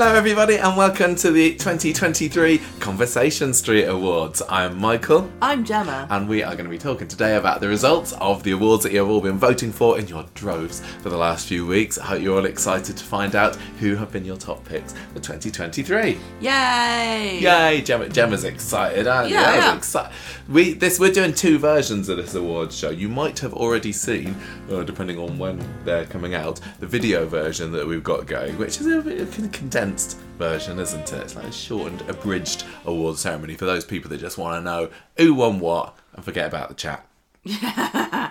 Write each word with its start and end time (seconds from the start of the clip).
Hello, 0.00 0.14
everybody, 0.14 0.54
and 0.54 0.76
welcome 0.76 1.16
to 1.16 1.32
the 1.32 1.54
2023 1.56 2.58
Conversation 2.78 3.52
Street 3.52 3.86
Awards. 3.86 4.40
I'm 4.48 4.78
Michael, 4.78 5.28
I'm 5.42 5.64
Gemma. 5.64 6.06
and 6.08 6.28
we 6.28 6.44
are 6.44 6.52
going 6.52 6.66
to 6.66 6.70
be 6.70 6.78
talking 6.78 7.08
today 7.08 7.34
about 7.34 7.60
the 7.60 7.66
results 7.66 8.12
of 8.20 8.44
the 8.44 8.52
awards 8.52 8.84
that 8.84 8.92
you 8.92 9.00
have 9.00 9.08
all 9.08 9.20
been 9.20 9.38
voting 9.38 9.72
for 9.72 9.98
in 9.98 10.06
your 10.06 10.24
droves 10.34 10.82
for 11.02 11.08
the 11.10 11.16
last 11.16 11.48
few 11.48 11.66
weeks. 11.66 11.98
I 11.98 12.04
hope 12.04 12.22
you're 12.22 12.38
all 12.38 12.44
excited 12.44 12.96
to 12.96 13.02
find 13.04 13.34
out 13.34 13.56
who 13.80 13.96
have 13.96 14.12
been 14.12 14.24
your 14.24 14.36
top 14.36 14.64
picks 14.64 14.92
for 14.92 15.18
2023. 15.18 16.16
Yay! 16.42 17.38
Yay, 17.40 17.82
Gemma, 17.82 18.08
Gemma's 18.08 18.44
excited, 18.44 19.08
aren't 19.08 19.30
Yeah, 19.30 19.52
you? 19.56 19.60
Am. 19.62 19.80
Exci- 19.80 20.12
we 20.48 20.74
this 20.74 21.00
we're 21.00 21.12
doing 21.12 21.34
two 21.34 21.58
versions 21.58 22.08
of 22.08 22.18
this 22.18 22.36
awards 22.36 22.78
show. 22.78 22.90
You 22.90 23.08
might 23.08 23.40
have 23.40 23.52
already 23.52 23.90
seen, 23.90 24.36
uh, 24.70 24.84
depending 24.84 25.18
on 25.18 25.38
when 25.38 25.60
they're 25.84 26.06
coming 26.06 26.36
out, 26.36 26.60
the 26.78 26.86
video 26.86 27.26
version 27.26 27.72
that 27.72 27.84
we've 27.84 28.04
got 28.04 28.26
going, 28.26 28.56
which 28.58 28.80
is 28.80 28.86
a 28.86 29.02
bit 29.02 29.20
of 29.20 29.44
a 29.44 29.48
condensed 29.48 29.87
version, 29.94 30.78
isn't 30.78 31.12
it? 31.12 31.22
It's 31.22 31.36
like 31.36 31.46
a 31.46 31.52
shortened, 31.52 32.02
abridged 32.08 32.64
award 32.84 33.16
ceremony 33.18 33.54
for 33.54 33.64
those 33.64 33.84
people 33.84 34.10
that 34.10 34.18
just 34.20 34.38
want 34.38 34.58
to 34.58 34.64
know 34.64 34.90
who 35.16 35.34
won 35.34 35.60
what 35.60 35.96
and 36.14 36.24
forget 36.24 36.46
about 36.46 36.68
the 36.68 36.74
chat. 36.74 37.06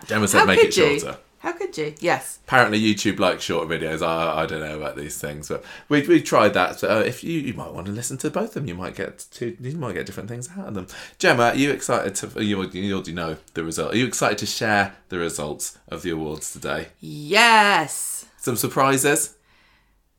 Gemma 0.07 0.27
said 0.27 0.39
How 0.39 0.45
make 0.45 0.59
it 0.59 0.75
you? 0.77 0.99
shorter. 0.99 1.17
How 1.39 1.51
could 1.51 1.77
you? 1.77 1.93
Yes. 1.99 2.39
Apparently, 2.47 2.81
YouTube 2.81 3.19
likes 3.19 3.43
short 3.43 3.69
videos. 3.69 4.05
I, 4.05 4.43
I 4.43 4.45
don't 4.47 4.59
know 4.59 4.75
about 4.75 4.95
these 4.95 5.17
things, 5.19 5.47
but 5.47 5.63
we 5.87 6.01
we 6.01 6.21
tried 6.21 6.53
that. 6.55 6.79
So 6.79 6.89
uh, 6.89 7.01
if 7.01 7.23
you 7.23 7.39
you 7.39 7.53
might 7.53 7.71
want 7.71 7.85
to 7.85 7.91
listen 7.91 8.17
to 8.17 8.31
both 8.31 8.47
of 8.49 8.53
them, 8.55 8.67
you 8.67 8.73
might 8.75 8.95
get 8.95 9.25
two. 9.31 9.55
You 9.61 9.77
might 9.77 9.93
get 9.93 10.07
different 10.07 10.29
things 10.29 10.49
out 10.57 10.67
of 10.67 10.73
them. 10.73 10.87
Gemma, 11.19 11.43
are 11.43 11.55
you 11.55 11.71
excited 11.71 12.15
to? 12.15 12.43
You 12.43 12.63
you 12.71 12.93
already 12.95 13.13
know 13.13 13.37
the 13.53 13.63
result. 13.63 13.93
Are 13.93 13.97
you 13.97 14.07
excited 14.07 14.39
to 14.39 14.45
share 14.47 14.95
the 15.09 15.19
results 15.19 15.77
of 15.87 16.01
the 16.01 16.09
awards 16.09 16.51
today? 16.51 16.87
Yes. 16.99 18.25
Some 18.37 18.55
surprises. 18.55 19.36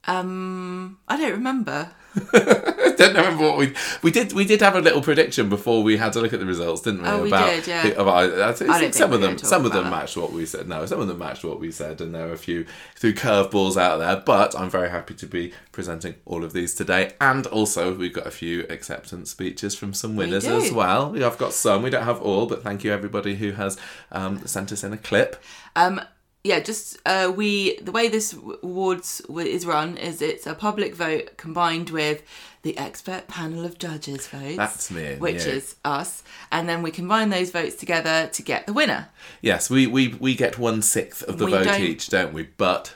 Um, 0.06 0.98
I 1.08 1.16
don't 1.16 1.32
remember. 1.32 1.90
I 2.16 2.94
don't 2.96 3.14
remember 3.14 3.44
what 3.44 3.58
we 3.58 3.74
we 4.02 4.10
did. 4.10 4.32
We 4.32 4.44
did 4.44 4.60
have 4.60 4.74
a 4.74 4.80
little 4.80 5.02
prediction 5.02 5.48
before 5.48 5.82
we 5.82 5.98
had 5.98 6.12
to 6.14 6.20
look 6.20 6.32
at 6.32 6.40
the 6.40 6.46
results, 6.46 6.80
didn't 6.82 7.02
we? 7.02 7.08
Oh, 7.08 7.22
we 7.22 7.28
about 7.28 7.50
did, 7.50 7.66
yeah. 7.66 7.86
about, 7.88 8.32
I 8.40 8.52
think 8.52 8.70
I 8.70 8.80
don't 8.80 8.94
some 8.94 9.10
think 9.10 9.22
of 9.22 9.28
them, 9.28 9.38
some 9.38 9.66
of 9.66 9.72
them 9.72 9.84
that. 9.84 9.90
matched 9.90 10.16
what 10.16 10.32
we 10.32 10.46
said. 10.46 10.68
No, 10.68 10.84
some 10.86 11.00
of 11.00 11.08
them 11.08 11.18
matched 11.18 11.44
what 11.44 11.60
we 11.60 11.70
said, 11.70 12.00
and 12.00 12.14
there 12.14 12.28
are 12.28 12.32
a 12.32 12.38
few 12.38 12.66
few 12.96 13.12
curveballs 13.12 13.76
out 13.76 13.98
there. 13.98 14.16
But 14.16 14.58
I'm 14.58 14.70
very 14.70 14.90
happy 14.90 15.14
to 15.14 15.26
be 15.26 15.52
presenting 15.72 16.14
all 16.24 16.44
of 16.44 16.52
these 16.52 16.74
today, 16.74 17.12
and 17.20 17.46
also 17.48 17.94
we've 17.94 18.12
got 18.12 18.26
a 18.26 18.32
few 18.32 18.62
acceptance 18.70 19.30
speeches 19.30 19.74
from 19.74 19.92
some 19.92 20.16
winners 20.16 20.44
do. 20.44 20.56
as 20.56 20.72
well. 20.72 21.10
We 21.10 21.20
have 21.20 21.38
got 21.38 21.52
some. 21.52 21.82
We 21.82 21.90
don't 21.90 22.04
have 22.04 22.22
all, 22.22 22.46
but 22.46 22.62
thank 22.62 22.82
you 22.84 22.92
everybody 22.92 23.36
who 23.36 23.52
has 23.52 23.78
um, 24.10 24.44
sent 24.46 24.72
us 24.72 24.82
in 24.82 24.92
a 24.92 24.98
clip. 24.98 25.42
Um, 25.76 26.00
yeah, 26.44 26.60
just 26.60 26.98
uh, 27.04 27.32
we 27.34 27.76
the 27.78 27.92
way 27.92 28.08
this 28.08 28.32
awards 28.62 29.18
w- 29.26 29.46
is 29.46 29.66
run 29.66 29.96
is 29.96 30.22
it's 30.22 30.46
a 30.46 30.54
public 30.54 30.94
vote 30.94 31.36
combined 31.36 31.90
with 31.90 32.22
the 32.62 32.76
expert 32.78 33.28
panel 33.28 33.64
of 33.64 33.78
judges 33.78 34.26
votes. 34.28 34.56
That's 34.56 34.90
me 34.90 35.16
which 35.16 35.44
you. 35.46 35.52
is 35.52 35.76
us, 35.84 36.22
and 36.52 36.68
then 36.68 36.82
we 36.82 36.90
combine 36.90 37.30
those 37.30 37.50
votes 37.50 37.74
together 37.74 38.28
to 38.32 38.42
get 38.42 38.66
the 38.66 38.72
winner. 38.72 39.08
Yes, 39.42 39.68
we 39.68 39.86
we 39.86 40.08
we 40.20 40.34
get 40.34 40.58
one 40.58 40.80
sixth 40.82 41.22
of 41.24 41.38
the 41.38 41.46
We 41.46 41.50
vote 41.52 41.64
don't- 41.64 41.80
each, 41.82 42.08
don't 42.08 42.32
we? 42.32 42.44
But 42.44 42.94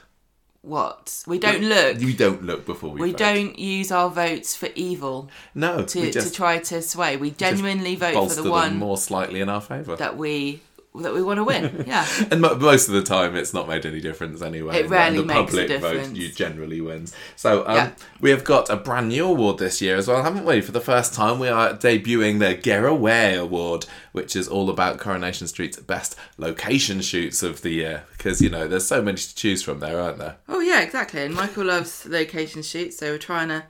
What 0.62 1.24
we 1.26 1.38
don't 1.40 1.62
look. 1.62 2.00
you 2.00 2.12
don't 2.12 2.44
look 2.44 2.64
before 2.64 2.90
we. 2.90 3.00
we 3.00 3.10
vote. 3.10 3.18
don't 3.18 3.58
use 3.58 3.90
our 3.90 4.08
votes 4.08 4.54
for 4.54 4.68
evil 4.76 5.28
No, 5.54 5.82
to, 5.84 6.12
to 6.12 6.30
try 6.30 6.58
to 6.58 6.80
sway. 6.80 7.16
We 7.16 7.32
genuinely 7.32 7.96
vote 7.96 8.14
for 8.30 8.42
the 8.42 8.48
one 8.50 8.76
more 8.76 8.96
slightly 8.96 9.40
in 9.40 9.48
our 9.48 9.60
favour. 9.60 9.96
that 9.96 10.16
we 10.16 10.60
that 10.94 11.14
we 11.14 11.22
want 11.22 11.38
to 11.38 11.44
win. 11.44 11.84
Yeah. 11.86 12.06
And 12.30 12.42
mo- 12.42 12.54
most 12.56 12.88
of 12.88 12.94
the 12.94 13.02
time, 13.02 13.34
it's 13.34 13.54
not 13.54 13.66
made 13.66 13.86
any 13.86 14.00
difference 14.00 14.42
anyway. 14.42 14.80
It 14.80 14.88
rarely 14.90 15.18
the 15.18 15.24
makes 15.24 15.38
a 15.38 15.44
public 15.44 15.68
difference. 15.68 16.08
vote 16.08 16.16
you 16.16 16.28
generally 16.30 16.80
wins. 16.82 17.14
So 17.34 17.66
um, 17.66 17.76
Yeah. 17.76 17.90
we 18.20 18.30
have 18.30 18.44
got 18.44 18.68
a 18.68 18.76
brand 18.76 19.08
new 19.08 19.24
award 19.26 19.58
this 19.58 19.80
year 19.80 19.96
as 19.96 20.06
well, 20.06 20.22
haven't 20.22 20.44
we? 20.44 20.60
For 20.60 20.72
the 20.72 20.80
first 20.80 21.14
time, 21.14 21.38
we 21.38 21.48
are 21.48 21.72
debuting 21.74 22.38
the 22.40 22.86
Away 22.86 23.36
Award, 23.36 23.86
which 24.12 24.36
is 24.36 24.48
all 24.48 24.68
about 24.68 24.98
Coronation 24.98 25.46
Street's 25.46 25.78
best 25.78 26.14
location 26.36 27.00
shoots 27.00 27.42
of 27.42 27.62
the 27.62 27.70
year. 27.70 28.04
Because 28.12 28.42
you 28.42 28.50
know, 28.50 28.68
there's 28.68 28.86
so 28.86 29.00
many 29.00 29.16
to 29.16 29.34
choose 29.34 29.62
from 29.62 29.80
there, 29.80 29.98
aren't 30.00 30.18
there? 30.18 30.36
Oh 30.48 30.60
yeah, 30.60 30.82
exactly. 30.82 31.22
And 31.22 31.34
Michael 31.34 31.64
loves 31.64 32.04
location 32.06 32.62
shoots, 32.62 32.98
so 32.98 33.10
we're 33.12 33.18
trying 33.18 33.48
to 33.48 33.64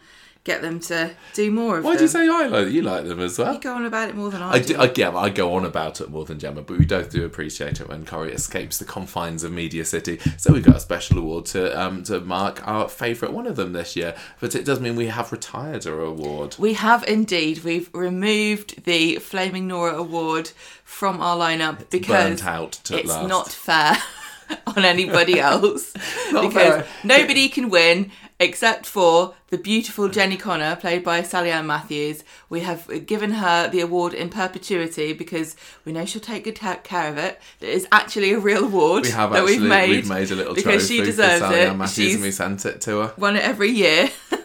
get 0.45 0.61
them 0.61 0.81
to 0.81 1.15
do 1.35 1.51
more 1.51 1.79
of 1.79 1.85
it. 1.85 1.87
Why 1.87 1.93
them. 1.93 1.99
do 1.99 2.05
you 2.05 2.09
say 2.09 2.29
I 2.29 2.47
like 2.47 2.73
you 2.73 2.83
like 2.83 3.05
them 3.05 3.21
as 3.21 3.39
well? 3.39 3.55
You 3.55 3.61
go 3.61 3.75
on 3.75 3.85
about 3.85 4.09
it 4.09 4.17
more 4.17 4.31
than 4.31 4.43
I, 4.43 4.53
I 4.53 4.59
do. 4.59 4.75
do, 4.75 4.81
again, 4.81 5.17
I 5.17 5.31
go 5.31 5.55
on 5.55 5.65
about 5.65 6.01
it 6.01 6.11
more 6.11 6.25
than 6.25 6.39
Gemma, 6.39 6.63
but 6.63 6.79
we 6.79 6.85
both 6.85 7.11
do 7.11 7.25
appreciate 7.25 7.81
it 7.81 7.89
when 7.89 8.05
Corrie 8.05 8.33
escapes 8.33 8.79
the 8.79 8.85
confines 8.85 9.45
of 9.45 9.53
Media 9.53 9.85
City. 9.85 10.19
So 10.39 10.53
we 10.53 10.61
got 10.61 10.77
a 10.77 10.81
special 10.81 11.19
award 11.19 11.47
to 11.47 11.81
um, 11.81 12.03
to 12.05 12.21
mark 12.21 12.67
our 12.67 12.89
favourite 12.89 13.33
one 13.33 13.47
of 13.47 13.57
them 13.57 13.73
this 13.73 13.95
year. 13.97 14.17
But 14.41 14.55
it 14.55 14.65
does 14.65 14.81
mean 14.81 14.97
we 14.97 15.07
have 15.07 15.31
retired 15.33 15.87
our 15.87 16.01
award. 16.01 16.57
We 16.59 16.75
have 16.75 17.05
indeed. 17.05 17.63
We've 17.65 17.91
removed 17.95 18.85
the 18.85 19.17
Flaming 19.17 19.69
Nora 19.69 19.95
Award 19.95 20.51
from 20.85 21.21
our 21.21 21.37
lineup 21.37 21.89
because 21.91 22.33
it's 22.33 23.09
last. 23.09 23.29
not 23.29 23.49
fair 23.49 23.97
on 24.67 24.85
anybody 24.85 25.39
else. 25.41 25.93
Because 26.33 26.53
fair. 26.53 26.87
nobody 27.05 27.49
can 27.49 27.71
win 27.71 28.11
except 28.43 28.87
for 28.87 29.35
the 29.49 29.59
beautiful 29.59 30.09
Jenny 30.09 30.37
Connor, 30.37 30.75
played 30.77 31.05
by 31.05 31.23
Sally 31.23 31.51
Ann 31.51 31.67
Matthews. 31.67 32.25
We 32.49 32.61
have 32.61 33.07
given 33.07 33.33
her 33.33 33.69
the 33.69 33.81
award 33.81 34.15
in 34.15 34.31
perpetuity 34.31 35.13
because 35.13 35.55
we 35.85 35.93
know 35.93 36.05
she'll 36.05 36.21
take 36.21 36.45
good 36.45 36.59
care 36.59 37.09
of 37.09 37.19
it. 37.19 37.41
It 37.61 37.69
is 37.69 37.87
actually 37.93 38.33
a 38.33 38.39
real 38.41 38.65
award 38.65 39.05
We 39.05 39.11
have 39.11 39.31
that 39.31 39.43
actually 39.43 39.59
we've 39.61 39.69
made. 39.69 39.91
we've 39.91 40.09
made 40.09 40.31
a 40.31 40.35
little 40.35 40.55
because 40.55 40.89
trophy 40.89 40.99
she 40.99 41.05
deserves 41.05 41.43
it. 41.43 41.69
Ann 41.69 41.79
Matthews 41.79 41.95
She's 41.95 42.15
and 42.15 42.25
we 42.25 42.31
sent 42.33 42.67
it 42.67 42.81
to 42.83 43.03
her. 43.03 43.15
won 43.17 43.37
it 43.37 43.45
every 43.45 43.71
year. 43.71 44.11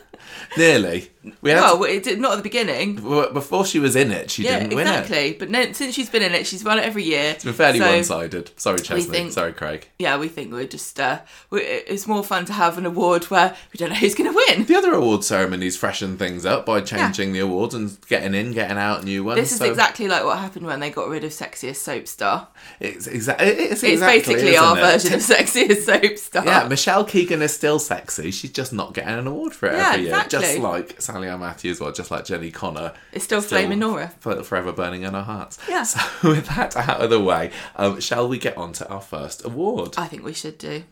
Nearly. 0.58 1.10
We 1.42 1.50
had 1.52 1.60
well, 1.62 1.84
it 1.84 2.04
did 2.04 2.22
not 2.22 2.32
at 2.34 2.36
the 2.38 2.44
beginning. 2.44 2.96
before 2.96 3.66
she 3.66 3.80
was 3.80 3.98
in 3.98 4.12
it, 4.12 4.32
she 4.32 4.44
Yeah, 4.46 4.60
didn't 4.60 4.76
win 4.76 4.88
it. 4.88 4.92
exactly. 4.92 5.34
But 5.34 5.50
no, 5.50 5.72
since 5.74 5.94
she's 5.94 6.10
been 6.10 6.22
in 6.22 6.34
it, 6.34 6.48
she's 6.48 6.64
won 6.64 6.80
it 6.80 6.86
every 6.86 7.04
year. 7.04 7.32
It's 7.32 7.44
been 7.44 7.54
fairly 7.54 7.80
So, 7.80 7.90
one-sided. 7.92 8.52
Sorry, 8.58 8.80
Chesney. 8.80 9.02
think- 9.14 9.34
Sorry, 9.34 9.52
Craig. 9.52 9.90
Yeah, 10.00 10.18
we 10.18 10.30
think 10.30 10.54
we're 10.54 10.68
just. 10.68 10.98
Uh, 11.00 11.20
we 11.50 11.62
it's 11.62 12.08
more 12.08 12.24
fun 12.24 12.46
to 12.46 12.54
have 12.54 12.78
an 12.78 12.86
award 12.86 13.26
where 13.26 13.56
we 13.74 13.78
don't 13.78 13.90
know 13.90 13.96
who's 13.96 14.16
going 14.16 14.32
to 14.32 14.42
win. 14.48 14.64
The 14.66 14.76
other 14.76 14.94
award 14.94 15.26
ceremonies 15.26 15.76
freshen 15.76 16.18
things 16.18 16.46
up 16.46 16.66
by 16.66 16.80
changing 16.80 17.34
the 17.34 17.40
awards 17.40 17.76
and 17.76 17.98
getting 18.08 18.34
in, 18.34 18.54
getting 18.54 18.78
out 18.78 19.04
new 19.04 19.26
ones. 19.26 19.38
This 19.42 19.52
is 19.52 19.58
so 19.58 19.66
exactly 19.66 20.08
like 20.08 20.24
what 20.24 20.38
happened 20.40 20.66
when 20.66 20.80
they 20.80 20.92
got 20.92 21.10
rid 21.10 21.26
of 21.26 21.32
Sexiest 21.32 21.76
Soap 21.78 22.08
Star. 22.08 22.48
It's, 22.80 23.06
exa- 23.06 23.36
it's, 23.42 23.84
It's 23.84 23.84
exactly, 23.84 24.20
basically 24.20 24.52
isn't 24.54 24.64
our 24.64 24.78
it? 24.78 24.82
version 24.82 25.14
of 25.16 25.20
Sexiest 25.22 25.82
Soap 25.84 26.18
Star. 26.18 26.46
Yeah, 26.46 26.68
Michelle 26.70 27.04
Keegan 27.04 27.42
is 27.42 27.54
still 27.54 27.80
sexy. 27.80 28.32
She's 28.32 28.52
just 28.52 28.72
not 28.72 28.94
getting 28.94 29.14
an 29.16 29.28
award 29.28 29.54
for 29.54 29.68
it 29.68 29.74
Yeah, 29.74 29.90
every 29.92 30.04
year. 30.04 30.12
Exactly. 30.28 30.48
Just 30.50 30.64
like 30.64 31.02
Sally 31.02 31.28
Ann 31.28 31.40
Matthews, 31.40 31.82
or 31.82 31.92
just 31.92 32.12
like 32.12 32.26
Jenny 32.26 32.52
Connor. 32.52 32.94
It's 33.12 33.26
still 33.26 33.42
Flaming 33.42 33.80
Nora. 33.80 34.10
Forever 34.20 34.72
burning 34.72 35.04
in 35.04 35.16
our 35.16 35.24
hearts. 35.24 35.58
Yeah. 35.68 35.84
So, 35.84 36.00
with 36.30 36.48
that 36.48 36.76
out 36.76 37.02
of 37.02 37.10
the 37.10 37.20
way, 37.20 37.52
um, 37.76 38.00
shall 38.00 38.28
we 38.28 38.38
get 38.38 38.58
on 38.58 38.74
to 38.74 38.88
our 38.90 39.02
first 39.02 39.46
award? 39.46 39.96
I 39.98 40.08
think 40.08 40.24
we 40.24 40.34
should 40.34 40.58
do. 40.58 40.84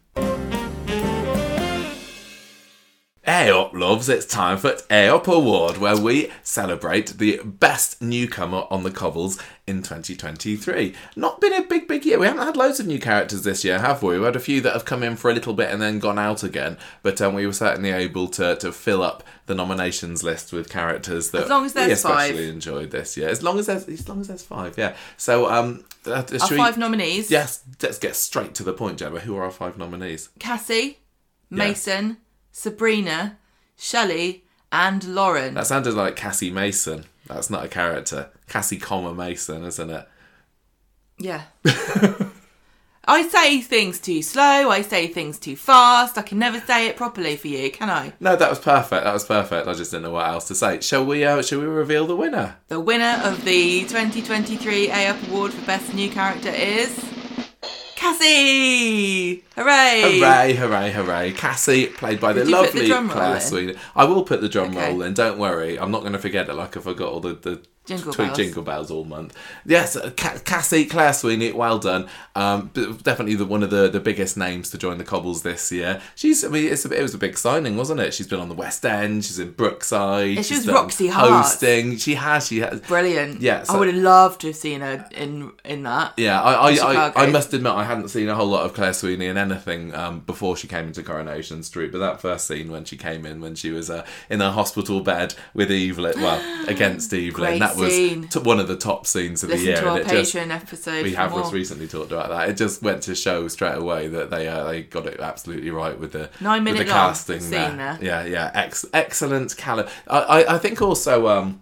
Hey 3.25 3.49
up, 3.49 3.73
loves, 3.73 4.07
it's 4.07 4.27
time 4.27 4.59
for 4.59 4.77
Hey 4.87 5.07
Up 5.09 5.27
Award, 5.27 5.77
where 5.77 5.97
we 5.97 6.31
celebrate 6.43 7.07
the 7.17 7.39
best 7.43 7.99
newcomer 7.99 8.65
on 8.69 8.83
the 8.83 8.91
cobbles 8.91 9.39
in 9.65 9.77
2023. 9.81 10.93
Not 11.15 11.41
been 11.41 11.53
a 11.55 11.63
big, 11.63 11.87
big 11.87 12.05
year. 12.05 12.19
We 12.19 12.27
haven't 12.27 12.45
had 12.45 12.55
loads 12.55 12.79
of 12.79 12.85
new 12.85 12.99
characters 12.99 13.41
this 13.41 13.63
year, 13.65 13.79
have 13.79 14.03
we? 14.03 14.13
We've 14.13 14.25
had 14.25 14.35
a 14.35 14.39
few 14.39 14.61
that 14.61 14.73
have 14.73 14.85
come 14.85 15.01
in 15.01 15.15
for 15.15 15.31
a 15.31 15.33
little 15.33 15.55
bit 15.55 15.71
and 15.71 15.81
then 15.81 15.97
gone 15.97 16.19
out 16.19 16.43
again, 16.43 16.77
but 17.01 17.19
um, 17.19 17.33
we 17.33 17.47
were 17.47 17.53
certainly 17.53 17.89
able 17.89 18.27
to, 18.27 18.57
to 18.57 18.71
fill 18.71 19.01
up 19.01 19.23
the 19.47 19.55
nominations 19.55 20.21
list 20.21 20.53
with 20.53 20.69
characters 20.69 21.31
that 21.31 21.45
As 21.45 21.49
long 21.49 21.65
as 21.65 21.73
we 21.73 21.81
especially 21.93 22.37
five. 22.45 22.53
enjoyed 22.53 22.91
this 22.91 23.17
year. 23.17 23.29
As 23.29 23.41
long 23.41 23.57
as 23.57 23.65
there's, 23.65 23.87
as 23.89 24.07
long 24.07 24.21
as 24.21 24.27
there's 24.27 24.43
five, 24.43 24.77
yeah. 24.77 24.95
So, 25.17 25.49
um, 25.49 25.83
uh, 26.05 26.23
Our 26.41 26.49
we- 26.51 26.57
five 26.57 26.77
nominees 26.77 27.31
Yes, 27.31 27.63
let's 27.81 27.97
get 27.97 28.15
straight 28.15 28.53
to 28.53 28.63
the 28.63 28.73
point, 28.73 28.99
Gemma. 28.99 29.21
Who 29.21 29.35
are 29.35 29.45
our 29.45 29.51
five 29.51 29.79
nominees? 29.79 30.29
Cassie, 30.37 30.99
Mason, 31.49 32.17
Sabrina, 32.57 33.37
Shelley, 33.75 34.45
and 34.71 35.03
Lauren. 35.03 35.55
That 35.55 35.67
sounded 35.67 35.93
like 35.93 36.15
Cassie 36.15 36.49
Mason. 36.49 37.03
That's 37.27 37.49
not 37.49 37.65
a 37.65 37.67
character. 37.67 38.29
Cassie, 38.47 38.77
comma 38.77 39.13
Mason, 39.13 39.65
isn't 39.65 39.89
it? 39.89 40.07
Yeah. 41.17 41.41
I 43.07 43.27
say 43.27 43.59
things 43.59 43.99
too 43.99 44.21
slow, 44.21 44.69
I 44.71 44.83
say 44.83 45.07
things 45.07 45.37
too 45.37 45.57
fast. 45.57 46.17
I 46.17 46.21
can 46.21 46.39
never 46.39 46.61
say 46.61 46.87
it 46.87 46.95
properly 46.95 47.35
for 47.35 47.49
you, 47.49 47.69
can 47.69 47.89
I? 47.89 48.13
No, 48.21 48.37
that 48.37 48.49
was 48.49 48.59
perfect. 48.59 49.03
That 49.03 49.13
was 49.13 49.25
perfect. 49.25 49.67
I 49.67 49.73
just 49.73 49.91
didn't 49.91 50.03
know 50.03 50.11
what 50.11 50.25
else 50.25 50.47
to 50.47 50.55
say. 50.55 50.79
Shall 50.79 51.05
we? 51.05 51.25
Uh, 51.25 51.41
shall 51.41 51.59
we 51.59 51.65
reveal 51.65 52.07
the 52.07 52.15
winner? 52.15 52.55
The 52.69 52.79
winner 52.79 53.21
of 53.25 53.43
the 53.43 53.81
2023 53.81 54.91
A 54.91 55.07
Up 55.07 55.27
Award 55.27 55.51
for 55.51 55.65
Best 55.65 55.93
New 55.93 56.09
Character 56.09 56.49
is. 56.49 57.14
Cassie! 57.95 59.43
Hooray! 59.55 60.19
Hooray! 60.19 60.53
Hooray! 60.53 60.91
Hooray! 60.91 61.31
Cassie, 61.33 61.87
played 61.87 62.19
by 62.19 62.33
the 62.33 62.41
Did 62.41 62.47
the 62.47 62.51
lovely 62.51 62.81
roll 62.91 63.09
Claire? 63.09 63.39
Sweeney. 63.39 63.75
I 63.95 64.05
will 64.05 64.23
put 64.23 64.41
the 64.41 64.49
drum 64.49 64.75
Okay. 64.75 64.91
roll 64.91 65.01
in. 65.01 65.13
Don't 65.13 65.37
worry. 65.39 65.79
I'm 65.79 65.91
not 65.91 66.01
going 66.01 66.13
to 66.13 66.19
forget 66.19 66.49
it. 66.49 66.53
Like 66.53 66.75
I 66.77 66.81
forgot 66.81 67.09
all 67.11 67.19
the, 67.21 67.33
the 67.33 67.61
Jingle 67.85 68.13
tweet 68.13 68.27
bells. 68.29 68.37
jingle 68.37 68.63
bells 68.63 68.91
all 68.91 69.03
month. 69.05 69.35
Yes, 69.65 69.95
uh, 69.95 70.09
Cassie, 70.15 70.85
Claire 70.85 71.13
Sweeney, 71.13 71.51
well 71.51 71.77
done. 71.77 72.07
Um, 72.35 72.71
definitely 72.73 73.35
the, 73.35 73.45
one 73.45 73.61
of 73.63 73.69
the, 73.69 73.87
the 73.89 73.99
biggest 73.99 74.37
names 74.37 74.69
to 74.71 74.77
join 74.77 74.97
the 74.97 75.03
Cobbles 75.03 75.43
this 75.43 75.71
year. 75.71 76.01
She's, 76.15 76.43
I 76.43 76.47
mean, 76.49 76.71
it's 76.71 76.83
a, 76.85 76.91
it 76.91 77.01
was 77.01 77.13
a 77.13 77.17
big 77.17 77.37
signing, 77.37 77.77
wasn't 77.77 77.99
it? 77.99 78.13
She's 78.13 78.27
been 78.27 78.39
on 78.39 78.49
the 78.49 78.55
West 78.55 78.85
End. 78.85 79.23
She's 79.23 79.37
in 79.39 79.51
Brookside. 79.51 80.37
she 80.37 80.43
she's 80.43 80.65
was 80.65 80.75
Roxie 80.75 81.07
Hart. 81.09 81.29
hosting. 81.29 81.97
She 81.97 82.15
has. 82.15 82.47
She 82.47 82.59
has. 82.59 82.81
Brilliant. 82.81 83.41
Yeah, 83.41 83.63
so- 83.63 83.75
I 83.75 83.79
would 83.79 83.87
have 83.93 84.01
loved 84.01 84.41
to 84.41 84.47
have 84.47 84.55
seen 84.55 84.81
her 84.81 85.07
in 85.11 85.51
in 85.63 85.83
that. 85.83 86.13
Yeah, 86.17 86.41
I, 86.41 86.71
I, 86.71 87.09
I, 87.09 87.23
I 87.23 87.25
must 87.29 87.53
admit 87.53 87.71
I 87.73 87.83
hadn't 87.83 88.09
seen 88.09 88.27
a 88.29 88.35
whole 88.35 88.47
lot 88.47 88.65
of 88.65 88.73
Claire 88.73 88.93
Sweeney 88.93 89.27
in 89.27 89.37
anything 89.37 89.93
um, 89.93 90.21
before 90.21 90.57
she 90.57 90.67
came 90.67 90.87
into 90.87 91.03
Coronation 91.03 91.61
Street, 91.63 91.91
but 91.91 91.99
that 91.99 92.21
first 92.21 92.47
scene 92.47 92.71
when 92.71 92.85
she 92.85 92.97
came 92.97 93.25
in, 93.25 93.41
when 93.41 93.55
she 93.55 93.71
was 93.71 93.89
uh, 93.89 94.05
in 94.29 94.39
her 94.39 94.51
hospital 94.51 95.01
bed 95.01 95.35
with 95.53 95.69
Evelyn, 95.71 96.19
well, 96.21 96.67
against 96.67 97.13
Evelyn, 97.13 97.31
Great 97.33 97.59
that 97.75 97.81
was 97.83 97.93
scene. 97.93 98.27
t- 98.27 98.39
one 98.39 98.59
of 98.59 98.67
the 98.67 98.77
top 98.77 99.05
scenes 99.07 99.43
of 99.43 99.49
Listen 99.49 99.65
the 99.65 99.71
year. 99.71 99.81
to 99.81 99.87
our 99.89 99.97
and 99.99 100.11
it 100.11 100.23
just, 100.23 100.35
episode. 100.35 101.03
we 101.03 101.13
have 101.13 101.31
more. 101.31 101.41
just 101.41 101.53
recently 101.53 101.87
talked 101.87 102.11
about 102.11 102.29
that. 102.29 102.49
It 102.49 102.57
just 102.57 102.81
went 102.81 103.03
to 103.03 103.15
show 103.15 103.47
straight 103.47 103.75
away 103.77 104.07
that 104.09 104.29
they 104.29 104.47
uh, 104.47 104.63
they 104.65 104.83
got 104.83 105.05
it 105.05 105.19
absolutely 105.19 105.69
right 105.71 105.99
with 105.99 106.11
the 106.13 106.29
Nine 106.39 106.63
with 106.63 106.73
the 106.73 106.79
minute 106.79 106.91
casting 106.93 107.39
scene 107.39 107.51
there. 107.51 107.97
there. 107.97 107.97
Yeah, 108.01 108.25
yeah, 108.25 108.51
Ex- 108.53 108.85
excellent 108.93 109.55
caliber. 109.57 109.89
I, 110.07 110.19
I 110.19 110.55
I 110.55 110.57
think 110.57 110.81
also 110.81 111.27
um. 111.27 111.61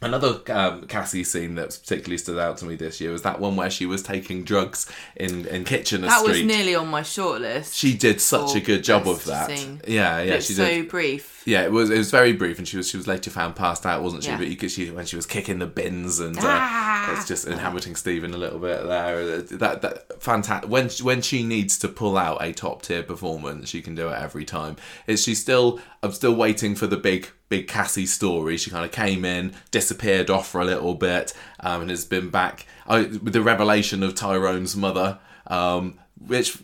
Another 0.00 0.40
um, 0.50 0.86
Cassie 0.86 1.24
scene 1.24 1.56
that's 1.56 1.76
particularly 1.76 2.18
stood 2.18 2.38
out 2.38 2.56
to 2.58 2.64
me 2.66 2.76
this 2.76 3.00
year 3.00 3.10
was 3.10 3.22
that 3.22 3.40
one 3.40 3.56
where 3.56 3.68
she 3.68 3.84
was 3.84 4.00
taking 4.00 4.44
drugs 4.44 4.88
in, 5.16 5.44
in 5.46 5.64
Kitchener 5.64 6.06
That 6.06 6.20
Street. 6.20 6.30
was 6.46 6.56
nearly 6.56 6.76
on 6.76 6.86
my 6.86 7.00
shortlist. 7.00 7.74
she 7.74 7.96
did 7.96 8.20
such 8.20 8.54
a 8.54 8.60
good 8.60 8.84
job 8.84 9.08
of 9.08 9.24
that. 9.24 9.50
scene. 9.50 9.80
Yeah, 9.88 10.22
yeah, 10.22 10.34
it's 10.34 10.46
she 10.46 10.52
so 10.52 10.64
did. 10.66 10.88
brief. 10.88 11.37
Yeah, 11.48 11.62
it 11.62 11.72
was 11.72 11.88
it 11.88 11.96
was 11.96 12.10
very 12.10 12.34
brief, 12.34 12.58
and 12.58 12.68
she 12.68 12.76
was 12.76 12.90
she 12.90 12.98
was 12.98 13.06
later 13.06 13.30
found 13.30 13.56
passed 13.56 13.86
out, 13.86 14.02
wasn't 14.02 14.22
she? 14.22 14.28
Yeah. 14.28 14.36
But 14.36 14.48
you 14.48 14.56
could 14.56 14.70
she 14.70 14.90
when 14.90 15.06
she 15.06 15.16
was 15.16 15.24
kicking 15.24 15.60
the 15.60 15.66
bins 15.66 16.20
and 16.20 16.36
uh, 16.36 16.42
Ah! 16.44 17.16
it's 17.16 17.26
just 17.26 17.46
inhabiting 17.46 17.96
Stephen 17.96 18.34
a 18.34 18.36
little 18.36 18.58
bit 18.58 18.86
there. 18.86 19.40
That 19.40 19.80
that 19.80 20.22
fantastic 20.22 20.68
when 20.68 20.90
she, 20.90 21.02
when 21.02 21.22
she 21.22 21.42
needs 21.42 21.78
to 21.78 21.88
pull 21.88 22.18
out 22.18 22.42
a 22.42 22.52
top 22.52 22.82
tier 22.82 23.02
performance, 23.02 23.70
she 23.70 23.80
can 23.80 23.94
do 23.94 24.10
it 24.10 24.18
every 24.20 24.44
time. 24.44 24.76
Is 25.06 25.22
she 25.22 25.34
still? 25.34 25.80
I'm 26.02 26.12
still 26.12 26.34
waiting 26.34 26.74
for 26.74 26.86
the 26.86 26.98
big 26.98 27.30
big 27.48 27.66
Cassie 27.66 28.04
story. 28.04 28.58
She 28.58 28.70
kind 28.70 28.84
of 28.84 28.92
came 28.92 29.24
in, 29.24 29.54
disappeared 29.70 30.28
off 30.28 30.50
for 30.50 30.60
a 30.60 30.66
little 30.66 30.94
bit, 30.96 31.32
um, 31.60 31.80
and 31.80 31.90
has 31.90 32.04
been 32.04 32.28
back 32.28 32.66
I, 32.86 33.04
with 33.04 33.32
the 33.32 33.40
revelation 33.40 34.02
of 34.02 34.14
Tyrone's 34.14 34.76
mother, 34.76 35.18
um, 35.46 35.98
which. 36.18 36.58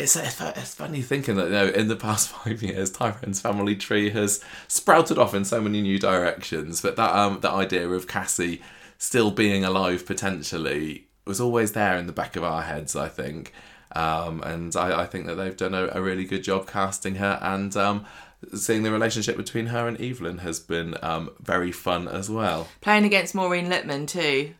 It's, 0.00 0.16
it's 0.16 0.74
funny 0.74 1.02
thinking 1.02 1.36
that 1.36 1.46
you 1.46 1.52
know, 1.52 1.68
in 1.68 1.88
the 1.88 1.96
past 1.96 2.28
five 2.44 2.62
years, 2.62 2.90
Tyrone's 2.90 3.40
family 3.40 3.76
tree 3.76 4.10
has 4.10 4.42
sprouted 4.68 5.18
off 5.18 5.34
in 5.34 5.44
so 5.44 5.60
many 5.60 5.82
new 5.82 5.98
directions. 5.98 6.80
But 6.80 6.96
that 6.96 7.14
um, 7.14 7.40
that 7.40 7.52
idea 7.52 7.88
of 7.88 8.06
Cassie 8.06 8.62
still 8.98 9.30
being 9.30 9.64
alive 9.64 10.06
potentially 10.06 11.08
was 11.26 11.40
always 11.40 11.72
there 11.72 11.96
in 11.96 12.06
the 12.06 12.12
back 12.12 12.36
of 12.36 12.44
our 12.44 12.62
heads. 12.62 12.96
I 12.96 13.08
think, 13.08 13.52
um, 13.94 14.42
and 14.42 14.74
I, 14.74 15.02
I 15.02 15.06
think 15.06 15.26
that 15.26 15.36
they've 15.36 15.56
done 15.56 15.74
a, 15.74 15.88
a 15.92 16.00
really 16.00 16.24
good 16.24 16.42
job 16.42 16.66
casting 16.66 17.16
her 17.16 17.38
and. 17.42 17.76
Um, 17.76 18.06
Seeing 18.54 18.84
the 18.84 18.90
relationship 18.90 19.36
between 19.36 19.66
her 19.66 19.86
and 19.86 20.00
Evelyn 20.00 20.38
has 20.38 20.60
been 20.60 20.96
um, 21.02 21.28
very 21.40 21.70
fun 21.70 22.08
as 22.08 22.30
well. 22.30 22.68
Playing 22.80 23.04
against 23.04 23.34
Maureen 23.34 23.66
Lipman 23.68 24.08
too. 24.08 24.54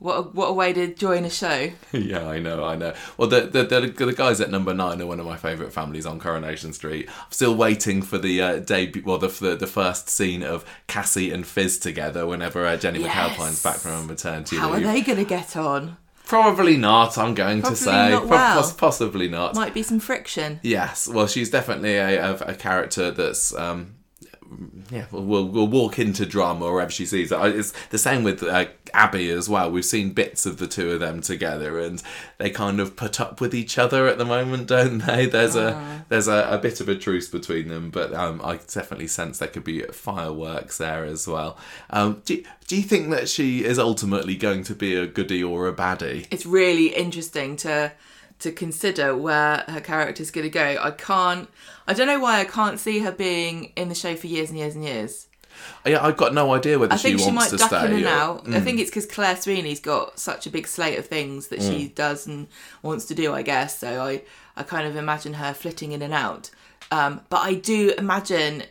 What 0.00 0.14
a, 0.16 0.22
what 0.22 0.46
a 0.46 0.52
way 0.52 0.72
to 0.74 0.94
join 0.94 1.24
a 1.24 1.30
show. 1.30 1.70
yeah, 1.92 2.28
I 2.28 2.38
know, 2.38 2.64
I 2.64 2.76
know. 2.76 2.94
Well, 3.16 3.28
the, 3.28 3.40
the 3.42 3.64
the 3.64 3.80
the 4.06 4.12
guys 4.12 4.40
at 4.40 4.48
number 4.48 4.72
nine 4.72 5.02
are 5.02 5.06
one 5.06 5.18
of 5.18 5.26
my 5.26 5.36
favourite 5.36 5.72
families 5.72 6.06
on 6.06 6.20
Coronation 6.20 6.72
Street. 6.72 7.08
I'm 7.08 7.30
still 7.32 7.56
waiting 7.56 8.02
for 8.02 8.16
the 8.16 8.40
uh, 8.40 8.58
debut, 8.60 9.02
well, 9.04 9.18
the, 9.18 9.26
the 9.26 9.56
the 9.56 9.66
first 9.66 10.08
scene 10.08 10.44
of 10.44 10.64
Cassie 10.86 11.32
and 11.32 11.44
Fizz 11.44 11.80
together. 11.80 12.26
Whenever 12.28 12.64
uh, 12.64 12.76
Jennie 12.76 13.00
Yes. 13.00 13.12
McAlpine's 13.36 13.60
back 13.62 13.76
from 13.78 13.90
her 13.90 14.02
maternity 14.04 14.56
How 14.56 14.72
are 14.72 14.78
they 14.80 15.00
going 15.00 15.18
to 15.18 15.24
get 15.24 15.56
on? 15.56 15.96
Probably 16.26 16.76
not. 16.76 17.18
I'm 17.18 17.34
going 17.34 17.62
Probably 17.62 17.76
to 17.78 17.82
say 17.82 18.10
not 18.10 18.26
well. 18.26 18.54
poss- 18.56 18.72
possibly 18.74 19.28
not. 19.28 19.54
Might 19.56 19.74
be 19.74 19.82
some 19.82 19.98
friction. 19.98 20.60
Yes, 20.62 21.08
well, 21.08 21.26
she's 21.26 21.50
definitely 21.50 21.96
a, 21.96 22.34
a, 22.34 22.34
a 22.50 22.54
character 22.54 23.10
that's. 23.10 23.52
Um, 23.54 23.94
yeah, 24.90 25.06
we'll, 25.10 25.24
we'll, 25.24 25.48
we'll 25.48 25.68
walk 25.68 25.98
into 25.98 26.24
drama 26.24 26.70
wherever 26.70 26.90
she 26.90 27.04
sees 27.04 27.30
it. 27.30 27.38
It's 27.54 27.72
the 27.90 27.98
same 27.98 28.24
with 28.24 28.42
uh, 28.42 28.66
Abby 28.94 29.30
as 29.30 29.48
well. 29.48 29.70
We've 29.70 29.84
seen 29.84 30.12
bits 30.12 30.46
of 30.46 30.58
the 30.58 30.66
two 30.66 30.92
of 30.92 31.00
them 31.00 31.20
together, 31.20 31.78
and 31.78 32.02
they 32.38 32.50
kind 32.50 32.80
of 32.80 32.96
put 32.96 33.20
up 33.20 33.40
with 33.40 33.54
each 33.54 33.78
other 33.78 34.06
at 34.06 34.18
the 34.18 34.24
moment, 34.24 34.66
don't 34.68 34.98
they? 34.98 35.26
There's 35.26 35.56
a 35.56 36.04
there's 36.08 36.28
a, 36.28 36.48
a 36.50 36.58
bit 36.58 36.80
of 36.80 36.88
a 36.88 36.96
truce 36.96 37.28
between 37.28 37.68
them, 37.68 37.90
but 37.90 38.14
um, 38.14 38.40
I 38.42 38.56
definitely 38.56 39.08
sense 39.08 39.38
there 39.38 39.48
could 39.48 39.64
be 39.64 39.82
fireworks 39.82 40.78
there 40.78 41.04
as 41.04 41.26
well. 41.26 41.58
Um, 41.90 42.22
do, 42.24 42.42
do 42.66 42.76
you 42.76 42.82
think 42.82 43.10
that 43.10 43.28
she 43.28 43.64
is 43.64 43.78
ultimately 43.78 44.36
going 44.36 44.62
to 44.64 44.74
be 44.74 44.94
a 44.94 45.06
goodie 45.06 45.44
or 45.44 45.68
a 45.68 45.74
baddie? 45.74 46.26
It's 46.30 46.46
really 46.46 46.94
interesting 46.94 47.56
to 47.58 47.92
to 48.40 48.52
consider 48.52 49.16
where 49.16 49.64
her 49.68 49.80
character's 49.80 50.30
going 50.30 50.44
to 50.44 50.50
go. 50.50 50.78
I 50.80 50.90
can't. 50.92 51.48
I 51.86 51.92
don't 51.94 52.06
know 52.06 52.20
why 52.20 52.40
I 52.40 52.44
can't 52.44 52.78
see 52.78 53.00
her 53.00 53.12
being 53.12 53.72
in 53.76 53.88
the 53.88 53.94
show 53.94 54.14
for 54.16 54.26
years 54.26 54.50
and 54.50 54.58
years 54.58 54.74
and 54.74 54.84
years. 54.84 55.26
Yeah, 55.84 56.04
I've 56.04 56.16
got 56.16 56.34
no 56.34 56.54
idea 56.54 56.78
whether 56.78 56.92
I 56.94 56.96
think 56.96 57.18
she 57.18 57.24
she, 57.24 57.30
wants 57.32 57.50
might 57.50 57.50
to 57.50 57.56
duck 57.56 57.68
stay. 57.70 57.86
in 57.86 57.92
and 57.96 58.04
or- 58.06 58.08
out. 58.08 58.44
Mm. 58.44 58.54
I 58.54 58.60
think 58.60 58.78
it's 58.78 58.90
because 58.90 59.06
Claire 59.06 59.36
Sweeney's 59.36 59.80
got 59.80 60.18
such 60.18 60.46
a 60.46 60.50
big 60.50 60.68
slate 60.68 60.98
of 60.98 61.06
things 61.06 61.48
that 61.48 61.60
she 61.62 61.88
does 61.88 62.26
and 62.28 62.46
wants 62.82 63.06
to 63.06 63.14
do. 63.14 63.34
I 63.34 63.42
guess 63.42 63.78
so. 63.78 64.00
I 64.02 64.22
I 64.56 64.62
kind 64.62 64.86
of 64.86 64.94
imagine 64.96 65.34
her 65.34 65.52
flitting 65.54 65.92
in 65.92 66.02
and 66.02 66.14
out. 66.14 66.50
Um, 66.92 67.20
but 67.28 67.38
I 67.38 67.54
do 67.54 67.92
imagine, 67.98 68.62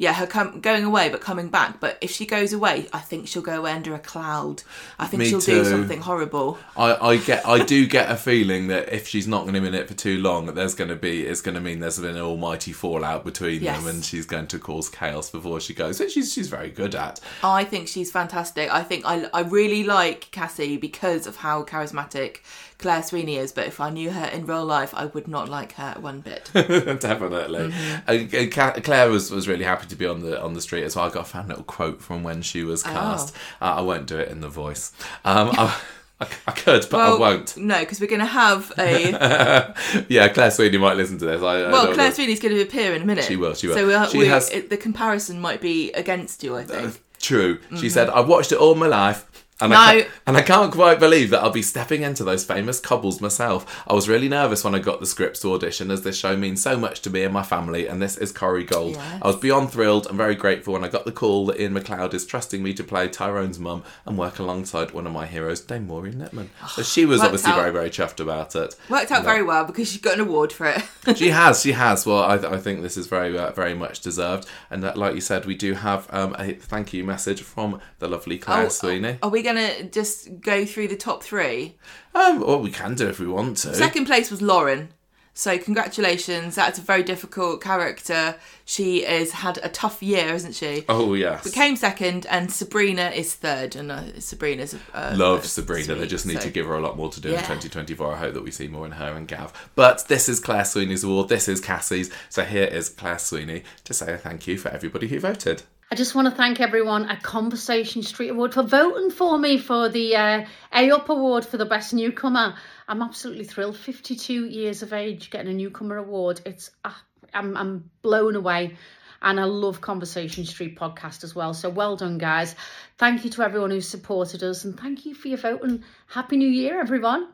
yeah, 0.00 0.14
her 0.14 0.26
com- 0.26 0.60
going 0.60 0.82
away 0.84 1.10
but 1.10 1.20
coming 1.20 1.48
back. 1.50 1.78
But 1.78 1.98
if 2.00 2.10
she 2.10 2.24
goes 2.24 2.54
away, 2.54 2.88
I 2.90 3.00
think 3.00 3.28
she'll 3.28 3.42
go 3.42 3.58
away 3.58 3.72
under 3.72 3.94
a 3.94 3.98
cloud. 3.98 4.62
I 4.98 5.06
think 5.06 5.20
Me 5.20 5.28
she'll 5.28 5.40
do 5.40 5.62
something 5.62 6.00
horrible. 6.00 6.58
I, 6.74 6.94
I 7.10 7.16
get 7.18 7.46
I 7.46 7.62
do 7.62 7.86
get 7.86 8.10
a 8.10 8.16
feeling 8.16 8.68
that 8.68 8.90
if 8.94 9.06
she's 9.06 9.28
not 9.28 9.42
going 9.42 9.52
to 9.54 9.60
be 9.60 9.66
in 9.68 9.74
it 9.74 9.88
for 9.88 9.94
too 9.94 10.16
long, 10.18 10.46
there's 10.54 10.74
going 10.74 10.88
to 10.88 10.96
be 10.96 11.26
it's 11.26 11.42
going 11.42 11.54
to 11.54 11.60
mean 11.60 11.80
there's 11.80 11.98
been 11.98 12.16
an 12.16 12.22
almighty 12.22 12.72
fallout 12.72 13.24
between 13.26 13.62
Yes. 13.62 13.78
them, 13.78 13.88
and 13.94 14.02
she's 14.02 14.24
going 14.24 14.46
to 14.46 14.58
cause 14.58 14.88
chaos 14.88 15.28
before 15.28 15.60
she 15.60 15.74
goes, 15.74 16.00
which 16.00 16.12
she's 16.12 16.32
she's 16.32 16.48
very 16.48 16.70
good 16.70 16.94
at. 16.94 17.20
I 17.44 17.64
think 17.64 17.86
she's 17.86 18.10
fantastic. 18.10 18.72
I 18.72 18.82
think 18.82 19.04
I, 19.04 19.28
I 19.34 19.42
really 19.42 19.84
like 19.84 20.30
Cassie 20.30 20.78
because 20.78 21.26
of 21.26 21.36
how 21.36 21.62
charismatic 21.64 22.38
Claire 22.80 23.02
Sweeney 23.02 23.36
is. 23.36 23.52
But 23.52 23.66
if 23.66 23.80
I 23.80 23.90
knew 23.90 24.10
her 24.10 24.26
in 24.26 24.46
real 24.46 24.64
life, 24.64 24.92
I 24.94 25.06
would 25.06 25.28
not 25.28 25.48
like 25.48 25.72
her 25.74 25.94
one 26.00 26.20
bit. 26.20 26.50
Definitely. 26.54 27.72
And 28.06 28.52
Ca- 28.52 28.80
Claire 28.82 29.10
was, 29.10 29.30
was 29.30 29.46
really 29.48 29.64
happy 29.64 29.86
to 29.86 29.96
be 29.96 30.06
on 30.06 30.20
the 30.20 30.40
on 30.42 30.54
the 30.54 30.60
street 30.60 30.84
as 30.84 30.96
well. 30.96 31.06
I 31.06 31.10
got 31.10 31.22
a 31.22 31.28
fan 31.28 31.48
little 31.48 31.64
quote 31.64 32.00
from 32.02 32.22
when 32.22 32.42
she 32.42 32.64
was 32.64 32.82
cast. 32.82 33.34
Uh, 33.60 33.76
I 33.76 33.80
won't 33.82 34.06
do 34.06 34.18
it 34.18 34.28
in 34.28 34.40
the 34.40 34.48
voice. 34.48 34.92
Um, 35.24 35.50
I, 35.52 35.80
I, 36.20 36.26
I 36.48 36.52
could, 36.52 36.86
but 36.90 37.00
I 37.00 37.18
won't. 37.18 37.56
No, 37.56 37.80
because 37.80 38.00
we're 38.00 38.06
going 38.06 38.20
to 38.20 38.26
have 38.26 38.72
a. 38.78 39.74
yeah, 40.08 40.28
Claire 40.28 40.50
Sweeney 40.50 40.76
might 40.78 40.96
listen 40.96 41.18
to 41.18 41.24
this. 41.24 41.40
I, 41.42 41.60
I 41.62 41.70
Well, 41.70 41.84
don't 41.86 41.94
Claire 41.94 42.08
know. 42.08 42.14
Sweeney's 42.14 42.40
going 42.40 42.54
to 42.54 42.60
appear 42.62 42.94
in 42.94 43.02
a 43.02 43.06
minute. 43.06 43.24
She 43.24 43.36
will, 43.36 43.54
she 43.54 43.68
will. 43.68 43.74
So 43.74 43.86
we'll, 43.86 44.06
She 44.06 44.18
we, 44.18 44.26
has- 44.26 44.50
it, 44.50 44.68
the 44.70 44.76
comparison 44.76 45.40
might 45.40 45.60
be 45.60 45.92
against 45.92 46.42
you, 46.44 46.56
I 46.56 46.64
think. 46.64 47.00
True. 47.20 47.58
She 47.78 47.88
said, 47.90 48.08
I've 48.10 48.28
watched 48.28 48.52
it 48.52 48.58
all 48.58 48.74
my 48.74 48.86
life. 48.86 49.26
And, 49.60 49.74
I. 49.74 49.94
No. 49.94 50.00
can't, 50.00 50.12
and 50.26 50.36
I 50.36 50.42
can't 50.42 50.72
quite 50.72 50.98
believe 50.98 51.30
that 51.30 51.42
I'll 51.42 51.50
be 51.50 51.62
stepping 51.62 52.02
into 52.02 52.24
those 52.24 52.44
famous 52.44 52.80
cobbles 52.80 53.20
myself. 53.20 53.82
I 53.86 53.94
was 53.94 54.08
really 54.08 54.28
nervous 54.28 54.64
when 54.64 54.74
I 54.74 54.78
got 54.78 55.00
the 55.00 55.06
scripts 55.06 55.40
to 55.40 55.52
audition, 55.54 55.90
as 55.90 56.02
this 56.02 56.18
show 56.18 56.36
means 56.36 56.62
so 56.62 56.76
much 56.76 57.00
to 57.02 57.10
me 57.10 57.24
and 57.24 57.32
my 57.32 57.42
family, 57.42 57.86
and 57.86 58.00
this 58.00 58.16
is 58.16 58.32
Corrie 58.32 58.64
Gold. 58.64 58.92
Yes. 58.92 59.22
I 59.22 59.26
was 59.26 59.36
beyond 59.36 59.70
thrilled 59.70 60.06
and 60.06 60.16
very 60.16 60.34
grateful 60.34 60.74
when 60.74 60.84
I 60.84 60.88
got 60.88 61.04
the 61.04 61.12
call 61.12 61.46
that 61.46 61.60
Iain 61.60 61.72
MacLeod 61.72 62.14
is 62.14 62.26
trusting 62.26 62.62
me 62.62 62.74
to 62.74 62.84
play 62.84 63.08
Tyrone's 63.08 63.58
mum 63.58 63.82
and 64.06 64.16
work 64.16 64.38
alongside 64.38 64.92
one 64.92 65.06
of 65.06 65.12
my 65.12 65.26
heroes, 65.26 65.60
Dame 65.60 65.86
Maureen 65.86 66.14
Lipman. 66.14 66.48
So 66.68 66.82
she 66.82 67.04
was 67.04 67.20
obviously 67.20 67.52
out. 67.52 67.56
very, 67.58 67.70
very 67.70 67.90
chuffed 67.90 68.20
about 68.20 68.54
it. 68.56 68.76
Worked 68.88 69.12
out 69.12 69.24
very 69.24 69.42
well 69.42 69.64
because 69.64 69.90
she 69.90 69.98
got 69.98 70.14
an 70.14 70.20
award 70.20 70.52
for 70.52 70.66
it. 70.66 70.82
she 71.16 71.30
has, 71.30 71.62
she 71.62 71.72
has. 71.72 72.06
Well, 72.06 72.22
I, 72.22 72.34
I 72.36 72.58
think 72.58 72.82
this 72.82 72.96
is 72.96 73.06
very, 73.06 73.36
uh, 73.36 73.50
very 73.52 73.74
much 73.74 74.00
deserved. 74.00 74.46
And 74.70 74.82
that, 74.82 74.96
like 74.96 75.14
you 75.14 75.20
said, 75.20 75.46
we 75.46 75.54
do 75.54 75.74
have 75.74 76.06
um, 76.10 76.34
a 76.38 76.52
thank 76.54 76.92
you 76.92 77.04
message 77.04 77.42
from 77.42 77.80
the 77.98 78.08
lovely 78.08 78.38
Claire 78.38 78.70
Sweeney. 78.70 79.18
Are 79.22 79.30
we 79.30 79.42
to 79.56 79.84
just 79.84 80.40
go 80.40 80.64
through 80.64 80.88
the 80.88 80.96
top 80.96 81.22
three? 81.22 81.76
Um, 82.14 82.40
well, 82.40 82.60
we 82.60 82.70
can 82.70 82.94
do 82.94 83.08
if 83.08 83.18
we 83.20 83.26
want 83.26 83.58
to. 83.58 83.74
Second 83.74 84.06
place 84.06 84.30
was 84.30 84.42
Lauren. 84.42 84.90
So 85.32 85.56
congratulations. 85.58 86.56
That's 86.56 86.78
a 86.78 86.82
very 86.82 87.02
difficult 87.02 87.62
character. 87.62 88.36
She 88.64 89.04
has 89.04 89.30
had 89.30 89.58
a 89.62 89.68
tough 89.68 90.02
year, 90.02 90.24
hasn't 90.28 90.54
she? 90.54 90.84
oh 90.88 91.14
yes, 91.14 91.44
We 91.44 91.50
Came 91.52 91.76
second, 91.76 92.26
and 92.26 92.50
Sabrina 92.50 93.10
is 93.14 93.34
third. 93.36 93.76
And 93.76 93.92
uh, 93.92 94.20
Sabrina's 94.20 94.74
uh, 94.92 95.14
love 95.16 95.40
uh, 95.40 95.42
Sabrina. 95.44 95.94
they 95.94 96.06
just 96.06 96.26
need 96.26 96.42
so- 96.42 96.48
to 96.48 96.50
give 96.50 96.66
her 96.66 96.74
a 96.74 96.80
lot 96.80 96.96
more 96.96 97.10
to 97.10 97.20
do 97.20 97.28
in 97.28 97.36
2024. 97.36 98.12
I 98.12 98.18
hope 98.18 98.34
that 98.34 98.42
we 98.42 98.50
see 98.50 98.68
more 98.68 98.84
in 98.84 98.92
her 98.92 99.12
and 99.12 99.26
Gav. 99.26 99.70
But 99.74 100.08
this 100.08 100.28
is 100.28 100.40
Claire 100.40 100.64
Sweeney's 100.64 101.04
award. 101.04 101.28
This 101.28 101.48
is 101.48 101.60
Cassie's. 101.60 102.10
So 102.28 102.44
here 102.44 102.64
is 102.64 102.88
Claire 102.88 103.18
Sweeney 103.18 103.62
to 103.84 103.94
say 103.94 104.12
a 104.12 104.18
thank 104.18 104.46
you 104.46 104.58
for 104.58 104.68
everybody 104.68 105.08
who 105.08 105.20
voted. 105.20 105.62
I 105.92 105.96
just 105.96 106.14
want 106.14 106.28
to 106.28 106.34
thank 106.34 106.60
everyone 106.60 107.08
at 107.10 107.20
Conversation 107.24 108.04
Street 108.04 108.28
Award 108.28 108.54
for 108.54 108.62
voting 108.62 109.10
for 109.10 109.36
me 109.36 109.58
for 109.58 109.88
the 109.88 110.14
uh, 110.14 110.46
A 110.72 110.90
Up 110.92 111.08
Award 111.08 111.44
for 111.44 111.56
the 111.56 111.66
Best 111.66 111.92
Newcomer. 111.92 112.54
I'm 112.86 113.02
absolutely 113.02 113.44
thrilled. 113.44 113.76
52 113.76 114.46
years 114.46 114.82
of 114.82 114.92
age, 114.92 115.30
getting 115.30 115.50
a 115.50 115.54
Newcomer 115.54 115.96
Award. 115.96 116.42
It's 116.46 116.70
uh, 116.84 116.92
I'm 117.34 117.56
I'm 117.56 117.90
blown 118.02 118.36
away. 118.36 118.76
and 119.20 119.40
I 119.40 119.44
love 119.44 119.80
Conversation 119.80 120.44
Street 120.44 120.78
podcast 120.78 121.24
as 121.24 121.34
well. 121.34 121.54
So 121.54 121.68
well 121.68 121.96
done, 121.96 122.18
guys. 122.18 122.54
Thank 122.96 123.24
you 123.24 123.30
to 123.30 123.42
everyone 123.42 123.72
who 123.72 123.80
supported 123.80 124.44
us, 124.44 124.64
and 124.64 124.78
thank 124.78 125.04
you 125.04 125.14
for 125.14 125.26
your 125.26 125.38
vote. 125.38 125.62
And 125.64 125.82
Happy 126.06 126.36
New 126.36 126.48
Year, 126.48 126.80
everyone. 126.80 127.26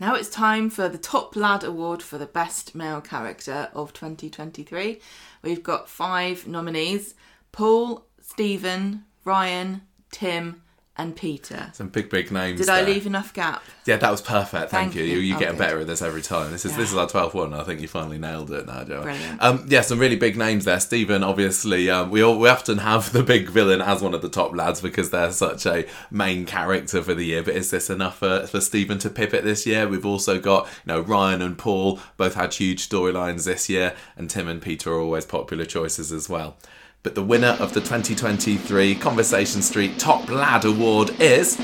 Now 0.00 0.16
it's 0.16 0.28
time 0.28 0.70
for 0.70 0.88
the 0.88 0.98
Top 0.98 1.36
Lad 1.36 1.62
Award 1.62 2.02
for 2.02 2.18
the 2.18 2.26
Best 2.26 2.74
Male 2.74 3.00
Character 3.00 3.68
of 3.72 3.92
2023. 3.92 5.00
We've 5.40 5.62
got 5.62 5.88
five 5.88 6.48
nominees 6.48 7.14
Paul, 7.52 8.04
Stephen, 8.20 9.04
Ryan, 9.24 9.82
Tim, 10.10 10.63
and 10.96 11.16
Peter. 11.16 11.70
Some 11.72 11.88
big, 11.88 12.08
big 12.08 12.30
names. 12.30 12.60
Did 12.60 12.68
I 12.68 12.82
leave 12.82 13.04
enough 13.04 13.34
gap? 13.34 13.64
Yeah, 13.84 13.96
that 13.96 14.10
was 14.10 14.22
perfect. 14.22 14.70
Thank, 14.70 14.92
Thank 14.92 14.94
you. 14.94 15.02
you. 15.02 15.14
you. 15.14 15.18
You're 15.20 15.36
Oh, 15.36 15.40
getting 15.40 15.56
good. 15.56 15.64
better 15.64 15.80
at 15.80 15.86
this 15.88 16.00
every 16.02 16.22
time. 16.22 16.52
This 16.52 16.64
is 16.64 16.76
this 16.76 16.90
is 16.92 16.96
our 16.96 17.08
twelfth 17.08 17.34
one. 17.34 17.52
I 17.52 17.64
think 17.64 17.80
you 17.80 17.88
finally 17.88 18.18
nailed 18.18 18.50
it 18.52 18.66
now, 18.66 18.84
Joe. 18.84 19.02
Brilliant. 19.02 19.42
Um, 19.42 19.64
yeah, 19.68 19.80
some 19.80 19.98
really 19.98 20.14
big 20.16 20.36
names 20.36 20.64
there. 20.64 20.78
Stephen, 20.78 21.24
obviously, 21.24 21.90
um, 21.90 22.10
we 22.10 22.22
all, 22.22 22.38
we 22.38 22.48
often 22.48 22.78
have 22.78 23.12
the 23.12 23.22
big 23.24 23.48
villain 23.50 23.80
as 23.82 24.02
one 24.02 24.14
of 24.14 24.22
the 24.22 24.28
top 24.28 24.54
lads 24.54 24.80
because 24.80 25.10
they're 25.10 25.32
such 25.32 25.66
a 25.66 25.84
main 26.12 26.46
character 26.46 27.02
for 27.02 27.12
the 27.14 27.24
year. 27.24 27.42
But 27.42 27.56
is 27.56 27.70
this 27.72 27.90
enough 27.90 28.18
for, 28.18 28.46
for 28.46 28.60
Stephen 28.60 28.98
to 29.00 29.10
pip 29.10 29.34
it 29.34 29.42
this 29.42 29.66
year? 29.66 29.88
We've 29.88 30.06
also 30.06 30.38
got 30.38 30.66
you 30.66 30.92
know 30.92 31.00
Ryan 31.00 31.42
and 31.42 31.58
Paul 31.58 31.98
both 32.16 32.34
had 32.34 32.54
huge 32.54 32.88
storylines 32.88 33.44
this 33.46 33.68
year, 33.68 33.94
and 34.16 34.30
Tim 34.30 34.46
and 34.46 34.62
Peter 34.62 34.92
are 34.92 35.00
always 35.00 35.26
popular 35.26 35.64
choices 35.64 36.12
as 36.12 36.28
well. 36.28 36.56
But 37.04 37.14
the 37.14 37.22
winner 37.22 37.56
of 37.60 37.74
the 37.74 37.80
2023 37.80 38.94
Conversation 38.94 39.60
Street 39.60 39.98
Top 39.98 40.30
Lad 40.30 40.64
Award 40.64 41.10
is 41.20 41.60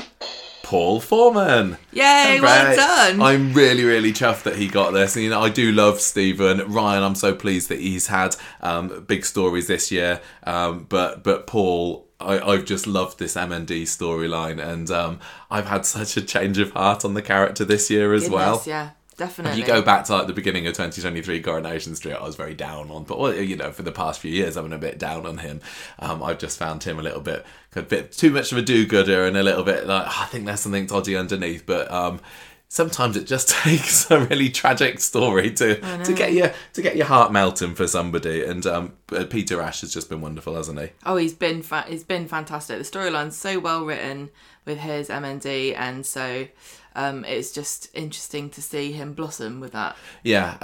Paul 0.61 0.99
Foreman. 0.99 1.79
Yay, 1.91 2.39
well 2.39 2.75
done. 2.75 3.19
I'm 3.19 3.51
really, 3.51 3.83
really 3.83 4.13
chuffed 4.13 4.43
that 4.43 4.55
he 4.55 4.67
got 4.67 4.91
this. 4.91 5.15
And, 5.15 5.23
you 5.23 5.31
know, 5.31 5.41
I 5.41 5.49
do 5.49 5.71
love 5.71 5.99
Stephen 5.99 6.71
Ryan. 6.71 7.01
I'm 7.01 7.15
so 7.15 7.33
pleased 7.33 7.69
that 7.69 7.79
he's 7.79 8.05
had 8.05 8.35
um, 8.61 9.03
big 9.07 9.25
stories 9.25 9.65
this 9.65 9.91
year. 9.91 10.21
Um, 10.43 10.85
but 10.87 11.23
but 11.23 11.47
Paul, 11.47 12.07
I, 12.19 12.39
I've 12.39 12.65
just 12.65 12.85
loved 12.85 13.17
this 13.17 13.33
MND 13.33 13.81
storyline, 13.81 14.63
and 14.63 14.91
um, 14.91 15.19
I've 15.49 15.65
had 15.65 15.87
such 15.87 16.17
a 16.17 16.21
change 16.21 16.59
of 16.59 16.71
heart 16.73 17.03
on 17.03 17.15
the 17.15 17.23
character 17.23 17.65
this 17.65 17.89
year 17.89 18.13
as 18.13 18.25
Goodness, 18.25 18.35
well. 18.35 18.63
yeah, 18.67 18.91
definitely. 19.21 19.61
If 19.61 19.67
you 19.67 19.73
go 19.73 19.81
back 19.81 20.05
to 20.05 20.13
like 20.13 20.27
the 20.27 20.33
beginning 20.33 20.65
of 20.65 20.73
2023 20.73 21.41
Coronation 21.41 21.95
Street, 21.95 22.13
I 22.15 22.23
was 22.23 22.35
very 22.35 22.55
down 22.55 22.89
on, 22.89 23.03
but 23.03 23.19
well, 23.19 23.33
you 23.33 23.55
know, 23.55 23.71
for 23.71 23.83
the 23.83 23.91
past 23.91 24.19
few 24.19 24.31
years, 24.31 24.57
I've 24.57 24.63
been 24.63 24.73
a 24.73 24.79
bit 24.79 24.97
down 24.97 25.25
on 25.27 25.37
him. 25.37 25.61
Um, 25.99 26.23
I've 26.23 26.39
just 26.39 26.57
found 26.57 26.83
him 26.83 26.97
a 26.97 27.03
little 27.03 27.21
bit, 27.21 27.45
a 27.75 27.83
bit 27.83 28.11
too 28.11 28.31
much 28.31 28.51
of 28.51 28.57
a 28.57 28.61
do-gooder 28.63 29.25
and 29.25 29.37
a 29.37 29.43
little 29.43 29.63
bit 29.63 29.85
like 29.85 30.05
"Oh, 30.07 30.19
I 30.23 30.25
think 30.25 30.45
there's 30.45 30.61
something 30.61 30.87
dodgy 30.87 31.15
underneath. 31.15 31.65
But 31.67 31.91
um, 31.91 32.19
sometimes 32.67 33.15
it 33.17 33.27
just 33.27 33.49
takes 33.63 34.09
a 34.09 34.25
really 34.25 34.49
tragic 34.49 34.99
story 34.99 35.51
to 35.51 35.75
to 36.03 36.13
get 36.13 36.33
you 36.33 36.49
to 36.73 36.81
get 36.81 36.95
your 36.95 37.05
heart 37.05 37.31
melting 37.31 37.75
for 37.75 37.85
somebody. 37.87 38.43
And 38.43 38.65
um, 38.65 38.93
uh, 39.11 39.25
Peter 39.25 39.61
Ash 39.61 39.81
has 39.81 39.93
just 39.93 40.09
been 40.09 40.21
wonderful, 40.21 40.55
hasn't 40.55 40.79
he? 40.79 40.89
Oh, 41.05 41.17
he's 41.17 41.33
been 41.35 41.61
fa- 41.61 41.85
he's 41.87 42.03
been 42.03 42.27
fantastic. 42.27 42.79
The 42.79 42.83
storyline's 42.83 43.35
so 43.35 43.59
well 43.59 43.85
written 43.85 44.31
with 44.65 44.79
his 44.79 45.09
MND, 45.09 45.75
and 45.77 46.05
so 46.05 46.47
um, 46.95 47.25
it's 47.25 47.51
just 47.51 47.89
interesting 47.93 48.49
to 48.51 48.61
see 48.61 48.91
him 48.91 49.13
blossom 49.13 49.59
with 49.59 49.71
that. 49.71 49.95
Yeah, 50.23 50.57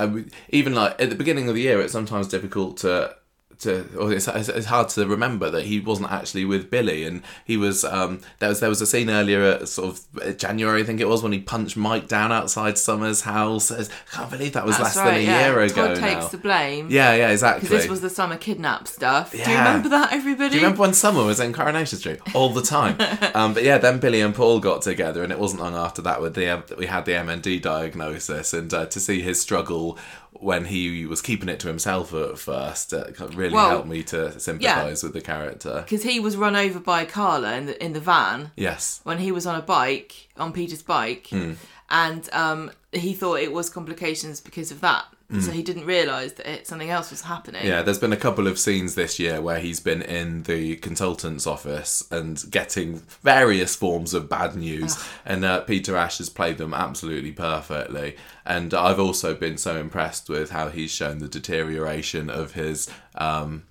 even 0.50 0.76
like 0.76 1.02
at 1.02 1.10
the 1.10 1.16
beginning 1.16 1.50
of 1.50 1.56
the 1.56 1.62
year, 1.62 1.82
it's 1.82 1.94
sometimes 1.94 2.28
difficult 2.28 2.78
to 2.78 3.16
to 3.60 3.88
or 3.98 4.14
it's, 4.14 4.28
it's 4.28 4.68
hard 4.68 4.90
to 4.90 5.08
remember 5.08 5.50
that 5.50 5.66
he 5.66 5.80
wasn't 5.80 6.12
actually 6.12 6.46
with 6.46 6.70
Billy, 6.70 7.04
and 7.04 7.22
he 7.46 7.58
was. 7.58 7.84
Um, 7.84 8.22
there 8.40 8.50
was 8.50 8.60
there 8.60 8.70
was 8.70 8.82
a 8.82 8.86
scene 8.86 9.10
earlier 9.10 9.42
at 9.42 9.68
sort 9.68 9.90
of 9.90 10.22
uh, 10.22 10.32
January, 10.34 10.82
I 10.82 10.84
think 10.84 11.00
it 11.00 11.08
was, 11.08 11.24
when 11.24 11.32
he 11.32 11.40
punched 11.40 11.78
Mike 11.78 12.08
down 12.08 12.32
outside 12.32 12.78
Summer's 12.78 13.22
house. 13.22 13.72
I 13.72 13.86
can't 14.12 14.30
believe 14.30 14.54
that 14.54 14.66
was 14.66 14.78
That's 14.78 14.96
less 14.96 15.06
right. 15.06 15.12
than 15.12 15.16
a 15.16 15.24
yeah. 15.24 15.48
year 15.48 15.60
ago 15.62 15.88
Todd 15.88 15.98
takes 15.98 16.22
now. 16.22 16.28
the 16.28 16.38
blame. 16.38 16.88
Yeah, 16.90 17.16
yeah, 17.16 17.30
exactly. 17.30 17.68
Because 17.68 17.84
this 17.84 17.90
was 17.90 18.02
the 18.02 18.10
summer 18.10 18.38
kidnap 18.38 18.88
stuff. 18.88 19.34
yeah. 19.34 19.46
Do 19.46 19.52
you 19.52 19.58
remember 19.58 19.90
that, 19.90 20.14
everybody? 20.14 20.50
Do 20.50 20.56
you 20.56 20.62
remember 20.62 20.82
when 20.82 20.94
Summer 20.94 21.24
was 21.24 21.40
in 21.40 21.54
Coronation 21.54 22.00
Street 22.00 22.20
all 22.36 22.50
the 22.50 22.62
time? 22.62 22.98
um, 23.34 23.54
but 23.54 23.64
yeah, 23.64 23.78
then 23.78 24.00
Billy 24.00 24.22
and 24.22 24.36
Paul 24.36 24.60
got 24.60 24.82
together, 24.82 25.24
and 25.24 25.32
it 25.32 25.40
wasn't 25.40 25.62
long 25.62 25.76
after 25.76 26.02
that 26.04 26.22
with 26.22 26.36
the 26.36 26.64
we 26.78 26.86
had 26.86 27.06
the 27.06 27.14
MND 27.14 27.62
diagnosis, 27.62 28.54
and 28.54 28.74
uh, 28.74 28.86
to 28.86 29.00
see 29.00 29.22
his 29.22 29.42
struggle 29.42 29.98
when 30.34 30.66
he 30.66 31.06
was 31.06 31.22
keeping 31.22 31.50
it 31.50 31.60
to 31.62 31.68
himself 31.68 32.14
at 32.14 32.38
first 32.38 32.94
uh, 32.94 33.06
really 33.34 33.54
Well, 33.54 33.70
helped 33.70 33.88
me 33.88 34.04
to 34.04 34.40
sympathise 34.40 35.04
with 35.04 35.14
the 35.14 35.22
character. 35.22 35.82
Because 35.84 36.04
he 36.04 36.20
was 36.20 36.38
run 36.38 36.56
over 36.56 36.80
by 36.80 37.06
Carla 37.06 37.56
in 37.56 37.66
the 37.68 37.84
in 37.84 37.94
the 37.94 38.00
van 38.00 38.52
Yes. 38.56 39.02
when 39.04 39.18
he 39.20 39.32
was 39.32 39.46
on 39.48 39.56
a 39.56 39.62
bike 39.62 40.30
on 40.38 40.54
Peter's 40.54 40.82
bike, 40.84 41.28
Hmm. 41.30 41.54
and 41.90 42.30
um, 42.34 42.72
he 42.92 43.14
thought 43.14 43.40
it 43.40 43.52
was 43.52 43.70
complications 43.70 44.40
because 44.42 44.72
of 44.72 44.82
that. 44.82 45.06
So 45.30 45.52
he 45.52 45.62
didn't 45.62 45.86
realise 45.86 46.32
that 46.34 46.50
it, 46.50 46.68
something 46.68 46.90
else 46.90 47.12
was 47.12 47.22
happening. 47.22 47.66
Yeah, 47.66 47.82
there's 47.82 48.00
been 48.00 48.14
a 48.14 48.18
couple 48.18 48.48
of 48.48 48.58
scenes 48.58 48.96
this 48.96 49.20
year 49.20 49.42
where 49.42 49.60
he's 49.60 49.82
been 49.82 50.02
in 50.02 50.44
the 50.44 50.78
consultant's 50.78 51.46
office 51.46 52.02
and 52.10 52.42
getting 52.50 53.00
various 53.24 53.76
forms 53.76 54.14
of 54.14 54.30
bad 54.30 54.56
news, 54.56 54.98
and 55.26 55.44
uh, 55.44 55.60
Peter 55.62 55.98
Ash 55.98 56.20
has 56.20 56.30
played 56.30 56.58
them 56.58 56.74
absolutely 56.74 57.34
perfectly. 57.34 58.16
And 58.46 58.74
I've 58.74 59.02
also 59.02 59.36
been 59.36 59.58
so 59.58 59.76
impressed 59.76 60.30
with 60.30 60.52
how 60.52 60.70
he's 60.70 60.92
shown 60.92 61.20
the 61.20 61.28
deterioration 61.28 62.30
of 62.30 62.54
his. 62.54 62.90
Um, 63.16 63.64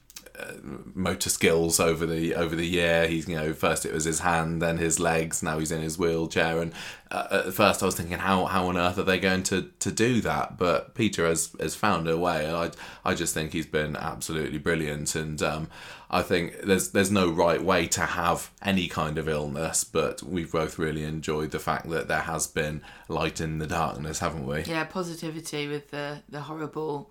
motor 0.94 1.30
skills 1.30 1.80
over 1.80 2.06
the 2.06 2.34
over 2.34 2.54
the 2.54 2.66
year. 2.66 3.06
He's 3.06 3.28
you 3.28 3.36
know 3.36 3.52
first 3.52 3.86
it 3.86 3.92
was 3.92 4.04
his 4.04 4.20
hand 4.20 4.60
then 4.62 4.78
his 4.78 4.98
legs 5.00 5.42
now 5.42 5.58
he's 5.58 5.72
in 5.72 5.82
his 5.82 5.98
wheelchair. 5.98 6.60
And 6.60 6.72
uh, 7.10 7.42
at 7.46 7.54
first 7.54 7.82
I 7.82 7.86
was 7.86 7.94
thinking 7.94 8.18
how 8.18 8.46
how 8.46 8.66
on 8.66 8.76
earth 8.76 8.98
are 8.98 9.02
they 9.02 9.18
going 9.18 9.42
to 9.44 9.70
to 9.78 9.90
do 9.90 10.20
that? 10.22 10.58
But 10.58 10.94
Peter 10.94 11.26
has 11.26 11.54
has 11.60 11.74
found 11.74 12.08
a 12.08 12.16
way. 12.16 12.50
I 12.50 12.70
I 13.04 13.14
just 13.14 13.34
think 13.34 13.52
he's 13.52 13.66
been 13.66 13.96
absolutely 13.96 14.58
brilliant. 14.58 15.14
And 15.14 15.42
um 15.42 15.68
I 16.10 16.22
think 16.22 16.60
there's 16.62 16.90
there's 16.90 17.10
no 17.10 17.30
right 17.30 17.62
way 17.62 17.86
to 17.88 18.02
have 18.02 18.50
any 18.62 18.88
kind 18.88 19.18
of 19.18 19.28
illness 19.28 19.82
but 19.84 20.22
we've 20.22 20.52
both 20.52 20.78
really 20.78 21.02
enjoyed 21.02 21.50
the 21.50 21.58
fact 21.58 21.88
that 21.90 22.08
there 22.08 22.20
has 22.20 22.46
been 22.46 22.82
light 23.08 23.40
in 23.40 23.58
the 23.58 23.66
darkness 23.66 24.20
haven't 24.20 24.46
we? 24.46 24.62
Yeah, 24.62 24.84
positivity 24.84 25.66
with 25.66 25.90
the 25.90 26.22
the 26.28 26.42
horrible 26.42 27.10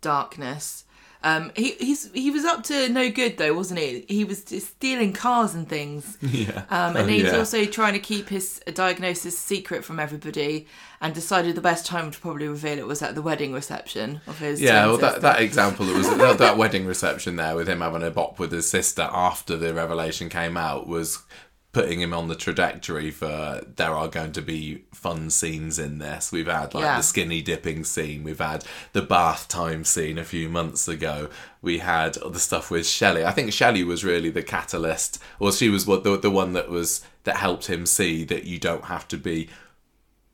darkness. 0.00 0.84
Um, 1.24 1.52
he 1.54 1.72
he's 1.72 2.10
he 2.12 2.30
was 2.30 2.44
up 2.44 2.64
to 2.64 2.88
no 2.88 3.10
good 3.10 3.36
though, 3.38 3.54
wasn't 3.54 3.80
he? 3.80 4.04
He 4.08 4.24
was 4.24 4.42
stealing 4.44 5.12
cars 5.12 5.54
and 5.54 5.68
things. 5.68 6.18
yeah 6.22 6.64
Um, 6.70 6.96
and 6.96 6.98
Oh, 6.98 7.06
he's 7.06 7.24
yeah. 7.24 7.36
also 7.38 7.64
trying 7.64 7.92
to 7.92 7.98
keep 7.98 8.28
his 8.28 8.60
diagnosis 8.74 9.38
secret 9.38 9.84
from 9.84 10.00
everybody, 10.00 10.66
and 11.00 11.14
decided 11.14 11.54
the 11.54 11.60
best 11.60 11.86
time 11.86 12.10
to 12.10 12.18
probably 12.18 12.48
reveal 12.48 12.78
it 12.78 12.86
was 12.86 13.02
at 13.02 13.14
the 13.14 13.22
wedding 13.22 13.52
reception 13.52 14.20
of 14.26 14.38
his. 14.38 14.60
Yeah, 14.60 14.86
well, 14.86 14.98
that, 14.98 15.20
that 15.20 15.40
example 15.40 15.86
that 15.86 15.96
was 15.96 16.08
that, 16.10 16.38
that 16.38 16.56
wedding 16.56 16.86
reception 16.86 17.36
there 17.36 17.54
with 17.54 17.68
him 17.68 17.80
having 17.80 18.02
a 18.02 18.10
bop 18.10 18.38
with 18.38 18.50
his 18.52 18.68
sister 18.68 19.08
after 19.12 19.56
the 19.56 19.72
revelation 19.74 20.28
came 20.28 20.56
out 20.56 20.86
was 20.86 21.22
putting 21.72 22.00
him 22.02 22.12
on 22.12 22.28
the 22.28 22.34
trajectory 22.34 23.10
for 23.10 23.62
there 23.76 23.92
are 23.92 24.06
going 24.08 24.30
to 24.32 24.42
be 24.42 24.84
fun 24.92 25.30
scenes 25.30 25.78
in 25.78 25.98
this. 25.98 26.30
We've 26.30 26.46
had 26.46 26.74
like 26.74 26.84
Yeah. 26.84 26.98
the 26.98 27.02
skinny 27.02 27.40
dipping 27.40 27.84
scene, 27.84 28.22
we've 28.24 28.38
had 28.38 28.64
the 28.92 29.00
bath 29.00 29.48
time 29.48 29.84
scene 29.84 30.18
a 30.18 30.24
few 30.24 30.50
months 30.50 30.86
ago. 30.86 31.30
We 31.62 31.78
had 31.78 32.14
the 32.14 32.38
stuff 32.38 32.70
with 32.70 32.86
Shelley. 32.86 33.24
I 33.24 33.30
think 33.30 33.52
Shelley 33.54 33.84
was 33.84 34.04
really 34.04 34.28
the 34.28 34.42
catalyst, 34.42 35.18
or 35.40 35.50
she 35.50 35.70
was 35.70 35.86
what 35.86 36.04
the 36.04 36.18
the 36.18 36.30
one 36.30 36.52
that 36.52 36.68
was 36.68 37.00
that 37.24 37.36
helped 37.36 37.66
him 37.70 37.86
see 37.86 38.24
that 38.24 38.44
you 38.44 38.58
don't 38.58 38.84
have 38.84 39.08
to 39.08 39.16
be 39.16 39.48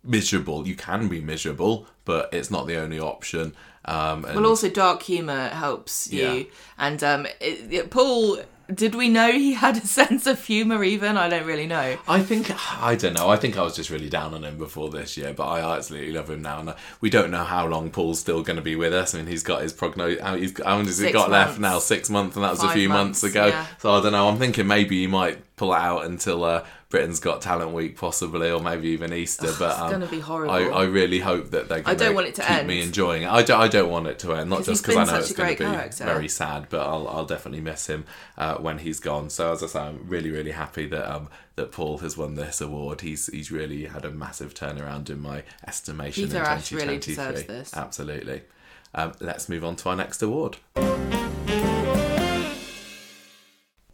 miserable. 0.03 0.67
You 0.67 0.75
can 0.75 1.07
be 1.09 1.21
miserable, 1.21 1.87
but 2.05 2.33
it's 2.33 2.51
not 2.51 2.67
the 2.67 2.77
only 2.77 2.99
option. 2.99 3.55
Um, 3.85 4.25
and 4.25 4.35
Well, 4.37 4.47
also 4.47 4.69
dark 4.69 5.03
humor 5.03 5.49
helps 5.49 6.13
you, 6.13 6.29
Yeah. 6.29 6.43
and 6.79 7.05
um, 7.05 7.27
it, 7.41 7.73
it- 7.73 7.91
Paul. 7.91 8.39
Did 8.73 8.95
we 8.95 9.09
know 9.09 9.33
he 9.33 9.55
had 9.55 9.79
a 9.79 9.87
sense 9.87 10.27
of 10.27 10.45
humor? 10.45 10.85
Even 10.85 11.17
I 11.17 11.29
don't 11.29 11.47
really 11.47 11.67
know. 11.67 11.97
I 12.07 12.23
think 12.23 12.53
I 12.83 12.97
don't 12.97 13.15
know. 13.15 13.29
I 13.29 13.37
think 13.37 13.57
I 13.57 13.63
was 13.63 13.75
just 13.75 13.89
really 13.91 14.11
down 14.11 14.35
on 14.35 14.45
him 14.45 14.59
before 14.59 14.91
this 14.91 15.17
year, 15.17 15.33
but 15.33 15.47
I 15.47 15.77
absolutely 15.77 16.13
love 16.13 16.29
him 16.29 16.43
now. 16.43 16.61
And 16.61 16.75
we 17.01 17.09
don't 17.09 17.31
know 17.31 17.45
how 17.45 17.67
long 17.67 17.91
Paul's 17.91 18.21
still 18.21 18.43
going 18.43 18.57
to 18.57 18.63
be 18.63 18.77
with 18.77 18.93
us. 18.93 19.15
I 19.15 19.19
mean, 19.19 19.27
he's 19.27 19.43
got 19.43 19.63
his 19.63 19.73
prognosis. 19.73 20.23
How 20.23 20.37
he's 20.37 20.63
how 20.63 20.77
long 20.77 20.85
has 20.87 20.99
he 20.99 21.11
got 21.11 21.31
left 21.31 21.59
now? 21.59 21.79
Six 21.79 22.11
months, 22.11 22.37
and 22.37 22.45
that 22.45 22.51
was 22.51 22.63
a 22.63 22.71
few 22.71 22.89
months, 22.89 23.23
months, 23.23 23.35
ago. 23.35 23.47
yeah. 23.47 23.67
So 23.79 23.93
I 23.93 24.03
don't 24.03 24.13
know. 24.13 24.29
I'm 24.29 24.39
thinking 24.39 24.67
maybe 24.67 25.01
he 25.01 25.07
might 25.07 25.39
pull 25.57 25.73
out 25.73 26.05
until 26.05 26.45
uh, 26.45 26.65
Britain's 26.91 27.21
Got 27.21 27.43
Talent 27.43 27.73
Week, 27.73 27.97
possibly, 27.99 28.51
or 28.51 28.61
maybe 28.61 28.89
even 28.89 29.13
Easter. 29.13 29.53
but 29.59 29.73
it's 29.73 29.79
um, 29.81 29.91
gonna 29.91 30.07
be 30.07 30.21
horrible. 30.21 30.55
I, 30.55 30.63
I 30.63 30.85
really 30.85 31.21
hope 31.21 31.51
that 31.51 31.69
they're. 31.69 31.83
I 31.85 31.95
don't 31.95 32.15
want 32.15 32.29
it 32.29 32.35
to 32.37 32.43
keep 32.43 32.65
me 32.65 32.81
enjoying 32.83 33.25
it. 33.25 33.29
I 33.29 33.43
don't. 33.43 33.61
I 33.61 33.69
don't 33.69 33.91
want 33.91 34.07
it 34.07 34.19
to 34.21 34.33
end. 34.33 34.49
Not 34.49 34.65
just 34.65 34.83
because 34.83 34.97
I 34.97 35.05
know 35.13 35.19
it's 35.19 35.33
going 35.33 35.57
to 35.57 35.65
be 35.65 35.71
character. 35.71 36.05
very 36.05 36.29
sad, 36.29 36.69
but 36.71 36.81
I'll, 36.87 37.07
I'll 37.09 37.27
definitely 37.27 37.61
miss 37.61 37.89
him 37.89 38.07
uh, 38.39 38.57
when 38.57 38.79
he's 38.79 39.01
gone. 39.01 39.29
So 39.29 39.53
as 39.53 39.63
I 39.63 39.67
say, 39.67 39.81
I'm 39.81 40.09
really 40.09 40.31
really 40.31 40.53
happy 40.53 40.87
that 40.87 41.15
um 41.15 41.29
that 41.57 41.73
Paul 41.73 41.99
has 41.99 42.17
won 42.17 42.37
this 42.37 42.63
award. 42.63 43.03
He's 43.03 43.27
he's 43.27 43.53
really 43.53 43.85
had 43.85 44.07
a 44.07 44.11
massive 44.11 44.55
turnaround 44.55 45.11
in 45.11 45.21
my 45.21 45.43
estimation. 45.67 46.25
Peter 46.25 46.39
in 46.39 46.45
Ash 46.45 46.73
really 46.73 46.99
2023. 46.99 47.15
deserves 47.15 47.45
this. 47.45 47.77
Absolutely. 47.77 48.43
Um, 48.95 49.13
let's 49.21 49.51
move 49.51 49.63
on 49.63 49.77
to 49.77 49.91
our 49.91 49.97
next 49.97 50.23
award. 50.23 50.57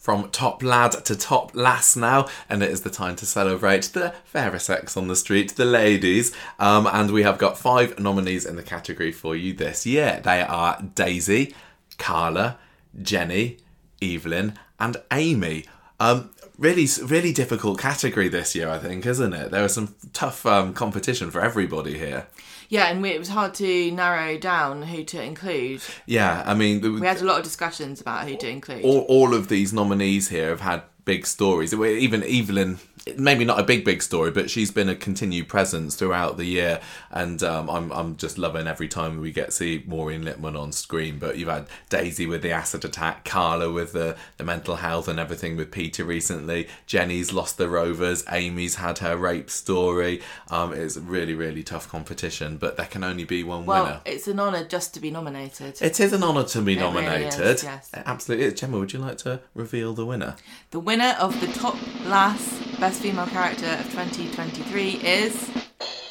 From 0.05 0.29
top 0.33 0.63
lad 0.63 0.93
to 1.03 1.17
top 1.17 1.51
lass 1.55 1.97
now, 1.97 2.29
and 2.51 2.63
it 2.63 2.71
is 2.71 2.83
the 2.83 2.91
time 2.91 3.17
to 3.17 3.25
celebrate 3.25 3.85
the 3.95 4.13
fairer 4.27 4.59
sex 4.59 4.99
on 4.99 5.09
the 5.09 5.17
street, 5.17 5.57
the 5.57 5.65
ladies. 5.65 6.31
Um, 6.59 6.87
and 6.87 7.11
we 7.11 7.23
have 7.23 7.39
got 7.39 7.57
five 7.57 7.99
nominees 7.99 8.45
in 8.45 8.57
the 8.57 8.63
category 8.63 9.13
for 9.13 9.35
you 9.35 9.55
this 9.55 9.87
year. 9.87 10.21
They 10.23 10.43
are 10.43 10.83
Daisy, 10.95 11.55
Carla, 11.97 12.59
Jenny, 13.01 13.57
Evelyn, 14.03 14.59
and 14.79 14.99
Amy. 15.11 15.65
Um, 15.99 16.29
really, 16.59 16.87
really 17.03 17.33
difficult 17.33 17.79
category 17.79 18.29
this 18.29 18.55
year, 18.55 18.69
I 18.69 18.79
think, 18.79 19.07
isn't 19.07 19.33
it? 19.33 19.53
There 19.53 19.63
was 19.63 19.73
some 19.73 19.95
tough 20.13 20.45
um, 20.45 20.75
competition 20.75 21.31
for 21.31 21.41
everybody 21.41 21.97
here. 21.97 22.27
Yeah, 22.75 22.87
and 22.87 23.01
we, 23.01 23.11
it 23.11 23.21
was 23.21 23.29
hard 23.29 23.55
to 23.55 23.93
narrow 23.93 24.37
down 24.37 24.83
who 24.83 25.05
to 25.05 25.23
include. 25.23 25.81
Yeah, 26.07 26.43
I 26.45 26.55
mean, 26.55 26.81
the, 26.81 26.91
We 26.91 27.07
had 27.07 27.21
a 27.21 27.25
lot 27.25 27.39
of 27.39 27.45
discussions 27.45 28.01
about 28.01 28.27
who 28.27 28.37
to 28.37 28.49
include. 28.49 28.83
all, 28.83 29.03
all 29.03 29.33
of 29.33 29.47
these 29.47 29.73
nominees 29.73 30.29
here 30.29 30.49
have 30.49 30.61
had 30.61 30.83
big 31.05 31.25
stories. 31.25 31.73
Even 31.73 32.25
Evelyn, 32.25 32.79
maybe 33.17 33.45
not 33.45 33.61
a 33.61 33.63
big, 33.63 33.85
big 33.85 34.03
story, 34.03 34.31
but 34.31 34.51
she's 34.51 34.71
been 34.71 34.89
a 34.89 34.95
continued 34.95 35.49
presence 35.49 35.95
throughout 35.95 36.37
the 36.37 36.45
year. 36.45 36.81
And 37.11 37.43
um, 37.43 37.69
I'm, 37.69 37.93
I'm 37.93 38.17
just 38.17 38.39
loving 38.39 38.67
every 38.67 38.89
time 38.89 39.21
we 39.21 39.31
get 39.31 39.47
to 39.47 39.53
see 39.53 39.85
Maureen 39.87 40.25
Lipman 40.25 40.59
on 40.59 40.73
screen. 40.73 41.19
But 41.19 41.37
you've 41.39 41.49
had 41.49 41.67
Daisy 41.91 42.27
with 42.27 42.43
the 42.43 42.51
acid 42.51 42.85
attack, 42.85 43.25
Carla 43.25 43.71
with 43.71 43.93
the, 43.93 44.17
the 44.39 44.45
mental 44.45 44.77
health 44.77 45.09
and 45.09 45.19
everything 45.19 45.57
with 45.57 45.71
Peter 45.71 46.05
recently. 46.05 46.69
Jenny's 46.87 47.33
lost 47.33 47.59
the 47.59 47.69
Rovers. 47.69 48.25
Amy's 48.31 48.77
had 48.77 48.99
her 48.99 49.17
rape 49.17 49.51
story. 49.51 50.23
Um, 50.51 50.73
it's 50.73 50.97
a 50.97 51.01
really, 51.01 51.35
really 51.35 51.63
tough 51.63 51.89
competition, 51.89 52.57
but 52.57 52.77
there 52.77 52.87
can 52.87 53.05
only 53.05 53.25
be 53.25 53.45
one 53.45 53.67
well, 53.67 53.85
winner. 53.85 54.01
it's 54.07 54.29
an 54.29 54.41
honour 54.41 54.65
just 54.65 54.95
to 54.95 55.01
be 55.01 55.11
nominated. 55.11 55.81
It 55.81 56.01
is 56.01 56.13
an 56.13 56.23
honour 56.23 56.45
to 56.45 56.63
be 56.63 56.77
really 56.77 56.93
nominated. 56.93 57.41
is, 57.41 57.65
yes. 57.65 57.91
Absolutely. 57.93 58.53
Gemma, 58.55 58.79
would 58.79 58.93
you 58.93 58.99
like 58.99 59.19
to 59.19 59.41
reveal 59.55 59.93
the 59.93 60.07
winner? 60.07 60.37
The 60.71 60.81
winner 60.81 61.17
of 61.19 61.39
the 61.41 61.49
top 61.49 61.77
lass 62.05 62.74
best 62.85 63.01
female 63.01 63.27
character 63.29 63.65
of 63.81 63.87
2023 63.93 64.91
is 65.03 65.51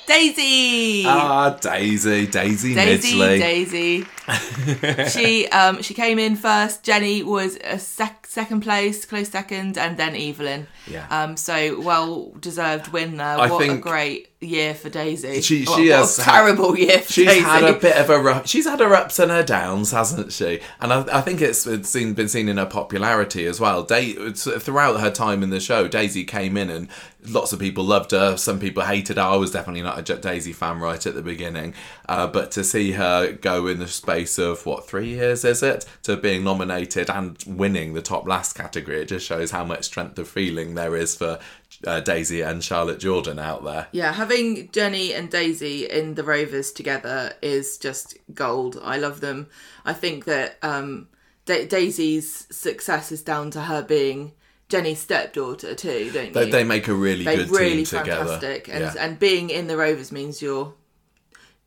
Daisy. 0.05 1.03
Ah, 1.07 1.57
Daisy, 1.61 2.27
Daisy, 2.27 2.73
Daisy, 2.75 3.13
Midgeley. 3.17 3.39
Daisy. 3.39 4.05
she 5.09 5.47
um 5.49 5.81
she 5.81 5.93
came 5.93 6.17
in 6.19 6.35
first. 6.35 6.83
Jenny 6.83 7.23
was 7.23 7.57
a 7.63 7.77
sec- 7.79 8.25
second 8.27 8.61
place, 8.61 9.05
close 9.05 9.29
second, 9.29 9.77
and 9.77 9.97
then 9.97 10.15
Evelyn. 10.15 10.67
Yeah. 10.87 11.05
Um. 11.09 11.35
So 11.37 11.79
well 11.81 12.31
deserved 12.39 12.89
win 12.93 13.17
there. 13.17 13.37
I 13.37 13.49
what 13.49 13.67
a 13.69 13.77
great 13.77 14.29
year 14.39 14.73
for 14.73 14.89
Daisy. 14.89 15.41
She- 15.41 15.63
What- 15.65 15.77
she 15.77 15.89
what 15.89 15.99
has 15.99 16.17
terrible 16.17 16.77
year 16.77 16.99
for 16.99 17.13
She's 17.13 17.27
Daisy. 17.27 17.39
had 17.41 17.63
a 17.63 17.73
bit 17.73 17.95
of 17.95 18.09
a 18.09 18.19
rough, 18.19 18.45
she's 18.47 18.65
had 18.65 18.81
her 18.81 18.93
ups 18.93 19.17
and 19.19 19.31
her 19.31 19.43
downs, 19.43 19.91
hasn't 19.91 20.33
she? 20.33 20.59
And 20.81 20.91
I, 20.91 21.19
I 21.19 21.21
think 21.21 21.41
it's, 21.41 21.65
it's 21.65 21.87
seen, 21.89 22.13
been 22.13 22.27
seen 22.27 22.49
in 22.49 22.57
her 22.57 22.65
popularity 22.65 23.45
as 23.45 23.61
well. 23.61 23.83
Day, 23.83 24.11
throughout 24.33 24.99
her 24.99 25.09
time 25.11 25.43
in 25.43 25.49
the 25.49 25.61
show, 25.61 25.87
Daisy 25.87 26.25
came 26.25 26.57
in 26.57 26.69
and 26.69 26.89
lots 27.27 27.53
of 27.53 27.59
people 27.59 27.83
loved 27.83 28.11
her. 28.11 28.37
Some 28.37 28.59
people 28.59 28.83
hated 28.83 29.17
her. 29.17 29.23
I 29.23 29.35
was 29.35 29.51
definitely 29.51 29.81
not 29.81 30.09
a 30.09 30.17
Daisy 30.17 30.53
fan 30.53 30.79
right 30.79 31.05
at 31.05 31.15
the 31.15 31.21
beginning, 31.21 31.73
uh, 32.07 32.27
but 32.27 32.51
to 32.51 32.63
see 32.63 32.93
her 32.93 33.31
go 33.33 33.67
in 33.67 33.79
the 33.79 33.87
space 33.87 34.37
of 34.37 34.65
what 34.65 34.87
three 34.87 35.09
years 35.09 35.43
is 35.45 35.63
it 35.63 35.85
to 36.03 36.17
being 36.17 36.43
nominated 36.43 37.09
and 37.09 37.37
winning 37.45 37.93
the 37.93 38.01
top 38.01 38.27
lass 38.27 38.53
category, 38.53 39.01
it 39.01 39.05
just 39.05 39.25
shows 39.25 39.51
how 39.51 39.63
much 39.63 39.85
strength 39.85 40.17
of 40.19 40.27
feeling 40.27 40.75
there 40.75 40.95
is 40.95 41.15
for 41.15 41.39
uh, 41.85 41.99
Daisy 41.99 42.41
and 42.41 42.63
Charlotte 42.63 42.99
Jordan 42.99 43.39
out 43.39 43.63
there. 43.63 43.87
Yeah, 43.91 44.13
having 44.13 44.69
Jenny 44.71 45.13
and 45.13 45.29
Daisy 45.29 45.89
in 45.89 46.15
the 46.15 46.23
Rovers 46.23 46.71
together 46.71 47.33
is 47.41 47.77
just 47.77 48.17
gold. 48.33 48.79
I 48.81 48.97
love 48.97 49.21
them. 49.21 49.47
I 49.85 49.93
think 49.93 50.25
that 50.25 50.57
um, 50.61 51.07
da- 51.45 51.65
Daisy's 51.65 52.47
success 52.51 53.11
is 53.11 53.21
down 53.21 53.51
to 53.51 53.61
her 53.61 53.81
being 53.81 54.33
Jenny's 54.73 54.99
stepdaughter 54.99 55.75
too, 55.75 56.09
don't 56.11 56.25
you? 56.27 56.31
They, 56.33 56.49
they 56.49 56.63
make 56.63 56.87
a 56.87 56.93
really 56.95 57.23
They're 57.23 57.37
good 57.37 57.51
really 57.51 57.85
team 57.85 57.99
together. 57.99 58.25
fantastic, 58.25 58.69
and 58.69 58.79
Yeah. 58.79 58.93
and 58.97 59.19
being 59.19 59.51
in 59.51 59.67
the 59.67 59.77
Rovers 59.77 60.11
means 60.11 60.41
you're 60.41 60.73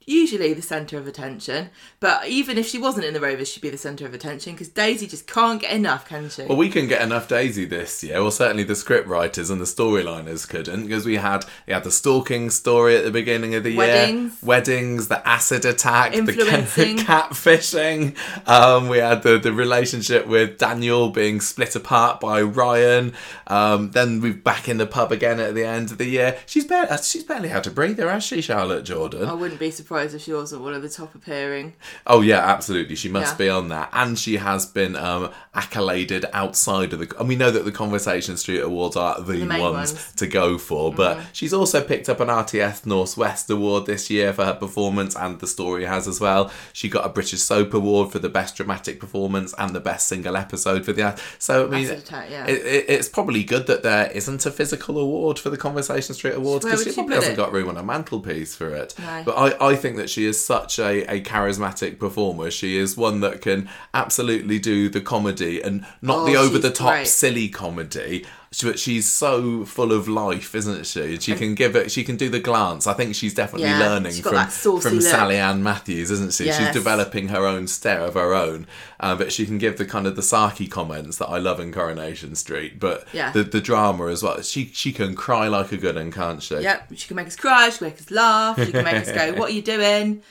usually 0.06 0.52
the 0.52 0.62
centre 0.62 0.96
of 0.96 1.06
attention. 1.08 1.68
But 1.98 2.28
even 2.28 2.56
if 2.58 2.66
she 2.66 2.78
wasn't 2.78 3.06
in 3.06 3.12
the 3.12 3.20
Rovers, 3.20 3.48
she'd 3.48 3.60
be 3.60 3.70
the 3.70 3.76
centre 3.76 4.06
of 4.06 4.14
attention 4.14 4.52
because 4.52 4.68
Daisy 4.68 5.06
just 5.08 5.26
can't 5.26 5.60
get 5.60 5.72
enough, 5.72 6.08
can 6.08 6.30
she? 6.30 6.44
Well, 6.44 6.56
we 6.56 6.68
couldn't 6.68 6.88
get 6.88 7.02
enough 7.02 7.26
Daisy 7.28 7.64
this 7.64 8.02
year. 8.04 8.22
Well, 8.22 8.30
certainly 8.30 8.62
the 8.62 8.76
script 8.76 9.08
writers 9.08 9.50
and 9.50 9.60
the 9.60 9.64
storyliners 9.64 10.48
couldn't 10.48 10.86
because 10.86 11.04
we 11.04 11.16
had 11.16 11.44
we 11.66 11.72
had 11.72 11.82
the 11.82 11.90
stalking 11.90 12.50
story 12.50 12.96
at 12.96 13.04
the 13.04 13.10
beginning 13.10 13.54
of 13.56 13.64
the 13.64 13.76
Weddings. 13.76 14.32
year, 14.32 14.32
weddings, 14.42 15.08
the 15.08 15.26
acid 15.26 15.64
attack, 15.64 16.12
the 16.12 16.20
catfishing. 17.04 18.16
Um, 18.48 18.88
we 18.88 18.98
had 18.98 19.22
the 19.22 19.38
the 19.38 19.52
relationship 19.52 20.26
with 20.26 20.58
Daniel 20.58 21.10
being 21.10 21.40
split 21.40 21.74
apart 21.74 22.20
by 22.20 22.42
Ryan. 22.42 23.12
Um, 23.48 23.90
then 23.90 24.20
we're 24.20 24.34
back 24.34 24.68
in 24.68 24.76
the 24.76 24.86
pub 24.86 25.10
again 25.10 25.40
at 25.40 25.54
the 25.54 25.64
end 25.64 25.90
of 25.90 25.98
the 25.98 26.06
year. 26.06 26.38
She's 26.46 26.64
barely 26.64 26.96
she's 27.02 27.24
barely 27.24 27.48
had 27.48 27.64
to 27.64 27.70
breathe 27.70 27.96
there, 27.96 28.10
has 28.10 28.22
she, 28.22 28.40
Charlotte 28.40 28.84
Jordan? 28.84 29.24
I 29.28 29.34
wouldn't 29.34 29.58
be 29.58 29.70
surprised 29.72 29.95
if 30.04 30.22
she 30.22 30.32
wasn't 30.32 30.62
one 30.62 30.74
of 30.74 30.82
the 30.82 30.88
top 30.88 31.14
appearing. 31.14 31.74
Oh 32.06 32.20
yeah, 32.20 32.38
absolutely. 32.38 32.96
She 32.96 33.08
must 33.08 33.34
Yeah. 33.34 33.38
be 33.46 33.48
on 33.48 33.68
that, 33.68 33.88
and 33.92 34.18
she 34.18 34.36
has 34.36 34.66
been 34.66 34.96
um, 34.96 35.30
accoladed 35.54 36.24
outside 36.32 36.92
of 36.92 36.98
the. 37.00 37.12
And 37.18 37.28
we 37.28 37.36
know 37.36 37.50
that 37.50 37.64
the 37.64 37.72
Conversation 37.72 38.36
Street 38.36 38.60
Awards 38.60 38.96
are 38.96 39.20
the, 39.20 39.44
main 39.44 39.60
ones, 39.60 39.92
ones. 39.94 40.12
to 40.16 40.26
go 40.26 40.58
for, 40.58 40.92
but 40.92 41.18
she's 41.32 41.52
also 41.52 41.82
picked 41.82 42.08
up 42.08 42.20
an 42.20 42.28
RTS 42.28 42.86
Northwest 42.86 43.50
Award 43.50 43.86
this 43.86 44.10
year 44.10 44.32
for 44.32 44.44
her 44.44 44.54
performance, 44.54 45.16
and 45.16 45.40
the 45.40 45.46
story 45.46 45.84
has 45.84 46.06
as 46.08 46.20
well. 46.20 46.50
She 46.72 46.88
got 46.88 47.04
a 47.06 47.08
British 47.08 47.40
Soap 47.40 47.74
Award 47.74 48.12
for 48.12 48.18
the 48.18 48.28
best 48.28 48.56
dramatic 48.56 49.00
performance 49.00 49.54
and 49.58 49.74
the 49.74 49.80
best 49.80 50.06
single 50.08 50.36
episode 50.36 50.84
for 50.84 50.92
the. 50.92 51.18
So 51.38 51.66
I 51.66 51.70
mean, 51.70 51.90
Attack, 51.90 52.30
yeah. 52.30 52.46
it, 52.46 52.64
it, 52.66 52.84
it's 52.88 53.08
probably 53.08 53.44
good 53.44 53.66
that 53.68 53.82
there 53.82 54.10
isn't 54.10 54.44
a 54.44 54.50
physical 54.50 54.98
award 54.98 55.38
for 55.38 55.50
the 55.50 55.56
Conversation 55.56 56.14
Street 56.14 56.34
Awards 56.34 56.64
because 56.64 56.82
she 56.82 56.90
she 56.90 56.94
probably 56.96 57.14
hasn't 57.14 57.34
it? 57.34 57.36
got 57.36 57.52
room 57.52 57.68
on 57.68 57.76
a 57.76 57.82
mantelpiece 57.82 58.54
for 58.56 58.74
it. 58.74 58.94
No. 58.98 59.22
But 59.24 59.32
I, 59.32 59.68
I 59.70 59.76
think 59.76 59.85
that 59.94 60.10
she 60.10 60.26
is 60.26 60.44
such 60.44 60.80
a, 60.80 61.04
a 61.08 61.20
charismatic 61.20 62.00
performer. 62.00 62.50
She 62.50 62.76
is 62.76 62.96
one 62.96 63.20
that 63.20 63.40
can 63.40 63.68
absolutely 63.94 64.58
do 64.58 64.88
the 64.88 65.00
comedy 65.00 65.62
and 65.62 65.86
not 66.02 66.18
Oh, 66.18 66.26
the 66.26 66.36
over 66.36 66.58
the 66.58 66.72
top 66.72 67.06
silly 67.06 67.48
comedy. 67.48 68.26
But 68.62 68.78
she's 68.78 69.10
so 69.10 69.64
full 69.64 69.92
of 69.92 70.08
life, 70.08 70.54
isn't 70.54 70.86
she? 70.86 71.18
She 71.18 71.34
can 71.34 71.54
give 71.54 71.76
it. 71.76 71.90
She 71.90 72.04
can 72.04 72.16
do 72.16 72.28
the 72.28 72.38
glance. 72.40 72.86
I 72.86 72.94
think 72.94 73.14
she's 73.14 73.34
definitely 73.34 73.68
Yeah, 73.68 73.78
learning 73.80 74.12
she's 74.12 74.20
from 74.20 74.80
from 74.80 74.92
look. 74.94 75.02
Sally 75.02 75.36
Ann 75.36 75.62
Matthews, 75.62 76.10
isn't 76.10 76.32
she? 76.32 76.50
She's 76.50 76.70
developing 76.72 77.28
her 77.28 77.46
own 77.46 77.66
stare 77.66 78.00
of 78.00 78.14
her 78.14 78.34
own. 78.34 78.66
Uh, 78.98 79.14
but 79.14 79.32
she 79.32 79.44
can 79.46 79.58
give 79.58 79.76
the 79.78 79.84
kind 79.84 80.06
of 80.06 80.16
the 80.16 80.22
sarky 80.22 80.70
comments 80.70 81.18
that 81.18 81.26
I 81.28 81.38
love 81.38 81.60
in 81.60 81.72
Coronation 81.72 82.34
Street. 82.34 82.80
But 82.80 83.06
Yeah. 83.12 83.30
the 83.32 83.42
the 83.42 83.60
drama 83.60 84.06
as 84.06 84.22
well. 84.22 84.40
She 84.42 84.70
she 84.72 84.92
can 84.92 85.14
cry 85.14 85.48
like 85.48 85.72
a 85.72 85.76
good 85.76 85.96
one, 85.96 86.10
can't 86.10 86.42
she? 86.42 86.56
Yep, 86.58 86.92
she 86.96 87.06
can 87.08 87.16
make 87.16 87.26
us 87.26 87.36
cry, 87.36 87.68
she 87.70 87.78
can 87.78 87.88
make 87.88 87.98
us 88.00 88.10
laugh, 88.10 88.64
she 88.64 88.72
can 88.72 88.84
make 88.84 88.96
us 89.06 89.12
go, 89.12 89.32
What 89.38 89.50
are 89.50 89.54
you 89.54 89.62
doing? 89.62 90.22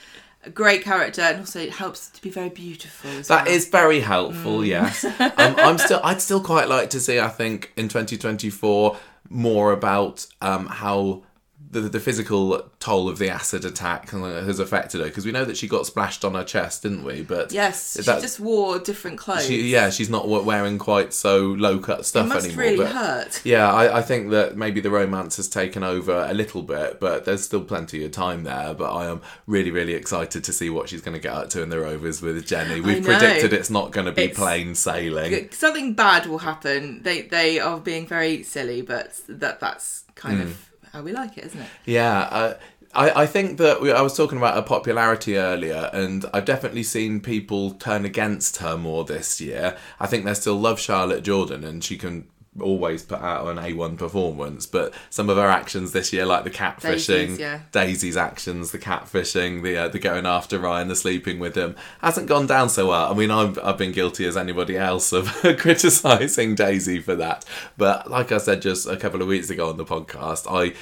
A 0.45 0.49
great 0.49 0.83
character, 0.83 1.21
and 1.21 1.39
also 1.39 1.59
it 1.59 1.71
helps 1.71 2.09
to 2.11 2.21
be 2.21 2.29
very 2.29 2.49
beautiful. 2.49 3.09
As 3.11 3.27
That 3.29 3.45
well. 3.45 3.55
is 3.55 3.67
very 3.67 3.99
helpful. 3.99 4.59
Mm. 4.59 4.67
Yes, 4.67 5.03
um, 5.19 5.31
I'm 5.37 5.77
still. 5.77 5.99
I'd 6.03 6.21
still 6.21 6.41
quite 6.41 6.67
like 6.69 6.91
to 6.91 6.99
see. 6.99 7.19
I 7.19 7.29
think 7.29 7.71
in 7.75 7.87
2024 7.87 8.97
more 9.29 9.71
about 9.71 10.27
um, 10.41 10.67
how 10.67 11.23
the, 11.81 11.89
the 11.89 11.99
physical 11.99 12.69
toll 12.79 13.07
of 13.09 13.17
the 13.19 13.29
acid 13.29 13.65
attack 13.65 14.09
has 14.09 14.59
affected 14.59 15.01
her 15.01 15.07
because 15.07 15.25
we 15.25 15.31
know 15.31 15.45
that 15.45 15.57
she 15.57 15.67
got 15.67 15.85
splashed 15.85 16.23
on 16.25 16.33
her 16.33 16.43
chest, 16.43 16.83
didn't 16.83 17.03
we? 17.03 17.21
But 17.21 17.51
Yes, 17.51 17.95
she 17.97 18.01
that- 18.03 18.21
just 18.21 18.39
wore 18.39 18.79
different 18.79 19.17
clothes. 19.17 19.45
she, 19.45 19.69
yeah, 19.69 19.89
she's 19.89 20.09
not 20.09 20.27
wearing 20.27 20.77
quite 20.77 21.13
so 21.13 21.39
low 21.39 21.79
cut 21.79 22.05
stuff 22.05 22.25
it 22.25 22.29
must 22.29 22.45
anymore. 22.47 22.63
really 22.65 22.77
but- 22.77 22.91
hurt. 22.91 23.41
Yeah, 23.45 23.71
I, 23.71 23.97
I 23.99 24.01
think 24.01 24.31
that 24.31 24.55
maybe 24.57 24.79
the 24.81 24.89
romance 24.89 25.37
has 25.37 25.47
taken 25.47 25.83
over 25.83 26.25
a 26.29 26.33
little 26.33 26.61
bit, 26.61 26.99
but 26.99 27.25
there's 27.25 27.43
still 27.43 27.63
plenty 27.63 28.03
of 28.05 28.11
time 28.11 28.43
there. 28.43 28.73
But 28.73 28.93
I 28.93 29.05
am 29.09 29.21
really, 29.47 29.71
really 29.71 29.93
excited 29.93 30.43
to 30.43 30.53
see 30.53 30.69
what 30.69 30.89
she's 30.89 31.01
going 31.01 31.15
to 31.15 31.21
get 31.21 31.33
up 31.33 31.49
to 31.51 31.61
in 31.61 31.69
the 31.69 31.79
Rovers 31.79 32.21
with 32.21 32.45
Jenny. 32.47 32.81
We've 32.81 33.03
predicted 33.03 33.53
it's 33.53 33.69
not 33.69 33.91
going 33.91 34.05
to 34.05 34.11
be 34.11 34.23
It's- 34.23 34.37
plain 34.37 34.75
sailing. 34.75 35.49
Something 35.51 35.93
bad 35.93 36.25
will 36.27 36.39
happen. 36.39 37.01
They 37.03 37.23
they 37.23 37.59
are 37.59 37.79
being 37.79 38.07
very 38.07 38.43
silly, 38.43 38.81
but 38.81 39.19
that 39.27 39.59
that's 39.59 40.03
kind 40.15 40.37
Hmm. 40.41 40.47
of 40.47 40.64
how 40.95 41.01
we 41.01 41.11
like 41.11 41.37
it, 41.37 41.43
isn't 41.45 41.59
it? 41.59 41.67
Yeah, 41.85 42.19
uh, 42.19 42.53
I, 42.93 43.23
I 43.23 43.25
think 43.25 43.57
that 43.57 43.81
we, 43.81 43.91
I 43.91 44.01
was 44.01 44.15
talking 44.15 44.37
about 44.37 44.55
her 44.55 44.61
popularity 44.61 45.37
earlier, 45.37 45.89
and 45.91 46.25
I've 46.33 46.45
definitely 46.45 46.83
seen 46.83 47.19
people 47.19 47.71
turn 47.71 48.05
against 48.05 48.57
her 48.57 48.77
more 48.77 49.03
this 49.03 49.41
year. 49.41 49.75
I 49.99 50.07
think 50.07 50.23
they 50.23 50.33
still 50.33 50.55
love 50.55 50.79
Charlotte 50.79 51.23
Jordan, 51.23 51.65
and 51.65 51.83
she 51.83 51.97
can 51.97 52.29
always 52.59 53.03
put 53.03 53.21
out 53.21 53.47
an 53.47 53.57
A1 53.57 53.97
performance, 53.97 54.65
but 54.65 54.93
some 55.09 55.29
of 55.29 55.37
her 55.37 55.47
actions 55.47 55.91
this 55.91 56.13
year, 56.13 56.25
like 56.25 56.43
the 56.43 56.49
catfishing, 56.49 57.07
Daisy's, 57.07 57.39
yeah. 57.39 57.61
Daisy's 57.71 58.17
actions, 58.17 58.71
the 58.71 58.79
catfishing, 58.79 59.61
the 59.63 59.77
uh, 59.77 59.87
the 59.87 59.99
going 59.99 60.25
after 60.25 60.59
Ryan, 60.59 60.87
the 60.87 60.95
sleeping 60.95 61.39
with 61.39 61.55
him, 61.55 61.75
hasn't 62.01 62.27
gone 62.27 62.47
down 62.47 62.69
so 62.69 62.87
well. 62.89 63.11
I 63.11 63.15
mean, 63.15 63.31
I've, 63.31 63.59
I've 63.59 63.77
been 63.77 63.91
guilty 63.91 64.25
as 64.25 64.37
anybody 64.37 64.77
else 64.77 65.11
of 65.11 65.27
criticising 65.57 66.55
Daisy 66.55 66.99
for 66.99 67.15
that, 67.15 67.45
but 67.77 68.09
like 68.09 68.31
I 68.31 68.37
said 68.37 68.61
just 68.61 68.87
a 68.87 68.97
couple 68.97 69.21
of 69.21 69.27
weeks 69.27 69.49
ago 69.49 69.69
on 69.69 69.77
the 69.77 69.85
podcast, 69.85 70.45
I 70.49 70.73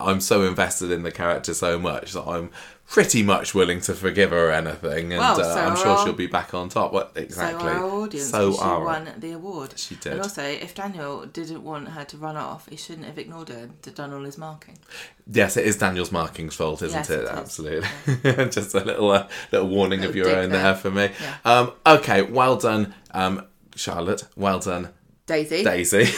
I'm 0.00 0.20
so 0.20 0.42
invested 0.42 0.90
in 0.90 1.02
the 1.02 1.12
character 1.12 1.54
so 1.54 1.78
much 1.78 2.12
that 2.12 2.24
I'm 2.24 2.50
pretty 2.92 3.22
much 3.22 3.54
willing 3.54 3.80
to 3.80 3.94
forgive 3.94 4.30
her 4.30 4.50
anything, 4.50 5.14
and 5.14 5.20
Well, 5.20 5.40
uh, 5.40 5.54
I'm 5.54 5.76
sure 5.76 6.04
she'll 6.04 6.12
be 6.12 6.26
back 6.26 6.52
on 6.52 6.68
top. 6.68 6.92
What 6.92 7.12
exactly? 7.14 7.60
So 7.62 7.66
our 7.66 7.84
audience, 7.84 8.28
So 8.28 8.52
she 8.52 8.58
won 8.60 9.08
the 9.16 9.32
award. 9.32 9.78
She 9.78 9.94
did. 9.94 10.12
And 10.12 10.20
also, 10.20 10.42
if 10.42 10.74
Daniel 10.74 11.24
didn't 11.24 11.64
want 11.64 11.88
her 11.88 12.04
to 12.04 12.16
run 12.18 12.36
off, 12.36 12.68
he 12.68 12.76
shouldn't 12.76 13.06
have 13.06 13.18
ignored 13.18 13.48
her 13.48 13.70
and 13.84 13.94
done 13.94 14.12
all 14.12 14.22
his 14.22 14.36
marking. 14.36 14.78
Yes, 15.26 15.56
it 15.56 15.64
is 15.64 15.78
Daniel's 15.78 16.12
marking's 16.12 16.54
fault, 16.54 16.82
isn't 16.82 16.98
Yes, 16.98 17.08
it? 17.08 17.20
it 17.20 17.24
is. 17.24 17.30
Absolutely. 17.30 17.88
Just 18.50 18.74
a 18.74 18.84
little 18.84 19.10
uh, 19.10 19.26
little 19.50 19.68
warning 19.68 20.04
of 20.04 20.14
your 20.14 20.28
own 20.28 20.50
there. 20.50 20.62
there 20.62 20.74
for 20.74 20.90
me. 20.90 21.08
Yeah. 21.18 21.36
Um, 21.46 21.72
okay, 21.86 22.20
well 22.20 22.56
done, 22.56 22.94
um, 23.12 23.46
Charlotte. 23.74 24.24
Well 24.36 24.58
done, 24.58 24.90
Daisy. 25.24 25.64
Daisy. 25.64 26.12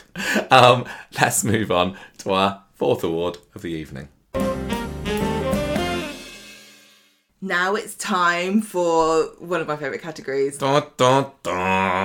um, 0.50 0.84
let's 1.18 1.42
move 1.42 1.70
on 1.72 1.96
to 2.18 2.32
our 2.32 2.64
fourth 2.74 3.02
award 3.02 3.38
of 3.54 3.62
the 3.62 3.70
evening. 3.70 4.08
Now 7.40 7.76
it's 7.76 7.94
time 7.94 8.62
for 8.62 9.26
one 9.38 9.60
of 9.60 9.68
my 9.68 9.76
favourite 9.76 10.02
categories. 10.02 10.58
Dun, 10.58 10.82
dun, 10.96 11.26
dun. 11.44 11.54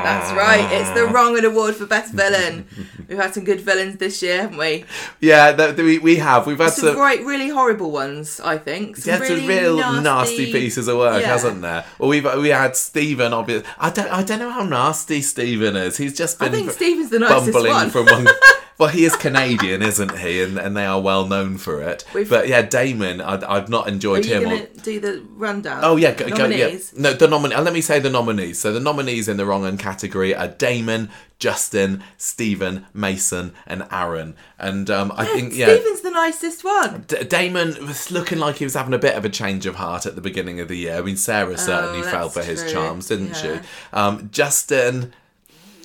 That's 0.03 0.31
right, 0.37 0.71
it's 0.71 0.91
the 0.91 1.07
Wrong 1.07 1.43
Award 1.43 1.75
for 1.75 1.87
Best 1.87 2.13
Villain. 2.13 2.67
We've 3.07 3.17
had 3.17 3.33
some 3.33 3.43
good 3.43 3.59
villains 3.61 3.97
this 3.97 4.21
year, 4.21 4.41
haven't 4.41 4.57
we? 4.59 4.85
Yeah, 5.21 5.71
we, 5.73 5.97
we 5.97 6.17
have. 6.17 6.45
We've 6.45 6.59
had 6.59 6.73
Some 6.73 6.89
some. 6.89 6.95
great, 6.95 7.21
really 7.25 7.49
horrible 7.49 7.89
ones, 7.89 8.39
I 8.41 8.59
think. 8.59 8.97
Some 8.97 9.11
Yeah, 9.13 9.19
really 9.21 9.39
some 9.39 9.47
real 9.47 9.77
nasty, 9.77 10.03
nasty, 10.03 10.51
pieces 10.51 10.87
of 10.87 10.97
work, 10.97 11.19
Yeah. 11.21 11.27
hasn't 11.29 11.63
there? 11.63 11.83
Well, 11.97 12.09
we've 12.09 12.31
we 12.35 12.49
had 12.49 12.75
Stephen. 12.75 13.33
Obviously, 13.33 13.67
I 13.79 13.89
don't 13.89 14.11
I 14.11 14.21
don't 14.21 14.37
know 14.39 14.51
how 14.51 14.63
nasty 14.63 15.21
Stephen 15.21 15.75
is. 15.75 15.97
He's 15.97 16.15
just 16.15 16.37
been 16.37 16.49
I 16.49 16.51
think 16.51 16.69
Stephen's 16.71 17.09
the 17.09 17.17
nicest 17.17 17.53
bumbling 17.53 17.71
one. 17.73 17.89
from 17.89 18.05
one. 18.05 18.27
Well, 18.79 18.89
he 18.89 19.05
is 19.05 19.15
Canadian, 19.15 19.81
isn't 19.83 20.17
he? 20.17 20.41
And 20.41 20.57
and 20.57 20.75
they 20.75 20.85
are 20.85 20.99
well 20.99 21.27
known 21.27 21.57
for 21.57 21.81
it. 21.81 22.03
We've- 22.13 22.29
but 22.29 22.47
yeah, 22.47 22.63
Damon, 22.63 23.21
I, 23.21 23.33
I've 23.57 23.69
not 23.69 23.85
Are 23.87 23.89
enjoyed 23.89 24.25
you 24.25 24.39
him. 24.39 24.49
to 24.49 24.81
do 24.81 24.99
the 24.99 25.23
rundown? 25.35 25.81
Oh 25.83 25.95
yeah, 25.95 26.13
go, 26.13 26.27
go, 26.29 26.45
yeah. 26.47 26.65
Nominees? 26.65 26.93
No, 26.97 27.13
the 27.13 27.27
nominee. 27.27 27.55
Let 27.55 27.73
me 27.73 27.81
say 27.81 27.99
the 27.99 28.09
nominees. 28.09 28.59
So 28.59 28.73
the 28.73 28.79
nominees 28.79 29.27
in 29.27 29.37
the 29.37 29.45
wrong 29.45 29.65
end 29.65 29.79
category 29.79 30.33
are 30.35 30.47
Damon, 30.47 31.09
Justin, 31.37 32.03
Stephen, 32.17 32.85
Mason, 32.93 33.53
and 33.67 33.85
Aaron. 33.91 34.35
And 34.57 34.89
um, 34.89 35.11
I 35.15 35.25
think 35.25 35.53
yeah, 35.55 35.67
Stephen's 35.67 36.01
the 36.01 36.09
nicest 36.11 36.63
one. 36.63 37.05
D- 37.07 37.23
Damon 37.25 37.85
was 37.85 38.09
looking 38.11 38.39
like 38.39 38.55
he 38.55 38.63
was 38.65 38.73
having 38.73 38.93
a 38.95 38.99
bit 38.99 39.15
of 39.15 39.23
a 39.23 39.29
change 39.29 39.65
of 39.67 39.75
heart 39.75 40.05
at 40.07 40.15
the 40.15 40.21
beginning 40.21 40.59
of 40.59 40.67
the 40.67 40.77
year. 40.77 40.97
I 40.97 41.01
mean, 41.01 41.17
Sarah 41.17 41.57
certainly 41.57 41.99
Oh, 41.99 42.09
fell 42.09 42.29
for 42.29 42.41
his 42.41 42.69
charms, 42.71 43.07
didn't 43.09 43.29
Yeah. 43.43 43.61
she? 43.61 43.67
Um, 43.93 44.29
Justin, 44.31 45.13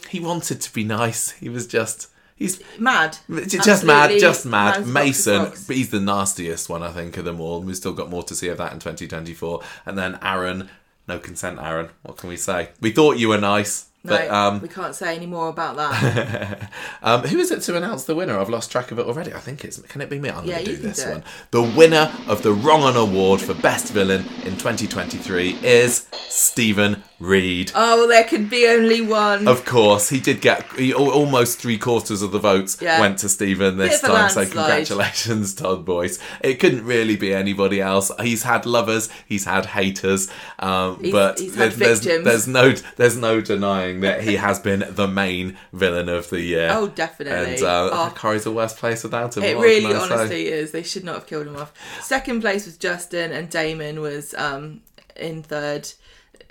he 0.09 0.21
wanted 0.21 0.61
to 0.63 0.73
be 0.73 0.85
nice. 0.85 1.31
He 1.33 1.49
was 1.51 1.67
just. 1.67 2.09
He's 2.39 2.63
Mad. 2.79 3.19
just 3.49 3.85
mad, 3.85 4.19
just 4.21 4.47
mad. 4.47 4.79
of 4.83 4.89
Mason, 4.89 5.51
but 5.67 5.77
he's 5.77 5.91
the 5.91 6.01
nastiest 6.01 6.69
one, 6.69 6.83
I 6.85 6.91
think, 6.93 7.17
of 7.17 7.25
them 7.25 7.41
all. 7.41 7.61
We've 7.63 7.77
still 7.77 7.93
got 7.95 8.09
more 8.11 8.23
to 8.25 8.35
see 8.35 8.49
of 8.49 8.59
that 8.59 8.73
in 8.73 8.79
2024. 8.79 9.61
And 9.87 9.99
then 9.99 10.19
Aaron, 10.23 10.69
no 11.09 11.19
consent, 11.19 11.59
Aaron. 11.61 11.89
What 12.03 12.17
can 12.17 12.29
we 12.29 12.37
say? 12.37 12.71
We 12.81 12.93
thought 12.93 13.19
you 13.19 13.29
were 13.31 13.39
nice, 13.39 13.87
No, 14.05 14.17
but 14.17 14.31
um, 14.31 14.61
we 14.63 14.69
can't 14.69 14.95
say 14.95 15.17
any 15.17 15.27
more 15.27 15.49
about 15.49 15.77
that. 15.79 16.71
um, 17.03 17.23
who 17.23 17.39
is 17.39 17.51
it 17.51 17.63
to 17.63 17.77
announce 17.77 18.05
the 18.05 18.15
winner? 18.15 18.39
I've 18.39 18.49
lost 18.51 18.71
track 18.71 18.93
of 18.93 18.99
it 19.01 19.07
already. 19.07 19.35
I 19.35 19.41
think 19.41 19.65
it's. 19.65 19.81
Can 19.83 20.01
it 20.01 20.09
be 20.09 20.21
me? 20.21 20.31
I'm 20.31 20.45
Yeah, 20.45 20.57
going 20.63 20.67
to 20.67 20.77
do 20.77 20.83
this 20.83 21.03
do 21.03 21.11
one. 21.11 21.25
The 21.51 21.63
winner 21.63 22.13
of 22.29 22.43
the 22.43 22.53
Wrong 22.53 22.83
On 22.83 22.97
Award 22.97 23.41
for 23.41 23.55
Best 23.55 23.93
Villain 23.93 24.21
in 24.45 24.57
2023 24.57 25.59
is 25.65 26.07
Stephen 26.29 27.03
Reid. 27.21 27.73
oh, 27.75 28.07
there 28.07 28.23
could 28.23 28.49
be 28.49 28.69
only 28.69 29.01
one. 29.01 29.49
Of 29.49 29.65
course, 29.65 30.09
he 30.09 30.21
did 30.21 30.41
get 30.41 30.65
he, 30.75 30.95
almost 30.95 31.59
three 31.59 31.77
quarters 31.77 32.23
of 32.23 32.31
the 32.31 32.39
votes 32.39 32.79
Yeah. 32.81 33.01
went 33.01 33.19
to 33.19 33.29
Stephen 33.29 33.77
this 33.77 34.01
time. 34.01 34.31
So 34.31 34.45
congratulations, 34.45 35.53
Todd 35.55 35.85
Boyce. 35.85 36.21
It 36.43 36.61
couldn't 36.61 36.85
really 36.85 37.17
be 37.17 37.35
anybody 37.35 37.81
else. 37.81 38.13
He's 38.21 38.45
had 38.45 38.67
lovers, 38.67 39.09
he's 39.27 39.45
had 39.47 39.67
haters, 39.67 40.29
um, 40.61 41.01
He's- 41.01 41.13
but 41.13 41.41
he's 41.41 41.55
had 41.57 41.73
there's, 41.73 42.03
there's, 42.03 42.25
there's 42.25 42.47
no 42.49 42.73
there's 42.97 43.17
no 43.17 43.41
denying 43.41 44.01
that 44.03 44.23
he 44.23 44.37
has 44.37 44.61
been 44.61 44.85
the 44.89 45.09
main 45.09 45.57
villain 45.73 46.09
of 46.09 46.31
the 46.31 46.41
year. 46.41 46.71
Oh, 46.73 46.87
definitely. 46.87 47.55
And 47.55 47.63
uh, 47.65 47.91
Oh. 47.93 48.13
Corrie's 48.15 48.45
the 48.45 48.53
worst 48.53 48.77
place 48.77 49.03
without 49.03 49.37
him. 49.37 49.43
It 49.43 49.57
What 49.57 49.65
really, 49.65 49.87
I 49.93 50.07
say? 50.07 50.15
honestly 50.15 50.47
is. 50.49 50.71
They 50.71 50.85
should 50.85 51.03
not 51.05 51.15
have 51.17 51.27
killed 51.27 51.49
him 51.49 51.57
off. 51.57 51.73
Second 52.01 52.43
place 52.43 52.65
was 52.65 52.77
Justin, 52.77 53.33
and 53.33 53.51
Damon 53.51 54.01
was 54.01 54.35
um, 54.39 54.83
in 55.17 55.43
third. 55.43 55.89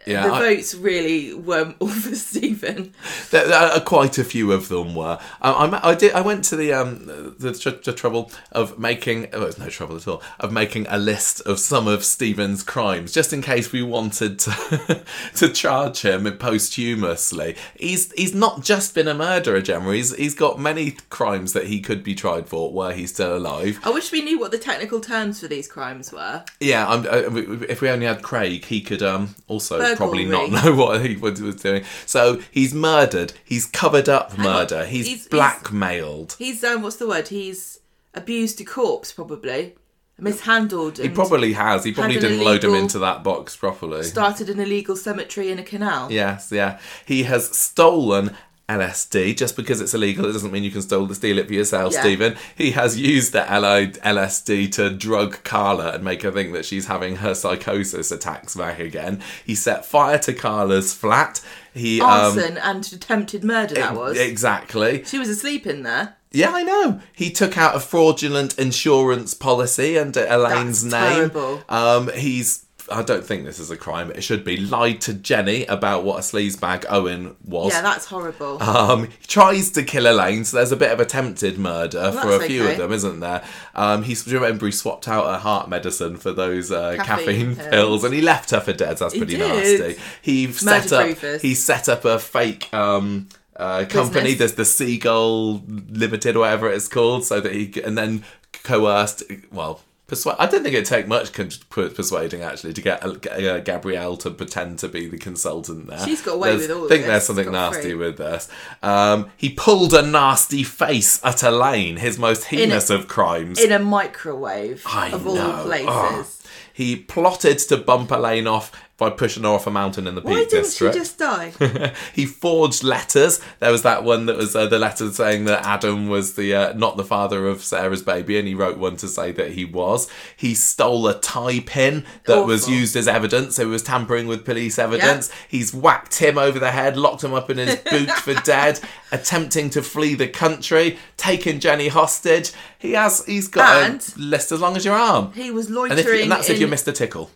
Yeah, 0.07 0.27
the 0.27 0.33
I- 0.33 0.39
votes 0.55 0.73
really 0.75 1.33
were 1.33 1.73
all 1.79 1.87
for 2.05 2.15
Stephen. 2.15 2.93
There, 3.31 3.47
there 3.47 3.59
are 3.59 3.79
quite 3.81 4.17
a 4.17 4.23
few 4.23 4.51
of 4.51 4.69
them 4.69 4.95
were. 4.95 5.19
Um, 5.41 5.73
I, 5.75 5.89
I 5.89 5.95
did. 5.95 6.13
I 6.13 6.21
went 6.21 6.43
to 6.45 6.55
the 6.55 6.73
um 6.73 7.05
the, 7.37 7.53
tr- 7.53 7.81
the 7.83 7.93
trouble 7.93 8.31
of 8.51 8.79
making. 8.79 9.27
Oh, 9.33 9.43
it's 9.45 9.57
no 9.57 9.69
trouble 9.69 9.97
at 9.97 10.07
all. 10.07 10.21
Of 10.39 10.51
making 10.51 10.87
a 10.89 10.97
list 10.97 11.41
of 11.41 11.59
some 11.59 11.87
of 11.87 12.03
Stephen's 12.03 12.63
crimes, 12.63 13.11
just 13.13 13.33
in 13.33 13.41
case 13.41 13.71
we 13.71 13.81
wanted 13.83 14.39
to 14.39 15.03
to 15.35 15.49
charge 15.49 16.01
him 16.01 16.25
posthumously. 16.37 17.55
He's 17.79 18.11
he's 18.13 18.33
not 18.33 18.63
just 18.63 18.95
been 18.95 19.07
a 19.07 19.13
murderer, 19.13 19.61
Gemma. 19.61 19.93
He's 19.93 20.15
he's 20.15 20.35
got 20.35 20.59
many 20.59 20.91
crimes 21.09 21.53
that 21.53 21.67
he 21.67 21.81
could 21.81 22.03
be 22.03 22.15
tried 22.15 22.47
for 22.47 22.71
were 22.71 22.93
he 22.93 23.07
still 23.07 23.35
alive. 23.37 23.79
I 23.83 23.89
wish 23.89 24.11
we 24.11 24.21
knew 24.21 24.39
what 24.39 24.51
the 24.51 24.57
technical 24.57 24.99
terms 24.99 25.39
for 25.39 25.47
these 25.47 25.67
crimes 25.67 26.11
were. 26.11 26.43
Yeah, 26.59 26.87
I'm, 26.87 27.05
uh, 27.05 27.35
if 27.67 27.81
we 27.81 27.89
only 27.89 28.05
had 28.05 28.21
Craig, 28.21 28.65
he 28.65 28.81
could 28.81 29.01
um, 29.03 29.35
also 29.47 29.77
probably 29.97 30.25
not 30.25 30.51
know 30.51 30.75
what 30.81 31.05
he 31.05 31.15
was 31.17 31.41
was 31.41 31.55
doing. 31.57 31.83
So 32.05 32.41
he's 32.51 32.73
murdered. 32.73 33.33
He's 33.43 33.65
covered 33.65 34.07
up 34.07 34.37
murder. 34.37 34.85
He's, 34.85 35.05
He's- 35.05 35.17
he's- 35.19 35.27
blackmailed. 35.27 36.35
He's 36.39 36.63
um, 36.63 36.81
what's 36.83 36.95
the 36.97 37.07
word? 37.07 37.27
He's 37.29 37.79
abused 38.13 38.59
a 38.61 38.65
corpse, 38.65 39.11
probably 39.11 39.75
mishandled. 40.19 40.97
He 40.97 41.09
probably 41.09 41.53
has. 41.53 41.83
He 41.83 41.91
probably 41.91 42.19
didn't 42.19 42.43
load 42.43 42.63
him 42.63 42.73
into 42.73 42.99
that 42.99 43.23
box 43.23 43.55
properly. 43.55 44.03
started 44.03 44.49
an 44.49 44.59
illegal 44.59 44.95
cemetery 44.95 45.51
in 45.51 45.59
a 45.59 45.63
canal. 45.63 46.11
Yes, 46.11 46.51
yeah. 46.51 46.79
He 47.05 47.23
has 47.23 47.49
stolen 47.55 48.35
LSD. 48.69 49.35
Just 49.37 49.55
because 49.55 49.79
it's 49.81 49.93
illegal, 49.93 50.25
it 50.25 50.33
doesn't 50.33 50.51
mean 50.51 50.63
you 50.63 50.71
can 50.71 50.81
steal, 50.81 51.07
steal 51.13 51.37
it 51.37 51.47
for 51.47 51.53
yourself, 51.53 51.93
Yeah. 51.93 52.01
Stephen. 52.01 52.35
He 52.55 52.71
has 52.71 52.99
used 52.99 53.33
the 53.33 53.41
LSD 53.41 54.71
to 54.73 54.89
drug 54.89 55.43
Carla 55.43 55.91
and 55.93 56.03
make 56.03 56.21
her 56.23 56.31
think 56.31 56.53
that 56.53 56.65
she's 56.65 56.87
having 56.87 57.17
her 57.17 57.33
psychosis 57.33 58.11
attacks 58.11 58.55
back 58.55 58.79
again. 58.79 59.21
He 59.45 59.55
set 59.55 59.85
fire 59.85 60.19
to 60.19 60.33
Carla's 60.33 60.93
flat. 60.93 61.41
He 61.73 62.01
um, 62.01 62.09
Arson 62.09 62.57
and 62.57 62.85
attempted 62.91 63.43
murder. 63.43 63.75
That 63.75 63.95
was. 63.95 64.17
exactly. 64.17 65.03
she 65.05 65.19
was 65.19 65.29
asleep 65.29 65.65
in 65.67 65.83
there. 65.83 66.15
Yeah, 66.31 66.51
I 66.51 66.63
know. 66.63 66.99
He 67.13 67.31
took 67.31 67.57
out 67.57 67.75
a 67.75 67.79
fraudulent 67.79 68.59
insurance 68.59 69.33
policy 69.33 69.97
under 69.97 70.25
Elaine's 70.27 70.83
That's 70.83 70.93
name. 71.17 71.29
terrible. 71.29 71.63
Um, 71.69 72.09
he's. 72.13 72.65
I 72.91 73.01
don't 73.01 73.23
think 73.23 73.45
this 73.45 73.59
is 73.59 73.69
a 73.69 73.77
crime. 73.77 74.11
It 74.11 74.21
should 74.21 74.43
be 74.43 74.57
lied 74.57 75.01
to 75.01 75.13
Jenny 75.13 75.65
about 75.65 76.03
what 76.03 76.17
a 76.17 76.21
sleazebag 76.21 76.85
Owen 76.89 77.35
was. 77.43 77.73
Yeah, 77.73 77.81
that's 77.81 78.05
horrible. 78.05 78.61
Um, 78.61 79.05
he 79.05 79.27
tries 79.27 79.71
to 79.71 79.83
kill 79.83 80.07
Elaine, 80.07 80.45
so 80.45 80.57
there's 80.57 80.71
a 80.71 80.77
bit 80.77 80.91
of 80.91 80.99
attempted 80.99 81.57
murder 81.57 82.11
for 82.11 82.31
a 82.31 82.39
few 82.41 82.63
okay. 82.63 82.73
of 82.73 82.77
them, 82.77 82.91
isn't 82.91 83.19
there? 83.19 83.43
Um, 83.75 84.03
he's 84.03 84.23
do 84.23 84.31
you 84.31 84.39
remember 84.39 84.65
he 84.65 84.71
swapped 84.71 85.07
out 85.07 85.25
her 85.25 85.37
heart 85.37 85.69
medicine 85.69 86.17
for 86.17 86.31
those 86.31 86.71
uh, 86.71 86.95
caffeine, 86.97 87.05
Caffeine 87.05 87.55
pills. 87.55 87.69
pills. 87.69 88.03
and 88.03 88.13
he 88.13 88.21
left 88.21 88.51
her 88.51 88.59
for 88.59 88.73
dead. 88.73 88.97
That's 88.97 89.13
He 89.13 89.19
pretty 89.19 89.37
did. 89.37 89.79
nasty. 89.79 90.01
He 90.21 90.51
set 90.51 90.91
up. 90.91 91.05
Rufus. 91.05 91.41
He 91.41 91.55
set 91.55 91.89
up 91.89 92.05
a 92.05 92.19
fake. 92.19 92.73
Um, 92.73 93.29
uh, 93.55 93.85
company, 93.85 94.35
there's 94.35 94.53
the 94.53 94.65
Seagull 94.65 95.63
Limited 95.67 96.35
or 96.35 96.41
whatever 96.41 96.71
it's 96.71 96.87
called, 96.87 97.25
so 97.25 97.41
that 97.41 97.53
he 97.53 97.81
and 97.83 97.97
then 97.97 98.23
coerced. 98.63 99.23
Well, 99.51 99.81
persuade. 100.07 100.35
I 100.39 100.45
don't 100.47 100.63
think 100.63 100.73
it'd 100.73 100.85
take 100.85 101.07
much 101.07 101.33
con- 101.33 101.49
persuading 101.69 102.41
actually 102.41 102.73
to 102.73 102.81
get 102.81 103.03
uh, 103.03 103.59
Gabrielle 103.59 104.17
to 104.17 104.31
pretend 104.31 104.79
to 104.79 104.87
be 104.87 105.07
the 105.07 105.17
consultant 105.17 105.87
there. 105.87 105.99
She's 106.05 106.21
got 106.21 106.35
away 106.35 106.49
There's- 106.55 106.67
with 106.67 106.77
all 106.77 106.85
I 106.85 106.87
think 106.87 107.01
this, 107.03 107.07
there's 107.09 107.23
something 107.25 107.51
nasty 107.51 107.81
free. 107.81 107.93
with 107.95 108.17
this. 108.17 108.49
Um, 108.81 109.29
he 109.37 109.49
pulled 109.49 109.93
a 109.93 110.01
nasty 110.01 110.63
face 110.63 111.23
at 111.23 111.43
Elaine, 111.43 111.97
his 111.97 112.17
most 112.17 112.45
heinous 112.45 112.89
of 112.89 113.07
crimes. 113.07 113.61
in 113.61 113.71
a 113.71 113.79
microwave 113.79 114.83
I 114.87 115.09
of 115.11 115.25
know. 115.25 115.51
all 115.57 115.63
places. 115.65 115.87
Oh. 115.89 116.27
He 116.73 116.95
plotted 116.95 117.57
to 117.59 117.77
bump 117.77 118.11
Elaine 118.11 118.47
off 118.47 118.71
by 118.97 119.11
pushing 119.11 119.43
her 119.43 119.49
off 119.49 119.67
a 119.67 119.71
mountain 119.71 120.07
in 120.07 120.15
the 120.15 120.21
Why 120.21 120.37
Peak 120.39 120.49
didn't 120.49 120.63
District. 120.65 120.93
she 120.95 120.99
just 120.99 121.19
die? 121.19 121.51
he 122.13 122.25
forged 122.25 122.83
letters. 122.83 123.39
There 123.59 123.71
was 123.71 123.83
that 123.83 124.03
one 124.03 124.25
that 124.25 124.37
was 124.37 124.55
uh, 124.55 124.65
the 124.65 124.79
letter 124.79 125.11
saying 125.11 125.45
that 125.45 125.63
Adam 125.65 126.07
was 126.09 126.33
the 126.33 126.55
uh, 126.55 126.73
not 126.73 126.97
the 126.97 127.03
father 127.03 127.47
of 127.47 127.63
Sarah's 127.63 128.01
baby, 128.01 128.39
and 128.39 128.47
he 128.47 128.55
wrote 128.55 128.77
one 128.79 128.97
to 128.97 129.07
say 129.07 129.31
that 129.33 129.51
he 129.51 129.65
was. 129.65 130.09
He 130.35 130.55
stole 130.55 131.07
a 131.07 131.19
tie 131.19 131.59
pin 131.59 132.05
that 132.25 132.45
was 132.45 132.67
used 132.67 132.95
as 132.95 133.07
evidence. 133.07 133.55
So 133.57 133.65
he 133.65 133.69
was 133.69 133.83
tampering 133.83 134.27
with 134.27 134.43
police 134.45 134.79
evidence. 134.79 135.31
He's 135.47 135.73
whacked 135.73 136.15
him 136.17 136.37
over 136.39 136.57
the 136.57 136.71
head, 136.71 136.97
locked 136.97 137.23
him 137.23 137.33
up 137.35 137.49
in 137.51 137.57
his 137.59 137.75
boot 137.91 138.09
for 138.09 138.33
dead, 138.33 138.79
attempting 139.11 139.69
to 139.71 139.83
flee 139.83 140.15
the 140.15 140.27
country, 140.27 140.97
taking 141.17 141.59
Jenny 141.59 141.89
hostage. 141.89 142.51
He 142.79 142.93
has. 142.93 143.23
He's 143.25 143.47
got 143.47 143.83
And- 143.91 144.13
a 144.15 144.19
list 144.19 144.51
as 144.51 144.59
long 144.59 144.75
as 144.75 144.83
your 144.85 144.95
arm. 144.95 145.33
He 145.33 145.51
was 145.51 145.67
And, 145.67 145.75
loitering. 145.75 145.99
if, 145.99 146.21
and 146.23 146.31
that's 146.31 146.49
if 146.49 146.59
you're 146.59 146.67
Mr. 146.69 146.91
Tickle. 146.93 147.29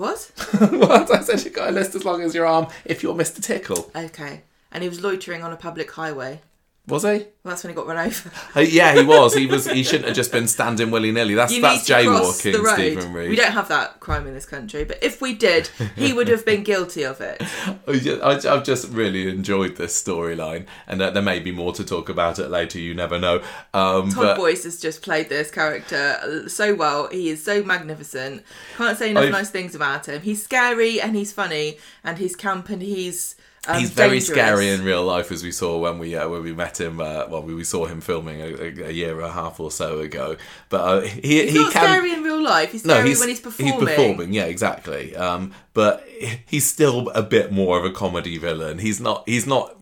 What? 0.00 0.30
what? 0.70 1.14
I 1.14 1.20
said 1.20 1.44
you've 1.44 1.52
got 1.52 1.68
a 1.68 1.72
list 1.72 1.94
as 1.94 2.06
long 2.06 2.22
as 2.22 2.34
your 2.34 2.46
arm 2.46 2.68
if 2.86 3.02
you're 3.02 3.14
Mr. 3.14 3.42
Tickle. 3.42 3.90
Okay. 3.94 4.44
And 4.72 4.82
he 4.82 4.88
was 4.88 5.02
loitering 5.02 5.42
on 5.42 5.52
a 5.52 5.56
public 5.56 5.90
highway. 5.90 6.40
Was 6.86 7.02
he? 7.04 7.08
Well, 7.08 7.26
that's 7.44 7.62
when 7.62 7.70
he 7.72 7.76
got 7.76 7.86
run 7.86 7.98
over. 8.06 8.30
Uh, 8.56 8.60
yeah, 8.60 8.94
he 8.94 9.04
was. 9.04 9.32
He 9.34 9.46
was. 9.46 9.64
He 9.70 9.84
shouldn't 9.84 10.06
have 10.06 10.16
just 10.16 10.32
been 10.32 10.48
standing 10.48 10.90
willy 10.90 11.12
nilly. 11.12 11.34
That's 11.34 11.52
You 11.52 11.62
that's 11.62 11.88
need 11.88 11.94
to 11.94 12.04
cross 12.08 12.42
jaywalking, 12.42 12.52
the 12.52 12.62
road. 12.62 12.74
Stephen 12.74 13.12
Reid. 13.12 13.30
We 13.30 13.36
don't 13.36 13.52
have 13.52 13.68
that 13.68 14.00
crime 14.00 14.26
in 14.26 14.34
this 14.34 14.44
country, 14.46 14.84
but 14.84 14.98
if 15.02 15.20
we 15.22 15.34
did, 15.34 15.68
he 15.94 16.12
would 16.12 16.26
have 16.28 16.44
been 16.44 16.64
guilty 16.64 17.04
of 17.04 17.20
it. 17.20 17.40
I've 17.86 18.64
just 18.64 18.88
really 18.88 19.28
enjoyed 19.28 19.76
this 19.76 20.02
storyline, 20.02 20.66
and 20.88 21.00
uh, 21.00 21.10
there 21.10 21.22
may 21.22 21.38
be 21.38 21.52
more 21.52 21.72
to 21.74 21.84
talk 21.84 22.08
about 22.08 22.38
it 22.40 22.48
later. 22.48 22.78
You 22.80 22.94
never 22.94 23.18
know. 23.20 23.36
Um, 23.72 24.10
Todd 24.10 24.14
but 24.16 24.36
Boyce 24.36 24.64
has 24.64 24.80
just 24.80 25.00
played 25.02 25.28
this 25.28 25.50
character 25.50 26.48
so 26.48 26.74
well. 26.74 27.08
He 27.08 27.28
is 27.28 27.44
so 27.44 27.62
magnificent. 27.62 28.42
Can't 28.76 28.98
say 28.98 29.10
enough 29.10 29.24
I've- 29.24 29.32
nice 29.32 29.50
things 29.50 29.74
about 29.76 30.06
him. 30.06 30.22
He's 30.22 30.42
scary 30.42 31.00
and 31.00 31.14
he's 31.14 31.32
funny 31.32 31.78
and 32.02 32.18
he's 32.18 32.34
camp 32.34 32.68
and 32.68 32.82
he's 32.82 33.36
um, 33.68 33.78
he's 33.78 33.90
very 33.90 34.18
dangerous. 34.20 34.26
scary 34.28 34.68
in 34.70 34.82
real 34.84 35.04
life, 35.04 35.30
as 35.30 35.42
we 35.42 35.52
saw 35.52 35.78
when 35.78 35.98
we 35.98 36.16
uh, 36.16 36.28
when 36.28 36.42
we 36.42 36.52
met 36.54 36.80
him. 36.80 37.00
Uh, 37.00 37.26
well, 37.28 37.42
we, 37.42 37.54
we 37.54 37.64
saw 37.64 37.84
him 37.86 38.00
filming 38.00 38.40
a, 38.40 38.46
a, 38.46 38.88
a 38.88 38.90
year 38.90 39.16
and 39.18 39.26
a 39.26 39.32
half 39.32 39.60
or 39.60 39.70
so 39.70 39.98
ago. 40.00 40.36
But 40.70 40.80
uh, 40.80 41.00
he 41.02 41.42
He's 41.42 41.52
he 41.52 41.58
not 41.58 41.72
can. 41.72 41.84
scary 41.84 42.12
in 42.12 42.22
real 42.22 42.42
life. 42.42 42.72
He's 42.72 42.82
scary 42.82 43.14
when 43.14 43.28
he's 43.28 43.40
performing. 43.40 43.74
He's 43.78 43.84
performing, 43.88 44.32
yeah, 44.32 44.44
exactly. 44.44 45.14
Um, 45.14 45.52
but 45.74 46.06
he's 46.46 46.68
still 46.68 47.10
a 47.10 47.22
bit 47.22 47.52
more 47.52 47.78
of 47.78 47.84
a 47.84 47.90
comedy 47.90 48.38
villain. 48.38 48.78
He's 48.78 49.00
not. 49.00 49.24
He's 49.28 49.46
not 49.46 49.76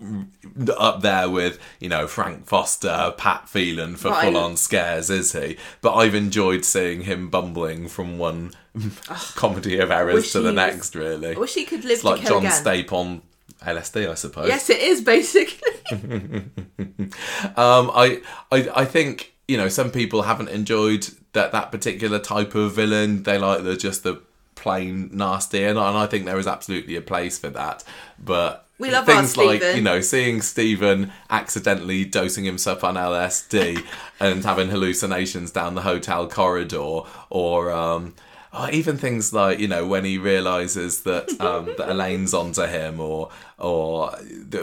up 0.76 1.02
there 1.02 1.30
with 1.30 1.58
you 1.78 1.88
know 1.88 2.06
Frank 2.08 2.46
Foster, 2.46 3.14
Pat 3.16 3.48
Phelan 3.48 3.94
for 3.96 4.10
Right. 4.10 4.24
full 4.24 4.36
on 4.36 4.56
scares, 4.56 5.08
is 5.08 5.32
he? 5.32 5.56
But 5.82 5.94
I've 5.94 6.14
enjoyed 6.16 6.64
seeing 6.64 7.02
him 7.02 7.30
bumbling 7.30 7.86
from 7.88 8.18
one 8.18 8.52
comedy 9.36 9.78
of 9.78 9.90
errors 9.90 10.32
to 10.32 10.40
the 10.40 10.46
was- 10.46 10.54
next. 10.54 10.94
Really, 10.94 11.36
I 11.36 11.38
wish 11.38 11.54
he 11.54 11.64
could 11.64 11.84
live 11.84 11.92
it's 11.98 12.04
like 12.04 12.22
John 12.26 12.38
again. 12.38 12.52
Stape 12.52 12.92
on 12.92 13.22
LSD, 13.66 14.08
I 14.10 14.14
suppose. 14.14 14.48
Yes, 14.48 14.70
it 14.70 14.78
is 14.80 15.00
basically. 15.02 15.56
Um, 17.56 17.90
I, 17.94 18.20
I, 18.52 18.68
I 18.76 18.84
think 18.84 19.32
you 19.46 19.56
know 19.56 19.68
some 19.68 19.90
people 19.90 20.22
haven't 20.22 20.48
enjoyed 20.48 21.08
that 21.32 21.52
that 21.52 21.70
particular 21.72 22.18
type 22.18 22.54
of 22.54 22.72
villain. 22.74 23.22
They 23.22 23.38
like 23.38 23.64
the 23.64 23.76
just 23.76 24.02
the 24.02 24.20
plain 24.54 25.10
nasty, 25.12 25.64
and, 25.64 25.78
I- 25.78 25.88
and 25.88 25.98
I 25.98 26.06
think 26.06 26.24
there 26.24 26.38
is 26.38 26.46
absolutely 26.46 26.96
a 26.96 27.00
place 27.02 27.38
for 27.38 27.48
that. 27.50 27.84
But 28.22 28.66
We 28.78 28.90
love 28.90 29.06
things 29.06 29.36
like 29.36 29.60
you 29.76 29.82
know 29.82 30.00
seeing 30.00 30.42
Stephen 30.42 31.12
accidentally 31.30 32.04
dosing 32.04 32.44
himself 32.44 32.84
on 32.84 32.94
LSD 32.94 33.84
and 34.20 34.44
having 34.44 34.68
hallucinations 34.68 35.50
down 35.50 35.74
the 35.74 35.82
hotel 35.82 36.28
corridor, 36.28 37.00
or 37.30 37.70
um, 37.72 38.14
or 38.52 38.70
even 38.70 38.96
things 38.98 39.32
like 39.32 39.58
you 39.58 39.68
know 39.68 39.86
when 39.86 40.04
he 40.04 40.18
realizes 40.18 41.02
that 41.02 41.28
um, 41.40 41.66
that 41.78 41.88
Elaine's 41.94 42.34
onto 42.34 42.62
him, 42.62 43.00
or 43.00 43.30
or 43.58 44.10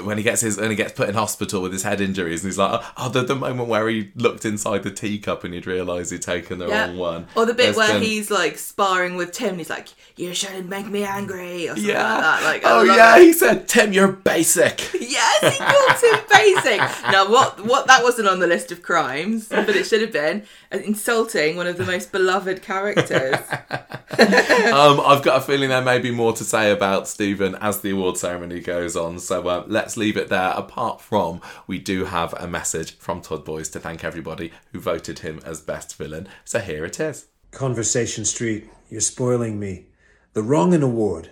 when 0.04 0.18
he 0.18 0.24
gets 0.24 0.40
his 0.42 0.58
when 0.58 0.70
he 0.70 0.76
gets 0.76 0.94
put 0.94 1.10
in 1.10 1.16
hospital 1.16 1.62
with 1.62 1.74
his 1.74 1.84
head 1.84 2.00
injuries, 2.00 2.44
and 2.44 2.50
he's 2.52 2.58
like, 2.58 2.82
oh, 2.98 3.10
the, 3.10 3.24
the 3.24 3.36
moment 3.36 3.68
where 3.68 3.88
he 3.90 4.12
looked 4.16 4.46
inside 4.46 4.84
the 4.84 4.92
teacup 4.92 5.44
and 5.44 5.54
he'd 5.54 5.68
realised 5.68 6.12
he'd 6.12 6.22
taken 6.22 6.60
the 6.60 6.68
Yeah. 6.68 6.86
wrong 6.88 6.98
one, 6.98 7.28
Or 7.36 7.46
the 7.46 7.54
bit 7.54 7.64
There's 7.64 7.76
where 7.78 7.94
been- 7.94 8.04
he's 8.04 8.32
like 8.32 8.58
sparring 8.58 9.16
with 9.18 9.32
Tim 9.34 9.50
and 9.50 9.58
he's 9.58 9.70
like, 9.70 9.90
You 10.16 10.34
shouldn't 10.34 10.70
make 10.70 10.88
me 10.88 11.04
angry 11.04 11.66
or 11.66 11.76
something 11.76 11.86
yeah, 11.86 12.14
like 12.16 12.22
that. 12.22 12.44
Like, 12.44 12.62
oh 12.66 12.84
yeah, 12.84 13.18
it. 13.18 13.24
he 13.24 13.34
said, 13.34 13.68
Tim, 13.68 13.92
you're 13.94 14.12
basic. 14.12 14.90
Yes, 15.16 15.58
he 15.58 15.64
called 15.64 16.20
him 16.20 16.26
basic. 16.30 16.80
Now, 17.12 17.32
what? 17.32 17.64
What? 17.66 17.88
That 17.88 18.04
wasn't 18.04 18.28
on 18.28 18.40
the 18.40 18.48
list 18.48 18.72
of 18.74 18.82
crimes, 18.82 19.48
but 19.48 19.70
it 19.70 19.86
should 19.86 20.02
have 20.02 20.12
been 20.12 20.44
uh, 20.74 20.78
insulting 20.80 21.56
one 21.56 21.68
of 21.68 21.78
the 21.78 21.86
most 21.86 22.12
beloved 22.12 22.62
characters. 22.62 23.36
um, 23.70 25.00
I've 25.00 25.22
got 25.24 25.38
a 25.38 25.42
feeling 25.42 25.70
there 25.70 25.82
may 25.82 26.00
be 26.00 26.12
more 26.12 26.34
to 26.34 26.44
say 26.44 26.72
about 26.72 27.08
Stephen 27.08 27.56
as 27.62 27.80
the 27.82 27.92
award 27.92 28.18
ceremony 28.18 28.60
goes 28.60 28.85
on, 28.94 29.20
so 29.20 29.48
uh, 29.48 29.64
let's 29.68 29.96
leave 29.96 30.18
it 30.18 30.28
there. 30.28 30.52
Apart 30.52 31.00
from, 31.00 31.40
we 31.66 31.80
do 31.80 32.04
have 32.04 32.34
a 32.34 32.46
message 32.46 32.98
from 32.98 33.22
Todd 33.22 33.46
Boyce 33.46 33.70
to 33.70 33.80
thank 33.80 34.04
everybody 34.04 34.52
who 34.74 34.82
voted 34.82 35.20
him 35.20 35.40
as 35.46 35.62
best 35.62 35.96
villain. 35.96 36.28
So 36.44 36.60
here 36.60 36.84
it 36.84 37.00
is. 37.00 37.28
Conversation 37.52 38.26
Street, 38.26 38.70
you're 38.90 39.00
spoiling 39.00 39.58
me. 39.62 39.86
The 40.34 40.42
Wrongin 40.42 40.84
Award, 40.84 41.32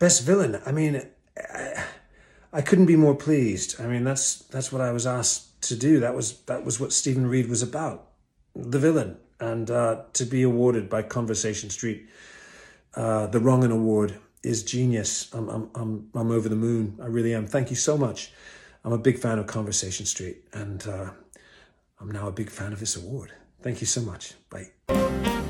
best 0.00 0.24
villain. 0.24 0.60
I 0.66 0.72
mean, 0.72 1.06
I, 1.36 1.84
I 2.52 2.60
couldn't 2.62 2.86
be 2.86 2.96
more 2.96 3.14
pleased. 3.14 3.80
I 3.80 3.86
mean, 3.86 4.02
that's 4.02 4.40
that's 4.50 4.72
what 4.72 4.82
I 4.82 4.90
was 4.90 5.06
asked 5.06 5.62
to 5.62 5.76
do. 5.76 6.00
That 6.00 6.16
was 6.16 6.40
that 6.42 6.64
was 6.64 6.80
what 6.80 6.92
Stephen 6.92 7.28
Reid 7.28 7.48
was 7.48 7.62
about, 7.62 8.08
the 8.56 8.80
villain, 8.80 9.18
and 9.38 9.70
uh, 9.70 10.02
to 10.14 10.24
be 10.24 10.42
awarded 10.42 10.90
by 10.90 11.02
Conversation 11.02 11.70
Street, 11.70 12.08
uh, 12.94 13.28
the 13.28 13.38
Wrongin 13.38 13.70
Award 13.70 14.16
is 14.42 14.62
genius. 14.62 15.32
I'm 15.32 15.48
I'm 15.48 15.70
I'm 15.74 16.10
I'm 16.14 16.30
over 16.30 16.48
the 16.48 16.56
moon. 16.56 16.98
I 17.02 17.06
really 17.06 17.34
am. 17.34 17.46
Thank 17.46 17.70
you 17.70 17.76
so 17.76 17.96
much. 17.96 18.32
I'm 18.84 18.92
a 18.92 18.98
big 18.98 19.18
fan 19.18 19.38
of 19.38 19.46
Conversation 19.46 20.06
Street, 20.06 20.44
and 20.52 20.86
uh, 20.86 21.10
I'm 22.00 22.10
now 22.10 22.28
a 22.28 22.32
big 22.32 22.50
fan 22.50 22.72
of 22.72 22.80
this 22.80 22.96
award. 22.96 23.32
Thank 23.62 23.80
you 23.80 23.86
so 23.86 24.00
much. 24.00 24.34
Bye. 24.50 25.41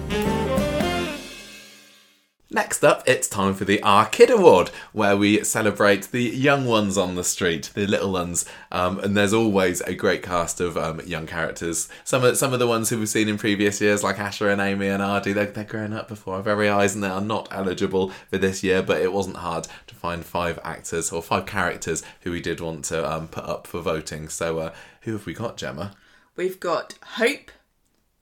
Next 2.54 2.84
up, 2.84 3.02
it's 3.06 3.28
time 3.28 3.54
for 3.54 3.64
the 3.64 3.82
Our 3.82 4.04
Kid 4.04 4.28
Award, 4.28 4.68
where 4.92 5.16
we 5.16 5.42
celebrate 5.42 6.10
the 6.12 6.22
young 6.22 6.66
ones 6.66 6.98
on 6.98 7.14
the 7.14 7.24
street, 7.24 7.70
the 7.72 7.86
little 7.86 8.12
ones. 8.12 8.44
Um, 8.70 8.98
and 8.98 9.16
there's 9.16 9.32
always 9.32 9.80
a 9.80 9.94
great 9.94 10.22
cast 10.22 10.60
of 10.60 10.76
um, 10.76 11.00
young 11.06 11.26
characters. 11.26 11.88
Some 12.04 12.24
of 12.24 12.36
some 12.36 12.52
of 12.52 12.58
the 12.58 12.66
ones 12.66 12.90
who 12.90 12.98
we've 12.98 13.08
seen 13.08 13.30
in 13.30 13.38
previous 13.38 13.80
years, 13.80 14.04
like 14.04 14.16
Asha 14.16 14.52
and 14.52 14.60
Amy 14.60 14.88
and 14.88 15.02
Aadi, 15.02 15.32
they're, 15.32 15.46
they're 15.46 15.64
grown 15.64 15.94
up 15.94 16.08
before 16.08 16.34
our 16.34 16.42
very 16.42 16.68
eyes, 16.68 16.94
and 16.94 17.02
they 17.02 17.08
are 17.08 17.22
not 17.22 17.48
eligible 17.50 18.10
for 18.28 18.36
this 18.36 18.62
year. 18.62 18.82
But 18.82 19.00
it 19.00 19.14
wasn't 19.14 19.36
hard 19.36 19.66
to 19.86 19.94
find 19.94 20.22
five 20.22 20.58
actors 20.62 21.10
or 21.10 21.22
five 21.22 21.46
characters 21.46 22.02
who 22.20 22.32
we 22.32 22.42
did 22.42 22.60
want 22.60 22.84
to 22.86 23.10
um, 23.10 23.28
put 23.28 23.44
up 23.44 23.66
for 23.66 23.80
voting. 23.80 24.28
So 24.28 24.58
uh, 24.58 24.74
who 25.00 25.12
have 25.12 25.24
we 25.24 25.32
got, 25.32 25.56
Gemma? 25.56 25.94
We've 26.36 26.60
got 26.60 26.98
Hope, 27.16 27.50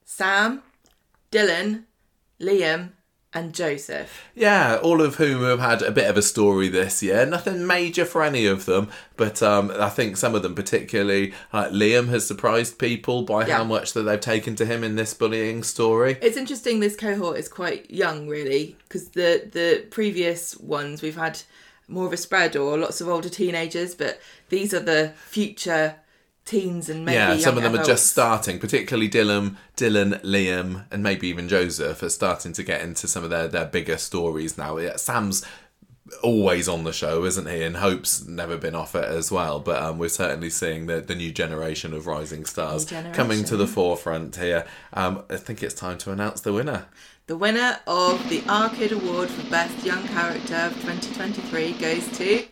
Sam, 0.05 0.62
Dylan, 1.33 1.87
Liam, 2.40 2.90
and 3.33 3.55
Joseph. 3.55 4.25
Yeah, 4.35 4.79
all 4.83 5.01
of 5.01 5.16
whom 5.16 5.43
have 5.45 5.61
had 5.61 5.83
a 5.83 5.93
bit 5.93 6.11
of 6.11 6.16
a 6.16 6.23
story 6.23 6.69
this 6.69 7.03
year. 7.03 7.25
Nothing 7.25 7.66
major 7.66 8.05
for 8.05 8.23
any 8.25 8.47
of 8.47 8.64
them, 8.66 8.90
but 9.16 9.43
um, 9.43 9.71
I 9.79 9.88
think 9.88 10.16
some 10.16 10.35
of 10.35 10.43
them, 10.43 10.55
particularly 10.55 11.33
like 11.53 11.71
Liam, 11.71 12.09
has 12.09 12.27
surprised 12.27 12.79
people 12.79 13.23
by 13.23 13.47
Yeah. 13.47 13.59
how 13.59 13.64
much 13.64 13.93
that 13.93 14.03
they've 14.03 14.21
taken 14.21 14.57
to 14.57 14.66
him 14.66 14.83
in 14.83 14.97
this 14.97 15.14
bullying 15.14 15.62
story. 15.62 16.19
It's 16.21 16.37
interesting. 16.37 16.81
This 16.81 16.97
cohort 16.97 17.38
is 17.38 17.49
quite 17.49 17.90
young, 17.90 18.27
really, 18.29 18.77
because 18.88 19.11
the 19.11 19.49
the 19.53 19.87
previous 19.90 20.57
ones 20.59 21.01
we've 21.03 21.16
had 21.16 21.40
more 21.87 22.07
of 22.07 22.12
a 22.12 22.16
spread 22.16 22.57
or 22.57 22.79
lots 22.79 23.01
of 23.01 23.09
older 23.09 23.29
teenagers, 23.29 23.95
but 23.95 24.21
these 24.49 24.73
are 24.75 24.81
the 24.81 25.12
future 25.27 25.97
teens 26.50 26.88
and 26.88 27.04
maybe 27.04 27.14
yeah, 27.14 27.36
some 27.38 27.56
of 27.56 27.62
them 27.62 27.76
are 27.76 27.84
just 27.84 28.08
starting, 28.08 28.58
particularly 28.58 29.08
Dylan, 29.08 29.56
Dylan, 29.76 30.20
Liam, 30.22 30.84
and 30.90 31.02
maybe 31.02 31.28
even 31.28 31.48
Joseph 31.48 32.02
are 32.02 32.08
starting 32.08 32.52
to 32.54 32.62
get 32.64 32.82
into 32.82 33.06
some 33.06 33.22
of 33.22 33.30
their, 33.30 33.46
their 33.46 33.66
bigger 33.66 33.96
stories 33.96 34.58
now. 34.58 34.76
Yeah, 34.76 34.96
Sam's 34.96 35.44
always 36.24 36.68
on 36.68 36.82
the 36.82 36.92
show, 36.92 37.24
isn't 37.24 37.48
he? 37.48 37.62
And 37.62 37.76
Hope's 37.76 38.26
never 38.26 38.56
been 38.56 38.74
off 38.74 38.96
it 38.96 39.04
as 39.04 39.30
well. 39.30 39.60
But 39.60 39.80
um, 39.80 39.98
we're 39.98 40.08
certainly 40.08 40.50
seeing 40.50 40.86
the, 40.86 41.00
the 41.00 41.14
new 41.14 41.30
generation 41.30 41.94
of 41.94 42.08
rising 42.08 42.44
stars 42.44 42.84
coming 43.12 43.44
to 43.44 43.56
the 43.56 43.68
forefront 43.68 44.36
here. 44.36 44.66
Um, 44.92 45.22
I 45.30 45.36
think 45.36 45.62
it's 45.62 45.74
time 45.74 45.98
to 45.98 46.10
announce 46.10 46.40
the 46.40 46.52
winner. 46.52 46.86
The 47.28 47.36
winner 47.36 47.78
of 47.86 48.28
the 48.28 48.42
Our 48.48 48.70
Kid 48.70 48.90
Award 48.90 49.30
for 49.30 49.48
Best 49.50 49.86
Young 49.86 50.02
Character 50.08 50.56
of 50.56 50.74
2023 50.80 51.74
goes 51.74 52.18
to 52.18 52.44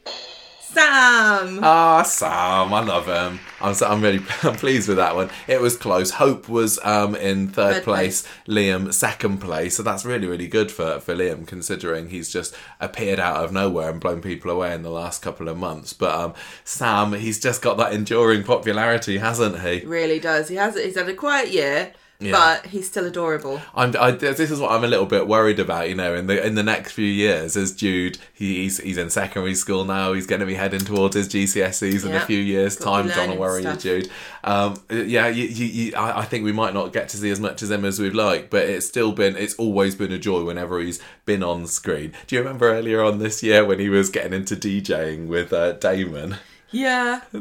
Sam. 0.72 1.60
Ah, 1.62 2.02
Sam, 2.02 2.72
I 2.74 2.80
love 2.80 3.06
him. 3.06 3.40
I'm 3.60 3.74
so, 3.74 3.86
I'm 3.88 4.02
really 4.02 4.20
I'm 4.42 4.54
pleased 4.56 4.86
with 4.88 4.98
that 4.98 5.14
one. 5.14 5.30
It 5.46 5.60
was 5.60 5.76
close. 5.76 6.10
Hope 6.12 6.48
was 6.48 6.78
um 6.84 7.14
in 7.16 7.48
third, 7.48 7.74
Third 7.76 7.84
place, 7.84 8.26
Liam 8.46 8.92
second 8.92 9.38
place. 9.38 9.76
So 9.76 9.82
that's 9.82 10.04
really 10.04 10.26
really 10.26 10.46
good 10.46 10.70
for 10.70 11.00
for 11.00 11.14
Liam 11.14 11.46
considering 11.46 12.10
he's 12.10 12.30
just 12.30 12.54
appeared 12.80 13.18
out 13.18 13.42
of 13.44 13.52
nowhere 13.52 13.90
and 13.90 14.00
blown 14.00 14.20
people 14.20 14.50
away 14.50 14.74
in 14.74 14.82
the 14.82 14.90
last 14.90 15.22
couple 15.22 15.48
of 15.48 15.56
months. 15.56 15.92
But 15.92 16.14
um 16.14 16.34
Sam, 16.64 17.14
he's 17.14 17.40
just 17.40 17.62
got 17.62 17.76
that 17.78 17.92
enduring 17.92 18.44
popularity, 18.44 19.18
hasn't 19.18 19.60
he? 19.60 19.84
really 19.86 20.20
does. 20.20 20.48
He 20.48 20.56
has. 20.56 20.76
He's 20.76 20.96
had 20.96 21.08
a 21.08 21.14
quiet 21.14 21.50
year, 21.50 21.92
Yeah. 22.20 22.32
but 22.32 22.66
he's 22.66 22.88
still 22.88 23.06
adorable. 23.06 23.62
I'm, 23.76 23.94
I, 23.96 24.10
this 24.10 24.40
is 24.40 24.58
what 24.58 24.72
I'm 24.72 24.82
a 24.82 24.88
little 24.88 25.06
bit 25.06 25.28
worried 25.28 25.60
about. 25.60 25.88
You 25.88 25.94
know, 25.94 26.14
in 26.14 26.26
the 26.26 26.44
in 26.44 26.56
the 26.56 26.64
next 26.64 26.90
few 26.90 27.06
years, 27.06 27.56
as 27.56 27.72
Jude, 27.72 28.18
he's 28.34 28.78
he's 28.78 28.98
in 28.98 29.08
secondary 29.08 29.54
school 29.54 29.84
now. 29.84 30.12
He's 30.14 30.26
going 30.26 30.40
to 30.40 30.46
be 30.46 30.54
heading 30.54 30.80
towards 30.80 31.14
his 31.14 31.28
GCSEs 31.28 32.04
in 32.04 32.12
a 32.12 32.20
few 32.26 32.38
years' 32.38 32.76
Got 32.76 33.06
time. 33.06 33.08
Don't 33.08 33.38
worry, 33.38 33.62
you. 33.62 33.76
Jude. 33.76 34.10
Um, 34.42 34.82
yeah, 34.90 35.28
you, 35.28 35.44
you, 35.44 35.66
you, 35.66 35.96
I, 35.96 36.20
I 36.20 36.24
think 36.24 36.44
we 36.44 36.50
might 36.52 36.74
not 36.74 36.92
get 36.92 37.08
to 37.10 37.16
see 37.16 37.30
as 37.30 37.38
much 37.38 37.62
as 37.62 37.70
him 37.70 37.84
as 37.84 38.00
we'd 38.00 38.14
like, 38.14 38.50
but 38.50 38.68
it's 38.68 38.86
still 38.86 39.12
been 39.12 39.36
it's 39.36 39.54
always 39.54 39.94
been 39.94 40.10
a 40.10 40.18
joy 40.18 40.42
whenever 40.42 40.80
he's 40.80 41.00
been 41.24 41.44
on 41.44 41.68
screen. 41.68 42.14
Do 42.26 42.34
you 42.34 42.42
remember 42.42 42.68
earlier 42.68 43.00
on 43.00 43.20
this 43.20 43.44
year 43.44 43.64
when 43.64 43.78
he 43.78 43.88
was 43.88 44.10
getting 44.10 44.32
into 44.32 44.56
DJing 44.56 45.28
with 45.28 45.52
uh, 45.52 45.72
Damon? 45.74 46.36
Yeah. 46.70 47.20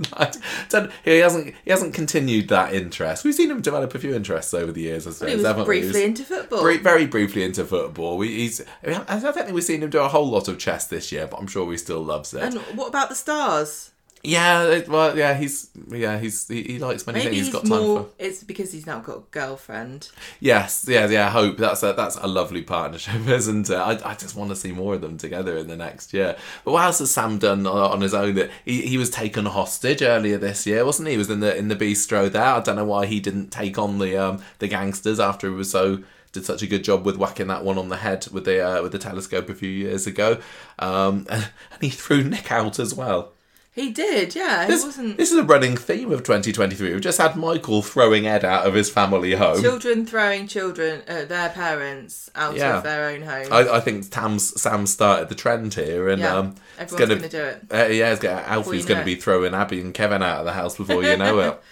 He 1.03 1.17
hasn't 1.19 1.53
he 1.63 1.71
hasn't 1.71 1.93
continued 1.93 2.49
that 2.49 2.73
interest. 2.73 3.23
We've 3.23 3.33
seen 3.35 3.51
him 3.51 3.61
develop 3.61 3.93
a 3.95 3.99
few 3.99 4.13
interests 4.13 4.53
over 4.53 4.71
the 4.71 4.81
years. 4.81 5.07
I 5.07 5.11
suppose, 5.11 5.29
He 5.29 5.35
was 5.37 5.45
haven't 5.45 5.63
we? 5.67 5.81
briefly 5.81 6.03
into 6.05 6.23
football. 6.23 6.63
Very 6.77 7.05
briefly 7.07 7.43
into 7.43 7.65
football. 7.65 8.17
We, 8.17 8.27
he's, 8.35 8.61
I 8.85 9.19
don't 9.19 9.33
think 9.33 9.51
we've 9.51 9.63
seen 9.63 9.83
him 9.83 9.89
do 9.89 9.99
a 9.99 10.07
whole 10.07 10.27
lot 10.29 10.47
of 10.47 10.57
chess 10.57 10.87
this 10.87 11.11
year, 11.11 11.27
but 11.27 11.37
I'm 11.37 11.47
sure 11.47 11.69
he 11.71 11.77
still 11.77 12.01
loves 12.03 12.33
it. 12.33 12.41
and 12.43 12.55
what 12.77 12.87
about 12.87 13.09
the 13.09 13.15
stars? 13.15 13.91
Yeah, 14.27 14.65
it, 14.65 14.89
well, 14.89 15.17
yeah, 15.17 15.35
he's 15.35 15.69
yeah, 15.89 16.19
he's 16.19 16.49
he, 16.49 16.61
he 16.61 16.79
likes 16.79 17.07
many 17.07 17.19
Maybe 17.19 17.37
things. 17.37 17.45
he's 17.45 17.53
got 17.55 17.65
time 17.65 17.81
more. 17.81 18.03
for. 18.03 18.09
It's 18.19 18.43
because 18.43 18.73
he's 18.73 18.85
now 18.85 18.99
got 18.99 19.17
a 19.19 19.21
girlfriend. 19.31 20.09
Yes, 20.41 20.85
yeah, 20.85 21.07
yeah. 21.07 21.27
I 21.27 21.29
hope 21.29 21.55
that's 21.55 21.81
a 21.81 21.93
that's 21.93 22.17
a 22.17 22.27
lovely 22.27 22.61
partnership, 22.61 23.25
isn't 23.27 23.69
it? 23.69 23.75
I, 23.75 23.91
I 24.03 24.15
just 24.15 24.35
want 24.35 24.49
to 24.49 24.57
see 24.57 24.73
more 24.73 24.95
of 24.95 25.01
them 25.01 25.17
together 25.17 25.55
in 25.57 25.67
the 25.67 25.77
next 25.77 26.13
year. 26.13 26.35
But 26.65 26.71
what 26.73 26.83
else 26.83 26.99
has 26.99 27.09
Sam 27.09 27.37
done 27.37 27.65
on, 27.65 27.91
on 27.93 28.01
his 28.01 28.13
own? 28.13 28.35
That 28.35 28.51
he, 28.65 28.81
he 28.81 28.97
was 28.97 29.09
taken 29.09 29.45
hostage 29.45 30.01
earlier 30.01 30.37
this 30.37 30.67
year, 30.67 30.83
wasn't 30.83 31.07
he? 31.07 31.13
He 31.13 31.17
was 31.17 31.29
in 31.29 31.39
the 31.39 31.55
in 31.55 31.69
the 31.69 31.77
bistro 31.77 32.29
there. 32.29 32.43
I 32.43 32.59
don't 32.59 32.75
know 32.75 32.83
why 32.83 33.05
he 33.05 33.21
didn't 33.21 33.49
take 33.51 33.77
on 33.77 33.99
the 33.99 34.17
um 34.17 34.43
the 34.59 34.67
gangsters 34.67 35.21
after 35.21 35.47
he 35.47 35.53
was 35.55 35.71
so 35.71 36.03
did 36.33 36.45
such 36.45 36.61
a 36.61 36.67
good 36.67 36.83
job 36.83 37.05
with 37.05 37.15
whacking 37.15 37.47
that 37.47 37.63
one 37.63 37.77
on 37.77 37.87
the 37.87 37.95
head 37.95 38.27
with 38.33 38.43
the 38.43 38.59
uh, 38.59 38.83
with 38.83 38.91
the 38.91 38.99
telescope 38.99 39.47
a 39.47 39.55
few 39.55 39.69
years 39.69 40.05
ago. 40.05 40.37
Um, 40.79 41.25
and 41.29 41.47
he 41.79 41.89
threw 41.89 42.25
Nick 42.25 42.51
out 42.51 42.77
as 42.77 42.93
well. 42.93 43.31
He 43.77 43.91
did, 43.91 44.33
yeah. 44.33 44.65
This, 44.65 44.83
wasn't. 44.83 45.17
this 45.17 45.31
is 45.31 45.37
a 45.37 45.43
running 45.43 45.77
theme 45.77 46.11
of 46.11 46.23
2023. 46.23 46.93
We've 46.93 46.99
just 46.99 47.19
had 47.19 47.35
Michael 47.35 47.83
throwing 47.83 48.25
Ed 48.25 48.43
out 48.43 48.65
of 48.65 48.73
his 48.73 48.89
family 48.89 49.35
home. 49.35 49.61
Children 49.61 50.07
throwing 50.07 50.47
children, 50.47 51.03
uh, 51.07 51.25
their 51.25 51.49
parents, 51.49 52.27
out 52.33 52.55
Yeah. 52.55 52.77
of 52.77 52.83
their 52.83 53.07
own 53.09 53.21
home. 53.21 53.53
I, 53.53 53.75
I 53.75 53.79
think 53.79 54.09
Tam's, 54.09 54.59
Sam 54.59 54.87
started 54.87 55.29
the 55.29 55.35
trend 55.35 55.75
here, 55.75 56.09
and 56.09 56.19
Yeah, 56.19 56.35
um, 56.35 56.55
everyone's 56.79 56.99
gonna, 56.99 57.15
gonna 57.17 57.29
do 57.29 57.43
it. 57.43 57.61
Uh, 57.71 57.93
yeah, 57.93 58.11
it's 58.13 58.19
gonna, 58.19 58.41
Alfie's 58.47 58.85
going 58.87 58.99
to 58.99 59.05
be 59.05 59.13
throwing 59.15 59.53
Abby 59.53 59.79
and 59.79 59.93
Kevin 59.93 60.23
out 60.23 60.39
of 60.39 60.45
the 60.45 60.53
house 60.53 60.75
before 60.75 61.03
you 61.03 61.15
know 61.15 61.39
it. 61.39 61.61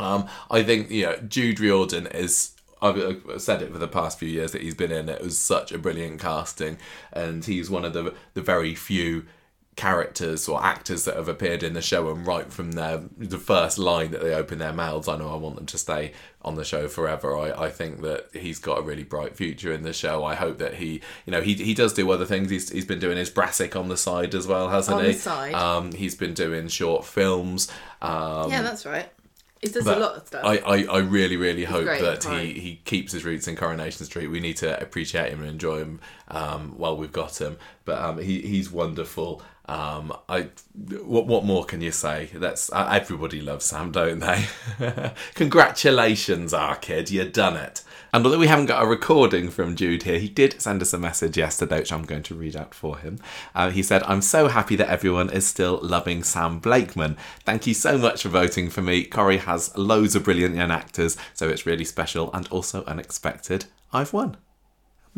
Um, 0.00 0.28
I 0.48 0.62
think 0.62 0.92
you 0.92 1.06
know 1.06 1.16
Jude 1.26 1.58
Riordan 1.58 2.06
is. 2.06 2.52
I've 2.80 2.96
I've 3.28 3.42
said 3.42 3.62
it 3.62 3.72
for 3.72 3.78
the 3.78 3.88
past 3.88 4.16
few 4.20 4.28
years 4.28 4.52
that 4.52 4.62
he's 4.62 4.76
been 4.76 4.92
in. 4.92 5.08
It 5.08 5.20
was 5.20 5.36
such 5.36 5.72
a 5.72 5.78
brilliant 5.78 6.20
casting, 6.20 6.78
and 7.12 7.44
he's 7.44 7.68
one 7.68 7.84
of 7.84 7.94
the 7.94 8.14
the 8.34 8.40
very 8.40 8.76
few 8.76 9.26
characters 9.78 10.48
or 10.48 10.60
actors 10.60 11.04
that 11.04 11.14
have 11.14 11.28
appeared 11.28 11.62
in 11.62 11.72
the 11.72 11.80
show 11.80 12.10
and 12.10 12.26
right 12.26 12.52
from 12.52 12.72
their 12.72 13.00
the 13.16 13.38
first 13.38 13.78
line 13.78 14.10
that 14.10 14.20
they 14.20 14.34
open 14.34 14.58
their 14.58 14.72
mouths 14.72 15.06
i 15.06 15.16
know 15.16 15.32
i 15.32 15.36
want 15.36 15.54
them 15.54 15.66
to 15.66 15.78
stay 15.78 16.10
on 16.42 16.56
the 16.56 16.64
show 16.64 16.88
forever 16.88 17.36
i, 17.38 17.66
I 17.66 17.70
think 17.70 18.02
that 18.02 18.26
he's 18.32 18.58
got 18.58 18.80
a 18.80 18.82
really 18.82 19.04
bright 19.04 19.36
future 19.36 19.72
in 19.72 19.84
the 19.84 19.92
show 19.92 20.24
i 20.24 20.34
hope 20.34 20.58
that 20.58 20.74
he 20.74 21.00
you 21.26 21.30
know 21.30 21.40
he, 21.40 21.54
he 21.54 21.74
does 21.74 21.92
do 21.92 22.10
other 22.10 22.26
things 22.26 22.50
he's, 22.50 22.70
he's 22.70 22.86
been 22.86 22.98
doing 22.98 23.16
his 23.16 23.30
brassic 23.30 23.76
on 23.76 23.86
the 23.86 23.96
side 23.96 24.34
as 24.34 24.48
well 24.48 24.68
hasn't 24.68 24.96
On 24.96 25.04
he 25.04 25.12
the 25.12 25.18
side. 25.18 25.54
um 25.54 25.92
he's 25.92 26.16
been 26.16 26.34
doing 26.34 26.66
short 26.66 27.04
films 27.04 27.70
um 28.02 28.50
yeah, 28.50 28.62
that's 28.62 28.84
right. 28.84 29.08
He 29.60 29.68
does 29.68 29.84
but 29.84 29.98
a 29.98 30.00
lot 30.00 30.16
of 30.16 30.26
stuff. 30.26 30.44
I, 30.44 30.58
I, 30.58 30.84
I 30.84 30.98
really, 30.98 31.36
really 31.36 31.64
hope 31.64 31.84
great, 31.84 32.00
that 32.00 32.24
right. 32.24 32.44
he, 32.46 32.60
he 32.60 32.76
keeps 32.84 33.12
his 33.12 33.24
roots 33.24 33.48
in 33.48 33.56
Coronation 33.56 34.06
Street. 34.06 34.28
We 34.28 34.38
need 34.38 34.56
to 34.58 34.80
appreciate 34.80 35.32
him 35.32 35.40
and 35.40 35.50
enjoy 35.50 35.78
him 35.78 36.00
um, 36.28 36.78
while 36.78 36.96
we've 36.96 37.12
got 37.12 37.40
him. 37.40 37.56
But 37.84 38.00
um, 38.00 38.18
he, 38.18 38.40
he's 38.40 38.70
wonderful. 38.70 39.42
Um, 39.68 40.16
I 40.30 40.48
what 40.88 41.26
what 41.26 41.44
more 41.44 41.64
can 41.64 41.82
you 41.82 41.92
say? 41.92 42.30
That's 42.32 42.72
uh, 42.72 42.88
everybody 42.90 43.42
loves 43.42 43.66
Sam, 43.66 43.92
don't 43.92 44.20
they? 44.20 44.46
Congratulations, 45.34 46.54
our 46.54 46.76
kid, 46.76 47.10
you 47.10 47.28
done 47.28 47.56
it. 47.56 47.84
And 48.10 48.24
although 48.24 48.38
we 48.38 48.46
haven't 48.46 48.66
got 48.66 48.82
a 48.82 48.86
recording 48.86 49.50
from 49.50 49.76
Jude 49.76 50.04
here, 50.04 50.18
he 50.18 50.30
did 50.30 50.62
send 50.62 50.80
us 50.80 50.94
a 50.94 50.98
message 50.98 51.36
yesterday, 51.36 51.80
which 51.80 51.92
I'm 51.92 52.04
going 52.04 52.22
to 52.22 52.34
read 52.34 52.56
out 52.56 52.74
for 52.74 52.96
him. 52.96 53.18
Uh, 53.54 53.68
he 53.68 53.82
said, 53.82 54.02
I'm 54.04 54.22
so 54.22 54.48
happy 54.48 54.76
that 54.76 54.88
everyone 54.88 55.28
is 55.28 55.46
still 55.46 55.78
loving 55.82 56.22
Sam 56.22 56.58
Blakeman. 56.58 57.18
Thank 57.44 57.66
you 57.66 57.74
so 57.74 57.98
much 57.98 58.22
for 58.22 58.30
voting 58.30 58.70
for 58.70 58.80
me. 58.80 59.04
Corrie 59.04 59.36
has 59.36 59.76
loads 59.76 60.16
of 60.16 60.24
brilliant 60.24 60.56
young 60.56 60.70
actors, 60.70 61.18
so 61.34 61.50
it's 61.50 61.66
really 61.66 61.84
special 61.84 62.32
and 62.32 62.48
also 62.48 62.82
unexpected. 62.86 63.66
I've 63.92 64.14
won. 64.14 64.38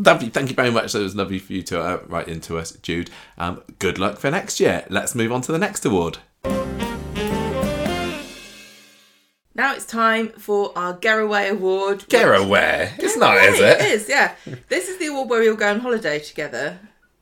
Lovely. 0.05 0.31
Thank 0.31 0.49
you 0.49 0.55
very 0.55 0.71
much. 0.71 0.95
It 0.95 0.99
was 0.99 1.15
lovely 1.15 1.39
for 1.39 1.53
you 1.53 1.63
to 1.65 1.81
uh, 1.81 2.01
write 2.07 2.27
into 2.27 2.57
us, 2.57 2.73
Jude. 2.73 3.11
Um, 3.37 3.63
good 3.79 3.99
luck 3.99 4.19
for 4.19 4.31
next 4.31 4.59
year. 4.59 4.87
Let's 4.89 5.15
move 5.15 5.31
on 5.31 5.43
to 5.43 5.53
the 5.53 5.59
next 5.59 5.85
award. 5.85 6.19
now 9.55 9.75
it's 9.75 9.85
time 9.85 10.29
for 10.31 10.73
our 10.75 10.95
Getaway 10.95 11.51
Award. 11.51 12.09
Getaway. 12.09 12.95
It's 12.99 13.19
not, 13.19 13.37
is 13.37 13.61
it? 13.61 13.81
It 13.81 13.93
is, 13.93 14.09
yeah. 14.09 14.35
this 14.69 14.89
is 14.89 14.97
the 14.99 15.09
award 15.09 15.29
where 15.29 15.41
we 15.41 15.51
all 15.51 15.57
go 15.57 15.69
on 15.69 15.81
holiday 15.81 16.19
together. 16.19 16.79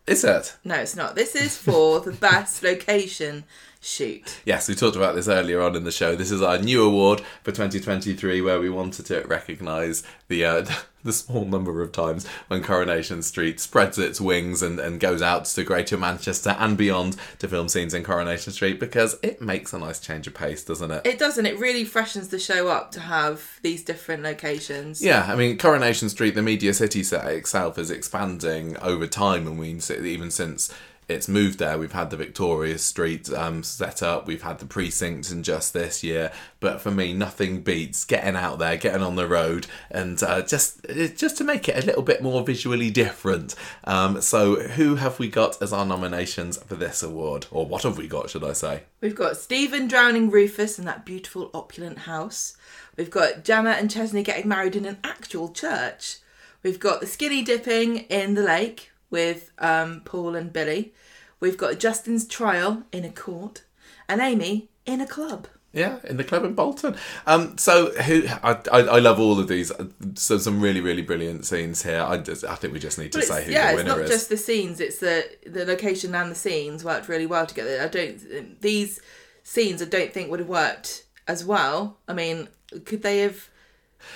Is 0.06 0.22
it? 0.22 0.56
No, 0.62 0.76
it's 0.76 0.94
not. 0.94 1.16
This 1.16 1.34
is 1.34 1.58
for 1.58 1.98
the 1.98 2.12
best 2.12 2.62
location 2.62 3.42
shoot. 3.88 4.40
Yes, 4.44 4.68
we 4.68 4.74
talked 4.74 4.96
about 4.96 5.14
this 5.14 5.28
earlier 5.28 5.62
on 5.62 5.74
in 5.74 5.84
the 5.84 5.90
show. 5.90 6.14
This 6.14 6.30
is 6.30 6.42
our 6.42 6.58
new 6.58 6.84
award 6.84 7.20
for 7.42 7.50
2023, 7.50 8.40
where 8.42 8.60
we 8.60 8.68
wanted 8.68 9.06
to 9.06 9.22
recognise 9.22 10.02
the 10.28 10.44
uh, 10.44 10.66
the 11.04 11.12
small 11.12 11.44
number 11.44 11.80
of 11.80 11.92
times 11.92 12.26
when 12.48 12.62
Coronation 12.62 13.22
Street 13.22 13.60
spreads 13.60 13.98
its 13.98 14.20
wings 14.20 14.62
and, 14.62 14.78
and 14.78 15.00
goes 15.00 15.22
out 15.22 15.46
to 15.46 15.64
Greater 15.64 15.96
Manchester 15.96 16.56
and 16.58 16.76
beyond 16.76 17.16
to 17.38 17.48
film 17.48 17.68
scenes 17.68 17.94
in 17.94 18.02
Coronation 18.02 18.52
Street 18.52 18.80
because 18.80 19.16
it 19.22 19.40
makes 19.40 19.72
a 19.72 19.78
nice 19.78 20.00
change 20.00 20.26
of 20.26 20.34
pace, 20.34 20.64
doesn't 20.64 20.90
it? 20.90 21.06
It 21.06 21.18
doesn't. 21.18 21.46
It 21.46 21.58
really 21.58 21.84
freshens 21.84 22.28
the 22.28 22.38
show 22.38 22.68
up 22.68 22.90
to 22.92 23.00
have 23.00 23.58
these 23.62 23.82
different 23.82 24.22
locations. 24.22 25.02
Yeah, 25.02 25.26
I 25.28 25.36
mean, 25.36 25.56
Coronation 25.56 26.08
Street, 26.08 26.34
the 26.34 26.42
Media 26.42 26.74
City 26.74 27.02
set 27.02 27.26
itself 27.26 27.78
is 27.78 27.90
expanding 27.90 28.76
over 28.78 29.06
time, 29.06 29.46
and 29.46 29.58
we 29.58 29.68
even 29.68 30.30
since 30.30 30.74
it's 31.08 31.26
moved 31.26 31.58
there, 31.58 31.78
we've 31.78 31.92
had 31.92 32.10
the 32.10 32.16
Victoria 32.16 32.76
Street 32.76 33.32
um, 33.32 33.62
set 33.62 34.02
up, 34.02 34.26
we've 34.26 34.42
had 34.42 34.58
the 34.58 34.66
precincts 34.66 35.30
and 35.30 35.42
just 35.42 35.72
this 35.72 36.04
year. 36.04 36.30
But 36.60 36.80
for 36.82 36.90
me, 36.90 37.14
nothing 37.14 37.62
beats 37.62 38.04
getting 38.04 38.36
out 38.36 38.58
there, 38.58 38.76
getting 38.76 39.02
on 39.02 39.16
the 39.16 39.26
road, 39.26 39.66
and 39.90 40.22
uh, 40.22 40.42
just 40.42 40.86
just 41.16 41.38
to 41.38 41.44
make 41.44 41.68
it 41.68 41.82
a 41.82 41.86
little 41.86 42.02
bit 42.02 42.22
more 42.22 42.44
visually 42.44 42.90
different. 42.90 43.54
Um, 43.84 44.20
so, 44.20 44.56
who 44.56 44.96
have 44.96 45.18
we 45.18 45.28
got 45.28 45.60
as 45.62 45.72
our 45.72 45.86
nominations 45.86 46.58
for 46.58 46.74
this 46.74 47.02
award, 47.02 47.46
or 47.50 47.64
what 47.64 47.84
have 47.84 47.96
we 47.96 48.06
got, 48.06 48.30
should 48.30 48.44
I 48.44 48.52
say? 48.52 48.82
We've 49.00 49.14
got 49.14 49.36
Stephen 49.36 49.88
drowning 49.88 50.30
Rufus 50.30 50.78
in 50.78 50.84
that 50.84 51.06
beautiful 51.06 51.50
opulent 51.54 52.00
house. 52.00 52.56
We've 52.96 53.10
got 53.10 53.44
Gemma 53.44 53.70
and 53.70 53.90
Chesney 53.90 54.22
getting 54.22 54.48
married 54.48 54.76
in 54.76 54.84
an 54.84 54.98
actual 55.04 55.48
church. 55.50 56.18
We've 56.62 56.80
got 56.80 57.00
the 57.00 57.06
skinny 57.06 57.42
dipping 57.42 57.98
in 58.10 58.34
the 58.34 58.42
lake 58.42 58.90
with 59.10 59.50
um, 59.58 60.02
Paul 60.04 60.34
and 60.34 60.52
Billy. 60.52 60.92
We've 61.40 61.56
got 61.56 61.78
Justin's 61.78 62.26
trial 62.26 62.82
in 62.92 63.04
a 63.04 63.10
court, 63.10 63.62
and 64.08 64.20
Amy 64.20 64.68
in 64.86 65.00
a 65.00 65.06
club. 65.06 65.46
Yeah, 65.72 65.98
in 66.04 66.16
the 66.16 66.24
club 66.24 66.44
in 66.44 66.54
Bolton. 66.54 66.96
Um, 67.26 67.58
so 67.58 67.90
who 67.92 68.26
I, 68.42 68.58
I, 68.72 68.78
I 68.78 68.98
love 69.00 69.20
all 69.20 69.38
of 69.38 69.48
these. 69.48 69.70
So 70.14 70.38
some 70.38 70.60
really 70.60 70.80
really 70.80 71.02
brilliant 71.02 71.44
scenes 71.44 71.82
here. 71.82 72.02
I 72.02 72.16
just, 72.16 72.42
I 72.42 72.54
think 72.54 72.72
we 72.72 72.80
just 72.80 72.98
need 72.98 73.12
to 73.12 73.22
say 73.22 73.38
it's, 73.38 73.46
who 73.46 73.52
yeah, 73.52 73.66
the 73.66 73.72
it's 73.72 73.76
winner 73.84 73.96
not 73.96 74.04
is. 74.04 74.10
just 74.10 74.28
the 74.30 74.38
scenes; 74.38 74.80
it's 74.80 74.98
the 74.98 75.28
the 75.46 75.66
location 75.66 76.14
and 76.14 76.30
the 76.30 76.34
scenes 76.34 76.84
worked 76.84 77.08
really 77.08 77.26
well 77.26 77.46
together. 77.46 77.82
I 77.82 77.88
don't 77.88 78.60
these 78.62 79.00
scenes 79.42 79.82
I 79.82 79.84
don't 79.84 80.12
think 80.12 80.30
would 80.30 80.40
have 80.40 80.48
worked 80.48 81.04
as 81.26 81.44
well. 81.44 81.98
I 82.08 82.14
mean, 82.14 82.48
could 82.84 83.02
they 83.02 83.20
have? 83.20 83.50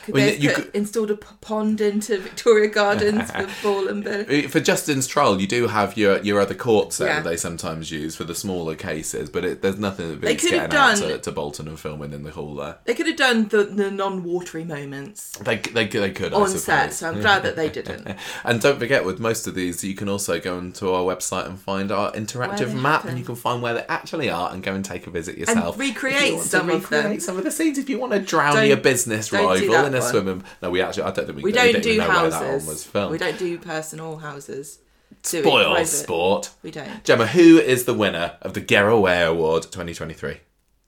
Could 0.05 0.14
I 0.14 0.18
mean, 0.18 0.27
they 0.27 0.37
you 0.37 0.51
could- 0.55 0.71
installed 0.75 1.11
a 1.11 1.16
pond 1.16 1.81
into 1.81 2.18
Victoria 2.18 2.68
Gardens 2.68 3.31
for 3.33 3.47
Paul 3.62 3.88
and 3.88 4.03
Billy? 4.03 4.42
For 4.49 4.61
Justin's 4.61 5.07
trial, 5.07 5.40
you 5.40 5.47
do 5.47 5.66
have 5.68 5.97
your 5.97 6.18
your 6.23 6.40
other 6.40 6.55
courts 6.55 6.99
Yeah. 7.01 7.07
that 7.21 7.25
they 7.25 7.37
sometimes 7.37 7.90
use 7.90 8.16
for 8.16 8.25
the 8.25 8.35
smaller 8.35 8.75
cases, 8.75 9.29
but 9.31 9.45
it, 9.45 9.62
there's 9.62 9.79
nothing 9.79 10.09
that 10.11 10.21
They 10.21 10.37
could 10.37 10.53
have 10.53 10.71
getting 10.71 10.79
out 10.79 10.99
done- 10.99 11.09
to, 11.11 11.18
to 11.18 11.33
Bolton 11.33 11.68
and 11.68 11.79
filming 11.79 12.12
in 12.12 12.23
the 12.23 12.31
hall 12.31 12.55
there. 12.55 12.79
They 12.85 12.95
could 12.95 13.07
have 13.07 13.16
done 13.16 13.49
the, 13.49 13.64
the 13.64 13.90
non-watery 13.90 14.64
moments 14.64 15.37
They, 15.38 15.57
they, 15.57 15.87
they 15.87 16.11
could 16.11 16.33
on 16.33 16.49
set, 16.49 16.92
so 16.95 17.09
I'm 17.09 17.21
glad 17.21 17.42
that 17.42 17.57
they 17.57 17.68
didn't. 17.79 18.16
And 18.45 18.61
don't 18.61 18.79
forget, 18.79 19.05
with 19.05 19.21
most 19.21 19.47
of 19.47 19.55
these, 19.55 19.83
you 19.85 19.95
can 19.95 20.09
also 20.09 20.40
go 20.40 20.57
onto 20.57 20.90
our 20.90 21.03
website 21.03 21.47
and 21.47 21.59
find 21.59 21.90
our 21.92 22.12
interactive 22.12 22.73
map, 22.75 22.92
happen. 23.03 23.11
and 23.11 23.18
you 23.18 23.25
can 23.25 23.37
find 23.37 23.62
where 23.62 23.75
they 23.75 23.85
actually 23.88 24.31
are 24.31 24.53
and 24.53 24.62
go 24.62 24.75
and 24.75 24.85
take 24.85 25.07
a 25.07 25.11
visit 25.11 25.37
yourself. 25.38 25.75
And 25.79 25.88
recreate 25.88 26.33
you 26.35 26.40
some 26.40 26.71
of 26.71 26.88
them. 26.88 27.18
some 27.21 27.37
of 27.37 27.45
the 27.45 27.51
scenes. 27.51 27.79
If 27.79 27.88
you 27.90 27.99
want 27.99 28.12
to 28.12 28.18
drown 28.21 28.55
Don't- 28.57 28.68
your 28.68 28.77
business 28.77 29.33
rival 29.33 29.82
that 29.83 29.88
in 29.88 29.95
a 29.95 30.01
one. 30.01 30.11
swimming, 30.11 30.45
no, 30.62 30.71
we 30.71 30.81
actually, 30.81 31.05
I 31.05 31.11
don't 31.11 31.27
think 31.27 31.37
we, 31.37 31.42
We 31.42 31.53
don't 31.53 31.83
do 31.83 31.99
know 31.99 32.09
where 32.09 32.31
that 32.31 32.42
one 32.42 32.53
was 32.66 32.90
houses. 32.92 33.11
We 33.11 33.18
don't 33.18 33.38
do 33.38 33.59
personal 33.59 34.16
houses. 34.18 34.79
Spoil 35.23 35.85
sport. 35.85 36.51
We 36.62 36.71
don't. 36.71 37.05
Gemma, 37.05 37.27
who 37.27 37.59
is 37.59 37.85
the 37.85 37.95
winner 37.95 38.37
of 38.42 38.55
the 38.55 38.61
Garraway 38.61 39.23
Award 39.23 39.64
2023? 39.64 40.38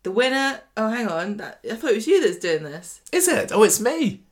The 0.02 0.11
winner. 0.11 0.61
Oh, 0.76 0.88
hang 0.88 1.09
on. 1.09 1.37
That, 1.37 1.61
I 1.70 1.76
thought 1.76 1.90
it 1.92 1.96
was 1.96 2.07
you 2.07 2.20
that's 2.22 2.38
doing 2.38 2.64
this. 2.64 3.00
Is 3.12 3.28
it? 3.28 3.52
Oh, 3.52 3.62
it's 3.62 3.80
me. 3.80 4.22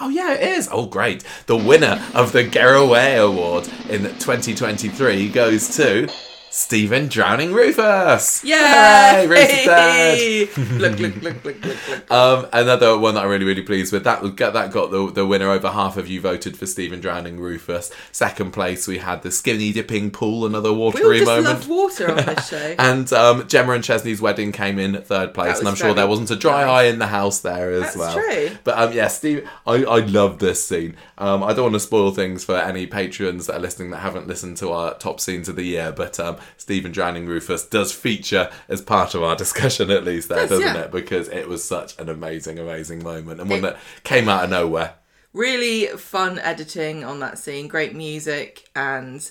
Oh, 0.00 0.08
yeah, 0.08 0.34
it 0.34 0.42
is. 0.42 0.68
Oh, 0.72 0.86
great. 0.86 1.22
The 1.46 1.56
winner 1.56 2.02
of 2.14 2.32
the 2.32 2.42
Garraway 2.44 3.16
Award 3.16 3.68
in 3.88 4.02
2023 4.02 5.28
goes 5.28 5.76
to 5.76 6.08
Stephen 6.54 7.08
Drowning 7.08 7.54
Rufus. 7.54 8.44
Yay! 8.44 8.54
Hooray, 8.58 9.26
Rufus 9.26 9.64
dead. 9.64 10.48
look, 10.78 10.98
look, 10.98 11.22
look, 11.22 11.44
look, 11.44 11.64
look, 11.64 11.88
look. 11.88 12.10
Um, 12.12 12.46
another 12.52 12.98
one 12.98 13.14
that 13.14 13.24
I'm 13.24 13.30
really, 13.30 13.46
really 13.46 13.62
pleased 13.62 13.90
with. 13.90 14.04
That 14.04 14.20
was 14.20 14.34
that 14.34 14.70
got 14.70 14.90
the, 14.90 15.10
the 15.10 15.26
winner. 15.26 15.48
Over 15.48 15.70
half 15.70 15.96
of 15.96 16.08
you 16.08 16.20
voted 16.20 16.58
for 16.58 16.66
Stephen 16.66 17.00
Drowning 17.00 17.40
Rufus. 17.40 17.90
Second 18.12 18.50
place, 18.52 18.86
we 18.86 18.98
had 18.98 19.22
the 19.22 19.30
skinny 19.30 19.72
dipping 19.72 20.10
pool, 20.10 20.44
another 20.44 20.70
We 20.74 20.78
all 20.78 20.84
watery 20.92 21.20
just 21.20 21.26
moment. 21.30 21.46
love 21.46 21.68
water 21.70 22.10
on 22.10 22.16
this 22.18 22.48
show. 22.50 22.74
And 22.78 23.10
um, 23.14 23.48
Gemma 23.48 23.72
and 23.72 23.82
Chesney's 23.82 24.20
wedding 24.20 24.52
came 24.52 24.78
in 24.78 25.00
third 25.00 25.32
place, 25.32 25.58
and 25.58 25.66
I'm 25.66 25.74
sure 25.74 25.94
there 25.94 26.06
wasn't 26.06 26.32
a 26.32 26.36
dry 26.36 26.66
nice. 26.66 26.68
eye 26.70 26.82
in 26.84 26.98
the 26.98 27.06
house 27.06 27.40
there 27.40 27.72
as 27.72 27.94
That's 27.94 27.96
well. 27.96 28.12
true. 28.12 28.50
But 28.62 28.76
um, 28.76 28.92
yeah, 28.92 29.08
Steve, 29.08 29.48
I, 29.66 29.84
I 29.84 30.00
love 30.00 30.38
this 30.38 30.68
scene. 30.68 30.96
Um, 31.16 31.42
I 31.42 31.54
don't 31.54 31.62
want 31.62 31.74
to 31.76 31.80
spoil 31.80 32.10
things 32.10 32.44
for 32.44 32.56
any 32.58 32.86
patrons 32.86 33.46
that 33.46 33.56
are 33.56 33.60
listening 33.60 33.90
that 33.92 34.00
haven't 34.00 34.26
listened 34.26 34.58
to 34.58 34.70
our 34.70 34.92
top 34.98 35.18
scenes 35.18 35.48
of 35.48 35.56
the 35.56 35.62
year, 35.62 35.92
but 35.92 36.20
um, 36.20 36.36
Stephen 36.56 36.92
drowning 36.92 37.26
Rufus 37.26 37.64
does 37.64 37.92
feature 37.92 38.50
as 38.68 38.80
part 38.82 39.14
of 39.14 39.22
our 39.22 39.36
discussion, 39.36 39.90
at 39.90 40.04
least 40.04 40.28
there, 40.28 40.40
Does, 40.46 40.50
doesn't 40.50 40.74
yeah. 40.74 40.82
it? 40.82 40.90
Because 40.92 41.28
it 41.28 41.48
was 41.48 41.64
such 41.64 41.98
an 41.98 42.08
amazing, 42.08 42.58
amazing 42.58 43.02
moment 43.02 43.40
and 43.40 43.48
one 43.50 43.62
that 43.62 43.78
came 44.04 44.28
out 44.28 44.44
of 44.44 44.50
nowhere. 44.50 44.94
really 45.32 45.86
fun 45.96 46.38
editing 46.40 47.04
on 47.04 47.20
that 47.20 47.38
scene 47.38 47.66
great 47.68 47.94
music 47.94 48.68
and 48.76 49.30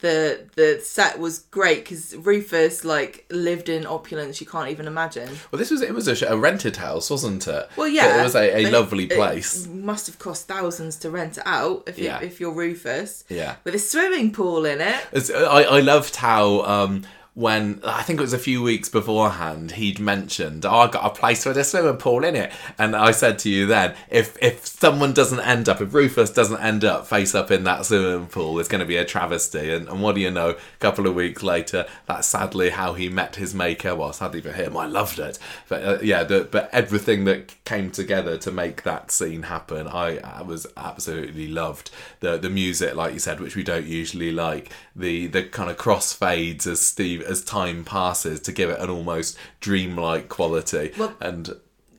the 0.00 0.46
the 0.54 0.80
set 0.80 1.18
was 1.18 1.40
great 1.50 1.84
because 1.84 2.14
rufus 2.16 2.84
like 2.84 3.24
lived 3.30 3.68
in 3.68 3.84
opulence 3.86 4.40
you 4.40 4.46
can't 4.46 4.70
even 4.70 4.86
imagine 4.86 5.28
Well, 5.50 5.58
this 5.58 5.70
was 5.70 5.82
it 5.82 5.92
was 5.92 6.06
a, 6.08 6.26
a 6.26 6.36
rented 6.36 6.76
house, 6.76 7.10
wasn't 7.10 7.46
it? 7.48 7.68
well 7.76 7.88
yeah 7.88 8.20
it 8.20 8.22
was 8.22 8.34
a, 8.36 8.56
a 8.58 8.62
but 8.64 8.72
lovely 8.72 9.04
it 9.04 9.12
place. 9.12 9.66
must 9.66 10.06
have 10.06 10.18
cost 10.18 10.46
thousands 10.46 10.96
to 10.98 11.10
rent 11.10 11.38
it 11.38 11.42
out 11.46 11.82
if, 11.88 11.98
Yeah. 11.98 12.20
you, 12.20 12.26
if 12.26 12.38
you're 12.40 12.52
rufus 12.54 13.24
Yeah. 13.28 13.56
with 13.64 13.74
a 13.74 13.78
swimming 13.78 14.30
pool 14.32 14.64
in 14.66 14.80
it 14.80 15.00
It's, 15.12 15.30
I, 15.30 15.62
I 15.62 15.80
loved 15.80 16.14
how 16.16 16.62
um, 16.62 17.02
when 17.38 17.80
I 17.84 18.02
think 18.02 18.18
it 18.18 18.22
was 18.22 18.32
a 18.32 18.38
few 18.38 18.64
weeks 18.64 18.88
beforehand 18.88 19.70
he'd 19.72 20.00
mentioned, 20.00 20.66
"Oh, 20.66 20.80
I 20.80 20.88
got 20.88 21.06
a 21.06 21.10
place 21.10 21.46
with 21.46 21.56
a 21.56 21.62
swimming 21.62 21.96
pool 21.96 22.24
in 22.24 22.34
it," 22.34 22.50
and 22.76 22.96
I 22.96 23.12
said 23.12 23.38
to 23.40 23.48
you 23.48 23.64
then, 23.64 23.94
if 24.10 24.36
if 24.42 24.66
someone 24.66 25.12
doesn't 25.12 25.38
end 25.38 25.68
up, 25.68 25.80
if 25.80 25.94
Rufus 25.94 26.30
doesn't 26.30 26.60
end 26.60 26.84
up 26.84 27.06
face 27.06 27.36
up 27.36 27.52
in 27.52 27.62
that 27.62 27.86
swimming 27.86 28.26
pool, 28.26 28.58
it's 28.58 28.68
going 28.68 28.80
to 28.80 28.86
be 28.86 28.96
a 28.96 29.04
travesty. 29.04 29.70
And, 29.72 29.88
and 29.88 30.02
what 30.02 30.16
do 30.16 30.20
you 30.20 30.32
know? 30.32 30.50
A 30.50 30.78
couple 30.80 31.06
of 31.06 31.14
weeks 31.14 31.44
later, 31.44 31.86
that's 32.06 32.26
sadly 32.26 32.70
how 32.70 32.94
he 32.94 33.08
met 33.08 33.36
his 33.36 33.54
maker. 33.54 33.94
Well, 33.94 34.12
sadly 34.12 34.40
for 34.40 34.50
him, 34.50 34.76
I 34.76 34.86
loved 34.86 35.20
it, 35.20 35.38
but 35.68 35.84
uh, 35.84 35.98
yeah, 36.02 36.24
the, 36.24 36.48
but 36.50 36.68
everything 36.72 37.24
that 37.26 37.54
came 37.64 37.92
together 37.92 38.36
to 38.38 38.50
make 38.50 38.82
that 38.82 39.12
scene 39.12 39.44
happen, 39.44 39.86
I, 39.86 40.18
I 40.18 40.42
was 40.42 40.66
absolutely 40.76 41.46
loved 41.46 41.92
the 42.18 42.36
the 42.36 42.50
music, 42.50 42.96
like 42.96 43.12
you 43.12 43.20
said, 43.20 43.38
which 43.38 43.54
we 43.54 43.62
don't 43.62 43.86
usually 43.86 44.32
like. 44.32 44.72
The 44.96 45.28
the 45.28 45.44
kind 45.44 45.70
of 45.70 45.76
crossfades 45.76 46.66
as 46.66 46.80
Steve 46.84 47.27
as 47.28 47.44
time 47.44 47.84
passes 47.84 48.40
to 48.40 48.52
give 48.52 48.70
it 48.70 48.78
an 48.80 48.90
almost 48.90 49.36
dreamlike 49.60 50.28
quality. 50.28 50.92
Well- 50.98 51.14
and 51.20 51.50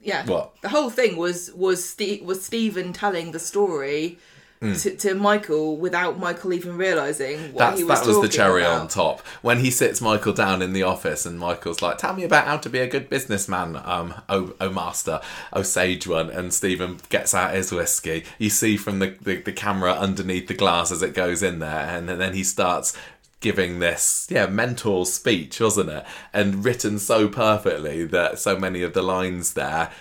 yeah 0.02 0.26
What? 0.26 0.60
the 0.62 0.70
whole 0.70 0.90
thing 0.90 1.18
was 1.18 1.52
was 1.54 1.88
Ste- 1.88 2.24
was 2.24 2.44
stephen 2.46 2.94
telling 2.94 3.32
the 3.32 3.40
story 3.40 4.18
Hmm. 4.62 4.74
to, 4.74 4.96
to 4.98 5.14
michael 5.14 5.78
without 5.78 6.20
michael 6.20 6.52
even 6.52 6.76
realizing 6.78 7.40
what 7.54 7.60
that's, 7.60 7.78
he 7.78 7.84
was 7.86 8.00
that 8.02 8.08
was 8.08 8.20
the 8.22 8.28
cherry 8.28 8.62
about. 8.64 8.82
on 8.82 8.88
top. 8.90 9.22
When 9.42 9.60
he 9.60 9.72
sits 9.72 10.02
Michael 10.02 10.34
down 10.34 10.62
in 10.62 10.74
the 10.74 10.84
office, 10.84 11.26
and 11.26 11.40
Michael's 11.40 11.82
like, 11.82 11.98
"Tell 11.98 12.14
me 12.14 12.24
about 12.26 12.46
how 12.46 12.58
to 12.58 12.70
be 12.70 12.80
a 12.80 12.88
good 12.88 13.10
businessman, 13.10 13.78
um, 13.86 14.14
oh, 14.28 14.54
oh 14.60 14.70
master, 14.70 15.22
oh 15.54 15.62
sage 15.64 16.06
one." 16.08 16.30
And 16.30 16.54
Stephen 16.54 16.98
gets 17.08 17.34
out 17.34 17.54
his 17.54 17.72
whiskey. 17.72 18.26
You 18.38 18.50
see 18.50 18.76
from 18.76 19.00
the, 19.00 19.16
the 19.22 19.38
the 19.38 19.54
camera 19.54 19.94
underneath 19.94 20.48
the 20.50 20.54
glass 20.56 20.92
as 20.92 21.02
it 21.02 21.14
goes 21.14 21.42
in 21.42 21.60
there, 21.60 21.88
and 21.96 22.10
then 22.10 22.34
he 22.34 22.44
starts 22.44 22.92
giving 23.42 23.80
this 23.80 24.28
yeah 24.30 24.46
mentor 24.46 25.06
speech 25.06 25.60
wasn't 25.60 25.90
it? 25.90 26.06
And 26.34 26.64
written 26.66 27.00
so 27.00 27.28
perfectly 27.28 28.06
that 28.06 28.40
so 28.40 28.58
many 28.58 28.82
of 28.82 28.94
the 28.94 29.02
lines 29.02 29.54
there 29.54 29.92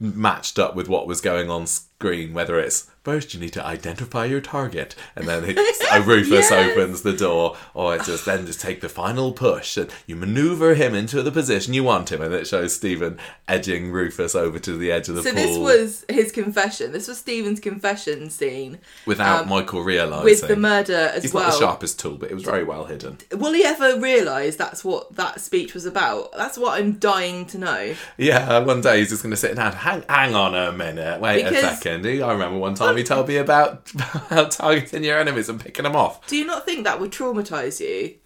matched 0.00 0.58
up 0.58 0.76
with 0.76 0.88
what 0.88 1.06
was 1.06 1.20
going 1.20 1.50
on 1.50 1.66
screen 2.00 2.32
whether 2.32 2.60
it's 2.60 2.88
first 3.02 3.34
you 3.34 3.40
need 3.40 3.52
to 3.52 3.64
identify 3.64 4.24
your 4.24 4.40
target 4.40 4.94
and 5.16 5.26
then 5.26 5.42
uh, 5.92 6.02
Rufus 6.04 6.50
Yes. 6.50 6.52
opens 6.52 7.02
the 7.02 7.12
door 7.14 7.56
or 7.74 7.96
it's 7.96 8.06
just 8.06 8.24
then 8.26 8.46
just 8.46 8.60
take 8.60 8.80
the 8.82 8.88
final 8.88 9.32
push 9.32 9.76
and 9.76 9.90
you 10.06 10.14
maneuver 10.14 10.74
him 10.74 10.94
into 10.94 11.22
the 11.24 11.32
position 11.32 11.74
you 11.74 11.82
want 11.82 12.12
him 12.12 12.20
and 12.20 12.32
it 12.32 12.46
shows 12.46 12.76
Stephen 12.76 13.18
edging 13.48 13.90
Rufus 13.90 14.36
over 14.36 14.58
to 14.60 14.76
the 14.76 14.92
edge 14.92 15.08
of 15.08 15.16
the 15.16 15.22
So 15.24 15.32
pool 15.32 15.42
this 15.42 15.58
was 15.58 16.04
his 16.08 16.30
confession. 16.30 16.92
This 16.92 17.08
was 17.08 17.18
Stephen's 17.18 17.58
confession 17.60 18.30
scene 18.30 18.78
without 19.06 19.42
um, 19.44 19.48
Michael 19.48 19.82
realising 19.82 20.24
with 20.24 20.46
the 20.46 20.54
murder 20.56 20.92
as 20.94 21.12
well. 21.14 21.20
he's 21.22 21.34
well. 21.34 21.44
not 21.44 21.52
the 21.52 21.58
sharpest 21.58 21.98
tool 21.98 22.16
but 22.16 22.30
it 22.30 22.34
was 22.34 22.44
very 22.44 22.62
well 22.62 22.84
hidden 22.84 23.18
Will 23.32 23.54
he 23.54 23.64
ever 23.64 23.98
realise 23.98 24.54
that's 24.54 24.84
what 24.84 25.16
that 25.16 25.40
speech 25.40 25.74
was 25.74 25.84
about? 25.86 26.30
That's 26.36 26.58
what 26.58 26.78
I'm 26.78 26.92
dying 26.98 27.46
to 27.46 27.58
know. 27.58 27.94
Yeah, 28.18 28.58
one 28.60 28.82
day 28.82 28.98
he's 29.00 29.08
just 29.08 29.22
going 29.24 29.30
to 29.30 29.36
sit 29.36 29.56
down. 29.56 29.72
Hang, 29.72 30.04
hang 30.08 30.34
on 30.36 30.54
a 30.54 30.70
minute. 30.72 31.20
Wait 31.20 31.42
a 31.42 31.48
Because- 31.48 31.62
second. 31.88 32.22
I 32.22 32.32
remember 32.32 32.58
one 32.58 32.74
time 32.74 32.96
he 32.96 33.04
told 33.04 33.28
me 33.28 33.36
about, 33.36 33.90
about 34.30 34.50
targeting 34.50 35.04
your 35.04 35.18
enemies 35.18 35.48
and 35.48 35.60
picking 35.60 35.84
them 35.84 35.96
off. 35.96 36.26
Do 36.26 36.36
you 36.36 36.44
not 36.44 36.64
think 36.64 36.84
that 36.84 37.00
would 37.00 37.10
traumatise 37.10 37.80
you? 37.80 38.16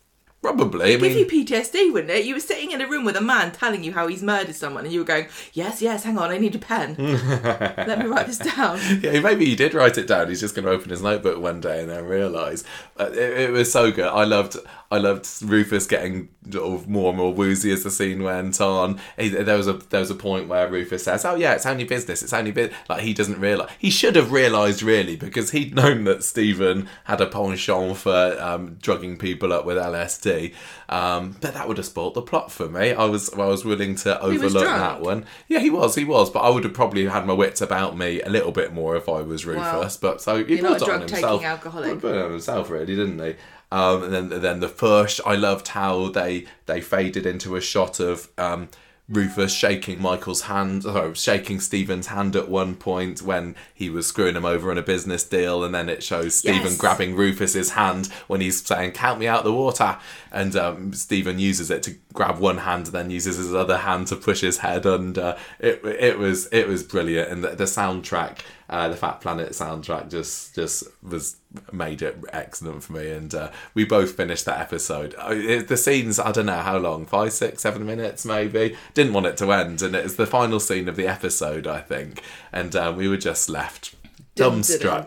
Probably. 0.42 0.94
I 0.94 0.96
Give 0.96 1.12
you 1.12 1.26
PTSD, 1.26 1.92
wouldn't 1.92 2.10
it? 2.10 2.24
You 2.24 2.34
were 2.34 2.40
sitting 2.40 2.72
in 2.72 2.80
a 2.80 2.88
room 2.88 3.04
with 3.04 3.14
a 3.14 3.20
man 3.20 3.52
telling 3.52 3.84
you 3.84 3.92
how 3.92 4.08
he's 4.08 4.24
murdered 4.24 4.56
someone, 4.56 4.82
and 4.84 4.92
you 4.92 4.98
were 4.98 5.06
going, 5.06 5.28
"Yes, 5.52 5.80
yes, 5.80 6.02
hang 6.02 6.18
on, 6.18 6.32
I 6.32 6.38
need 6.38 6.56
a 6.56 6.58
pen. 6.58 6.96
Let 6.98 8.00
me 8.00 8.06
write 8.06 8.26
this 8.26 8.38
down." 8.38 8.80
yeah, 9.02 9.20
maybe 9.20 9.44
he 9.44 9.54
did 9.54 9.72
write 9.72 9.98
it 9.98 10.08
down. 10.08 10.28
He's 10.28 10.40
just 10.40 10.56
going 10.56 10.64
to 10.64 10.72
open 10.72 10.90
his 10.90 11.00
notebook 11.00 11.40
one 11.40 11.60
day 11.60 11.82
and 11.82 11.90
then 11.90 12.06
realise. 12.06 12.64
It, 12.98 13.16
it 13.16 13.50
was 13.52 13.70
so 13.70 13.92
good. 13.92 14.08
I 14.08 14.24
loved. 14.24 14.56
I 14.92 14.98
loved 14.98 15.26
Rufus 15.42 15.86
getting 15.86 16.28
sort 16.50 16.70
of 16.70 16.86
more 16.86 17.08
and 17.08 17.16
more 17.16 17.32
woozy 17.32 17.72
as 17.72 17.82
the 17.82 17.90
scene 17.90 18.22
went 18.22 18.60
on. 18.60 19.00
There 19.16 19.56
was 19.56 19.66
a 19.66 19.72
there 19.72 20.00
was 20.00 20.10
a 20.10 20.14
point 20.14 20.48
where 20.48 20.68
Rufus 20.68 21.04
says, 21.04 21.24
"Oh 21.24 21.34
yeah, 21.34 21.54
it's 21.54 21.64
only 21.64 21.84
business. 21.84 22.22
It's 22.22 22.34
only 22.34 22.50
bit." 22.52 22.74
Like 22.90 23.00
he 23.00 23.14
doesn't 23.14 23.40
realise. 23.40 23.70
He 23.78 23.88
should 23.88 24.16
have 24.16 24.32
realised 24.32 24.82
really 24.82 25.16
because 25.16 25.52
he'd 25.52 25.74
known 25.74 26.04
that 26.04 26.24
Stephen 26.24 26.90
had 27.04 27.22
a 27.22 27.26
penchant 27.26 27.96
for 27.96 28.36
um, 28.38 28.76
drugging 28.82 29.16
people 29.16 29.50
up 29.50 29.64
with 29.64 29.78
LSD. 29.78 30.52
Um, 30.90 31.36
but 31.40 31.54
that 31.54 31.68
would 31.68 31.78
have 31.78 31.86
spoilt 31.86 32.12
the 32.12 32.20
plot 32.20 32.52
for 32.52 32.68
me. 32.68 32.92
I 32.92 33.06
was 33.06 33.32
I 33.32 33.46
was 33.46 33.64
willing 33.64 33.94
to 33.96 34.20
overlook 34.20 34.64
that 34.64 35.00
one. 35.00 35.24
Yeah, 35.48 35.60
he 35.60 35.70
was, 35.70 35.94
he 35.94 36.04
was, 36.04 36.28
but 36.28 36.40
I 36.40 36.50
would 36.50 36.64
have 36.64 36.74
probably 36.74 37.06
had 37.06 37.26
my 37.26 37.32
wits 37.32 37.62
about 37.62 37.96
me 37.96 38.20
a 38.20 38.28
little 38.28 38.52
bit 38.52 38.74
more 38.74 38.94
if 38.94 39.08
I 39.08 39.22
was 39.22 39.46
Rufus. 39.46 39.96
but 39.96 40.20
so 40.20 40.44
he 40.44 40.56
You're 40.56 40.64
not 40.64 40.82
a 40.82 40.84
it 40.84 40.90
on 40.90 41.00
himself. 41.00 41.42
alcoholic. 41.42 41.98
Put 42.00 42.14
it 42.14 42.22
on 42.22 42.32
himself, 42.32 42.68
really, 42.68 42.94
didn't 42.94 43.18
he? 43.20 43.36
Um, 43.72 44.02
and 44.04 44.12
then 44.12 44.40
then 44.42 44.60
the 44.60 44.68
push. 44.68 45.18
I 45.24 45.34
loved 45.34 45.68
how 45.68 46.08
they 46.08 46.46
they 46.66 46.80
faded 46.80 47.24
into 47.26 47.56
a 47.56 47.60
shot 47.60 47.98
of. 48.00 48.28
Um, 48.38 48.68
Rufus 49.08 49.52
shaking 49.52 50.00
Michael's 50.00 50.42
hand, 50.42 50.84
sorry, 50.84 51.12
shaking 51.14 51.60
Stephen's 51.60 52.06
hand 52.06 52.34
at 52.36 52.48
one 52.48 52.76
point 52.76 53.20
when 53.20 53.56
he 53.74 53.90
was 53.90 54.06
screwing 54.06 54.36
him 54.36 54.44
over 54.46 54.70
on 54.70 54.78
a 54.78 54.82
business 54.82 55.24
deal, 55.24 55.64
and 55.64 55.74
then 55.74 55.88
it 55.88 56.02
shows 56.02 56.36
Stephen 56.36 56.62
Yes. 56.62 56.76
grabbing 56.78 57.14
Rufus's 57.16 57.72
hand 57.72 58.06
when 58.28 58.40
he's 58.40 58.64
saying 58.64 58.92
"Count 58.92 59.18
me 59.18 59.26
out 59.26 59.44
the 59.44 59.52
water," 59.52 59.98
and 60.30 60.54
um, 60.56 60.92
Stephen 60.94 61.38
uses 61.38 61.70
it 61.70 61.82
to 61.82 61.96
grab 62.14 62.38
one 62.38 62.58
hand, 62.58 62.86
and 62.86 62.94
then 62.94 63.10
uses 63.10 63.36
his 63.36 63.52
other 63.52 63.78
hand 63.78 64.06
to 64.06 64.16
push 64.16 64.40
his 64.40 64.58
head 64.58 64.86
under. 64.86 65.36
It 65.58 65.84
it 65.84 66.18
was 66.18 66.48
it 66.52 66.66
was 66.68 66.82
brilliant, 66.84 67.28
and 67.28 67.44
the, 67.44 67.50
the 67.50 67.64
soundtrack, 67.64 68.38
uh, 68.72 68.88
the 68.88 68.96
Fat 68.96 69.20
Planet 69.20 69.50
soundtrack, 69.50 70.10
just 70.10 70.54
just 70.54 70.84
was 71.02 71.36
made 71.72 72.00
it 72.00 72.16
excellent 72.32 72.82
for 72.82 72.94
me. 72.94 73.10
And 73.10 73.34
uh, 73.34 73.50
we 73.74 73.84
both 73.84 74.16
finished 74.16 74.46
that 74.46 74.60
episode. 74.60 75.12
The 75.12 75.76
scenes, 75.76 76.18
I 76.18 76.32
don't 76.32 76.46
know 76.46 76.56
how 76.56 76.78
long, 76.78 77.04
five, 77.04 77.34
six, 77.34 77.62
seven 77.62 77.84
minutes 77.84 78.24
maybe. 78.24 78.74
Didn't 78.94 79.12
want 79.12 79.26
it 79.26 79.36
to 79.36 79.52
end, 79.52 79.82
and 79.82 79.94
it 79.94 80.02
was 80.02 80.16
the 80.16 80.26
final 80.26 80.58
scene 80.58 80.88
of 80.88 80.96
the 80.96 81.06
episode, 81.06 81.66
I 81.66 81.80
think, 81.80 82.22
and 82.50 82.74
uh, 82.74 82.94
we 82.96 83.08
were 83.08 83.18
just 83.18 83.50
left 83.50 83.94
dumbstruck. 84.36 85.06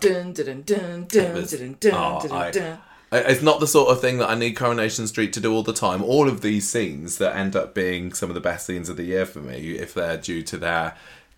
It's 3.12 3.42
not 3.42 3.60
the 3.60 3.68
sort 3.68 3.90
of 3.90 4.00
thing 4.00 4.20
that 4.20 4.30
I 4.30 4.36
need 4.36 4.56
Coronation 4.56 5.08
Street 5.08 5.34
to 5.34 5.40
do 5.40 5.52
all 5.52 5.64
the 5.64 5.74
time. 5.74 6.04
All 6.04 6.28
of 6.28 6.42
these 6.42 6.70
scenes 6.70 7.18
that 7.18 7.36
end 7.36 7.56
up 7.56 7.74
being 7.74 8.14
some 8.14 8.30
of 8.30 8.36
the 8.36 8.42
best 8.42 8.68
scenes 8.68 8.90
of 8.90 8.98
the 8.98 9.06
year 9.06 9.26
for 9.26 9.40
me, 9.40 9.72
if 9.72 9.96
they're 9.96 10.18
due 10.18 10.44
to 10.44 10.58
their 10.58 10.96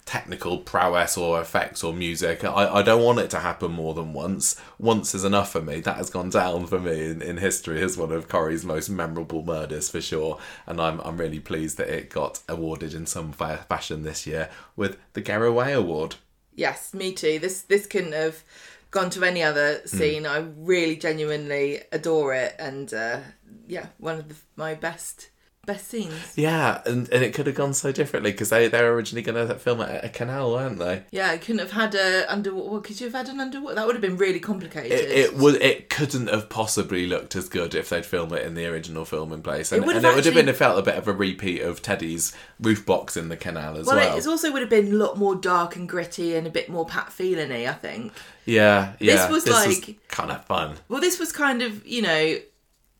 technical 0.07 0.57
prowess 0.57 1.17
or 1.17 1.39
effects 1.39 1.83
or 1.83 1.93
music, 1.93 2.43
I, 2.43 2.77
I 2.77 2.81
don't 2.81 3.03
want 3.03 3.19
it 3.19 3.29
to 3.31 3.39
happen 3.39 3.71
more 3.71 3.93
than 3.93 4.13
once. 4.13 4.59
Once 4.79 5.13
is 5.13 5.23
enough 5.23 5.51
for 5.51 5.61
me. 5.61 5.81
That 5.81 5.97
has 5.97 6.09
gone 6.09 6.31
down 6.31 6.65
for 6.65 6.79
me 6.79 7.11
in, 7.11 7.21
in 7.21 7.37
history 7.37 7.83
as 7.83 7.97
one 7.97 8.11
of 8.11 8.27
Corrie's 8.27 8.65
most 8.65 8.89
memorable 8.89 9.43
murders 9.43 9.89
for 9.91 10.01
sure. 10.01 10.39
And 10.65 10.81
I'm, 10.81 10.99
I'm 11.01 11.17
really 11.17 11.39
pleased 11.39 11.77
that 11.77 11.89
it 11.89 12.09
got 12.09 12.39
awarded 12.49 12.95
in 12.95 13.05
some 13.05 13.31
fa- 13.33 13.65
fashion 13.69 14.01
this 14.01 14.25
year 14.25 14.49
with 14.75 14.97
the 15.13 15.21
Garraway 15.21 15.73
Award. 15.73 16.15
Yes, 16.55 16.93
me 16.93 17.13
too. 17.13 17.37
This 17.37 17.61
this 17.61 17.85
couldn't 17.85 18.13
have 18.13 18.43
gone 18.89 19.11
to 19.11 19.23
any 19.23 19.43
other 19.43 19.75
Hmm. 19.81 19.87
scene. 19.97 20.25
I 20.25 20.37
really 20.57 20.95
genuinely 20.95 21.81
adore 21.91 22.33
it, 22.33 22.55
and 22.57 22.91
uh, 22.93 23.19
yeah, 23.67 23.87
one 23.99 24.17
of 24.19 24.29
the, 24.29 24.35
my 24.55 24.73
best 24.73 25.29
best 25.67 25.87
scenes. 25.89 26.33
Yeah, 26.35 26.81
and, 26.87 27.07
and 27.11 27.23
it 27.23 27.35
could 27.35 27.45
have 27.45 27.55
gone 27.55 27.75
so 27.75 27.91
differently 27.91 28.31
because 28.31 28.49
they, 28.49 28.67
they 28.67 28.81
were 28.81 28.95
originally 28.95 29.21
going 29.21 29.47
to 29.47 29.53
film 29.55 29.81
it 29.81 29.89
at 29.89 30.03
a 30.05 30.09
canal, 30.09 30.53
weren't 30.53 30.79
they? 30.79 31.03
Yeah, 31.11 31.31
it 31.33 31.41
couldn't 31.41 31.59
have 31.59 31.71
had 31.71 31.93
a 31.93 32.25
underwater. 32.31 32.71
Well, 32.71 32.81
could 32.81 32.99
you 32.99 33.05
have 33.07 33.13
had 33.13 33.29
an 33.29 33.39
underwater? 33.39 33.75
That 33.75 33.85
would 33.85 33.95
have 33.95 34.01
been 34.01 34.17
really 34.17 34.39
complicated. 34.39 34.93
It, 34.93 35.11
it 35.11 35.35
would. 35.35 35.61
It 35.61 35.89
couldn't 35.91 36.27
have 36.29 36.49
possibly 36.49 37.05
looked 37.05 37.35
as 37.35 37.47
good 37.49 37.75
if 37.75 37.89
they'd 37.89 38.05
filmed 38.05 38.31
it 38.31 38.43
in 38.45 38.55
the 38.55 38.65
original 38.65 39.05
filming 39.05 39.43
place, 39.43 39.71
and 39.71 39.83
It 39.83 39.85
would 39.85 39.97
and 39.97 40.05
have 40.05 40.13
it 40.13 40.15
would 40.15 40.25
have 40.25 40.33
been. 40.33 40.49
It 40.49 40.55
felt 40.55 40.79
a 40.79 40.81
bit 40.81 40.95
of 40.95 41.07
a 41.07 41.13
repeat 41.13 41.61
of 41.61 41.83
Teddy's 41.83 42.33
roof 42.59 42.85
box 42.85 43.15
in 43.15 43.29
the 43.29 43.37
canal 43.37 43.77
as 43.77 43.85
well, 43.85 43.97
well. 43.97 44.17
it 44.17 44.25
also 44.25 44.51
would 44.51 44.61
have 44.61 44.69
been 44.69 44.87
a 44.93 44.95
lot 44.95 45.17
more 45.17 45.35
dark 45.35 45.75
and 45.75 45.87
gritty 45.87 46.35
and 46.35 46.47
a 46.47 46.49
bit 46.49 46.69
more 46.69 46.85
Pat 46.85 47.11
Phelan-y, 47.11 47.67
I 47.67 47.73
think. 47.73 48.13
yeah, 48.45 48.93
yeah. 48.99 49.27
This 49.27 49.45
was 49.45 49.47
like- 49.47 49.97
kind 50.07 50.31
of 50.31 50.43
fun. 50.45 50.75
Well, 50.87 51.01
this 51.01 51.19
was 51.19 51.31
kind 51.31 51.61
of, 51.61 51.85
you 51.85 52.01
know, 52.01 52.37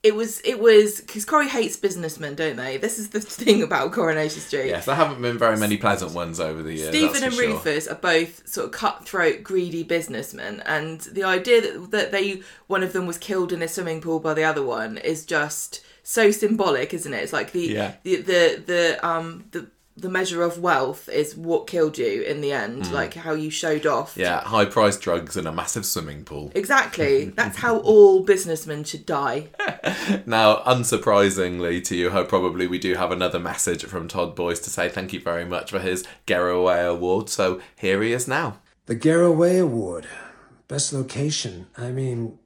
it 0.04 0.16
was, 0.16 0.40
it 0.42 0.60
was, 0.60 1.02
because 1.02 1.26
Corrie 1.26 1.50
hates 1.50 1.76
businessmen, 1.76 2.36
don't 2.36 2.56
they? 2.56 2.78
This 2.78 3.00
is 3.00 3.10
the 3.10 3.20
thing 3.20 3.64
about 3.64 3.92
Coronation 3.92 4.42
Street. 4.42 4.68
Yes, 4.68 4.86
there 4.86 4.96
haven't 4.96 5.22
been 5.22 5.38
very 5.38 5.58
many 5.58 5.78
pleasant 5.78 6.14
ones 6.14 6.40
over 6.40 6.62
the 6.64 6.74
years. 6.74 6.90
Stephen 6.90 7.24
and 7.24 7.34
sure. 7.34 7.48
Rufus 7.48 7.88
are 7.88 7.96
both 7.96 8.48
sort 8.48 8.68
of 8.68 8.72
cutthroat, 8.72 9.44
greedy 9.44 9.84
businessmen, 9.84 10.62
and 10.66 11.02
the 11.02 11.24
idea 11.24 11.62
that, 11.62 11.92
that 11.92 12.12
they 12.12 12.42
one 12.68 12.84
of 12.84 12.94
them 12.94 13.08
was 13.08 13.18
killed 13.18 13.52
in 13.52 13.62
a 13.62 13.68
swimming 13.68 14.02
pool 14.02 14.20
by 14.20 14.34
the 14.34 14.44
other 14.44 14.64
one 14.64 14.98
is 14.98 15.26
just 15.26 15.84
so 16.04 16.32
symbolic, 16.32 16.94
isn't 16.94 17.14
it? 17.14 17.24
It's 17.24 17.34
like 17.34 17.52
the 17.52 17.62
Yeah. 17.68 17.94
the, 18.04 18.18
the 18.18 18.64
the 18.66 19.08
um 19.08 19.46
the 19.52 19.68
the 19.98 20.10
measure 20.10 20.44
of 20.44 20.60
wealth 20.60 21.10
is 21.10 21.36
what 21.36 21.66
killed 21.66 21.98
you 21.98 22.22
in 22.22 22.42
the 22.42 22.52
end, 22.52 22.92
like 22.92 23.16
how 23.16 23.34
you 23.34 23.50
showed 23.50 23.88
off. 23.88 24.14
Mm. 24.14 24.22
Yeah, 24.22 24.42
high 24.42 24.66
priced 24.66 25.02
drugs 25.02 25.36
and 25.36 25.48
a 25.48 25.52
massive 25.52 25.88
swimming 25.88 26.24
pool. 26.24 26.52
Exactly. 26.54 27.26
That's 27.36 27.58
how 27.58 27.80
all 27.80 28.24
businessmen 28.24 28.84
should 28.84 29.06
die. 29.06 29.48
Now, 30.26 30.58
unsurprisingly 30.66 31.84
to 31.86 31.96
you, 31.96 32.10
probably 32.26 32.68
we 32.68 32.80
do 32.80 32.96
have 32.96 33.12
another 33.12 33.40
message 33.40 33.86
from 33.86 34.08
Todd 34.08 34.36
Boyce 34.36 34.60
to 34.60 34.70
say 34.70 34.90
thank 34.90 35.14
you 35.14 35.20
very 35.20 35.46
much 35.46 35.72
for 35.72 35.80
his 35.80 36.06
Garraway 36.26 36.84
Award. 36.84 37.30
So 37.30 37.62
here 37.78 38.02
he 38.02 38.12
is 38.12 38.28
now. 38.28 38.60
The 38.86 38.96
Garraway 38.96 39.58
Award, 39.58 40.08
best 40.68 40.94
location. 40.94 41.68
I 41.78 41.92
mean, 41.92 42.40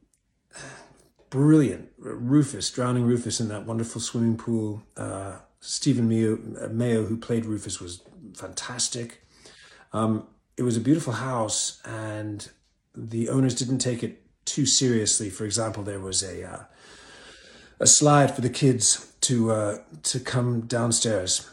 brilliant. 1.30 1.89
Rufus, 1.97 2.70
drowning 2.70 3.06
Rufus 3.06 3.39
in 3.39 3.47
that 3.49 3.66
wonderful 3.66 4.02
swimming 4.02 4.38
pool. 4.38 4.84
Uh, 4.95 5.38
Stephen 5.62 6.09
Mayo, 6.09 6.38
Mayo, 6.70 7.05
who 7.05 7.18
played 7.18 7.45
Rufus, 7.45 7.80
was 7.80 8.01
fantastic. 8.36 9.22
Um, 9.93 10.28
it 10.57 10.64
was 10.64 10.76
a 10.76 10.82
beautiful 10.82 11.14
house, 11.14 11.80
and 11.86 12.49
the 12.95 13.30
owners 13.30 13.55
didn't 13.55 13.78
take 13.78 14.03
it 14.03 14.24
too 14.45 14.66
seriously. 14.66 15.30
For 15.30 15.45
example, 15.45 15.84
there 15.84 15.99
was 15.99 16.24
a 16.24 16.43
uh, 16.43 16.64
a 17.80 17.88
slide 17.88 18.36
for 18.36 18.41
the 18.41 18.49
kids 18.49 19.14
to 19.22 19.51
uh, 19.51 19.78
to 20.03 20.20
come 20.20 20.62
downstairs 20.62 21.49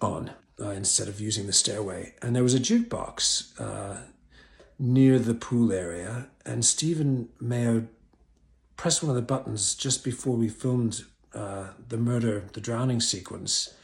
on 0.00 0.32
uh, 0.60 0.70
instead 0.70 1.08
of 1.08 1.20
using 1.20 1.46
the 1.46 1.52
stairway, 1.52 2.14
and 2.20 2.34
there 2.34 2.42
was 2.42 2.54
a 2.54 2.60
jukebox 2.60 3.60
uh, 3.60 4.00
near 4.78 5.20
the 5.20 5.34
pool 5.34 5.72
area, 5.72 6.28
and 6.44 6.64
Stephen 6.64 7.28
Mayo 7.40 7.86
pressed 8.76 9.02
one 9.02 9.10
of 9.10 9.16
the 9.16 9.22
buttons 9.22 9.74
just 9.74 10.02
before 10.02 10.36
we 10.36 10.48
filmed 10.48 11.04
uh, 11.34 11.68
the 11.88 11.96
murder, 11.96 12.44
the 12.52 12.60
drowning 12.60 13.00
sequence, 13.00 13.74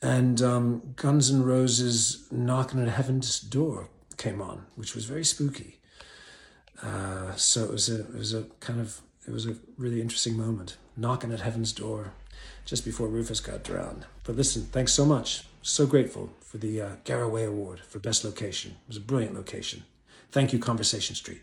and 0.00 0.40
um, 0.40 0.94
Guns 0.96 1.30
N' 1.30 1.42
Roses' 1.42 2.26
"Knocking 2.30 2.80
at 2.82 2.88
Heaven's 2.88 3.40
Door" 3.40 3.88
came 4.16 4.40
on, 4.40 4.66
which 4.76 4.94
was 4.94 5.04
very 5.04 5.24
spooky. 5.24 5.78
Uh, 6.82 7.34
so 7.34 7.64
it 7.64 7.70
was 7.70 7.88
a 7.88 8.00
it 8.00 8.14
was 8.14 8.34
a 8.34 8.44
kind 8.60 8.80
of 8.80 9.00
it 9.26 9.32
was 9.32 9.46
a 9.46 9.56
really 9.76 10.00
interesting 10.00 10.36
moment, 10.36 10.76
knocking 10.96 11.32
at 11.32 11.40
heaven's 11.40 11.72
door, 11.72 12.12
just 12.64 12.84
before 12.84 13.08
Rufus 13.08 13.40
got 13.40 13.62
drowned. 13.62 14.06
But 14.24 14.36
listen, 14.36 14.62
thanks 14.72 14.92
so 14.92 15.04
much. 15.04 15.44
So 15.60 15.86
grateful 15.86 16.30
for 16.40 16.58
the 16.58 16.80
uh, 16.80 16.88
Garraway 17.04 17.44
Award 17.44 17.80
for 17.80 17.98
best 17.98 18.24
location. 18.24 18.72
It 18.72 18.88
was 18.88 18.96
a 18.96 19.00
brilliant 19.00 19.34
location. 19.34 19.84
Thank 20.30 20.52
you, 20.52 20.58
Conversation 20.58 21.14
Street. 21.14 21.42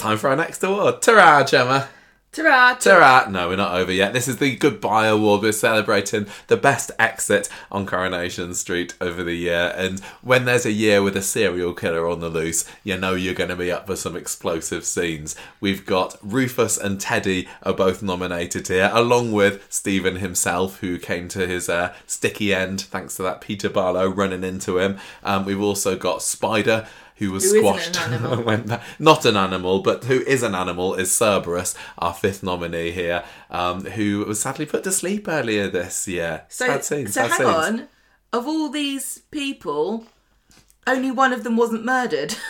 Time 0.00 0.16
for 0.16 0.30
our 0.30 0.36
next 0.36 0.64
award. 0.64 1.02
Ta-ra, 1.02 1.44
Gemma. 1.44 1.86
Ta-ra! 2.32 2.72
Ta-ra. 2.72 3.28
No, 3.28 3.50
we're 3.50 3.56
not 3.56 3.74
over 3.74 3.92
yet. 3.92 4.14
This 4.14 4.28
is 4.28 4.38
the 4.38 4.56
Goodbye 4.56 5.08
Award. 5.08 5.42
We're 5.42 5.52
celebrating 5.52 6.26
the 6.46 6.56
best 6.56 6.90
exit 6.98 7.50
on 7.70 7.84
Coronation 7.84 8.54
Street 8.54 8.94
over 8.98 9.22
the 9.22 9.34
year. 9.34 9.74
And 9.76 10.00
when 10.22 10.46
there's 10.46 10.64
a 10.64 10.72
year 10.72 11.02
with 11.02 11.18
a 11.18 11.22
serial 11.22 11.74
killer 11.74 12.08
on 12.08 12.20
the 12.20 12.30
loose, 12.30 12.64
you 12.82 12.96
know 12.96 13.12
you're 13.12 13.34
going 13.34 13.50
to 13.50 13.56
be 13.56 13.70
up 13.70 13.86
for 13.86 13.94
some 13.94 14.16
explosive 14.16 14.86
scenes. 14.86 15.36
We've 15.60 15.84
got 15.84 16.16
Rufus 16.22 16.78
and 16.78 16.98
Teddy 16.98 17.46
are 17.62 17.74
both 17.74 18.02
nominated 18.02 18.68
here, 18.68 18.90
along 18.94 19.32
with 19.32 19.66
Stephen 19.68 20.16
himself, 20.16 20.80
who 20.80 20.98
came 20.98 21.28
to 21.28 21.46
his 21.46 21.68
uh, 21.68 21.94
sticky 22.06 22.54
end 22.54 22.80
thanks 22.80 23.16
to 23.16 23.22
that 23.24 23.42
Peter 23.42 23.68
Barlow 23.68 24.08
running 24.08 24.44
into 24.44 24.78
him. 24.78 24.98
Um, 25.22 25.44
we've 25.44 25.60
also 25.60 25.94
got 25.94 26.22
Spider. 26.22 26.88
Who 27.20 27.30
was 27.32 27.44
Who 27.52 27.58
an 27.58 27.62
squashed? 27.62 28.00
animal. 28.08 28.42
went 28.42 28.66
back. 28.66 28.82
Not 28.98 29.24
an 29.24 29.36
animal, 29.36 29.80
but 29.82 30.04
who 30.04 30.20
is 30.22 30.42
an 30.42 30.54
animal 30.54 30.94
is 30.94 31.12
Cerberus, 31.12 31.74
our 31.98 32.12
fifth 32.14 32.42
nominee 32.42 32.90
here, 32.90 33.22
um, 33.50 33.84
who 33.84 34.24
was 34.26 34.40
sadly 34.40 34.66
put 34.66 34.82
to 34.84 34.90
sleep 34.92 35.28
earlier 35.28 35.68
this 35.68 36.08
year. 36.08 36.42
So, 36.48 36.66
sad 36.66 36.84
scenes, 36.84 37.14
so 37.14 37.28
sad 37.28 37.30
hang 37.30 37.38
scenes. 37.38 37.80
on. 37.80 37.88
Of 38.32 38.46
all 38.48 38.68
these 38.70 39.18
people, 39.30 40.06
only 40.86 41.10
one 41.10 41.32
of 41.32 41.44
them 41.44 41.56
wasn't 41.56 41.84
murdered. 41.84 42.34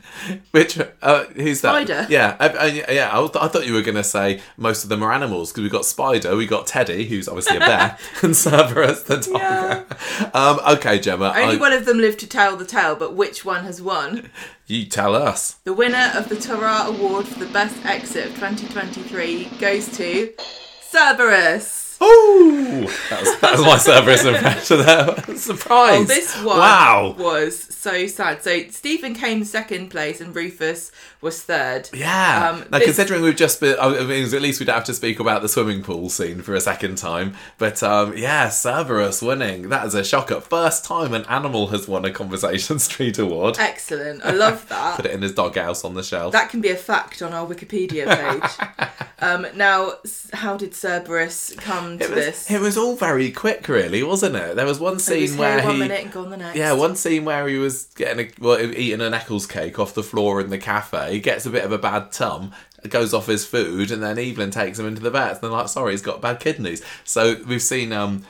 Which 0.50 0.78
uh, 1.02 1.24
who's 1.24 1.60
that? 1.62 1.70
Spider. 1.70 2.06
Yeah, 2.08 2.36
I, 2.38 2.48
I, 2.48 2.66
yeah. 2.92 3.10
I, 3.12 3.24
I 3.24 3.48
thought 3.48 3.66
you 3.66 3.74
were 3.74 3.82
going 3.82 3.96
to 3.96 4.04
say 4.04 4.40
most 4.56 4.84
of 4.84 4.88
them 4.88 5.02
are 5.02 5.12
animals 5.12 5.50
because 5.50 5.62
we 5.62 5.68
got 5.68 5.84
Spider, 5.84 6.36
we 6.36 6.46
got 6.46 6.66
Teddy, 6.66 7.06
who's 7.06 7.28
obviously 7.28 7.56
a 7.56 7.60
bear, 7.60 7.98
and 8.22 8.36
Cerberus 8.36 9.02
the 9.04 9.18
dog. 9.18 10.34
Um, 10.34 10.60
okay, 10.76 10.98
Gemma, 10.98 11.32
only 11.36 11.56
one 11.56 11.72
of 11.72 11.84
them 11.84 11.98
lived 11.98 12.20
to 12.20 12.26
tell 12.26 12.56
the 12.56 12.64
tale, 12.64 12.96
but 12.96 13.14
which 13.14 13.44
one 13.44 13.64
has 13.64 13.80
won? 13.80 14.30
you 14.66 14.86
tell 14.86 15.14
us. 15.14 15.56
The 15.64 15.72
winner 15.74 16.12
of 16.14 16.28
the 16.28 16.36
Ta-ra 16.36 16.86
Award 16.86 17.26
for 17.26 17.38
the 17.38 17.52
Best 17.52 17.84
Exit 17.84 18.26
of 18.26 18.34
2023 18.34 19.44
goes 19.58 19.94
to 19.96 20.32
Cerberus. 20.80 21.81
Ooh, 22.02 22.80
that 23.10 23.20
was, 23.20 23.40
that 23.40 23.52
was 23.52 23.60
my 23.62 23.76
Cerberus 23.78 24.24
impression 24.24 24.78
there. 25.26 25.36
Surprise! 25.36 26.00
Oh, 26.00 26.04
this 26.04 26.36
one 26.42 26.58
Wow. 26.58 27.14
was 27.18 27.58
so 27.58 28.06
sad. 28.06 28.42
So 28.42 28.68
Stephen 28.70 29.14
came 29.14 29.44
second 29.44 29.90
place 29.90 30.20
and 30.20 30.34
Rufus 30.34 30.90
was 31.20 31.42
third. 31.42 31.88
Yeah. 31.94 32.50
Um, 32.50 32.64
now, 32.70 32.78
this- 32.78 32.86
considering 32.86 33.22
we've 33.22 33.36
just 33.36 33.60
been, 33.60 33.76
I 33.80 34.02
mean, 34.04 34.24
at 34.34 34.42
least 34.42 34.58
we 34.60 34.66
don't 34.66 34.74
have 34.74 34.84
to 34.84 34.94
speak 34.94 35.20
about 35.20 35.42
the 35.42 35.48
swimming 35.48 35.82
pool 35.82 36.08
scene 36.10 36.42
for 36.42 36.54
a 36.54 36.60
second 36.60 36.96
time. 36.98 37.34
But 37.58 37.82
um, 37.82 38.16
yeah, 38.16 38.48
Cerberus 38.48 39.22
winning. 39.22 39.68
That 39.68 39.86
is 39.86 39.94
a 39.94 40.02
shocker. 40.04 40.40
First 40.40 40.84
time 40.84 41.14
an 41.14 41.24
animal 41.26 41.68
has 41.68 41.86
won 41.86 42.04
a 42.04 42.10
Conversation 42.10 42.78
Street 42.80 43.18
Award. 43.18 43.56
Excellent. 43.58 44.24
I 44.24 44.32
love 44.32 44.68
that. 44.68 44.96
Put 44.96 45.06
it 45.06 45.12
in 45.12 45.22
his 45.22 45.34
doghouse 45.34 45.84
on 45.84 45.94
the 45.94 46.02
shelf. 46.02 46.32
That 46.32 46.50
can 46.50 46.60
be 46.60 46.70
a 46.70 46.76
fact 46.76 47.22
on 47.22 47.32
our 47.32 47.46
Wikipedia 47.46 48.06
page. 48.06 48.88
um, 49.20 49.46
now, 49.54 49.92
how 50.32 50.56
did 50.56 50.74
Cerberus 50.74 51.54
come 51.58 51.91
to 51.98 52.04
it 52.04 52.10
was, 52.10 52.24
this? 52.24 52.50
it 52.50 52.60
was 52.60 52.76
all 52.76 52.96
very 52.96 53.30
quick, 53.30 53.68
really, 53.68 54.02
wasn't 54.02 54.36
it? 54.36 54.56
There 54.56 54.66
was 54.66 54.80
one 54.80 54.98
scene 54.98 55.22
was 55.22 55.36
where 55.36 55.60
here 55.60 55.66
one 55.66 55.74
he. 55.74 55.80
minute 55.82 56.02
and 56.04 56.12
gone 56.12 56.30
the 56.30 56.36
next. 56.36 56.56
Yeah, 56.56 56.72
one 56.72 56.96
scene 56.96 57.24
where 57.24 57.46
he 57.48 57.56
was 57.56 57.84
getting 57.94 58.26
a, 58.26 58.30
well, 58.40 58.60
eating 58.60 59.00
an 59.00 59.14
Eccles 59.14 59.46
cake 59.46 59.78
off 59.78 59.94
the 59.94 60.02
floor 60.02 60.40
in 60.40 60.50
the 60.50 60.58
cafe. 60.58 61.12
He 61.12 61.20
gets 61.20 61.46
a 61.46 61.50
bit 61.50 61.64
of 61.64 61.72
a 61.72 61.78
bad 61.78 62.12
tum, 62.12 62.52
goes 62.88 63.14
off 63.14 63.26
his 63.26 63.46
food, 63.46 63.90
and 63.90 64.02
then 64.02 64.18
Evelyn 64.18 64.50
takes 64.50 64.78
him 64.78 64.86
into 64.86 65.02
the 65.02 65.10
vet. 65.10 65.32
And 65.32 65.40
they're 65.40 65.50
like, 65.50 65.68
"Sorry, 65.68 65.92
he's 65.92 66.02
got 66.02 66.20
bad 66.20 66.40
kidneys." 66.40 66.82
So 67.04 67.36
we've 67.46 67.62
seen 67.62 67.92
um, 67.92 68.24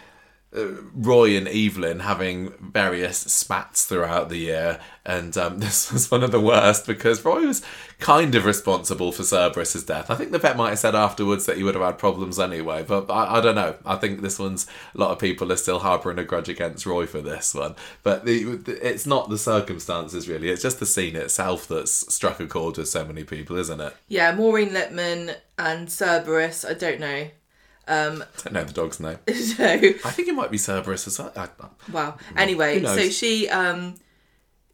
Roy 0.54 1.36
and 1.36 1.48
Evelyn 1.48 2.00
having 2.00 2.52
various 2.60 3.16
spats 3.18 3.86
throughout 3.86 4.28
the 4.28 4.36
year, 4.36 4.80
and 5.04 5.36
um, 5.38 5.58
this 5.60 5.90
was 5.90 6.10
one 6.10 6.22
of 6.22 6.30
the 6.30 6.40
worst 6.40 6.86
because 6.86 7.24
Roy 7.24 7.46
was 7.46 7.62
kind 7.98 8.34
of 8.34 8.44
responsible 8.44 9.12
for 9.12 9.22
Cerberus's 9.22 9.84
death. 9.84 10.10
I 10.10 10.14
think 10.14 10.30
the 10.30 10.38
vet 10.38 10.56
might 10.56 10.70
have 10.70 10.78
said 10.78 10.94
afterwards 10.94 11.46
that 11.46 11.56
he 11.56 11.62
would 11.62 11.74
have 11.74 11.84
had 11.84 11.98
problems 11.98 12.38
anyway, 12.38 12.84
but 12.86 13.10
I, 13.10 13.38
I 13.38 13.40
don't 13.40 13.54
know. 13.54 13.76
I 13.86 13.96
think 13.96 14.20
this 14.20 14.38
one's 14.38 14.66
a 14.94 14.98
lot 14.98 15.10
of 15.10 15.18
people 15.18 15.50
are 15.50 15.56
still 15.56 15.78
harbouring 15.78 16.18
a 16.18 16.24
grudge 16.24 16.50
against 16.50 16.84
Roy 16.84 17.06
for 17.06 17.22
this 17.22 17.54
one, 17.54 17.74
but 18.02 18.26
the, 18.26 18.60
it's 18.82 19.06
not 19.06 19.30
the 19.30 19.38
circumstances 19.38 20.28
really. 20.28 20.50
It's 20.50 20.62
just 20.62 20.80
the 20.80 20.86
scene 20.86 21.16
itself 21.16 21.66
that's 21.66 22.12
struck 22.14 22.40
a 22.40 22.46
chord 22.46 22.76
with 22.76 22.88
so 22.88 23.04
many 23.04 23.24
people, 23.24 23.56
isn't 23.56 23.80
it? 23.80 23.96
Yeah, 24.08 24.34
Maureen 24.34 24.70
Lipman 24.70 25.36
and 25.58 25.88
Cerberus. 25.90 26.64
I 26.64 26.74
don't 26.74 27.00
know. 27.00 27.28
Um, 27.88 28.22
I 28.38 28.42
don't 28.44 28.52
know 28.52 28.64
the 28.64 28.72
dog's 28.72 29.00
name. 29.00 29.18
so 29.34 29.64
I 29.64 30.10
think 30.10 30.28
it 30.28 30.34
might 30.34 30.50
be 30.50 30.58
Cerberus 30.58 31.06
as 31.06 31.18
well. 31.18 31.32
I, 31.36 31.48
wow. 31.90 32.16
Anyway, 32.36 32.82
so 32.82 33.08
she 33.08 33.48
um 33.48 33.94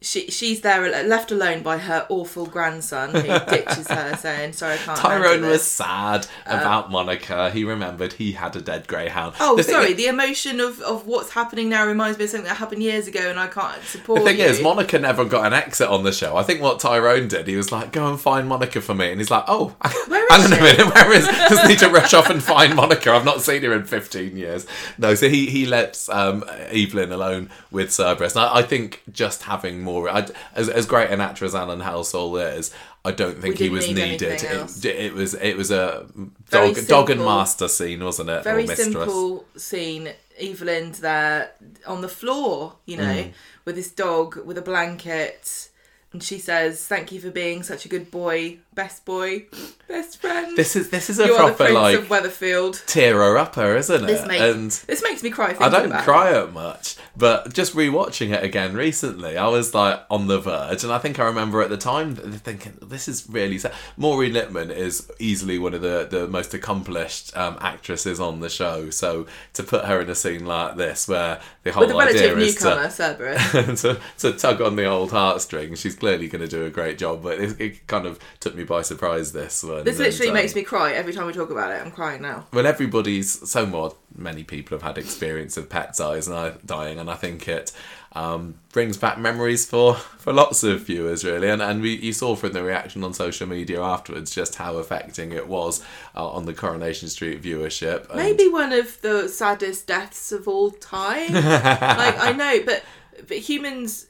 she 0.01 0.27
she's 0.31 0.61
there 0.61 1.03
left 1.05 1.29
alone 1.29 1.61
by 1.61 1.77
her 1.77 2.05
awful 2.07 2.45
grandson 2.45 3.09
who 3.13 3.21
ditches 3.49 3.87
her, 3.89 4.15
saying, 4.15 4.53
"Sorry, 4.53 4.75
I 4.75 4.77
can't." 4.77 4.97
Tyrone 4.97 5.41
was 5.41 5.49
this." 5.59 5.63
sad 5.67 6.25
about 6.45 6.89
Monica. 6.89 7.51
He 7.51 7.63
remembered 7.65 8.13
he 8.13 8.31
had 8.31 8.55
a 8.55 8.61
dead 8.61 8.87
greyhound. 8.87 9.35
Oh, 9.41 9.57
The 9.57 9.63
thing- 9.63 9.73
sorry. 9.75 9.93
The 9.93 10.07
emotion 10.07 10.61
of, 10.61 10.79
of 10.81 11.05
what's 11.05 11.31
happening 11.31 11.67
now 11.69 11.85
reminds 11.85 12.17
me 12.17 12.23
of 12.23 12.29
something 12.29 12.47
that 12.47 12.55
happened 12.57 12.81
years 12.81 13.07
ago, 13.07 13.29
and 13.29 13.37
I 13.37 13.47
can't 13.47 13.81
support. 13.83 14.19
The 14.19 14.25
thing 14.25 14.39
you. 14.39 14.45
is, 14.45 14.61
Monica 14.61 14.97
never 14.99 15.25
got 15.25 15.45
an 15.45 15.53
exit 15.53 15.89
on 15.89 16.03
the 16.03 16.13
show. 16.13 16.37
I 16.37 16.43
think 16.43 16.61
what 16.61 16.79
Tyrone 16.79 17.27
did, 17.27 17.47
he 17.47 17.57
was 17.57 17.71
like, 17.71 17.91
"Go 17.91 18.07
and 18.09 18.19
find 18.19 18.47
Monica 18.47 18.79
for 18.79 18.95
me," 18.95 19.11
and 19.11 19.19
he's 19.19 19.29
like, 19.31 19.43
"Oh, 19.49 19.75
Where 20.07 20.23
is 20.25 20.31
hang 20.31 20.45
on 20.45 20.53
a 20.53 20.55
she?" 20.55 20.61
minute, 20.61 20.95
where 20.95 21.13
is? 21.13 21.27
Just 21.49 21.67
need 21.67 21.79
to 21.79 21.89
rush 21.89 22.13
off 22.13 22.29
and 22.29 22.41
find 22.41 22.73
Monica. 22.73 23.11
I've 23.11 23.25
not 23.25 23.41
seen 23.41 23.63
her 23.63 23.73
in 23.73 23.83
fifteen 23.83 24.37
years." 24.37 24.65
No, 24.97 25.13
so 25.15 25.27
he 25.27 25.47
he 25.49 25.65
lets 25.65 26.07
um, 26.07 26.45
Evelyn 26.71 27.11
alone 27.11 27.49
with 27.69 27.91
Cerberus. 27.91 28.35
And 28.37 28.45
I, 28.45 28.59
I 28.59 28.61
think 28.61 29.03
just 29.11 29.43
having 29.43 29.83
more, 29.89 30.09
I, 30.09 30.27
as 30.55 30.69
as 30.69 30.85
great 30.85 31.09
an 31.09 31.21
actor 31.21 31.45
as 31.45 31.55
Alan 31.55 31.79
Halsall 31.81 32.57
is. 32.57 32.71
I 33.05 33.11
don't 33.11 33.39
think 33.41 33.57
he 33.57 33.69
was 33.69 33.87
need 33.87 33.95
needed. 33.95 34.43
It, 34.43 34.85
it 34.85 35.13
was 35.13 35.33
it 35.33 35.55
was 35.57 35.71
a 35.71 36.05
dog, 36.49 36.75
dog 36.87 37.09
and 37.09 37.21
master 37.21 37.67
scene, 37.67 38.03
wasn't 38.03 38.29
it? 38.29 38.43
very 38.43 38.67
simple 38.67 39.45
scene. 39.55 40.09
Evelyn's 40.39 40.99
there 40.99 41.51
on 41.85 42.01
the 42.01 42.07
floor, 42.09 42.75
you 42.85 42.95
know, 42.97 43.03
Mm. 43.03 43.31
with 43.65 43.75
this 43.75 43.91
dog 43.91 44.37
with 44.45 44.57
a 44.57 44.61
blanket, 44.61 45.69
and 46.13 46.23
she 46.23 46.39
says, 46.39 46.85
"Thank 46.87 47.11
you 47.11 47.19
for 47.19 47.29
being 47.31 47.61
such 47.63 47.85
a 47.85 47.89
good 47.89 48.09
boy, 48.09 48.59
best 48.79 49.03
boy, 49.03 49.45
best 49.89 50.21
friend. 50.21 50.55
This 50.55 50.77
is 50.77 50.89
this 50.89 51.09
is 51.09 51.19
a 51.19 51.25
you 51.25 51.33
are 51.33 51.49
the 51.49 51.55
proper 51.55 51.73
Prince 51.73 51.73
like 51.73 51.97
of 51.97 52.07
Weatherfield. 52.07 52.85
tearer 52.85 53.37
upper, 53.37 53.75
isn't 53.75 54.05
it? 54.05 54.07
This 54.07 54.25
makes 54.25 54.41
and 54.41 54.71
this 54.87 55.03
makes 55.03 55.21
me 55.21 55.31
cry. 55.31 55.53
I 55.59 55.67
don't 55.67 55.87
about 55.87 56.05
cry 56.05 56.29
It. 56.29 56.37
at 56.37 56.53
much, 56.53 56.95
but 57.17 57.53
just 57.53 57.75
rewatching 57.75 58.29
it 58.33 58.41
again 58.41 58.75
recently, 58.75 59.35
I 59.35 59.49
was 59.49 59.73
like 59.75 59.99
on 60.09 60.27
the 60.27 60.39
verge, 60.39 60.85
and 60.85 60.93
I 60.93 60.97
think 60.97 61.19
I 61.19 61.25
remember 61.25 61.61
at 61.61 61.69
the 61.69 61.75
time 61.75 62.15
thinking, 62.15 62.77
"This 62.81 63.09
is 63.09 63.27
really 63.29 63.57
sad." 63.57 63.73
Maureen 63.97 64.31
Lipman 64.33 64.73
is 64.73 65.11
easily 65.19 65.59
one 65.59 65.73
of 65.73 65.81
the 65.81 66.07
the 66.09 66.25
most 66.29 66.53
accomplished 66.53 67.35
um, 67.35 67.57
actresses 67.59 68.21
on 68.21 68.39
the 68.39 68.49
show, 68.49 68.89
so 68.91 69.27
to 69.55 69.63
put 69.63 69.83
her 69.85 69.99
in 69.99 70.09
a 70.09 70.15
scene 70.15 70.45
like 70.45 70.77
this, 70.77 71.05
where 71.05 71.41
the 71.63 71.73
whole 71.73 71.85
With 71.85 71.95
a 71.95 71.99
idea 71.99 72.33
relative 72.33 72.39
is 72.39 72.55
to, 72.55 72.91
Cerberus. 72.91 73.81
to, 73.81 73.99
to 74.19 74.31
tug 74.37 74.61
on 74.61 74.77
the 74.77 74.85
old 74.85 75.11
heartstrings. 75.11 75.81
She's 75.81 75.95
clearly 75.95 76.29
going 76.29 76.41
to 76.41 76.47
do 76.47 76.63
a 76.65 76.69
great 76.69 76.97
job, 76.97 77.23
but 77.23 77.41
it, 77.41 77.59
it 77.59 77.87
kind 77.87 78.05
of 78.05 78.19
took 78.39 78.55
me 78.55 78.63
by 78.69 78.81
surprise. 78.83 79.33
This 79.33 79.61
one. 79.63 79.83
This 79.83 79.99
literally 79.99 80.29
And, 80.29 80.37
um, 80.37 80.41
makes 80.43 80.55
me 80.55 80.63
cry 80.63 80.93
every 80.93 81.11
time 81.11 81.27
we 81.27 81.33
talk 81.33 81.49
about 81.49 81.71
it. 81.71 81.81
I'm 81.85 81.91
crying 81.91 82.21
now. 82.21 82.45
Well, 82.53 82.65
everybody's 82.65 83.49
so 83.49 83.65
more. 83.65 83.95
Many 84.15 84.43
people 84.43 84.77
have 84.77 84.83
had 84.83 84.97
experience 84.97 85.57
of 85.57 85.69
pets 85.69 85.99
eyes 85.99 86.27
and 86.27 86.37
I, 86.37 86.53
dying, 86.65 86.99
and 86.99 87.09
I 87.11 87.15
think 87.15 87.47
it 87.47 87.71
um, 88.13 88.55
brings 88.71 88.97
back 88.97 89.17
memories 89.17 89.65
for, 89.65 89.95
for 89.95 90.31
lots 90.31 90.63
of 90.63 90.81
viewers, 90.81 91.25
really. 91.25 91.49
And 91.49 91.61
and 91.61 91.81
we 91.81 91.95
you 91.97 92.13
saw 92.13 92.35
from 92.35 92.53
the 92.53 92.63
reaction 92.63 93.03
on 93.03 93.13
social 93.13 93.47
media 93.47 93.81
afterwards 93.81 94.33
just 94.33 94.55
how 94.55 94.77
affecting 94.77 95.31
it 95.33 95.47
was 95.47 95.83
uh, 96.15 96.27
on 96.29 96.45
the 96.45 96.53
Coronation 96.53 97.09
Street 97.09 97.41
viewership. 97.41 98.07
And- 98.09 98.17
Maybe 98.17 98.47
one 98.47 98.71
of 98.71 99.01
the 99.01 99.27
saddest 99.27 99.87
deaths 99.87 100.31
of 100.31 100.47
all 100.47 100.71
time. 100.71 101.33
like 101.33 102.19
I 102.19 102.33
know, 102.33 102.63
but 102.65 102.83
but 103.27 103.37
humans 103.37 104.05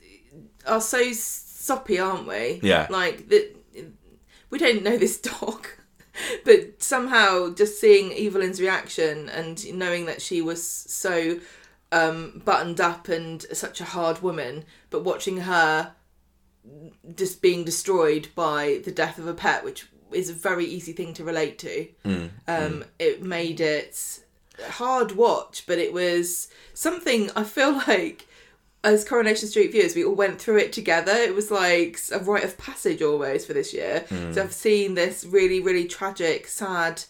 are 0.68 0.82
so 0.82 1.12
soppy, 1.14 2.00
aren't 2.00 2.28
we? 2.28 2.60
Yeah. 2.62 2.88
Like 2.90 3.30
that. 3.30 3.56
We 4.50 4.58
don't 4.58 4.84
know 4.84 4.98
this 4.98 5.20
dog, 5.22 5.68
but 6.44 6.82
somehow 6.82 7.54
just 7.54 7.80
seeing 7.80 8.12
Evelyn's 8.14 8.60
reaction 8.62 9.30
and 9.30 9.74
knowing 9.74 10.06
that 10.06 10.22
she 10.22 10.42
was 10.42 10.64
so 10.66 11.40
um, 11.92 12.42
buttoned 12.46 12.80
up 12.82 13.08
and 13.08 13.42
such 13.54 13.80
a 13.82 13.86
hard 13.86 14.22
woman, 14.22 14.66
but 14.90 15.04
watching 15.04 15.38
her 15.42 15.94
just 17.16 17.42
being 17.42 17.64
destroyed 17.64 18.28
by 18.36 18.82
the 18.84 18.92
death 18.92 19.18
of 19.18 19.28
a 19.28 19.34
pet, 19.34 19.64
which 19.64 19.88
is 20.12 20.30
a 20.30 20.34
very 20.34 20.66
easy 20.66 20.92
thing 20.94 21.14
to 21.14 21.24
relate 21.24 21.58
to. 21.60 21.88
um, 22.48 22.84
It 23.00 23.22
made 23.24 23.60
it 23.60 24.20
hard 24.72 25.14
watch, 25.14 25.64
but 25.68 25.78
it 25.80 25.94
was 25.94 26.48
something 26.74 27.30
I 27.36 27.44
feel 27.44 27.74
like 27.88 28.28
as 28.84 29.04
Coronation 29.04 29.48
Street 29.48 29.72
viewers, 29.72 29.96
we 29.96 30.06
all 30.06 30.16
went 30.16 30.40
through 30.40 30.58
it 30.58 30.72
together. 30.72 31.12
It 31.12 31.36
was 31.36 31.52
like 31.52 32.00
a 32.14 32.20
rite 32.20 32.44
of 32.44 32.58
passage 32.58 33.02
almost 33.02 33.48
for 33.48 33.54
this 33.54 33.74
year. 33.74 34.06
Hmm. 34.10 34.32
So 34.32 34.44
I've 34.44 34.54
seen 34.54 34.94
this 34.94 35.26
really, 35.26 35.60
really 35.60 35.86
tragic, 35.86 36.48
sad, 36.48 37.04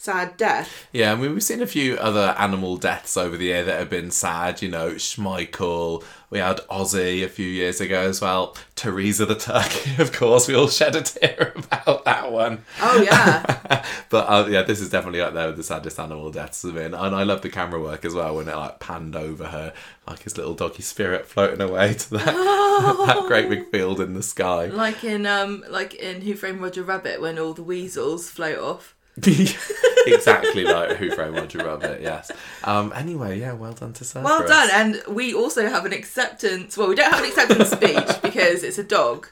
sad 0.00 0.34
death. 0.38 0.88
Yeah, 0.92 1.12
I 1.12 1.14
mean, 1.14 1.34
we've 1.34 1.42
seen 1.42 1.60
a 1.60 1.66
few 1.66 1.96
other 1.98 2.34
animal 2.38 2.78
deaths 2.78 3.18
over 3.18 3.36
the 3.36 3.44
year 3.46 3.64
that 3.64 3.78
have 3.78 3.90
been 3.90 4.10
sad. 4.10 4.62
You 4.62 4.70
know, 4.70 4.92
Schmeichel. 4.92 6.02
We 6.30 6.38
had 6.38 6.58
Ozzy 6.70 7.24
a 7.24 7.28
few 7.28 7.46
years 7.46 7.80
ago 7.80 8.00
as 8.02 8.20
well. 8.20 8.56
Teresa 8.76 9.26
the 9.26 9.34
turkey, 9.34 9.90
of 10.02 10.12
course. 10.12 10.48
We 10.48 10.54
all 10.54 10.68
shed 10.68 10.96
a 10.96 11.02
tear 11.02 11.52
about 11.56 12.04
that 12.06 12.32
one. 12.32 12.64
Oh 12.80 13.02
yeah, 13.02 13.84
but 14.08 14.26
uh, 14.26 14.46
yeah, 14.48 14.62
this 14.62 14.80
is 14.80 14.88
definitely 14.88 15.20
up 15.20 15.34
there 15.34 15.48
with 15.48 15.56
the 15.56 15.64
saddest 15.64 16.00
animal 16.00 16.30
deaths 16.30 16.62
have 16.62 16.74
been. 16.74 16.94
And 16.94 17.14
I 17.14 17.24
love 17.24 17.42
the 17.42 17.50
camera 17.50 17.80
work 17.80 18.04
as 18.06 18.14
well 18.14 18.36
when 18.36 18.48
it 18.48 18.56
like 18.56 18.80
panned 18.80 19.16
over 19.16 19.48
her, 19.48 19.74
like 20.08 20.22
his 20.22 20.38
little 20.38 20.54
doggy 20.54 20.82
spirit 20.82 21.26
floating 21.26 21.60
away 21.60 21.92
to 21.94 22.10
that 22.10 22.24
that 22.24 23.24
great 23.26 23.50
big 23.50 23.70
field 23.70 24.00
in 24.00 24.14
the 24.14 24.22
sky. 24.22 24.66
like 24.66 25.04
in 25.04 25.26
um, 25.26 25.62
like 25.68 25.94
in 25.94 26.22
Who 26.22 26.36
Framed 26.36 26.62
Roger 26.62 26.84
Rabbit 26.84 27.20
when 27.20 27.38
all 27.38 27.52
the 27.52 27.62
weasels 27.62 28.30
float 28.30 28.58
off. 28.58 28.94
exactly 30.06 30.64
like 30.64 30.96
Who 30.96 31.10
Framed 31.10 31.36
Roger 31.36 31.58
Rabbit. 31.58 32.00
Yes. 32.02 32.30
Um. 32.64 32.92
Anyway, 32.94 33.38
yeah. 33.40 33.52
Well 33.52 33.72
done 33.72 33.92
to 33.94 34.04
Cerberus. 34.04 34.24
Well 34.24 34.46
done, 34.46 34.68
and 34.72 35.14
we 35.14 35.34
also 35.34 35.68
have 35.68 35.84
an 35.84 35.92
acceptance. 35.92 36.76
Well, 36.76 36.88
we 36.88 36.94
don't 36.94 37.10
have 37.12 37.22
an 37.22 37.28
acceptance 37.28 37.70
speech 37.78 38.22
because 38.22 38.62
it's 38.62 38.78
a 38.78 38.84
dog, 38.84 39.28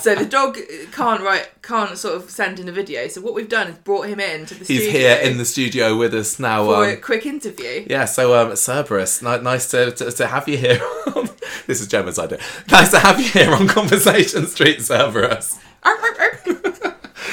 so 0.00 0.14
the 0.14 0.26
dog 0.28 0.58
can't 0.92 1.20
write, 1.22 1.62
can't 1.62 1.96
sort 1.98 2.16
of 2.16 2.30
send 2.30 2.58
in 2.58 2.68
a 2.68 2.72
video. 2.72 3.06
So 3.08 3.20
what 3.20 3.34
we've 3.34 3.48
done 3.48 3.68
is 3.68 3.76
brought 3.78 4.06
him 4.08 4.20
in 4.20 4.46
to 4.46 4.54
the 4.54 4.64
He's 4.64 4.82
studio 4.82 4.90
here 4.90 5.16
in 5.18 5.38
the 5.38 5.44
studio 5.44 5.96
with 5.96 6.14
us 6.14 6.38
now. 6.38 6.64
for 6.64 6.84
Um, 6.84 6.90
a 6.90 6.96
quick 6.96 7.26
interview. 7.26 7.84
yeah, 7.88 8.04
so 8.06 8.34
um, 8.34 8.56
Cerberus, 8.56 9.22
ni- 9.22 9.42
nice 9.42 9.68
to, 9.70 9.92
to, 9.92 10.10
to 10.10 10.26
have 10.26 10.48
you 10.48 10.56
here. 10.56 10.80
this 11.66 11.80
is 11.80 11.86
Gemma's 11.86 12.18
idea. 12.18 12.38
Nice 12.70 12.90
to 12.90 12.98
have 12.98 13.20
you 13.20 13.28
here 13.28 13.52
on 13.52 13.68
Conversation 13.68 14.46
Street, 14.46 14.78
Cerberus. 14.82 15.58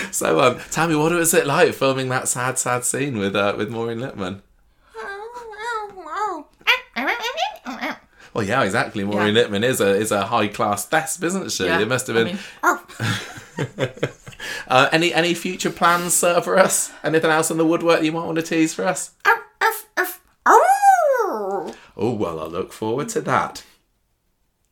So, 0.12 0.40
um, 0.40 0.90
me, 0.90 0.96
what 0.96 1.12
was 1.12 1.34
it 1.34 1.46
like 1.48 1.74
filming 1.74 2.10
that 2.10 2.28
sad, 2.28 2.58
sad 2.58 2.86
scene 2.86 3.18
with 3.18 3.36
uh, 3.36 3.54
with 3.58 3.70
Maureen 3.70 4.00
Lipman? 4.00 4.42
Oh, 4.96 5.56
oh, 5.96 6.46
oh! 6.98 7.96
Well, 8.34 8.44
yeah, 8.46 8.64
exactly. 8.64 9.04
Maureen 9.04 9.36
Yeah. 9.36 9.44
Lipman 9.44 9.64
is 9.64 9.80
a 9.82 9.90
is 9.96 10.12
a 10.12 10.26
high 10.26 10.48
class 10.48 10.88
thesp, 10.88 11.24
isn't 11.24 11.52
she? 11.52 11.66
Yeah, 11.66 11.80
It 11.82 11.88
must 11.88 12.08
have 12.08 12.18
I 12.18 12.24
been. 12.24 12.38
mean- 13.78 13.90
uh, 14.68 14.90
any 14.92 15.14
any 15.14 15.34
future 15.36 15.70
plans, 15.70 16.14
Cerberus? 16.16 16.92
Anything 17.04 17.30
else 17.32 17.52
in 17.52 17.58
the 17.58 17.66
woodwork 17.66 18.02
you 18.02 18.12
might 18.12 18.26
want 18.26 18.38
to 18.38 18.42
tease 18.42 18.74
for 18.74 18.86
us? 18.86 19.12
Oh 21.96 22.14
well, 22.14 22.40
I 22.40 22.46
look 22.46 22.74
forward 22.74 23.10
to 23.10 23.22
that. 23.22 23.64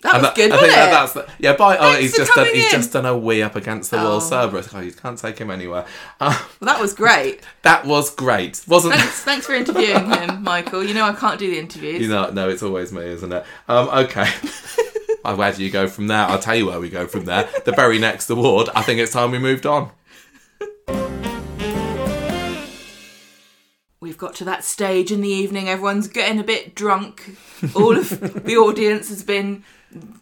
That 0.02 0.14
was 0.16 0.24
And 0.28 0.36
good, 0.36 0.52
I 0.52 0.58
think 0.58 0.68
it? 0.72 0.76
that, 0.76 0.92
that's 0.92 1.14
the, 1.14 1.28
yeah. 1.40 1.56
By 1.56 1.78
oh, 1.78 1.94
he's 2.00 2.16
just 2.16 2.34
done, 2.34 2.48
he's 2.48 2.72
just 2.72 2.92
done 2.94 3.06
a 3.06 3.16
wee 3.18 3.44
up 3.44 3.56
against 3.56 3.92
the 3.92 3.98
wall, 3.98 4.16
Oh. 4.16 4.20
Cerberus. 4.20 4.74
Oh, 4.74 4.80
you 4.80 4.92
can't 4.92 5.18
take 5.18 5.38
him 5.38 5.52
anywhere. 5.52 5.86
Uh, 6.20 6.38
Well, 6.60 6.74
that 6.74 6.82
was 6.82 6.94
great. 6.94 7.42
that 7.62 7.86
was 7.86 8.14
great, 8.14 8.64
wasn't? 8.68 8.96
Thanks, 8.96 9.24
thanks 9.24 9.46
for 9.46 9.54
interviewing 9.54 10.10
him, 10.12 10.42
Michael. 10.44 10.84
You 10.84 10.94
know 10.96 11.06
I 11.06 11.14
can't 11.14 11.40
do 11.40 11.50
the 11.52 11.60
interviews. 11.60 12.02
You 12.02 12.08
know, 12.08 12.30
no, 12.32 12.50
it's 12.50 12.64
always 12.64 12.92
me, 12.92 13.04
isn't 13.04 13.32
it? 13.32 13.46
Um, 13.68 13.90
okay. 13.90 14.28
Well, 15.24 15.36
where 15.38 15.54
do 15.54 15.64
you 15.64 15.70
go 15.70 15.88
from 15.88 16.08
there? 16.08 16.26
I'll 16.26 16.40
tell 16.40 16.56
you 16.56 16.66
where 16.66 16.80
we 16.80 16.90
go 16.90 17.06
from 17.06 17.26
there. 17.26 17.48
The 17.66 17.72
very 17.72 18.00
next 18.00 18.28
award. 18.32 18.70
I 18.74 18.82
think 18.82 19.00
it's 19.00 19.12
time 19.14 19.30
we 19.30 19.38
moved 19.38 19.68
on. 19.68 19.92
We've 24.00 24.18
got 24.18 24.34
to 24.36 24.46
that 24.46 24.64
stage 24.64 25.12
in 25.12 25.22
the 25.22 25.30
evening. 25.30 25.70
Everyone's 25.70 26.08
getting 26.08 26.40
a 26.40 26.44
bit 26.44 26.74
drunk. 26.74 27.38
All 27.76 27.96
of 27.96 28.10
the 28.44 28.58
audience 28.58 29.10
has 29.10 29.24
been 29.24 29.64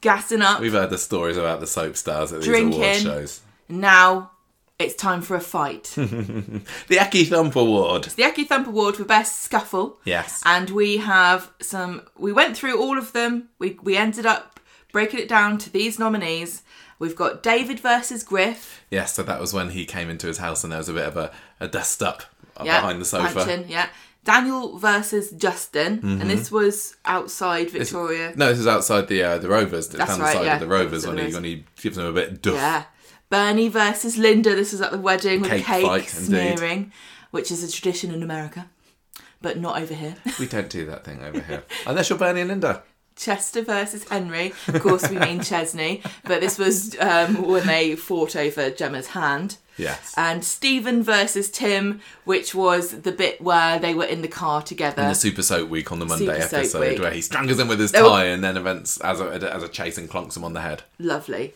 gassing 0.02 0.42
up. 0.42 0.60
We've 0.62 0.72
heard 0.74 0.90
the 0.90 0.98
stories 0.98 1.38
about 1.38 1.60
the 1.60 1.68
soap 1.68 1.96
stars 1.98 2.32
at 2.32 2.40
these 2.42 2.48
Drinking. 2.50 2.82
award 2.82 2.98
shows. 2.98 3.42
Now 3.68 4.32
it's 4.80 4.96
time 4.96 5.22
for 5.22 5.36
a 5.36 5.42
fight. 5.42 5.94
The 5.96 6.96
Ecky 6.96 7.28
Thump 7.28 7.56
Award. 7.56 8.06
the 8.06 8.24
Ecky 8.24 8.48
Thump 8.48 8.68
Award 8.68 8.96
for 8.96 9.04
Best 9.06 9.42
Scuffle. 9.44 10.00
Yes. 10.06 10.42
And 10.46 10.70
we 10.72 10.98
have 10.98 11.52
some. 11.62 12.02
We 12.18 12.32
went 12.34 12.56
through 12.58 12.80
all 12.82 12.98
of 12.98 13.12
them. 13.14 13.50
We 13.60 13.78
we 13.84 13.96
ended 13.98 14.26
up 14.26 14.60
breaking 14.92 15.20
it 15.20 15.28
down 15.30 15.58
to 15.60 15.70
these 15.70 16.00
nominees. 16.00 16.64
We've 16.98 17.16
got 17.16 17.44
David 17.44 17.80
versus 17.80 18.24
Griff. 18.24 18.84
Yes, 18.90 19.14
so 19.14 19.24
that 19.24 19.40
was 19.40 19.54
when 19.54 19.70
he 19.70 19.86
came 19.86 20.10
into 20.10 20.28
his 20.28 20.40
house 20.40 20.64
and 20.64 20.72
there 20.74 20.80
was 20.80 20.90
a 20.90 20.94
bit 20.94 21.06
of 21.06 21.16
a, 21.16 21.32
a 21.60 21.68
dust 21.68 22.02
up 22.04 22.24
Yeah, 22.64 22.82
behind 22.82 23.00
the 23.00 23.06
sofa. 23.06 23.36
mansion, 23.36 23.66
yeah. 23.70 23.88
Daniel 24.24 24.78
versus 24.78 25.32
Justin, 25.32 25.98
Mm-hmm. 25.98 26.22
and 26.22 26.30
this 26.30 26.52
was 26.52 26.96
outside 27.06 27.70
Victoria. 27.72 28.34
No, 28.36 28.50
this 28.50 28.60
is 28.60 28.68
outside 28.68 29.08
the 29.08 29.24
uh, 29.24 29.38
the 29.38 29.48
Rovers. 29.50 29.88
That's 29.90 30.20
right, 30.20 30.34
side 30.34 30.46
yeah. 30.46 30.54
of 30.56 30.60
the 30.60 30.68
Rovers 30.68 31.08
when 31.08 31.18
he, 31.18 31.34
when 31.34 31.44
he 31.44 31.66
gives 31.82 31.96
them 31.96 32.06
a 32.06 32.12
bit 32.14 32.42
duff. 32.42 32.56
Yeah. 32.56 32.84
Bernie 33.30 33.70
versus 33.70 34.18
Linda. 34.18 34.56
This 34.56 34.72
was 34.72 34.82
at 34.82 34.92
the 34.92 34.98
wedding 34.98 35.42
with 35.42 35.52
Cake 35.52 35.66
cake 35.66 35.86
fight, 35.86 36.14
indeed. 36.14 36.58
smearing, 36.58 36.92
which 37.32 37.52
is 37.52 37.64
a 37.64 37.72
tradition 37.72 38.12
in 38.14 38.24
America, 38.24 38.70
but 39.42 39.58
not 39.60 39.82
over 39.82 39.94
here. 39.94 40.16
We 40.40 40.48
don't 40.48 40.70
do 40.70 40.86
that 40.88 41.06
thing 41.06 41.24
over 41.24 41.40
here. 41.40 41.64
Unless 41.88 42.10
you're 42.10 42.20
Bernie 42.20 42.42
and 42.42 42.50
Linda. 42.50 42.84
Chester 43.16 43.62
versus 43.62 44.08
Henry. 44.08 44.54
Of 44.68 44.82
course, 44.82 45.10
we 45.10 45.18
mean 45.20 45.42
Chesney, 45.44 46.02
but 46.24 46.40
this 46.42 46.58
was 46.58 46.98
um, 47.00 47.46
when 47.48 47.68
they 47.68 47.96
fought 47.96 48.36
over 48.36 48.70
Gemma's 48.70 49.08
hand. 49.08 49.58
Yes. 49.80 50.14
And 50.18 50.44
Stephen 50.44 51.02
versus 51.02 51.50
Tim, 51.50 52.02
which 52.26 52.54
was 52.54 53.02
the 53.02 53.12
bit 53.12 53.42
where 53.42 53.80
they 53.80 53.94
were 53.94 54.06
in 54.06 54.22
the 54.22 54.28
car 54.28 54.62
together. 54.62 55.02
the 55.04 55.14
Super 55.16 55.42
Soap 55.42 55.70
Week 55.70 55.92
on 55.92 56.00
the 56.00 56.06
Monday 56.06 56.26
Super 56.42 56.56
episode 56.58 57.00
where 57.00 57.12
he 57.12 57.22
strangles 57.22 57.58
him 57.60 57.68
with 57.70 57.80
his 57.80 57.92
They 57.92 58.02
were- 58.02 58.10
tie 58.10 58.26
and 58.26 58.44
then 58.44 58.58
events 58.58 59.00
as 59.00 59.20
a, 59.22 59.26
as 59.54 59.64
a 59.64 59.70
chase 59.70 59.98
and 59.98 60.10
clunks 60.10 60.36
him 60.36 60.44
on 60.44 60.54
the 60.54 60.62
head. 60.62 60.84
Lovely. 61.00 61.54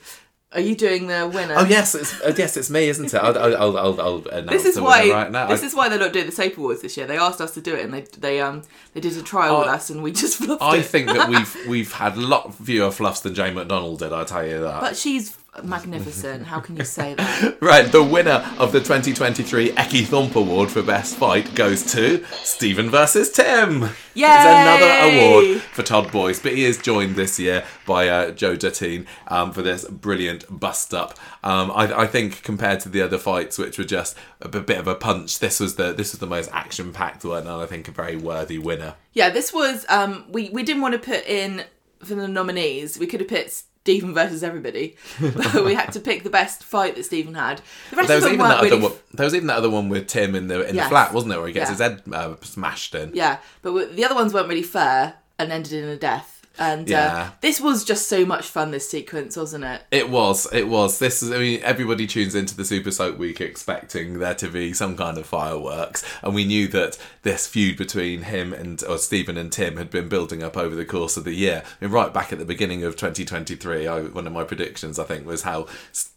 Are 0.54 0.60
you 0.60 0.76
doing 0.76 1.08
the 1.08 1.28
winner? 1.34 1.56
Oh 1.58 1.66
yes, 1.66 1.96
it's 1.96 2.22
uh, 2.22 2.32
yes, 2.38 2.56
it's 2.58 2.70
me, 2.70 2.88
isn't 2.88 3.12
it? 3.12 3.16
I'll 3.16 3.36
I'll, 3.36 3.76
I'll, 3.76 4.00
I'll, 4.02 4.28
announce 4.28 4.52
This 4.52 4.66
is 4.66 4.76
the 4.76 4.84
why. 4.84 5.02
winner 5.02 5.14
right 5.16 5.32
now. 5.32 5.48
This 5.48 5.64
I, 5.64 5.66
is 5.66 5.74
why 5.74 5.90
they're 5.90 5.98
not 5.98 6.14
doing 6.14 6.28
the 6.28 6.32
Soap 6.32 6.60
Awards 6.60 6.84
this 6.84 6.96
year. 6.96 7.08
They 7.08 7.18
asked 7.18 7.42
us 7.42 7.56
to 7.56 7.62
do 7.62 7.74
it, 7.74 7.84
and 7.84 7.92
they 7.92 8.02
they 8.20 8.40
um 8.40 8.62
they 8.94 9.02
did 9.02 9.18
a 9.18 9.24
trial 9.24 9.58
with 9.58 9.68
us, 9.68 9.90
and 9.90 10.04
we 10.04 10.12
just 10.12 10.38
fluffed 10.44 10.62
I 10.62 10.78
it. 10.78 10.86
think 10.86 11.08
that 11.08 11.28
we've 11.32 11.58
we've 11.68 11.92
had 11.94 12.16
a 12.18 12.22
lot 12.22 12.54
fewer 12.54 12.92
fluffs 12.92 13.22
than 13.22 13.34
Jane 13.34 13.56
McDonald 13.56 13.98
did. 13.98 14.14
I 14.14 14.26
tell 14.26 14.46
you 14.46 14.62
that. 14.62 14.80
But 14.80 14.96
she's 14.96 15.36
magnificent. 15.62 16.46
How 16.48 16.60
can 16.60 16.76
you 16.78 16.84
say 16.86 17.14
that? 17.16 17.58
Right, 17.64 17.90
the 17.92 18.04
winner 18.04 18.46
of 18.60 18.72
the 18.72 18.80
2023 18.80 19.72
Ecky 19.72 20.06
Thump 20.06 20.36
Award 20.36 20.70
for 20.70 20.82
Best 20.82 21.16
Fight 21.16 21.56
goes 21.56 21.92
to 21.94 22.24
Stephen 22.44 22.90
versus 22.90 23.32
Tim. 23.32 23.90
Yeah, 24.14 24.76
It's 24.76 25.10
another 25.10 25.18
award 25.18 25.62
for 25.62 25.84
Todd 25.84 26.12
Boyce, 26.12 26.40
but 26.42 26.54
he 26.54 26.66
is 26.66 26.78
joined 26.78 27.16
this 27.16 27.40
year 27.40 27.64
by 27.86 28.10
uh, 28.10 28.32
Joe 28.32 28.56
Duttine 28.56 29.06
um, 29.28 29.52
for 29.54 29.62
this 29.62 29.86
brilliant 29.86 30.46
bust 30.50 30.94
up. 30.94 31.18
Um, 31.44 31.72
I, 31.72 32.02
I 32.02 32.08
think 32.08 32.44
compared 32.44 32.80
to 32.82 32.90
the 32.90 33.02
other 33.02 33.18
fights, 33.18 33.58
which 33.58 33.78
were 33.78 33.84
just 33.84 34.18
a 34.42 34.50
bit 34.50 34.78
of 34.78 34.88
a 34.88 34.96
punch, 34.96 35.40
this 35.40 35.60
was 35.60 35.76
the 35.76 35.94
this 35.94 36.12
was 36.12 36.20
the 36.20 36.28
most 36.28 36.50
action 36.52 36.92
packed 36.92 37.24
one, 37.24 37.48
and 37.48 37.50
I 37.62 37.66
think 37.66 37.88
a 37.88 37.92
very 37.92 38.16
worthy 38.18 38.58
winner. 38.58 38.96
Yeah, 39.14 39.30
this 39.30 39.54
was. 39.54 39.86
Um, 39.90 40.26
we 40.30 40.50
we 40.50 40.64
didn't 40.64 40.82
want 40.82 40.94
to 40.94 41.00
put 41.00 41.26
in 41.26 41.64
for 42.04 42.16
the 42.16 42.28
nominees. 42.28 43.00
We 43.00 43.08
could 43.08 43.20
have 43.22 43.30
put 43.30 43.64
Stephen 43.84 44.14
versus 44.14 44.44
everybody, 44.44 44.96
but 45.20 45.56
we 45.66 45.74
had 45.74 45.92
to 45.92 46.00
pick 46.00 46.24
the 46.24 46.30
best 46.30 46.64
fight 46.64 46.96
that 46.96 47.04
Stephen 47.04 47.34
had. 47.36 47.62
The 47.90 47.98
rest 47.98 48.08
There 48.08 48.18
of 48.18 48.24
was 48.24 48.32
them 48.32 48.34
even 48.36 48.48
that 48.48 48.62
weren't 48.62 48.74
other 48.74 48.82
one. 48.82 48.94
There 49.14 49.26
was 49.26 49.36
even 49.36 49.48
that 49.48 49.58
other 49.58 49.70
one 49.70 49.90
with 49.90 50.08
Tim 50.08 50.36
in 50.36 50.48
the 50.48 50.66
in 50.70 50.76
Yes. 50.76 50.86
the 50.86 50.90
flat, 50.90 51.14
wasn't 51.14 51.32
there, 51.32 51.40
Where 51.40 51.48
he 51.50 51.54
gets 51.54 51.66
Yeah. 51.70 51.72
his 51.72 51.80
head 51.82 52.02
uh, 52.14 52.36
smashed 52.44 52.96
in. 52.96 53.12
Yeah, 53.14 53.40
but 53.62 53.94
the 53.98 54.06
other 54.06 54.16
ones 54.16 54.34
weren't 54.34 54.48
really 54.48 54.64
fair 54.64 55.16
and 55.38 55.52
ended 55.52 55.74
in 55.74 55.84
a 55.90 55.98
death. 55.98 56.33
And 56.60 56.88
Yeah. 56.88 57.08
uh, 57.16 57.30
this 57.42 57.60
was 57.60 57.84
just 57.84 58.08
so 58.08 58.26
much 58.26 58.46
fun. 58.48 58.72
This 58.72 58.88
sequence, 58.88 59.36
wasn't 59.36 59.64
it? 59.64 59.82
It 59.90 60.10
was. 60.10 60.48
It 60.54 60.68
was. 60.68 61.00
This 61.00 61.24
is. 61.24 61.32
I 61.32 61.38
mean, 61.40 61.60
everybody 61.64 62.06
tunes 62.06 62.36
into 62.36 62.56
the 62.56 62.64
Super 62.66 62.92
Soap 62.92 63.18
Week 63.18 63.42
expecting 63.42 64.20
there 64.20 64.36
to 64.36 64.50
be 64.50 64.72
some 64.74 64.96
kind 64.96 65.18
of 65.18 65.26
fireworks, 65.26 66.04
and 66.22 66.36
we 66.36 66.46
knew 66.46 66.68
that 66.68 66.98
this 67.24 67.48
feud 67.48 67.78
between 67.78 68.24
him 68.24 68.54
and 68.54 68.84
or 68.84 68.98
Stephen 69.00 69.38
and 69.38 69.52
Tim 69.52 69.78
had 69.78 69.90
been 69.90 70.08
building 70.10 70.44
up 70.44 70.56
over 70.56 70.76
the 70.76 70.86
course 70.86 71.18
of 71.18 71.24
the 71.24 71.34
year. 71.34 71.64
I 71.82 71.86
mean, 71.86 71.92
right 71.94 72.14
back 72.14 72.32
at 72.32 72.38
the 72.40 72.46
beginning 72.46 72.84
of 72.84 72.96
2023, 72.98 73.88
I, 73.88 74.02
one 74.02 74.28
of 74.28 74.34
my 74.34 74.44
predictions, 74.44 75.00
I 75.00 75.06
think, 75.06 75.26
was 75.26 75.42
how 75.42 75.66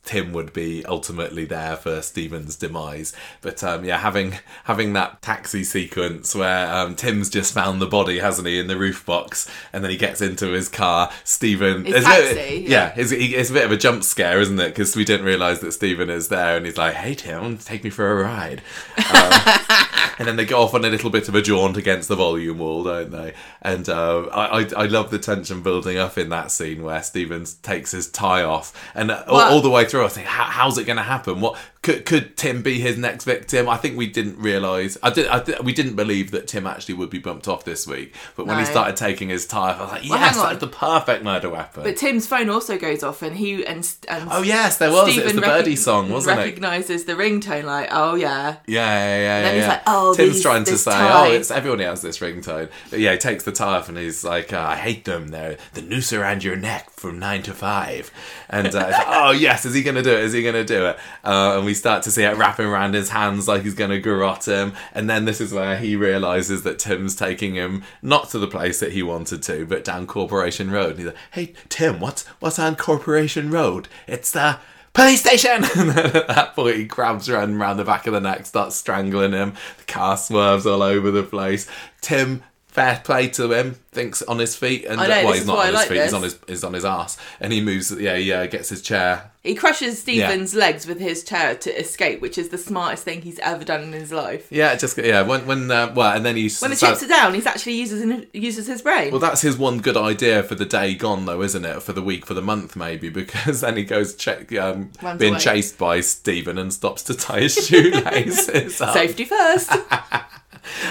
Tim 0.04 0.32
would 0.34 0.52
be 0.52 0.84
ultimately 0.84 1.46
there 1.46 1.76
for 1.76 2.02
Stephen's 2.02 2.56
demise. 2.56 3.14
But 3.40 3.64
um, 3.64 3.84
yeah, 3.84 3.98
having 3.98 4.34
having 4.64 4.92
that 4.92 5.22
taxi 5.22 5.64
sequence 5.64 6.34
where 6.34 6.70
um, 6.72 6.94
Tim's 6.94 7.30
just 7.30 7.54
found 7.54 7.80
the 7.80 7.86
body, 7.86 8.18
hasn't 8.18 8.46
he, 8.46 8.58
in 8.58 8.66
the 8.66 8.76
roof 8.76 9.06
box, 9.06 9.50
and 9.72 9.82
then 9.82 9.90
he 9.90 9.96
gets 9.96 10.20
into 10.26 10.48
his 10.48 10.68
car. 10.68 11.10
Stephen, 11.24 11.84
His 11.84 11.94
bit- 11.94 12.04
taxi, 12.04 12.64
yeah, 12.68 12.68
yeah. 12.68 12.92
it's, 12.96 13.12
it's 13.12 13.50
a 13.50 13.52
bit 13.52 13.64
of 13.64 13.72
a 13.72 13.76
jump 13.76 14.04
scare, 14.04 14.40
isn't 14.40 14.58
it? 14.60 14.68
Because 14.68 14.94
we 14.96 15.04
didn't 15.04 15.24
realise 15.24 15.60
that 15.60 15.72
Stephen 15.72 16.10
is 16.10 16.28
there, 16.28 16.56
and 16.56 16.66
he's 16.66 16.76
like, 16.76 16.94
"Hey 16.94 17.14
Tim, 17.14 17.56
take 17.58 17.84
me 17.84 17.90
for 17.90 18.10
a 18.10 18.22
ride." 18.24 18.62
Um, 18.98 19.32
and 20.18 20.26
then 20.28 20.36
they 20.36 20.44
go 20.44 20.60
off 20.62 20.74
on 20.74 20.84
a 20.84 20.88
little 20.88 21.10
bit 21.10 21.28
of 21.28 21.34
a 21.34 21.42
jaunt 21.42 21.76
against 21.76 22.08
the 22.08 22.16
volume 22.16 22.58
wall, 22.58 22.84
don't 22.84 23.10
they? 23.10 23.34
And 23.62 23.88
uh, 23.88 24.22
I, 24.32 24.60
I 24.62 24.68
I 24.76 24.86
love 24.86 25.10
the 25.10 25.18
tension 25.18 25.62
building 25.62 25.96
up 25.98 26.18
in 26.18 26.28
that 26.30 26.50
scene 26.50 26.82
where 26.82 27.02
Stephen 27.02 27.44
takes 27.62 27.92
his 27.92 28.10
tie 28.10 28.42
off, 28.42 28.72
and 28.94 29.10
uh, 29.10 29.24
all, 29.26 29.40
all 29.40 29.60
the 29.60 29.70
way 29.70 29.84
through, 29.84 30.04
I 30.04 30.08
think, 30.08 30.26
How, 30.26 30.44
how's 30.44 30.78
it 30.78 30.84
going 30.84 30.96
to 30.96 31.02
happen? 31.02 31.40
What 31.40 31.56
could 31.86 32.04
could 32.04 32.36
Tim 32.36 32.62
be 32.62 32.80
his 32.80 32.98
next 32.98 33.24
victim? 33.24 33.68
I 33.68 33.76
think 33.76 33.96
we 33.96 34.08
didn't 34.08 34.38
realise. 34.38 34.98
I 35.02 35.10
did. 35.10 35.28
I 35.28 35.38
th- 35.40 35.60
we 35.60 35.72
didn't 35.72 35.94
believe 35.94 36.32
that 36.32 36.48
Tim 36.48 36.66
actually 36.66 36.94
would 36.96 37.10
be 37.10 37.18
bumped 37.20 37.46
off 37.46 37.64
this 37.64 37.86
week. 37.86 38.12
But 38.34 38.46
when 38.46 38.58
he 38.58 38.64
started 38.64 38.96
taking 38.96 39.28
his 39.28 39.46
tie 39.46 39.70
off, 39.70 39.78
I 39.78 39.82
was 39.82 39.92
like, 39.92 40.10
Well, 40.10 40.18
yes, 40.18 40.36
that's 40.36 40.58
the 40.60 40.66
perfect 40.66 41.22
murder 41.22 41.48
weapon. 41.48 41.84
But 41.84 41.96
Tim's 41.96 42.26
phone 42.26 42.50
also 42.50 42.76
goes 42.76 43.02
off, 43.04 43.22
and 43.22 43.36
he 43.36 43.64
and, 43.64 43.88
and 44.08 44.28
Oh 44.32 44.42
yes, 44.42 44.78
there 44.78 44.90
was. 44.90 45.16
It 45.16 45.24
was 45.24 45.34
the 45.34 45.40
recog- 45.40 45.44
birdie 45.44 45.76
song, 45.76 46.10
wasn't 46.10 46.38
it? 46.40 46.42
Recognizes 46.42 47.04
the 47.04 47.12
ringtone, 47.14 47.64
like, 47.64 47.88
oh 47.92 48.16
yeah, 48.16 48.56
Yeah, 48.66 48.84
yeah, 48.86 49.18
yeah. 49.18 49.42
then 49.42 49.44
yeah, 49.44 49.52
he's 49.54 49.62
yeah. 49.62 49.68
like, 49.68 49.82
"Oh, 49.86 50.14
Tim's 50.14 50.32
these- 50.34 50.42
trying 50.42 50.64
to 50.64 50.76
say, 50.76 50.90
tie." 50.90 51.28
oh, 51.28 51.32
it's 51.32 51.50
everyone 51.52 51.78
has 51.78 52.02
this 52.02 52.18
ringtone. 52.18 52.68
But 52.90 52.98
yeah, 52.98 53.12
he 53.12 53.18
takes 53.18 53.44
the 53.44 53.52
tie 53.52 53.76
off 53.76 53.88
and 53.88 53.96
he's 53.96 54.24
like, 54.24 54.52
uh, 54.52 54.60
I 54.60 54.74
hate 54.76 55.04
them. 55.04 55.28
They're 55.28 55.56
the 55.74 55.82
noose 55.82 56.12
around 56.12 56.42
your 56.42 56.56
neck 56.56 56.90
from 56.90 57.18
nine 57.20 57.42
to 57.44 57.54
five. 57.54 58.10
And 58.50 58.74
uh, 58.74 58.90
like, 58.90 59.06
oh 59.08 59.30
yes, 59.30 59.64
is 59.64 59.74
he 59.74 59.82
going 59.84 59.94
to 59.96 60.02
do 60.02 60.10
it? 60.12 60.24
Is 60.24 60.32
he 60.32 60.42
going 60.42 60.54
to 60.54 60.64
do 60.64 60.86
it? 60.86 60.98
Uh, 61.24 61.54
and 61.56 61.64
we 61.64 61.74
start 61.76 62.02
to 62.02 62.10
see 62.10 62.24
it 62.24 62.36
wrapping 62.36 62.66
around 62.66 62.94
his 62.94 63.10
hands 63.10 63.46
like 63.46 63.62
he's 63.62 63.74
going 63.74 63.90
to 63.90 64.00
garrote 64.00 64.46
him. 64.46 64.72
And 64.92 65.08
then 65.08 65.24
this 65.24 65.40
is 65.40 65.52
where 65.52 65.78
he 65.78 65.94
realizes 65.94 66.62
that 66.64 66.78
Tim's 66.78 67.14
taking 67.14 67.54
him 67.54 67.84
not 68.02 68.30
to 68.30 68.38
the 68.38 68.48
place 68.48 68.80
that 68.80 68.92
he 68.92 69.02
wanted 69.02 69.42
to, 69.44 69.66
but 69.66 69.84
down 69.84 70.06
Corporation 70.06 70.70
Road. 70.70 70.90
And 70.90 70.98
he's 70.98 71.06
like, 71.06 71.16
hey 71.32 71.54
Tim, 71.68 72.00
what's 72.00 72.26
what's 72.40 72.58
on 72.58 72.76
Corporation 72.76 73.50
Road? 73.50 73.88
It's 74.06 74.32
the 74.32 74.58
police 74.92 75.20
station! 75.20 75.64
And 75.76 75.90
then 75.90 76.16
at 76.16 76.28
that 76.28 76.54
point, 76.54 76.76
he 76.76 76.84
grabs 76.84 77.28
around 77.28 77.54
around 77.54 77.76
the 77.76 77.84
back 77.84 78.06
of 78.06 78.14
the 78.14 78.20
neck, 78.20 78.46
starts 78.46 78.76
strangling 78.76 79.32
him. 79.32 79.54
The 79.78 79.84
car 79.84 80.16
swerves 80.16 80.66
all 80.66 80.82
over 80.82 81.10
the 81.10 81.22
place. 81.22 81.68
Tim, 82.00 82.42
fair 82.76 83.00
play 83.02 83.26
to 83.26 83.50
him, 83.52 83.74
thinks 83.90 84.20
on 84.22 84.38
his 84.38 84.54
feet, 84.54 84.84
and 84.84 84.98
know, 85.00 85.08
well, 85.08 85.28
this 85.28 85.38
he's 85.38 85.46
not 85.46 85.58
on 85.58 85.66
his 85.66 85.74
like 85.74 85.88
feet. 85.88 86.02
He's 86.02 86.12
on 86.12 86.22
his 86.22 86.38
he's 86.46 86.62
on 86.62 86.74
his 86.74 86.84
ass, 86.84 87.16
and 87.40 87.50
he 87.50 87.62
moves. 87.62 87.90
Yeah, 87.90 88.16
he 88.16 88.30
uh, 88.30 88.46
gets 88.46 88.68
his 88.68 88.82
chair. 88.82 89.30
he 89.42 89.54
crushes 89.54 89.98
Stephen's 89.98 90.54
legs 90.54 90.86
with 90.86 91.00
his 91.00 91.24
chair 91.24 91.54
to 91.54 91.80
escape, 91.80 92.20
which 92.20 92.36
is 92.36 92.50
the 92.50 92.58
smartest 92.58 93.04
thing 93.04 93.22
he's 93.22 93.38
ever 93.38 93.64
done 93.64 93.82
in 93.82 93.92
his 93.92 94.12
life. 94.12 94.46
Yeah, 94.50 94.76
just 94.76 94.98
yeah. 94.98 95.22
When 95.22 95.46
when 95.46 95.70
uh, 95.70 95.92
well, 95.96 96.14
and 96.14 96.24
then 96.24 96.36
he 96.36 96.50
When 96.60 96.70
the 96.70 96.76
chips 96.76 97.02
are 97.02 97.08
down, 97.08 97.32
he's 97.32 97.46
actually 97.46 97.76
uses 97.76 98.26
uses 98.34 98.66
his 98.66 98.82
brain. 98.82 99.10
Well, 99.10 99.20
that's 99.20 99.40
his 99.40 99.56
one 99.56 99.78
good 99.78 99.96
idea 99.96 100.42
for 100.42 100.54
the 100.54 100.66
day 100.66 100.94
gone, 100.94 101.24
though, 101.24 101.40
isn't 101.40 101.64
it? 101.64 101.82
For 101.82 101.94
the 101.94 102.02
week, 102.02 102.26
for 102.26 102.34
the 102.34 102.42
month, 102.42 102.76
maybe, 102.76 103.08
because 103.22 103.62
then 103.62 103.78
he 103.78 103.84
goes 103.84 104.14
check, 104.14 104.54
um, 104.58 104.90
being 105.16 105.34
away. 105.34 105.40
chased 105.40 105.78
by 105.78 106.00
Stephen 106.02 106.58
and 106.58 106.74
stops 106.74 107.02
to 107.04 107.14
tie 107.14 107.40
his 107.40 107.54
shoelaces. 107.66 108.76
Safety 108.92 109.24
first. 109.24 109.72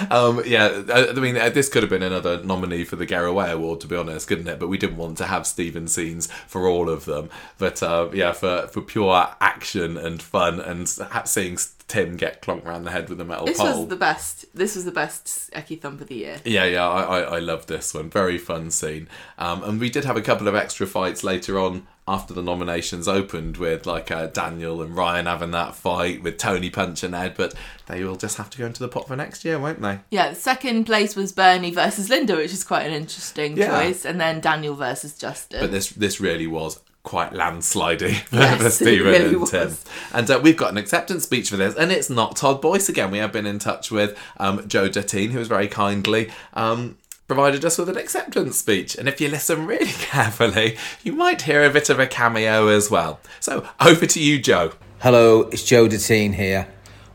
Um, 0.10 0.42
yeah, 0.46 0.84
I 0.90 1.10
I 1.10 1.14
mean, 1.14 1.38
uh, 1.38 1.50
this 1.50 1.70
could 1.70 1.84
have 1.84 1.90
been 1.90 2.04
another 2.04 2.44
nominee 2.44 2.84
for 2.84 2.96
the 2.96 3.06
Garraway 3.06 3.52
Award, 3.52 3.82
to 3.82 3.88
be 3.88 3.96
honest, 3.96 4.28
couldn't 4.28 4.48
it? 4.48 4.60
But 4.60 4.68
we 4.68 4.78
didn't 4.78 4.98
want 4.98 5.18
to 5.20 5.26
have 5.26 5.48
Stephen 5.48 5.88
scenes 5.88 6.32
for 6.48 6.68
all 6.68 6.90
of 6.90 7.06
them. 7.06 7.30
But 7.58 7.82
uh, 7.82 8.10
yeah, 8.14 8.32
for 8.32 8.68
for 8.68 8.82
pure 8.82 9.28
action 9.42 9.98
and 9.98 10.22
fun, 10.22 10.60
and 10.60 10.88
seeing 11.26 11.58
Tim 11.88 12.18
get 12.18 12.42
clonked 12.42 12.66
around 12.66 12.84
the 12.84 12.92
head 12.92 13.10
with 13.10 13.22
a 13.22 13.26
metal 13.26 13.46
this 13.46 13.58
pole. 13.58 13.82
was 13.82 13.88
the 13.90 13.96
best. 13.96 14.46
This 14.56 14.76
was 14.76 14.86
the 14.86 14.92
best 14.92 15.52
Ecky 15.52 15.80
Thump 15.80 16.02
of 16.02 16.08
the 16.08 16.16
year. 16.16 16.38
Yeah, 16.44 16.66
yeah, 16.66 16.88
I, 16.88 17.02
I, 17.02 17.20
I 17.36 17.40
love 17.40 17.68
this 17.68 17.94
one. 17.94 18.10
Very 18.10 18.38
fun 18.38 18.72
scene. 18.72 19.08
Um, 19.38 19.64
and 19.64 19.80
we 19.80 19.90
did 19.90 20.06
have 20.06 20.18
a 20.18 20.22
couple 20.22 20.48
of 20.48 20.56
extra 20.56 20.88
fights 20.88 21.24
later 21.24 21.60
on 21.60 21.86
after 22.08 22.34
the 22.36 22.42
nominations 22.44 23.08
opened 23.08 23.58
with 23.58 23.86
like 23.88 24.12
uh, 24.12 24.28
Daniel 24.28 24.82
and 24.82 24.96
Ryan 24.96 25.26
having 25.26 25.52
that 25.52 25.74
fight 25.74 26.22
with 26.22 26.38
Tony 26.38 26.70
Punch 26.70 27.02
and 27.04 27.16
Ed, 27.16 27.34
but 27.36 27.56
they 27.88 28.04
will 28.04 28.16
just 28.16 28.38
have 28.38 28.50
to 28.52 28.58
go 28.60 28.66
into 28.68 28.80
the 28.82 28.88
pot 28.88 29.08
for 29.08 29.16
next 29.16 29.44
year, 29.44 29.58
won't 29.58 29.82
they? 29.82 30.00
Yeah, 30.12 30.34
second 30.34 30.86
place 30.86 31.16
was 31.16 31.32
Bernie 31.32 31.72
versus 31.72 32.10
Linda, 32.10 32.36
which 32.36 32.54
is 32.54 32.64
quite 32.64 32.86
an 32.86 32.94
interesting 32.94 33.58
Yeah. 33.58 33.70
choice, 33.82 34.06
and 34.06 34.22
then 34.22 34.40
Daniel 34.40 34.76
versus 34.76 35.18
Justin. 35.18 35.62
But 35.62 35.72
this 35.72 35.90
this 35.90 36.20
really 36.22 36.46
was 36.48 36.80
quite 37.02 37.32
landsliding 37.34 38.16
for, 38.26 38.36
Yes, 38.38 38.60
for 38.62 38.68
it 38.68 38.72
Stephen 38.72 39.06
really 39.08 39.26
and 39.30 39.42
was. 39.42 39.52
Tim. 39.52 39.76
And 40.14 40.30
uh, 40.32 40.40
we've 40.42 40.58
got 40.58 40.72
an 40.72 40.78
acceptance 40.78 41.24
speech 41.24 41.50
for 41.50 41.58
this, 41.58 41.76
and 41.76 41.92
it's 41.92 42.10
not 42.10 42.36
Todd 42.36 42.62
Boyce 42.62 42.90
again. 42.90 43.12
We 43.12 43.18
have 43.20 43.32
been 43.32 43.46
in 43.46 43.60
touch 43.60 43.92
with 43.92 44.18
um, 44.38 44.68
Joe 44.68 44.90
Duttine, 44.90 45.30
who 45.32 45.40
was 45.40 45.48
very 45.48 45.68
kindly 45.68 46.32
um, 46.54 46.98
provided 47.28 47.66
us 47.66 47.78
with 47.78 47.90
an 47.90 47.98
acceptance 47.98 48.58
speech. 48.58 48.96
And 48.96 49.08
if 49.08 49.20
you 49.20 49.28
listen 49.30 49.66
really 49.66 49.86
carefully, 49.92 50.78
you 51.04 51.14
might 51.14 51.44
hear 51.44 51.64
a 51.64 51.70
bit 51.70 51.90
of 51.90 52.00
a 52.00 52.08
cameo 52.08 52.68
as 52.68 52.92
well. 52.92 53.20
So 53.40 53.68
over 53.80 54.06
to 54.06 54.20
you, 54.22 54.40
Joe. 54.40 54.74
Hello, 55.00 55.42
it's 55.44 55.64
Joe 55.64 55.88
Duttine 55.88 56.34
here. 56.36 56.68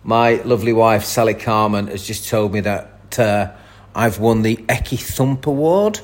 My 0.03 0.37
lovely 0.45 0.73
wife 0.73 1.05
Sally 1.05 1.35
Carman 1.35 1.89
has 1.89 2.07
just 2.07 2.29
told 2.29 2.53
me 2.53 2.61
that 2.61 3.19
uh, 3.19 3.53
I've 3.95 4.19
won 4.19 4.43
the 4.43 4.57
Ecky 4.57 4.99
Thump 4.99 5.47
Award 5.47 6.01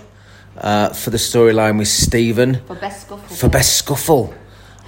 uh, 0.59 0.91
for 0.91 1.11
the 1.11 1.17
storyline 1.17 1.79
with 1.79 1.89
Stephen 1.89 2.63
For 2.67 2.77
best 2.77 3.07
scuffle. 3.07 3.37
for 3.37 3.49
best 3.49 3.77
scuffle. 3.77 4.35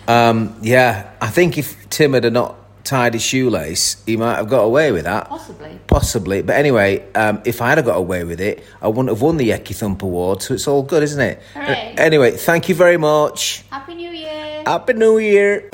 Um, 0.06 0.56
yeah, 0.62 1.12
I 1.20 1.28
think 1.28 1.58
if 1.58 1.88
Tim 1.90 2.14
had 2.14 2.30
not 2.32 2.56
tied 2.88 3.12
his 3.12 3.22
shoelace, 3.22 4.02
he 4.06 4.16
might 4.16 4.36
have 4.36 4.48
got 4.48 4.62
away 4.62 4.92
with 4.92 5.04
that. 5.04 5.28
Possibly. 5.28 5.78
Possibly, 5.86 6.42
but 6.42 6.56
anyway, 6.56 7.04
um, 7.12 7.42
if 7.44 7.60
I 7.60 7.70
had 7.70 7.84
got 7.84 7.96
away 7.96 8.24
with 8.24 8.40
it, 8.40 8.64
I 8.80 8.88
wouldn't 8.88 9.10
have 9.10 9.20
won 9.20 9.36
the 9.36 9.50
Ecky 9.50 9.76
Thump 9.76 10.02
Award. 10.02 10.42
So 10.42 10.54
it's 10.54 10.66
all 10.66 10.82
good, 10.82 11.02
isn't 11.02 11.20
it? 11.20 11.42
Hooray. 11.54 11.94
Uh, 11.96 12.02
anyway, 12.02 12.30
thank 12.32 12.68
you 12.68 12.74
very 12.74 12.96
much. 12.96 13.64
Happy 13.70 13.94
New 13.94 14.10
Year. 14.10 14.62
Happy 14.64 14.94
New 14.94 15.18
Year. 15.18 15.68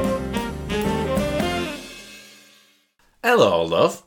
Hello, 3.22 3.64
love. 3.64 4.02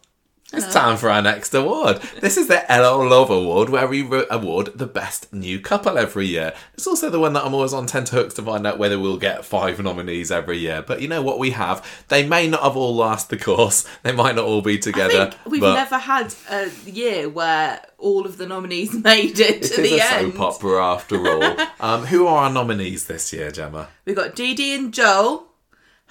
It's 0.53 0.73
time 0.73 0.95
for 0.95 1.09
our 1.09 1.21
next 1.21 1.53
award. 1.53 1.97
This 2.21 2.37
is 2.37 2.47
the 2.47 2.59
Hello 2.69 3.01
Love 3.01 3.29
Award, 3.29 3.67
where 3.67 3.85
we 3.85 4.07
award 4.29 4.71
the 4.75 4.87
best 4.87 5.33
new 5.33 5.59
couple 5.59 5.97
every 5.97 6.25
year. 6.25 6.53
It's 6.73 6.87
also 6.87 7.09
the 7.09 7.19
one 7.19 7.33
that 7.33 7.43
I'm 7.43 7.53
always 7.53 7.73
on 7.73 7.85
tenterhooks 7.85 8.33
to 8.35 8.41
find 8.41 8.65
out 8.65 8.79
whether 8.79 8.97
we'll 8.97 9.17
get 9.17 9.43
five 9.43 9.77
nominees 9.83 10.31
every 10.31 10.57
year. 10.59 10.81
But 10.81 11.01
you 11.01 11.09
know 11.09 11.21
what 11.21 11.37
we 11.37 11.49
have? 11.51 11.85
They 12.07 12.25
may 12.25 12.47
not 12.47 12.63
have 12.63 12.77
all 12.77 12.95
last 12.95 13.29
the 13.29 13.37
course. 13.37 13.85
They 14.03 14.11
might 14.13 14.35
not 14.35 14.45
all 14.45 14.61
be 14.61 14.77
together. 14.77 15.33
we've 15.45 15.59
but 15.59 15.73
never 15.73 15.97
had 15.97 16.33
a 16.49 16.69
year 16.85 17.27
where 17.27 17.81
all 17.97 18.25
of 18.25 18.37
the 18.37 18.45
nominees 18.47 18.93
made 19.03 19.39
it 19.39 19.57
it 19.57 19.63
to 19.63 19.81
is 19.81 19.89
the 19.89 19.97
a 19.97 20.31
soap 20.31 20.39
opera 20.39 20.85
after 20.85 21.27
all. 21.27 21.57
um, 21.81 22.05
who 22.05 22.25
are 22.25 22.45
our 22.45 22.49
nominees 22.49 23.07
this 23.07 23.33
year, 23.33 23.51
Gemma? 23.51 23.89
We've 24.05 24.15
got 24.15 24.33
Dee 24.35 24.53
Dee 24.53 24.75
and 24.75 24.93
Joel, 24.93 25.47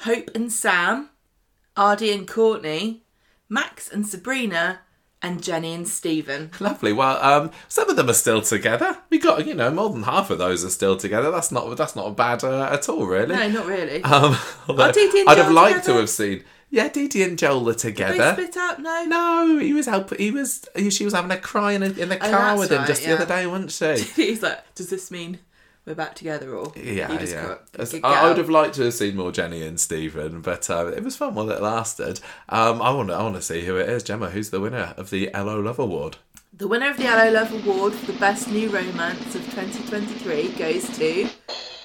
Hope 0.01 0.31
and 0.35 0.53
Sam, 0.53 1.09
Aadi 1.75 2.13
and 2.13 2.29
Courtney, 2.29 3.06
Max 3.49 3.89
and 3.89 4.07
Sabrina, 4.07 4.81
and 5.23 5.43
Jenny 5.43 5.73
and 5.73 5.89
Stephen. 5.89 6.51
Lovely. 6.61 6.93
Well, 6.93 7.17
um, 7.23 7.51
some 7.69 7.89
of 7.89 7.97
them 7.97 8.09
are 8.11 8.15
still 8.15 8.43
together. 8.43 8.99
We 9.11 9.19
got 9.19 9.47
you 9.47 9.55
know 9.55 9.71
more 9.71 9.91
than 9.91 10.03
half 10.03 10.31
of 10.31 10.39
those 10.39 10.65
are 10.65 10.71
still 10.71 10.97
together. 10.97 11.31
That's 11.31 11.51
not 11.51 11.75
that's 11.77 11.97
not 11.97 12.07
a 12.09 12.11
bad 12.11 12.45
uh, 12.45 12.69
at 12.71 12.89
all, 12.89 13.07
really. 13.07 13.35
No, 13.35 13.49
not 13.49 13.67
really. 13.67 14.03
Um, 14.05 14.37
although 14.69 14.93
Dee 14.93 15.11
Dee 15.11 15.21
and 15.21 15.29
I'd 15.31 15.39
have 15.39 15.53
liked 15.53 15.85
to 15.87 15.95
have 15.95 16.11
seen. 16.11 16.45
Yeah, 16.69 16.89
Dee 16.89 17.07
Dee 17.09 17.23
and 17.23 17.39
Joel 17.39 17.69
are 17.71 17.75
together. 17.75 18.33
split 18.33 18.57
up? 18.57 18.79
No. 18.81 19.05
No, 19.05 19.59
he 19.59 19.73
was 19.73 19.87
help. 19.87 20.15
He 20.17 20.31
was. 20.33 20.69
She 20.91 21.05
was 21.05 21.15
having 21.15 21.31
a 21.31 21.39
cry 21.39 21.73
in, 21.73 21.83
a, 21.83 21.87
in 21.87 22.09
the 22.09 22.17
Oh, 22.17 22.31
car 22.31 22.31
that's 22.31 22.59
with 22.61 22.73
him 22.73 22.79
right, 22.79 22.87
just 22.89 23.05
the 23.05 23.15
other 23.15 23.25
day, 23.27 23.47
wasn't 23.47 23.71
she? 24.17 24.23
He's 24.23 24.43
like, 24.43 24.75
does 24.75 24.91
this 24.91 25.11
mean 25.11 25.39
we're 25.87 25.95
back 25.95 26.15
together 26.17 26.55
or 26.55 26.73
Yeah, 26.77 27.13
you 27.13 27.19
just 27.19 27.33
yeah. 27.33 27.57
I, 28.03 28.25
I 28.25 28.29
would 28.29 28.39
have 28.39 28.51
liked 28.51 28.75
to 28.75 28.83
have 28.85 28.95
seen 28.95 29.17
more 29.17 29.31
Jenny 29.31 29.63
and 29.63 29.79
Stephen, 29.79 30.41
but 30.41 30.69
uh, 30.69 30.89
it 30.89 31.05
was 31.05 31.17
fun 31.17 31.35
while 31.35 31.51
it 31.51 31.63
lasted. 31.63 32.21
Um, 32.49 32.83
I 32.83 32.91
want 32.91 33.09
to. 33.09 33.15
I 33.15 33.23
want 33.23 33.37
to 33.37 33.43
see 33.43 33.65
who 33.65 33.77
it 33.77 33.89
is. 33.89 34.03
Gemma, 34.03 34.31
who's 34.31 34.51
the 34.51 34.61
winner 34.61 34.95
of 34.97 35.11
the 35.11 35.31
LO 35.33 35.61
Love 35.61 35.79
Award? 35.79 36.17
The 36.53 36.67
winner 36.67 36.91
of 36.91 36.97
the 36.97 37.05
Hello 37.05 37.31
Love 37.31 37.53
Award 37.53 37.93
for 37.93 38.13
the 38.13 38.19
best 38.19 38.49
new 38.51 38.69
romance 38.71 39.35
of 39.35 39.45
2023 39.45 40.49
goes 40.53 40.89
to 40.99 41.29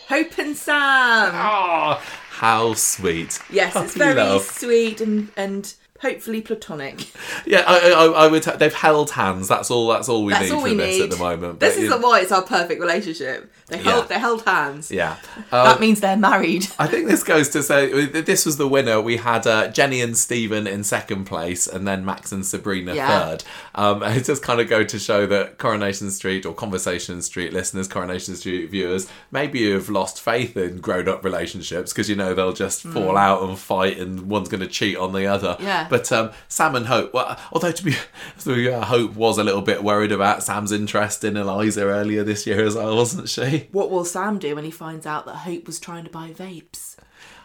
Hope 0.07 0.37
and 0.39 0.55
Sam. 0.55 1.31
Ah, 1.33 2.01
how 2.29 2.73
sweet. 2.73 3.39
Yes, 3.49 3.75
it's 3.75 3.95
very 3.95 4.15
love. 4.15 4.41
sweet 4.43 4.99
and 5.01 5.29
and 5.37 5.73
hopefully 6.01 6.41
platonic. 6.41 7.07
Yeah, 7.43 7.63
I, 7.67 7.91
I, 7.91 8.05
I 8.25 8.27
would. 8.27 8.43
They've 8.43 8.73
held 8.73 9.11
hands. 9.11 9.47
That's 9.47 9.71
all. 9.71 9.87
That's 9.87 10.07
all 10.07 10.23
we 10.23 10.31
That's 10.33 10.45
need 10.45 10.51
all 10.51 10.59
for 10.61 10.69
we 10.69 10.75
this 10.75 10.97
need 10.97 11.03
at 11.05 11.09
the 11.09 11.17
moment. 11.17 11.59
This 11.59 11.75
But, 11.75 11.83
is 11.83 11.89
you- 11.89 11.97
why 11.99 12.19
it's 12.19 12.31
our 12.31 12.43
perfect 12.43 12.79
relationship. 12.79 13.51
They 13.67 13.77
held 13.77 14.09
they 14.09 14.19
held 14.19 14.43
hands. 14.43 14.91
yeah. 14.91 15.15
That 15.49 15.75
Um, 15.77 15.81
means 15.81 16.01
they're 16.01 16.17
married. 16.17 16.67
I 16.77 16.85
think 16.87 17.07
this 17.07 17.23
goes 17.23 17.49
to 17.49 17.63
say 17.63 18.05
this 18.05 18.45
was 18.45 18.57
the 18.57 18.67
winner. 18.67 19.01
We 19.01 19.17
had 19.17 19.47
uh, 19.47 19.69
Jenny 19.69 20.01
and 20.01 20.15
Stephen 20.15 20.67
in 20.67 20.83
second 20.83 21.25
place, 21.25 21.65
and 21.67 21.87
then 21.87 22.05
Max 22.05 22.31
and 22.31 22.45
Sabrina 22.45 22.93
Yeah. 22.93 23.07
third. 23.29 23.43
Um, 23.75 24.03
and 24.03 24.17
it 24.17 24.25
just 24.25 24.43
kind 24.43 24.59
of 24.59 24.67
go 24.67 24.83
to 24.83 24.99
show 24.99 25.25
that 25.27 25.57
Coronation 25.57 26.11
Street 26.11 26.45
or 26.45 26.53
Conversation 26.53 27.21
Street 27.21 27.53
listeners, 27.53 27.87
Coronation 27.87 28.35
Street 28.35 28.69
viewers, 28.69 29.07
maybe 29.31 29.59
you've 29.59 29.89
lost 29.89 30.21
faith 30.21 30.57
in 30.57 30.79
grown-up 30.79 31.23
relationships 31.23 31.91
because 31.91 32.09
you 32.09 32.15
know 32.15 32.33
they'll 32.33 32.53
just 32.53 32.83
fall 32.83 33.17
out 33.17 33.43
and 33.43 33.57
fight, 33.57 33.97
and 33.97 34.29
one's 34.29 34.49
going 34.49 34.61
to 34.61 34.67
cheat 34.67 34.97
on 34.97 35.13
the 35.13 35.25
other. 35.25 35.57
Yeah. 35.59 35.87
But 35.89 36.11
um, 36.11 36.31
Sam 36.47 36.75
and 36.75 36.85
Hope, 36.87 37.13
well, 37.13 37.39
although 37.51 37.71
to 37.71 37.83
be, 37.83 37.95
so, 38.37 38.53
yeah, 38.53 38.83
Hope 38.83 39.15
was 39.15 39.37
a 39.37 39.43
little 39.43 39.61
bit 39.61 39.83
worried 39.83 40.11
about 40.11 40.43
Sam's 40.43 40.71
interest 40.71 41.23
in 41.23 41.37
Eliza 41.37 41.83
earlier 41.83 42.23
this 42.23 42.45
year 42.45 42.65
as 42.65 42.75
well, 42.75 42.95
wasn't 42.95 43.29
she? 43.29 43.67
What 43.71 43.89
will 43.91 44.05
Sam 44.05 44.39
do 44.39 44.55
when 44.55 44.65
he 44.65 44.71
finds 44.71 45.05
out 45.05 45.25
that 45.25 45.37
Hope 45.37 45.65
was 45.67 45.79
trying 45.79 46.03
to 46.03 46.09
buy 46.09 46.31
vapes? 46.31 46.95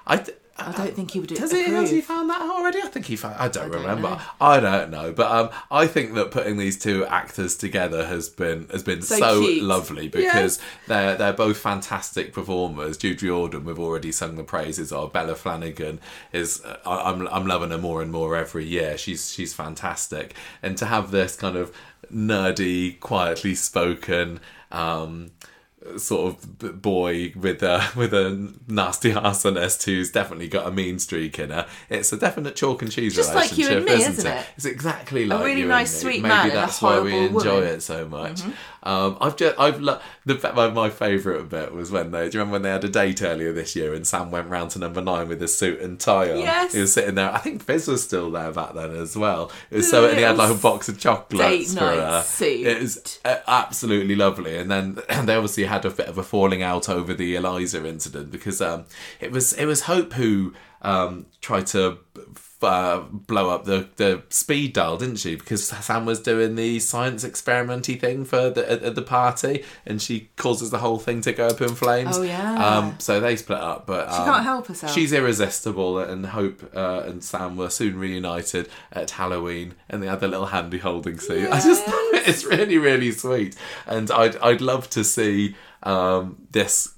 I. 0.06 0.18
th- 0.18 0.38
I 0.58 0.72
don't 0.72 0.94
think 0.94 1.10
he 1.10 1.20
would 1.20 1.30
Has 1.30 1.52
he, 1.52 1.64
has 1.64 1.90
he 1.90 2.00
found 2.00 2.30
that 2.30 2.40
already? 2.40 2.80
I 2.80 2.86
think 2.86 3.06
he 3.06 3.16
found. 3.16 3.36
I 3.36 3.48
don't, 3.48 3.70
don't 3.70 3.82
remember. 3.82 4.10
know. 4.10 4.20
I 4.40 4.60
don't 4.60 4.90
know, 4.90 5.12
but 5.12 5.30
um, 5.30 5.50
I 5.70 5.86
think 5.86 6.14
that 6.14 6.30
putting 6.30 6.56
these 6.56 6.78
two 6.78 7.04
actors 7.06 7.56
together 7.56 8.06
has 8.06 8.28
been 8.28 8.66
has 8.70 8.82
been 8.82 9.02
so, 9.02 9.18
So 9.18 9.40
lovely 9.62 10.08
because 10.08 10.58
they're 10.86 11.16
they're 11.16 11.32
both 11.32 11.58
fantastic 11.58 12.32
performers. 12.32 12.96
Jude 12.96 13.22
Riordan, 13.22 13.64
we've 13.64 13.78
already 13.78 14.12
sung 14.12 14.36
the 14.36 14.44
praises 14.44 14.92
of. 14.92 15.12
Bella 15.12 15.34
Flanagan 15.34 16.00
is 16.32 16.64
uh, 16.64 16.78
I, 16.86 17.10
I'm 17.10 17.26
I'm 17.28 17.46
loving 17.46 17.70
her 17.70 17.78
more 17.78 18.00
and 18.02 18.10
more 18.10 18.36
every 18.36 18.64
year. 18.64 18.96
She's 18.96 19.30
she's 19.30 19.52
fantastic, 19.52 20.34
and 20.62 20.76
to 20.78 20.86
have 20.86 21.10
this 21.10 21.36
kind 21.36 21.56
of 21.56 21.74
nerdy, 22.12 22.98
quietly 23.00 23.54
spoken. 23.54 24.40
Um, 24.72 25.30
sort 25.98 26.36
of 26.36 26.82
boy 26.82 27.32
with 27.36 27.62
a 27.62 27.88
with 27.96 28.12
a 28.12 28.52
nasty 28.68 29.12
arsonist 29.12 29.84
who's 29.84 30.10
definitely 30.10 30.48
got 30.48 30.66
a 30.66 30.70
mean 30.70 30.98
streak 30.98 31.38
in 31.38 31.50
her. 31.50 31.66
It's 31.88 32.12
a 32.12 32.16
definite 32.16 32.56
chalk 32.56 32.82
and 32.82 32.90
cheese 32.90 33.14
Just 33.14 33.34
like 33.34 33.56
you 33.56 33.68
relationship, 33.68 33.76
and 33.76 33.84
me, 33.84 33.92
isn't, 33.92 34.12
isn't 34.12 34.32
it? 34.32 34.40
it? 34.40 34.46
It's 34.56 34.64
exactly 34.64 35.26
like 35.26 35.44
really 35.44 35.60
you 35.62 35.68
nice, 35.68 36.02
and 36.02 36.08
me. 36.08 36.12
sweet 36.12 36.22
Maybe 36.22 36.34
man 36.34 36.44
and 36.44 36.52
a 36.52 36.54
that's 36.54 36.82
why 36.82 37.00
we 37.00 37.16
enjoy 37.16 37.32
woman. 37.32 37.46
Mm-hmm. 37.46 37.74
it 37.74 37.80
so 37.82 38.08
much. 38.08 38.42
Um, 38.86 39.18
I've 39.20 39.34
just 39.34 39.58
I've 39.58 39.80
lo- 39.80 39.98
the 40.24 40.52
my, 40.54 40.70
my 40.70 40.90
favourite 40.90 41.48
bit 41.48 41.72
was 41.72 41.90
when 41.90 42.12
they 42.12 42.28
do 42.28 42.38
you 42.38 42.40
remember 42.40 42.52
when 42.52 42.62
they 42.62 42.70
had 42.70 42.84
a 42.84 42.88
date 42.88 43.20
earlier 43.20 43.52
this 43.52 43.74
year 43.74 43.92
and 43.92 44.06
Sam 44.06 44.30
went 44.30 44.48
round 44.48 44.70
to 44.70 44.78
number 44.78 45.02
nine 45.02 45.26
with 45.26 45.40
his 45.40 45.58
suit 45.58 45.80
and 45.80 45.98
tie 45.98 46.30
on. 46.30 46.38
Yes. 46.38 46.72
he 46.72 46.80
was 46.80 46.92
sitting 46.92 47.16
there. 47.16 47.32
I 47.32 47.38
think 47.38 47.64
Fizz 47.64 47.88
was 47.88 48.04
still 48.04 48.30
there 48.30 48.52
back 48.52 48.74
then 48.74 48.94
as 48.94 49.16
well. 49.16 49.50
It 49.72 49.78
was 49.78 49.90
so 49.90 50.08
and 50.08 50.16
he 50.16 50.22
had 50.22 50.36
like 50.36 50.52
a 50.52 50.54
box 50.54 50.88
of 50.88 51.00
chocolates 51.00 51.74
Date 51.74 51.78
for 51.78 51.84
night 51.84 51.98
her. 51.98 52.22
suit. 52.22 52.64
It 52.64 52.80
was 52.80 53.18
uh, 53.24 53.38
absolutely 53.48 54.14
lovely. 54.14 54.56
And 54.56 54.70
then 54.70 54.94
they 55.24 55.34
obviously 55.34 55.64
had 55.64 55.84
a 55.84 55.90
bit 55.90 56.06
of 56.06 56.16
a 56.16 56.22
falling 56.22 56.62
out 56.62 56.88
over 56.88 57.12
the 57.12 57.34
Eliza 57.34 57.84
incident 57.84 58.30
because 58.30 58.60
um, 58.60 58.84
it 59.18 59.32
was 59.32 59.52
it 59.54 59.66
was 59.66 59.82
Hope 59.82 60.12
who 60.12 60.54
um, 60.82 61.26
tried 61.40 61.66
to 61.68 61.98
uh, 62.62 63.00
blow 63.00 63.50
up 63.50 63.64
the, 63.64 63.88
the 63.96 64.22
speed 64.28 64.72
dial, 64.72 64.96
didn't 64.96 65.16
she? 65.16 65.36
Because 65.36 65.66
Sam 65.66 66.06
was 66.06 66.20
doing 66.20 66.54
the 66.54 66.78
science 66.80 67.24
experimenty 67.24 67.98
thing 67.98 68.24
for 68.24 68.50
the 68.50 68.70
at, 68.70 68.82
at 68.82 68.94
the 68.94 69.02
party, 69.02 69.64
and 69.84 70.00
she 70.00 70.30
causes 70.36 70.70
the 70.70 70.78
whole 70.78 70.98
thing 70.98 71.20
to 71.22 71.32
go 71.32 71.48
up 71.48 71.60
in 71.60 71.74
flames. 71.74 72.16
Oh, 72.16 72.22
yeah. 72.22 72.64
Um, 72.64 72.96
so 72.98 73.20
they 73.20 73.36
split 73.36 73.58
up, 73.58 73.86
but 73.86 74.08
um, 74.08 74.24
can't 74.24 74.44
help 74.44 74.66
herself. 74.66 74.92
She's 74.92 75.12
irresistible, 75.12 75.98
and 75.98 76.26
Hope 76.26 76.70
uh, 76.74 77.02
and 77.06 77.22
Sam 77.22 77.56
were 77.56 77.70
soon 77.70 77.98
reunited 77.98 78.68
at 78.92 79.10
Halloween, 79.12 79.74
and 79.88 80.02
they 80.02 80.06
had 80.06 80.20
the 80.20 80.28
little 80.28 80.46
handy 80.46 80.78
holding 80.78 81.18
scene. 81.18 81.46
I 81.46 81.60
just 81.60 81.84
it's 82.26 82.44
really 82.44 82.78
really 82.78 83.12
sweet, 83.12 83.56
and 83.86 84.10
I'd 84.10 84.36
I'd 84.38 84.60
love 84.60 84.88
to 84.90 85.04
see 85.04 85.56
um, 85.82 86.46
this. 86.50 86.92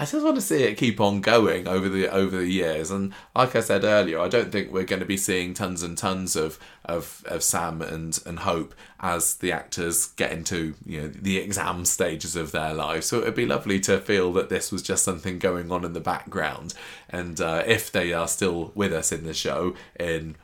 I 0.00 0.06
just 0.06 0.24
want 0.24 0.36
to 0.36 0.40
see 0.40 0.62
it 0.62 0.78
keep 0.78 0.98
on 0.98 1.20
going 1.20 1.68
over 1.68 1.86
the 1.86 2.08
over 2.08 2.38
the 2.38 2.50
years, 2.50 2.90
and 2.90 3.12
like 3.36 3.54
I 3.54 3.60
said 3.60 3.84
earlier, 3.84 4.18
I 4.18 4.28
don't 4.28 4.50
think 4.50 4.72
we're 4.72 4.84
going 4.84 5.00
to 5.00 5.06
be 5.06 5.18
seeing 5.18 5.52
tons 5.52 5.82
and 5.82 5.98
tons 5.98 6.36
of 6.36 6.58
of, 6.86 7.22
of 7.26 7.42
Sam 7.42 7.82
and 7.82 8.18
and 8.24 8.38
Hope 8.38 8.74
as 9.00 9.34
the 9.34 9.52
actors 9.52 10.06
get 10.06 10.32
into 10.32 10.72
you 10.86 11.02
know 11.02 11.08
the 11.08 11.36
exam 11.36 11.84
stages 11.84 12.34
of 12.34 12.50
their 12.50 12.72
lives. 12.72 13.08
So 13.08 13.18
it'd 13.18 13.34
be 13.34 13.44
lovely 13.44 13.78
to 13.80 14.00
feel 14.00 14.32
that 14.32 14.48
this 14.48 14.72
was 14.72 14.80
just 14.80 15.04
something 15.04 15.38
going 15.38 15.70
on 15.70 15.84
in 15.84 15.92
the 15.92 16.00
background, 16.00 16.72
and 17.10 17.38
uh, 17.38 17.62
if 17.66 17.92
they 17.92 18.14
are 18.14 18.26
still 18.26 18.72
with 18.74 18.94
us 18.94 19.12
in 19.12 19.24
the 19.24 19.34
show 19.34 19.74
in 19.98 20.34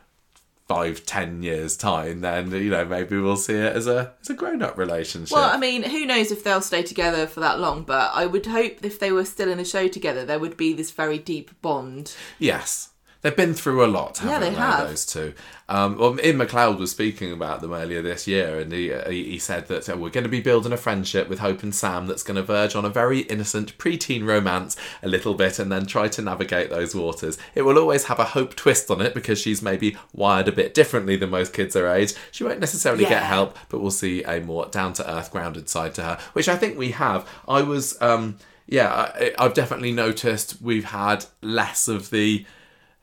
five 0.68 1.06
ten 1.06 1.42
years 1.42 1.76
time 1.76 2.20
then 2.20 2.50
you 2.50 2.70
know 2.70 2.84
maybe 2.84 3.16
we'll 3.18 3.36
see 3.36 3.54
it 3.54 3.76
as 3.76 3.86
a 3.86 4.12
as 4.20 4.30
a 4.30 4.34
grown-up 4.34 4.76
relationship 4.76 5.36
Well, 5.36 5.48
I 5.48 5.56
mean, 5.56 5.84
who 5.84 6.04
knows 6.04 6.32
if 6.32 6.42
they'll 6.42 6.60
stay 6.60 6.82
together 6.82 7.26
for 7.26 7.40
that 7.40 7.60
long, 7.60 7.84
but 7.84 8.10
I 8.14 8.26
would 8.26 8.46
hope 8.46 8.84
if 8.84 8.98
they 8.98 9.12
were 9.12 9.24
still 9.24 9.48
in 9.48 9.58
the 9.58 9.64
show 9.64 9.86
together, 9.88 10.24
there 10.24 10.38
would 10.38 10.56
be 10.56 10.72
this 10.72 10.90
very 10.90 11.18
deep 11.18 11.50
bond. 11.62 12.14
Yes. 12.38 12.90
They've 13.26 13.34
been 13.34 13.54
through 13.54 13.84
a 13.84 13.88
lot, 13.88 14.18
haven't 14.18 14.40
they 14.40 14.50
they, 14.50 14.54
have. 14.54 14.86
those 14.86 15.04
two? 15.04 15.34
Um, 15.68 15.98
well, 15.98 16.16
Iain 16.20 16.36
MacLeod 16.36 16.78
was 16.78 16.92
speaking 16.92 17.32
about 17.32 17.60
them 17.60 17.72
earlier 17.72 18.00
this 18.00 18.28
year, 18.28 18.60
and 18.60 18.72
he, 18.72 18.92
uh, 18.92 19.10
he 19.10 19.36
said 19.40 19.66
that 19.66 19.88
uh, 19.88 19.96
we're 19.96 20.10
going 20.10 20.22
to 20.22 20.30
be 20.30 20.40
building 20.40 20.70
a 20.70 20.76
friendship 20.76 21.28
with 21.28 21.40
Hope 21.40 21.64
and 21.64 21.74
Sam 21.74 22.06
that's 22.06 22.22
going 22.22 22.36
to 22.36 22.44
verge 22.44 22.76
on 22.76 22.84
a 22.84 22.88
very 22.88 23.22
innocent 23.22 23.76
preteen 23.78 24.24
romance 24.24 24.76
a 25.02 25.08
little 25.08 25.34
bit 25.34 25.58
and 25.58 25.72
then 25.72 25.86
try 25.86 26.06
to 26.06 26.22
navigate 26.22 26.70
those 26.70 26.94
waters. 26.94 27.36
It 27.56 27.62
will 27.62 27.78
always 27.78 28.04
have 28.04 28.20
a 28.20 28.26
Hope 28.26 28.54
twist 28.54 28.92
on 28.92 29.00
it 29.00 29.12
because 29.12 29.40
she's 29.40 29.60
maybe 29.60 29.96
wired 30.12 30.46
a 30.46 30.52
bit 30.52 30.72
differently 30.72 31.16
than 31.16 31.30
most 31.30 31.52
kids 31.52 31.74
her 31.74 31.92
age. 31.92 32.14
She 32.30 32.44
won't 32.44 32.60
necessarily 32.60 33.06
get 33.06 33.24
help, 33.24 33.58
but 33.68 33.80
we'll 33.80 33.90
see 33.90 34.22
a 34.22 34.38
more 34.38 34.66
down 34.66 34.92
to 34.92 35.10
earth, 35.12 35.32
grounded 35.32 35.68
side 35.68 35.94
to 35.94 36.02
her, 36.04 36.18
which 36.32 36.48
I 36.48 36.54
think 36.54 36.78
we 36.78 36.92
have. 36.92 37.28
I 37.48 37.62
was. 37.62 38.00
Um, 38.00 38.36
yeah, 38.68 38.92
I, 38.92 39.32
I've 39.38 39.54
definitely 39.54 39.92
noticed 39.92 40.60
we've 40.60 40.86
had 40.86 41.24
less 41.40 41.86
of 41.86 42.10
the 42.10 42.44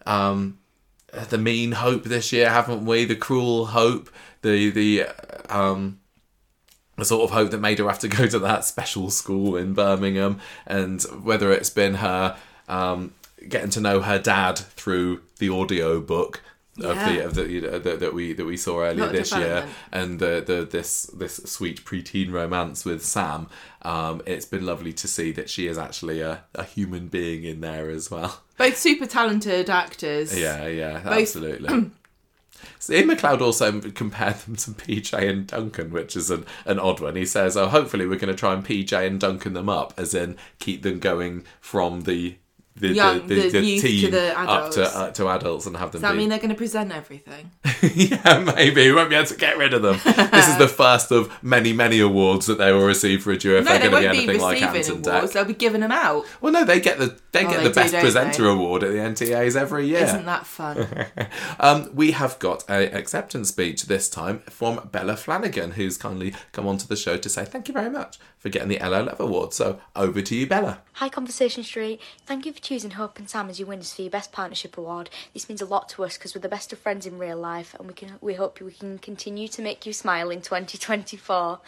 um, 0.06 0.60
the 1.30 1.38
mean 1.38 1.74
hope 1.74 2.04
this 2.04 2.32
year, 2.32 2.50
haven't 2.50 2.86
we? 2.86 3.06
The 3.06 3.16
cruel 3.16 3.68
hope, 3.68 4.10
the 4.42 4.70
the 4.70 5.06
um, 5.50 6.00
the 6.98 7.06
sort 7.06 7.24
of 7.24 7.32
hope 7.32 7.52
that 7.52 7.60
made 7.60 7.80
her 7.80 7.88
have 7.88 8.00
to 8.00 8.08
go 8.08 8.28
to 8.28 8.40
that 8.40 8.66
special 8.66 9.10
school 9.10 9.56
in 9.56 9.74
Birmingham, 9.74 10.40
and 10.66 11.02
whether 11.24 11.52
it's 11.52 11.70
been 11.70 11.96
her 11.96 12.38
um, 12.68 13.14
getting 13.48 13.70
to 13.72 13.82
know 13.82 14.02
her 14.02 14.20
dad 14.20 14.58
through 14.58 15.22
the 15.40 15.50
audio 15.50 16.00
book. 16.00 16.42
Of 16.82 16.98
the 16.98 17.24
of 17.24 17.36
the 17.36 17.48
you 17.48 17.62
know, 17.62 17.78
that, 17.78 18.00
that 18.00 18.16
we 18.16 18.34
that 18.34 18.46
we 18.46 18.58
saw 18.58 18.82
earlier 18.82 19.08
this 19.10 19.32
year, 19.32 19.68
and 19.92 20.20
the, 20.20 20.44
the 20.44 20.66
this 20.66 21.04
this 21.14 21.36
sweet 21.46 21.86
preteen 21.86 22.32
romance 22.32 22.84
with 22.84 23.06
Sam, 23.06 23.48
um, 23.84 24.24
it's 24.26 24.46
been 24.46 24.66
lovely 24.66 24.92
to 24.94 25.08
see 25.08 25.32
that 25.34 25.52
she 25.52 25.68
is 25.68 25.78
actually 25.78 26.22
a, 26.22 26.46
a 26.56 26.64
human 26.64 27.10
being 27.10 27.44
in 27.44 27.62
there 27.62 27.92
as 27.92 28.10
well. 28.10 28.42
Both 28.58 28.78
super 28.78 29.06
talented 29.06 29.70
actors. 29.70 30.36
Yeah, 30.36 30.66
yeah, 30.66 31.02
absolutely. 31.06 31.92
So 32.80 32.94
Iain 32.96 33.06
MacLeod 33.06 33.44
also 33.44 33.80
compared 33.80 34.38
them 34.38 34.56
to 34.56 34.72
PJ 34.72 35.30
and 35.30 35.46
Duncan, 35.46 35.92
which 35.92 36.16
is 36.16 36.32
an, 36.32 36.44
an 36.66 36.80
odd 36.80 37.00
one. 37.00 37.16
He 37.16 37.28
says, 37.28 37.56
"Oh, 37.56 37.68
hopefully 37.68 38.08
we're 38.08 38.18
going 38.18 38.34
to 38.34 38.40
try 38.40 38.52
and 38.52 38.66
PJ 38.66 39.06
and 39.06 39.20
Duncan 39.20 39.54
them 39.54 39.70
up, 39.70 39.94
as 39.96 40.16
in 40.16 40.38
keep 40.58 40.82
them 40.82 40.98
going 40.98 41.46
from 41.62 42.02
the 42.02 42.38
the, 42.76 42.90
Young- 42.94 43.28
the, 43.28 43.36
the, 43.36 43.50
the 43.50 43.62
youth 43.62 43.82
to 43.82 43.88
teen 43.88 44.12
the 44.12 44.38
up 44.40 44.72
to 44.72 44.82
adults. 44.82 44.96
uh, 44.96 45.12
to 45.12 45.28
adults 45.30 45.66
and 45.68 45.78
have 45.78 45.92
them 45.92 46.02
Does 46.02 46.10
that 46.10 46.14
be 46.14 46.18
mean 46.18 46.30
they're 46.30 46.40
going 46.40 46.50
to 46.50 46.56
present 46.56 46.92
everything? 46.92 47.52
yeah, 47.94 48.40
maybe. 48.56 48.88
We 48.88 48.94
won't 48.94 49.10
be 49.12 49.16
able 49.16 49.28
to 49.28 49.36
get 49.38 49.58
rid 49.58 49.74
of 49.76 49.84
them. 49.84 50.00
this 50.04 50.48
is 50.50 50.58
the 50.58 50.68
first 50.76 51.12
of 51.12 51.32
many, 51.44 51.72
many 51.72 52.00
awards 52.00 52.48
that 52.48 52.58
they 52.58 52.72
will 52.74 52.86
receive 52.86 53.22
for 53.24 53.32
a 53.32 53.38
duo 53.38 53.60
if 53.60 53.66
No, 53.66 53.72
they're 53.72 53.80
they 53.80 53.90
going 53.90 54.02
to 54.02 54.08
won't 54.08 54.12
be 54.14 54.18
be 54.18 54.24
anything 54.32 54.42
like 54.42 54.62
receiving 54.74 54.98
and 54.98 55.08
awards. 55.08 55.34
They'll 55.34 55.46
be 55.46 55.54
giving 55.54 55.82
them 55.82 55.92
out. 55.92 56.26
Well, 56.42 56.52
no, 56.52 56.66
they 56.66 56.80
get 56.80 56.98
the 56.98 57.16
they 57.32 57.46
Oh, 57.46 57.50
get 57.50 57.58
they 57.58 57.64
the 57.64 57.70
do, 57.70 57.76
best 57.76 57.92
don't 57.94 58.02
presenter 58.02 58.44
they? 58.44 58.50
award 58.50 58.84
at 58.84 58.92
the 58.92 58.98
NTAs 58.98 59.56
every 59.56 59.88
year. 59.88 60.04
Isn't 60.04 60.26
that 60.26 60.46
fun? 60.48 60.88
Um, 61.60 61.90
we 61.94 62.12
have 62.12 62.40
got 62.40 62.64
a 62.70 62.92
acceptance 62.98 63.50
speech 63.50 63.84
this 63.84 64.10
time 64.10 64.40
from 64.50 64.90
Bella 64.92 65.16
Flanagan, 65.16 65.72
who's 65.72 65.98
kindly 65.98 66.34
come 66.52 66.68
onto 66.68 66.88
the 66.88 66.96
show 66.96 67.18
to 67.18 67.30
say 67.30 67.46
thank 67.46 67.68
you 67.68 67.74
very 67.74 67.90
much 67.90 68.20
for 68.44 68.50
getting 68.50 68.68
the 68.68 68.78
LO 68.78 69.04
Love 69.04 69.22
Award. 69.22 69.54
So 69.54 69.80
over 69.96 70.22
to 70.22 70.36
you, 70.36 70.46
Bella. 70.46 70.82
Hi 70.94 71.08
Conversation 71.08 71.64
Street, 71.64 72.02
thank 72.26 72.46
you 72.46 72.52
for 72.52 72.60
choosing 72.60 72.92
Hope 72.92 73.18
and 73.18 73.30
Sam 73.30 73.50
as 73.50 73.58
your 73.58 73.70
winners 73.70 73.94
for 73.94 74.02
your 74.02 74.12
Best 74.12 74.34
Partnership 74.34 74.78
Award. 74.78 75.10
This 75.34 75.48
means 75.48 75.62
a 75.62 75.66
lot 75.66 75.88
to 75.90 76.04
us 76.04 76.18
because 76.18 76.36
we're 76.36 76.42
the 76.42 76.50
best 76.50 76.74
of 76.74 76.80
friends 76.80 77.06
in 77.06 77.18
real 77.18 77.38
life 77.38 77.74
and 77.80 77.88
we 77.88 77.94
can 77.94 78.18
we 78.20 78.34
hope 78.34 78.60
we 78.60 78.74
can 78.74 79.00
continue 79.00 79.48
to 79.48 79.62
make 79.62 79.86
you 79.86 79.94
smile 79.94 80.30
in 80.30 80.42
2024. 80.42 81.62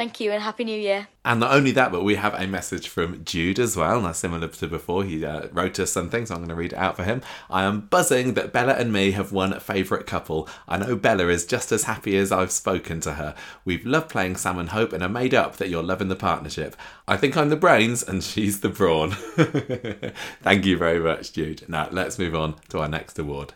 Thank 0.00 0.18
you 0.18 0.32
and 0.32 0.42
Happy 0.42 0.64
New 0.64 0.80
Year. 0.80 1.08
And 1.26 1.40
not 1.40 1.52
only 1.52 1.72
that, 1.72 1.92
but 1.92 2.02
we 2.02 2.14
have 2.14 2.32
a 2.32 2.46
message 2.46 2.88
from 2.88 3.22
Jude 3.22 3.58
as 3.58 3.76
well. 3.76 4.00
Now, 4.00 4.12
similar 4.12 4.48
to 4.48 4.66
before, 4.66 5.04
he 5.04 5.22
uh, 5.26 5.48
wrote 5.52 5.78
us 5.78 5.92
something, 5.92 6.24
so 6.24 6.34
I'm 6.34 6.40
going 6.40 6.48
to 6.48 6.54
read 6.54 6.72
it 6.72 6.78
out 6.78 6.96
for 6.96 7.04
him. 7.04 7.20
I 7.50 7.64
am 7.64 7.82
buzzing 7.82 8.32
that 8.32 8.50
Bella 8.50 8.72
and 8.72 8.94
me 8.94 9.10
have 9.10 9.30
one 9.30 9.60
favourite 9.60 10.06
couple. 10.06 10.48
I 10.66 10.78
know 10.78 10.96
Bella 10.96 11.28
is 11.28 11.44
just 11.44 11.70
as 11.70 11.84
happy 11.84 12.16
as 12.16 12.32
I've 12.32 12.50
spoken 12.50 13.00
to 13.00 13.12
her. 13.12 13.34
We've 13.66 13.84
loved 13.84 14.08
playing 14.08 14.36
Sam 14.36 14.58
and 14.58 14.70
Hope 14.70 14.94
and 14.94 15.02
are 15.02 15.08
made 15.10 15.34
up 15.34 15.58
that 15.58 15.68
you're 15.68 15.82
loving 15.82 16.08
the 16.08 16.16
partnership. 16.16 16.76
I 17.06 17.18
think 17.18 17.36
I'm 17.36 17.50
the 17.50 17.56
brains 17.56 18.02
and 18.02 18.24
she's 18.24 18.60
the 18.60 18.70
brawn. 18.70 19.10
Thank 20.40 20.64
you 20.64 20.78
very 20.78 21.00
much, 21.00 21.34
Jude. 21.34 21.68
Now, 21.68 21.90
let's 21.92 22.18
move 22.18 22.34
on 22.34 22.54
to 22.70 22.78
our 22.78 22.88
next 22.88 23.18
award. 23.18 23.52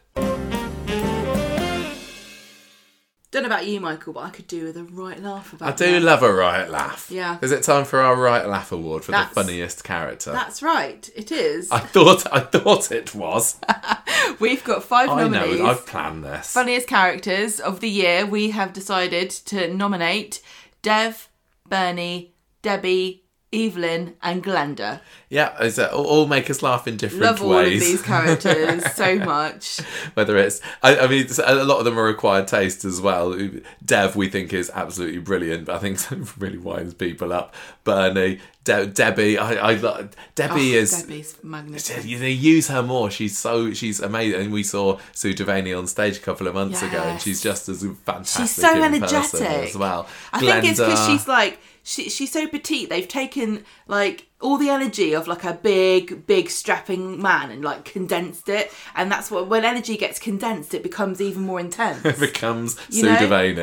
Don't 3.35 3.43
know 3.43 3.49
about 3.49 3.67
you, 3.67 3.81
Michael, 3.81 4.13
but 4.13 4.21
I 4.21 4.31
could 4.31 4.47
do 4.47 4.63
with 4.67 4.77
a 4.77 4.85
right 4.85 5.21
laugh 5.21 5.53
about 5.53 5.73
I 5.73 5.73
do 5.87 5.91
that. 5.95 6.03
love 6.03 6.23
a 6.23 6.33
right 6.33 6.71
laugh. 6.71 7.09
Yeah. 7.11 7.39
Is 7.43 7.51
it 7.51 7.65
time 7.65 7.85
for 7.85 8.01
our 8.01 8.15
right 8.15 8.47
laugh 8.47 8.71
award 8.71 9.05
for 9.05 9.11
That's- 9.11 9.31
the 9.31 9.35
funniest 9.35 9.83
character? 9.83 10.31
That's 10.31 10.63
right, 10.63 11.11
it 11.17 11.33
is. 11.33 11.69
I 11.73 11.81
thought 11.81 12.33
I 12.33 12.39
thought 12.39 12.93
it 12.93 13.13
was. 13.13 13.57
We've 14.39 14.63
got 14.63 14.85
five 14.85 15.09
I 15.11 15.23
nominees. 15.27 15.59
know. 15.59 15.67
I've 15.67 15.85
planned 15.85 16.23
this. 16.23 16.53
Funniest 16.53 16.87
characters 16.87 17.59
of 17.59 17.81
the 17.81 17.89
year. 17.91 18.25
We 18.25 18.51
have 18.51 18.73
decided 18.73 19.31
to 19.31 19.67
nominate 19.75 20.41
Dev, 20.83 21.29
Bernie, 21.69 22.35
Debbie, 22.63 23.24
Evelyn, 23.55 24.15
and 24.23 24.43
Glenda. 24.43 25.01
Yeah, 25.29 25.71
all, 25.93 26.27
make 26.27 26.49
us 26.51 26.63
laugh 26.63 26.87
in 26.87 26.97
different 26.97 27.23
Love 27.25 27.43
all 27.43 27.53
of 27.59 27.65
ways. 27.65 27.81
these 27.81 28.03
characters 28.03 28.93
so 28.95 29.17
much. 29.17 29.79
Whether 30.15 30.37
it's, 30.39 30.61
I, 30.83 30.97
I 30.99 31.07
mean, 31.09 31.27
a 31.45 31.55
lot 31.65 31.79
of 31.79 31.85
them 31.85 31.99
are 31.99 32.09
acquired 32.09 32.47
taste 32.49 32.85
as 32.85 33.01
well. 33.01 33.37
Dev, 33.85 34.17
we 34.17 34.29
think 34.29 34.53
is 34.53 34.71
absolutely 34.75 35.19
brilliant, 35.21 35.65
but 35.67 35.77
I 35.77 35.79
think 35.79 35.99
really 36.41 36.59
winds 36.59 36.95
people 36.95 37.33
up. 37.33 37.55
Bernie, 37.85 38.39
De- 38.63 38.87
Debbie, 38.87 39.37
I, 39.39 39.55
I 39.55 39.75
lo- 39.75 40.09
Debbie 40.35 40.77
Oh, 40.77 40.81
is. 40.81 41.03
Debbie's 41.03 41.37
magnificent. 41.43 42.05
They 42.05 42.31
use 42.31 42.69
her 42.69 42.83
more. 42.83 43.11
She's 43.11 43.37
so 43.37 43.73
she's 43.75 44.01
amazing. 44.01 44.41
And 44.41 44.53
we 44.53 44.63
saw 44.63 44.99
Sue 45.13 45.35
Devaney 45.35 45.77
on 45.77 45.87
stage 45.87 46.17
a 46.17 46.21
couple 46.21 46.47
of 46.47 46.55
months 46.55 46.81
ago, 46.83 46.99
and 47.03 47.21
she's 47.21 47.43
just 47.43 47.69
as 47.69 47.83
fantastic. 48.05 48.43
She's 48.43 48.51
so 48.55 48.83
energetic 48.83 49.41
as 49.43 49.77
well. 49.77 50.07
I 50.33 50.39
think 50.41 50.65
it's 50.65 50.79
because 50.81 51.07
she's 51.07 51.29
like 51.29 51.59
she, 51.85 52.09
she's 52.09 52.33
so 52.33 52.49
petite. 52.49 52.89
They've 52.89 53.07
taken 53.07 53.63
like 53.87 54.27
all 54.41 54.57
the 54.57 54.71
energy 54.71 55.13
of 55.13 55.29
like 55.29 55.45
a 55.45 55.53
big, 55.53 56.27
big 56.27 56.49
strapping 56.49 57.21
man 57.21 57.51
and 57.51 57.63
like 57.63 57.85
condensed 57.85 58.49
it, 58.49 58.73
and 58.97 59.13
that's 59.13 59.31
what 59.31 59.49
when 59.49 59.65
energy 59.65 59.97
gets 59.97 60.19
condensed, 60.19 60.73
it 60.73 60.83
becomes 60.83 61.21
even 61.21 61.43
more 61.43 61.61
intense. 61.61 62.05
It 62.15 62.19
becomes 62.19 62.79
you 62.89 63.03
know? 63.03 63.17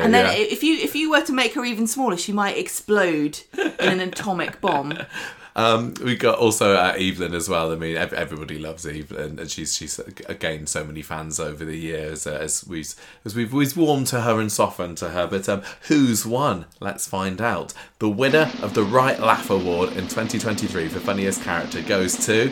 And 0.04 0.14
then 0.14 0.26
yeah. 0.26 0.32
if 0.32 0.62
you 0.62 0.76
if 0.76 0.94
you 0.94 1.10
were 1.10 1.22
to 1.22 1.32
make 1.32 1.54
her 1.54 1.64
even 1.64 1.86
smaller, 1.86 2.16
she 2.16 2.32
might 2.32 2.56
explode 2.56 3.40
in 3.58 3.72
an 3.80 4.00
atomic 4.00 4.60
bomb. 4.60 4.96
Um, 5.54 5.94
we 6.02 6.16
got 6.16 6.38
also 6.38 6.74
uh, 6.74 6.94
Evelyn 6.98 7.34
as 7.34 7.48
well. 7.48 7.72
I 7.72 7.76
mean, 7.76 7.96
ev- 7.96 8.12
everybody 8.12 8.58
loves 8.58 8.86
Evelyn, 8.86 9.38
and 9.38 9.50
she's 9.50 9.74
she's 9.74 10.00
uh, 10.00 10.34
gained 10.38 10.68
so 10.68 10.84
many 10.84 11.02
fans 11.02 11.38
over 11.38 11.64
the 11.64 11.76
years 11.76 12.26
uh, 12.26 12.38
as 12.40 12.66
we 12.66 12.80
as 13.24 13.34
we've 13.34 13.52
we've 13.52 13.76
warmed 13.76 14.06
to 14.08 14.22
her 14.22 14.40
and 14.40 14.50
softened 14.50 14.96
to 14.98 15.10
her. 15.10 15.26
But 15.26 15.48
um, 15.48 15.62
who's 15.88 16.24
won? 16.24 16.66
Let's 16.80 17.06
find 17.06 17.40
out. 17.40 17.74
The 18.02 18.08
winner 18.08 18.50
of 18.62 18.74
the 18.74 18.82
Right 18.82 19.20
Laugh 19.20 19.48
Award 19.48 19.90
in 19.90 20.08
2023 20.08 20.88
for 20.88 20.98
funniest 20.98 21.40
character 21.42 21.80
goes 21.82 22.26
to 22.26 22.50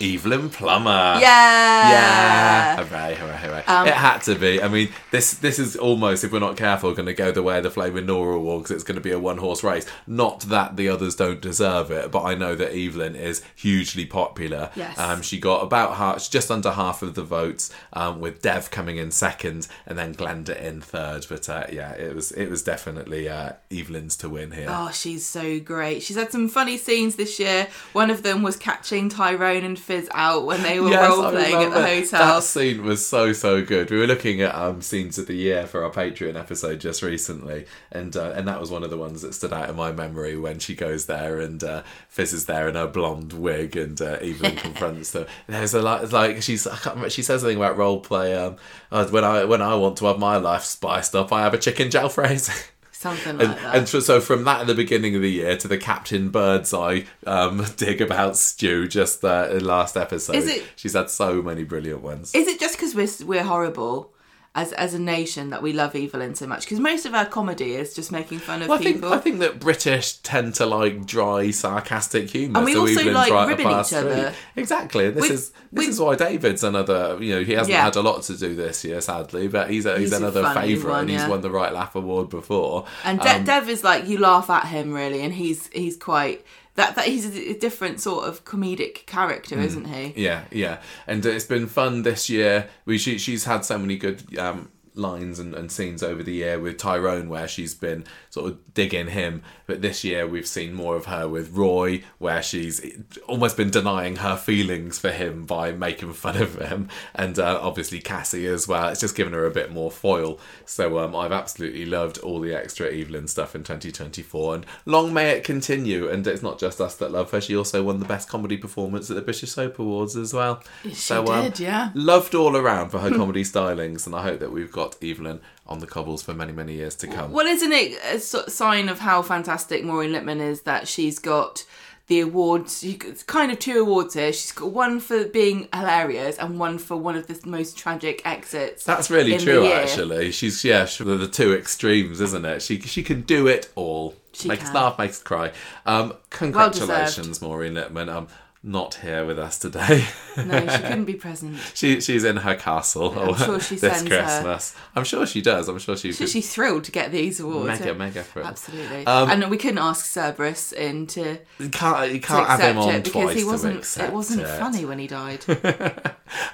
Evelyn 0.00 0.48
Plummer. 0.48 1.18
Yeah. 1.20 1.90
Yeah, 1.90 2.84
hooray, 2.84 3.14
hooray, 3.14 3.36
hooray! 3.36 3.64
Um, 3.66 3.86
it 3.86 3.94
had 3.94 4.18
to 4.22 4.34
be. 4.34 4.62
I 4.62 4.68
mean, 4.68 4.88
this 5.10 5.34
this 5.34 5.58
is 5.58 5.76
almost, 5.76 6.24
if 6.24 6.32
we're 6.32 6.38
not 6.38 6.56
careful, 6.56 6.94
going 6.94 7.06
to 7.06 7.14
go 7.14 7.30
the 7.30 7.42
way 7.42 7.58
of 7.58 7.64
the 7.64 7.70
Flaming 7.70 8.06
Nora 8.06 8.36
Award 8.36 8.62
because 8.62 8.74
it's 8.74 8.84
going 8.84 8.96
to 8.96 9.02
be 9.02 9.10
a 9.10 9.18
one 9.18 9.38
horse 9.38 9.62
race. 9.62 9.86
Not 10.06 10.40
that 10.40 10.76
the 10.76 10.88
others 10.88 11.14
don't 11.14 11.40
deserve 11.40 11.90
it, 11.90 12.10
but 12.10 12.24
I 12.24 12.34
know 12.34 12.54
that 12.54 12.74
Evelyn 12.74 13.16
is 13.16 13.42
hugely 13.54 14.06
popular. 14.06 14.70
Yes. 14.74 14.98
Um, 14.98 15.22
she 15.22 15.38
got 15.38 15.62
about 15.62 15.96
half, 15.96 16.28
just 16.30 16.50
under 16.50 16.72
half 16.72 17.02
of 17.02 17.14
the 17.14 17.22
votes, 17.22 17.70
um, 17.92 18.20
with 18.20 18.42
Dev 18.42 18.70
coming 18.70 18.96
in 18.96 19.10
second, 19.10 19.68
and 19.86 19.98
then 19.98 20.14
Glenda 20.14 20.58
in 20.60 20.80
third. 20.80 21.26
But 21.28 21.48
uh, 21.48 21.66
yeah, 21.70 21.92
it 21.92 22.14
was 22.14 22.32
it 22.32 22.48
was 22.48 22.62
definitely 22.62 23.28
uh, 23.28 23.52
Evelyn's 23.70 24.16
to 24.16 24.28
win 24.28 24.52
here. 24.52 24.68
Oh, 24.68 24.85
she's 24.92 25.26
so 25.26 25.60
great. 25.60 26.02
She's 26.02 26.16
had 26.16 26.32
some 26.32 26.48
funny 26.48 26.76
scenes 26.76 27.16
this 27.16 27.38
year. 27.38 27.68
One 27.92 28.10
of 28.10 28.22
them 28.22 28.42
was 28.42 28.56
catching 28.56 29.08
Tyrone 29.08 29.64
and 29.64 29.78
Fiz 29.78 30.08
out 30.12 30.46
when 30.46 30.62
they 30.62 30.80
were 30.80 30.90
Yes, 30.96 31.10
role 31.10 31.30
playing 31.30 31.54
at 31.54 31.74
the 31.74 31.82
hotel. 31.82 32.36
That 32.36 32.42
scene 32.42 32.82
was 32.84 33.06
so 33.06 33.32
so 33.32 33.64
good. 33.64 33.90
We 33.90 33.98
were 33.98 34.06
looking 34.06 34.40
at 34.42 34.54
um, 34.54 34.82
scenes 34.82 35.18
of 35.18 35.26
the 35.26 35.34
year 35.34 35.66
for 35.66 35.84
our 35.84 35.90
Patreon 35.90 36.38
episode 36.38 36.80
just 36.80 37.02
recently, 37.02 37.66
and 37.90 38.16
uh, 38.16 38.32
and 38.36 38.46
that 38.48 38.60
was 38.60 38.70
one 38.70 38.82
of 38.82 38.90
the 38.90 38.98
ones 38.98 39.22
that 39.22 39.34
stood 39.34 39.52
out 39.52 39.68
in 39.68 39.76
my 39.76 39.92
memory 39.92 40.36
when 40.36 40.58
she 40.58 40.74
goes 40.74 41.06
there 41.06 41.40
and 41.40 41.62
uh, 41.62 41.82
Fiz 42.08 42.32
is 42.32 42.46
there 42.46 42.68
in 42.68 42.74
her 42.74 42.86
blonde 42.86 43.32
wig, 43.32 43.76
and 43.76 44.00
uh, 44.00 44.18
Evelyn 44.20 44.56
confronts 44.56 45.12
her. 45.12 45.26
There's 45.46 45.74
a 45.74 45.82
lot 45.82 46.10
like 46.12 46.42
she's 46.42 46.66
I 46.66 46.76
can't 46.76 46.96
remember, 46.96 47.10
she 47.10 47.22
says 47.22 47.40
something 47.40 47.56
about 47.56 47.76
role 47.76 48.00
play. 48.00 48.34
Um, 48.34 48.56
uh, 48.90 49.06
when 49.06 49.24
I 49.24 49.44
when 49.44 49.62
I 49.62 49.74
want 49.74 49.96
to 49.98 50.06
have 50.06 50.18
my 50.18 50.36
life 50.36 50.62
spiced 50.62 51.14
up, 51.14 51.32
I 51.32 51.42
have 51.42 51.54
a 51.54 51.58
chicken 51.58 51.88
jalfrezi. 51.88 52.70
Something 52.98 53.36
like 53.38 53.48
And, 53.48 53.58
that. 53.58 53.74
and 53.76 53.88
so, 53.88 54.20
from 54.20 54.44
that 54.44 54.62
at 54.62 54.66
the 54.66 54.74
beginning 54.74 55.14
of 55.14 55.22
the 55.22 55.30
year 55.30 55.56
to 55.58 55.68
the 55.68 55.76
Captain 55.78 56.30
Birdseye 56.30 57.02
um, 57.26 57.64
dig 57.76 58.00
about 58.00 58.36
Stu 58.36 58.88
just 58.88 59.22
uh, 59.24 59.48
in 59.52 59.64
last 59.64 59.96
episode, 59.96 60.36
Is 60.36 60.48
it- 60.48 60.64
she's 60.76 60.94
had 60.94 61.10
so 61.10 61.42
many 61.42 61.62
brilliant 61.64 62.00
ones. 62.02 62.34
Is 62.34 62.48
it 62.48 62.58
just 62.58 62.76
because 62.78 62.94
we're 62.94 63.26
we're 63.26 63.42
horrible 63.44 64.12
as 64.56 64.72
as 64.72 64.94
a 64.94 64.98
nation 64.98 65.50
that 65.50 65.62
we 65.62 65.72
love 65.72 65.94
Evelyn 65.94 66.34
so 66.34 66.46
much? 66.48 66.62
Because 66.64 66.80
most 66.80 67.06
of 67.06 67.14
our 67.14 67.26
comedy 67.26 67.74
is 67.74 67.94
just 67.94 68.10
making 68.10 68.38
fun 68.40 68.62
of 68.62 68.68
Well, 68.68 68.78
I 68.78 68.82
think 68.82 68.96
people. 68.96 69.12
I 69.12 69.18
think 69.18 69.38
that 69.38 69.60
British 69.60 70.14
tend 70.18 70.54
to 70.56 70.66
like 70.66 71.06
dry, 71.06 71.50
sarcastic 71.52 72.30
humour. 72.30 72.56
And 72.58 72.64
we 72.64 72.72
so 72.72 72.80
also 72.80 72.92
Evelyn's 73.00 73.14
like 73.14 73.32
right 73.32 73.48
ribbing 73.48 73.66
each 73.68 73.92
other. 73.92 74.30
street. 74.30 74.34
Exactly, 74.56 75.06
and 75.06 75.14
this 75.16 75.28
We- 75.28 75.34
is 75.34 75.50
this 75.50 75.86
we- 75.86 75.86
is 75.88 76.00
why 76.00 76.16
David's 76.16 76.64
another. 76.64 77.18
You 77.20 77.36
know, 77.36 77.44
he 77.44 77.52
hasn't 77.52 77.74
Yeah. 77.74 77.84
had 77.84 77.94
a 77.96 78.02
lot 78.02 78.22
to 78.24 78.36
do 78.36 78.56
this 78.56 78.82
year, 78.84 79.00
sadly, 79.00 79.46
but 79.46 79.70
he's 79.70 79.86
a, 79.86 79.92
he's, 79.98 80.10
He's 80.10 80.12
another 80.18 80.42
favourite, 80.54 80.90
one, 80.92 81.00
and 81.02 81.10
he's 81.10 81.20
yeah. 81.20 81.28
won 81.28 81.42
the 81.42 81.50
Right 81.50 81.72
Laugh 81.72 81.94
Award 81.94 82.30
before. 82.30 82.86
and 83.04 83.20
De- 83.20 83.36
Um, 83.36 83.44
Dev 83.44 83.68
is 83.68 83.84
like 83.84 84.08
you 84.08 84.18
laugh 84.18 84.48
at 84.50 84.66
him 84.66 84.92
really, 84.92 85.20
and 85.22 85.34
he's 85.34 85.68
he's 85.72 85.96
quite 85.96 86.44
that 86.76 86.94
that 86.96 87.06
he's 87.06 87.26
a, 87.26 87.58
different 87.58 88.00
sort 88.00 88.26
of 88.26 88.44
comedic 88.44 89.06
character, 89.06 89.58
isn't 89.58 89.86
he? 89.86 90.12
Yeah, 90.16 90.44
yeah, 90.50 90.80
and 91.06 91.24
uh, 91.26 91.30
it's 91.30 91.44
been 91.44 91.66
fun 91.66 92.02
this 92.02 92.30
year. 92.30 92.68
We 92.84 92.98
she, 92.98 93.18
she's 93.18 93.44
had 93.44 93.64
so 93.64 93.78
many 93.78 93.96
good 93.96 94.38
um, 94.38 94.70
lines 94.96 95.38
and, 95.38 95.54
and 95.54 95.70
scenes 95.70 96.02
over 96.02 96.22
the 96.22 96.32
year 96.32 96.58
with 96.58 96.78
Tyrone, 96.78 97.28
where 97.28 97.48
she's 97.48 97.74
been 97.74 98.04
sort 98.30 98.50
of 98.50 98.74
digging 98.74 99.08
him. 99.08 99.42
But 99.66 99.82
this 99.82 100.04
year 100.04 100.26
we've 100.26 100.46
seen 100.46 100.74
more 100.74 100.96
of 100.96 101.06
her 101.06 101.28
with 101.28 101.52
Roy, 101.52 102.02
where 102.18 102.42
she's 102.42 102.80
almost 103.26 103.56
been 103.56 103.70
denying 103.70 104.16
her 104.16 104.36
feelings 104.36 104.98
for 104.98 105.10
him 105.10 105.44
by 105.44 105.72
making 105.72 106.12
fun 106.12 106.36
of 106.40 106.56
him, 106.56 106.88
and 107.14 107.38
uh, 107.38 107.58
obviously 107.60 108.00
Cassie 108.00 108.46
as 108.46 108.66
well. 108.66 108.88
It's 108.88 109.00
just 109.00 109.16
given 109.16 109.32
her 109.32 109.44
a 109.44 109.50
bit 109.50 109.72
more 109.72 109.90
foil. 109.90 110.38
So 110.64 110.98
um, 110.98 111.14
I've 111.14 111.32
absolutely 111.32 111.84
loved 111.84 112.18
all 112.18 112.40
the 112.40 112.54
extra 112.54 112.86
Evelyn 112.86 113.28
stuff 113.28 113.54
in 113.54 113.62
2024, 113.62 114.54
and 114.54 114.66
long 114.84 115.12
may 115.12 115.30
it 115.30 115.44
continue. 115.44 116.08
And 116.08 116.26
it's 116.26 116.42
not 116.42 116.58
just 116.58 116.80
us 116.80 116.94
that 116.96 117.12
love 117.12 117.30
her; 117.32 117.40
she 117.40 117.56
also 117.56 117.82
won 117.82 117.98
the 117.98 118.06
best 118.06 118.28
comedy 118.28 118.56
performance 118.56 119.10
at 119.10 119.16
the 119.16 119.22
British 119.22 119.50
Soap 119.50 119.78
Awards 119.78 120.16
as 120.16 120.32
well. 120.32 120.62
She 120.82 120.94
so, 120.94 121.26
um, 121.26 121.44
did, 121.44 121.60
yeah. 121.60 121.90
Loved 121.94 122.34
all 122.34 122.56
around 122.56 122.90
for 122.90 122.98
her 122.98 123.10
comedy 123.10 123.42
stylings, 123.42 124.06
and 124.06 124.14
I 124.14 124.22
hope 124.22 124.40
that 124.40 124.52
we've 124.52 124.72
got 124.72 124.85
Evelyn 125.02 125.40
on 125.66 125.78
the 125.80 125.86
cobbles 125.86 126.22
for 126.22 126.34
many, 126.34 126.52
many 126.52 126.74
years 126.74 126.94
to 126.96 127.06
come. 127.06 127.32
Well, 127.32 127.46
isn't 127.46 127.72
it 127.72 127.98
a 128.04 128.18
sign 128.20 128.88
of 128.88 129.00
how 129.00 129.22
fantastic 129.22 129.84
Maureen 129.84 130.12
Lipman 130.12 130.40
is 130.40 130.62
that 130.62 130.86
she's 130.86 131.18
got 131.18 131.64
the 132.06 132.20
awards? 132.20 132.84
kind 133.26 133.50
of 133.50 133.58
two 133.58 133.80
awards 133.80 134.14
here. 134.14 134.32
She's 134.32 134.52
got 134.52 134.70
one 134.70 135.00
for 135.00 135.24
being 135.24 135.68
hilarious 135.74 136.38
and 136.38 136.58
one 136.58 136.78
for 136.78 136.96
one 136.96 137.16
of 137.16 137.26
the 137.26 137.40
most 137.44 137.76
tragic 137.76 138.22
exits. 138.24 138.84
That's 138.84 139.10
really 139.10 139.38
true, 139.38 139.66
actually. 139.72 140.30
She's 140.32 140.64
yeah, 140.64 140.84
she- 140.84 141.04
the 141.04 141.26
two 141.26 141.52
extremes, 141.54 142.20
isn't 142.20 142.44
it? 142.44 142.62
She 142.62 142.80
she 142.80 143.02
can 143.02 143.22
do 143.22 143.46
it 143.46 143.70
all. 143.74 144.14
She 144.32 144.48
makes 144.48 144.64
can. 144.64 144.74
laugh, 144.74 144.98
makes 144.98 145.22
cry. 145.22 145.52
Um, 145.86 146.12
congratulations, 146.30 147.40
Maureen 147.40 147.74
Lipman. 147.74 148.08
Um, 148.08 148.28
not 148.66 148.94
here 148.96 149.24
with 149.24 149.38
us 149.38 149.58
today. 149.60 150.04
No, 150.36 150.58
she 150.66 150.78
couldn't 150.82 151.04
be 151.04 151.14
present. 151.14 151.56
she 151.72 152.00
she's 152.00 152.24
in 152.24 152.38
her 152.38 152.56
castle 152.56 153.16
I'm 153.16 153.34
sure 153.46 153.60
she 153.60 153.76
this 153.76 153.92
sends 153.98 154.10
her- 154.10 154.18
Christmas. 154.22 154.74
I'm 154.96 155.04
sure 155.04 155.24
she 155.24 155.40
does. 155.40 155.68
I'm 155.68 155.78
sure 155.78 155.96
she 155.96 156.12
She's 156.12 156.32
she's 156.32 156.52
thrilled 156.52 156.82
to 156.84 156.90
get 156.92 157.12
these 157.12 157.38
awards. 157.38 157.68
mega 157.68 157.86
yeah. 157.86 157.92
mega 157.92 158.22
thrilled. 158.24 158.48
Absolutely. 158.48 159.06
Um, 159.06 159.30
and 159.30 159.50
we 159.50 159.56
couldn't 159.56 159.78
ask 159.78 160.04
Cerberus 160.04 160.72
in 160.72 161.06
to, 161.08 161.38
You 161.58 161.68
can't 161.70 162.12
you 162.12 162.20
can't 162.20 162.46
have 162.48 162.60
him 162.60 162.78
on 162.78 162.94
it 162.96 163.04
because 163.04 163.34
he 163.34 163.44
wasn't. 163.44 163.96
It 163.98 164.12
wasn't 164.12 164.42
it. 164.42 164.48
funny 164.58 164.84
when 164.84 164.98
he 164.98 165.06
died. 165.06 165.44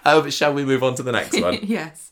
Oh, 0.04 0.20
but 0.22 0.32
shall 0.34 0.52
we 0.52 0.64
move 0.66 0.82
on 0.82 0.94
to 0.96 1.02
the 1.02 1.12
next 1.12 1.40
one? 1.40 1.58
yes. 1.62 2.10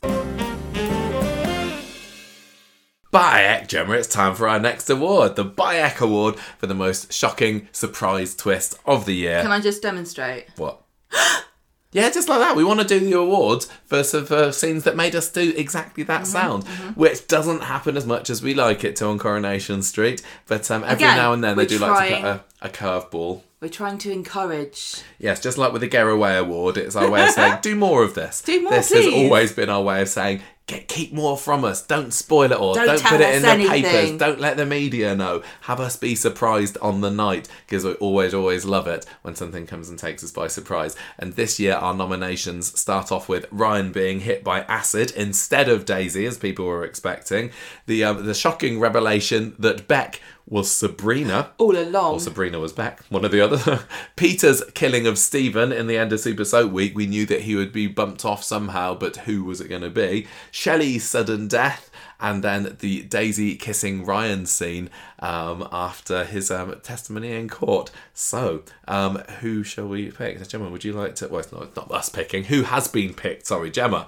By 3.11 3.43
eck, 3.43 3.67
Gemma, 3.67 3.93
it's 3.95 4.07
time 4.07 4.35
for 4.35 4.47
our 4.47 4.59
next 4.59 4.89
award, 4.89 5.35
the 5.35 5.43
By 5.43 5.75
Eck 5.77 5.99
Award 5.99 6.37
for 6.57 6.67
the 6.67 6.73
most 6.73 7.11
shocking 7.11 7.67
surprise 7.73 8.33
twist 8.35 8.79
of 8.85 9.05
the 9.05 9.13
year. 9.13 9.41
Can 9.41 9.51
I 9.51 9.59
just 9.59 9.81
demonstrate? 9.81 10.45
What? 10.55 10.81
yeah, 11.91 12.09
just 12.09 12.29
like 12.29 12.39
that. 12.39 12.55
We 12.55 12.63
want 12.63 12.79
to 12.79 12.87
do 12.87 13.01
the 13.01 13.17
awards 13.17 13.65
for, 13.85 14.01
for 14.01 14.53
scenes 14.53 14.85
that 14.85 14.95
made 14.95 15.13
us 15.13 15.29
do 15.29 15.53
exactly 15.57 16.03
that 16.05 16.21
Mm-hmm, 16.21 16.31
sound, 16.31 16.63
which 16.95 17.27
doesn't 17.27 17.63
happen 17.63 17.97
as 17.97 18.05
much 18.05 18.29
as 18.29 18.41
we 18.41 18.53
like 18.53 18.85
it 18.85 18.95
to 18.97 19.07
on 19.07 19.19
Coronation 19.19 19.81
Street. 19.81 20.21
But 20.47 20.71
um, 20.71 20.83
every 20.85 20.95
Again, 21.03 21.17
now 21.17 21.33
and 21.33 21.43
then 21.43 21.57
they 21.57 21.65
do 21.65 21.79
like 21.79 22.09
to 22.09 22.15
put 22.15 22.23
a, 22.25 22.43
a 22.61 22.69
curveball. 22.69 23.41
We're 23.59 23.67
trying 23.67 23.97
to 23.99 24.11
encourage. 24.11 25.01
Yes, 25.19 25.41
just 25.41 25.57
like 25.57 25.73
with 25.73 25.81
the 25.81 25.89
Garaway 25.89 26.39
Award, 26.39 26.77
it's 26.77 26.95
our 26.95 27.09
way 27.09 27.23
of 27.23 27.31
saying, 27.31 27.57
do 27.61 27.75
more 27.75 28.03
of 28.03 28.13
this. 28.13 28.41
Do 28.41 28.61
more, 28.61 28.71
This 28.71 28.89
please. 28.89 29.05
has 29.05 29.13
always 29.13 29.51
been 29.51 29.69
our 29.69 29.83
way 29.83 30.01
of 30.01 30.07
saying, 30.09 30.41
get 30.71 30.87
keep 30.87 31.13
more 31.13 31.37
from 31.37 31.63
us. 31.63 31.85
Don't 31.85 32.13
spoil 32.13 32.51
it 32.51 32.57
all. 32.57 32.73
Don't 32.73 32.87
Don't, 32.87 33.03
put 33.03 33.21
it 33.21 33.35
in 33.35 33.41
the 33.41 33.67
papers. 33.67 34.17
Don't 34.17 34.39
let 34.39 34.57
the 34.57 34.65
media 34.65 35.15
know. 35.15 35.43
Have 35.61 35.79
us 35.79 35.95
be 35.95 36.15
surprised 36.15 36.77
on 36.79 37.01
the 37.01 37.11
night 37.11 37.47
because 37.65 37.83
we 37.83 37.93
always, 37.93 38.33
always 38.33 38.65
love 38.65 38.87
it 38.87 39.05
when 39.21 39.35
something 39.35 39.65
comes 39.67 39.89
and 39.89 39.99
takes 39.99 40.23
us 40.23 40.31
by 40.31 40.47
surprise. 40.47 40.95
And 41.17 41.33
this 41.33 41.59
year, 41.59 41.75
our 41.75 41.93
nominations 41.93 42.79
start 42.79 43.11
off 43.11 43.27
with 43.27 43.45
Ryan 43.51 43.91
being 43.91 44.21
hit 44.21 44.43
by 44.43 44.61
acid 44.61 45.11
instead 45.11 45.69
of 45.69 45.85
Daisy, 45.85 46.25
as 46.25 46.37
people 46.37 46.65
were 46.65 46.85
expecting. 46.85 47.51
The 47.85 48.03
um, 48.03 48.25
the 48.25 48.33
shocking 48.33 48.79
revelation 48.79 49.55
that 49.59 49.87
Beck 49.87 50.21
was 50.45 50.71
Sabrina. 50.71 51.51
All 51.57 51.77
along. 51.77 52.15
Or 52.15 52.19
Sabrina 52.19 52.59
was 52.59 52.73
back, 52.73 53.03
one 53.09 53.25
or 53.25 53.29
the 53.29 53.41
other. 53.41 53.85
Peter's 54.15 54.63
killing 54.73 55.07
of 55.07 55.17
Stephen 55.17 55.71
in 55.71 55.87
the 55.87 55.97
end 55.97 56.11
of 56.13 56.19
Super 56.19 56.45
Soap 56.45 56.71
Week, 56.71 56.95
we 56.95 57.07
knew 57.07 57.25
that 57.25 57.41
he 57.41 57.55
would 57.55 57.71
be 57.71 57.87
bumped 57.87 58.25
off 58.25 58.43
somehow, 58.43 58.93
but 58.93 59.17
who 59.17 59.43
was 59.43 59.61
it 59.61 59.69
going 59.69 59.81
to 59.81 59.89
be? 59.89 60.27
Shelley's 60.51 61.09
sudden 61.09 61.47
death, 61.47 61.89
and 62.19 62.43
then 62.43 62.77
the 62.79 63.01
Daisy 63.03 63.55
kissing 63.55 64.05
Ryan 64.05 64.45
scene 64.45 64.89
um, 65.19 65.67
after 65.71 66.23
his 66.23 66.51
um, 66.51 66.79
testimony 66.83 67.31
in 67.33 67.49
court. 67.49 67.91
So, 68.13 68.63
um, 68.87 69.17
who 69.39 69.63
shall 69.63 69.87
we 69.87 70.11
pick? 70.11 70.47
Gemma, 70.47 70.69
would 70.69 70.83
you 70.83 70.93
like 70.93 71.15
to? 71.15 71.27
Well, 71.27 71.39
it's 71.39 71.51
not, 71.51 71.63
it's 71.63 71.75
not 71.75 71.91
us 71.91 72.09
picking. 72.09 72.45
Who 72.45 72.63
has 72.63 72.87
been 72.87 73.13
picked? 73.13 73.47
Sorry, 73.47 73.71
Gemma. 73.71 74.07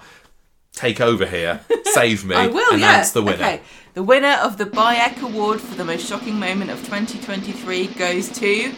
Take 0.73 0.99
over 0.99 1.25
here. 1.25 1.61
Save 1.85 2.25
me. 2.25 2.35
I 2.35 2.47
will, 2.47 2.73
Announce 2.73 3.09
yeah. 3.09 3.13
the 3.13 3.21
winner. 3.21 3.43
Okay. 3.43 3.61
The 3.93 4.03
winner 4.03 4.37
of 4.41 4.57
the 4.57 4.65
By 4.65 4.95
Eck 4.95 5.21
Award 5.21 5.61
for 5.61 5.75
the 5.75 5.85
most 5.85 6.07
shocking 6.07 6.39
moment 6.39 6.71
of 6.71 6.79
2023 6.79 7.87
goes 7.87 8.29
to 8.39 8.73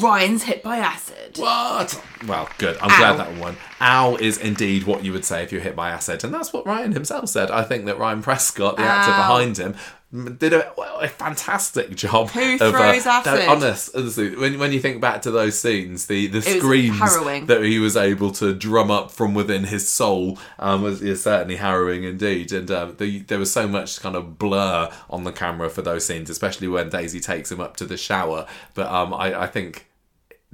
Ryan's 0.00 0.44
hit 0.44 0.62
by 0.62 0.78
acid. 0.78 1.36
What? 1.36 2.02
Well, 2.26 2.48
good. 2.58 2.78
I'm 2.78 2.90
Ow. 2.90 2.96
glad 2.96 3.18
that 3.18 3.38
won. 3.40 3.56
Ow 3.80 4.16
is 4.16 4.38
indeed 4.38 4.84
what 4.84 5.04
you 5.04 5.12
would 5.12 5.24
say 5.24 5.42
if 5.42 5.52
you're 5.52 5.60
hit 5.60 5.76
by 5.76 5.90
acid, 5.90 6.24
and 6.24 6.32
that's 6.32 6.52
what 6.52 6.64
Ryan 6.66 6.92
himself 6.92 7.28
said. 7.28 7.50
I 7.50 7.64
think 7.64 7.84
that 7.84 7.98
Ryan 7.98 8.22
Prescott, 8.22 8.76
the 8.76 8.82
actor 8.82 9.10
behind 9.12 9.58
him, 9.58 9.74
did 10.12 10.52
a, 10.52 10.72
a 10.98 11.06
fantastic 11.06 11.94
job. 11.94 12.30
Who 12.30 12.54
of, 12.54 12.62
uh, 12.62 12.70
throws 12.72 13.04
no, 13.04 13.10
acid? 13.12 13.48
honest, 13.48 13.94
honestly, 13.94 14.34
when, 14.34 14.58
when 14.58 14.72
you 14.72 14.80
think 14.80 15.00
back 15.00 15.22
to 15.22 15.30
those 15.30 15.58
scenes, 15.58 16.06
the, 16.06 16.26
the 16.26 16.42
screams 16.42 16.98
that 17.46 17.62
he 17.62 17.78
was 17.78 17.96
able 17.96 18.32
to 18.32 18.52
drum 18.52 18.90
up 18.90 19.12
from 19.12 19.34
within 19.34 19.64
his 19.64 19.88
soul 19.88 20.38
um, 20.58 20.82
was 20.82 21.00
is 21.00 21.22
certainly 21.22 21.56
harrowing 21.56 22.02
indeed. 22.02 22.52
And 22.52 22.70
um, 22.72 22.96
the, 22.98 23.20
there 23.20 23.38
was 23.38 23.52
so 23.52 23.68
much 23.68 24.00
kind 24.00 24.16
of 24.16 24.36
blur 24.36 24.90
on 25.08 25.22
the 25.22 25.32
camera 25.32 25.70
for 25.70 25.82
those 25.82 26.04
scenes, 26.04 26.28
especially 26.28 26.66
when 26.66 26.88
Daisy 26.88 27.20
takes 27.20 27.52
him 27.52 27.60
up 27.60 27.76
to 27.76 27.84
the 27.84 27.96
shower. 27.96 28.46
But 28.74 28.88
um, 28.88 29.14
I, 29.14 29.42
I 29.42 29.46
think 29.46 29.89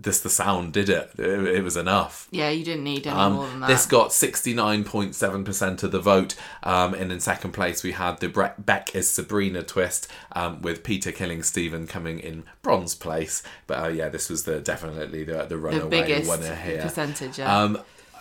just 0.01 0.23
the 0.23 0.31
sound 0.31 0.73
did 0.75 0.89
it. 0.89 1.11
It, 1.19 1.25
it 1.57 1.65
was 1.65 1.77
enough. 1.77 2.29
Yeah, 2.31 2.51
you 2.51 2.65
didn't 2.65 2.85
need 2.85 3.07
any 3.07 3.17
Um, 3.17 3.33
more 3.35 3.47
than 3.49 3.61
that. 3.61 3.69
this 3.69 3.87
got 3.87 4.11
69.7% 4.11 5.83
of 5.83 5.91
the 5.93 6.01
vote. 6.01 6.35
Um, 6.63 6.95
and 6.95 7.11
in 7.11 7.21
second 7.21 7.53
place, 7.53 7.83
we 7.83 7.93
had 7.93 8.19
the 8.21 8.29
Bre- 8.29 8.47
Beck 8.59 8.95
is 8.95 9.09
Sabrina 9.11 9.63
twist 9.63 10.09
um, 10.33 10.61
with 10.63 10.83
Peter 10.85 11.13
killing 11.13 11.43
Stephen 11.43 11.87
coming 11.87 12.19
in 12.19 12.45
bronze 12.63 12.95
place. 12.95 13.43
But 13.67 13.85
uh, 13.85 13.89
yeah, 13.89 14.09
this 14.09 14.29
was 14.29 14.45
the 14.45 14.61
definitely 14.61 15.25
the, 15.25 15.33
the 15.39 15.47
the 15.47 15.57
runaway 15.59 15.89
biggest 15.89 16.29
winner 16.31 16.55
here. 16.55 16.83
percentage. 16.83 17.39
Yeah. 17.39 17.57
Um, 17.63 17.79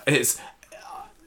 it's. 0.08 0.40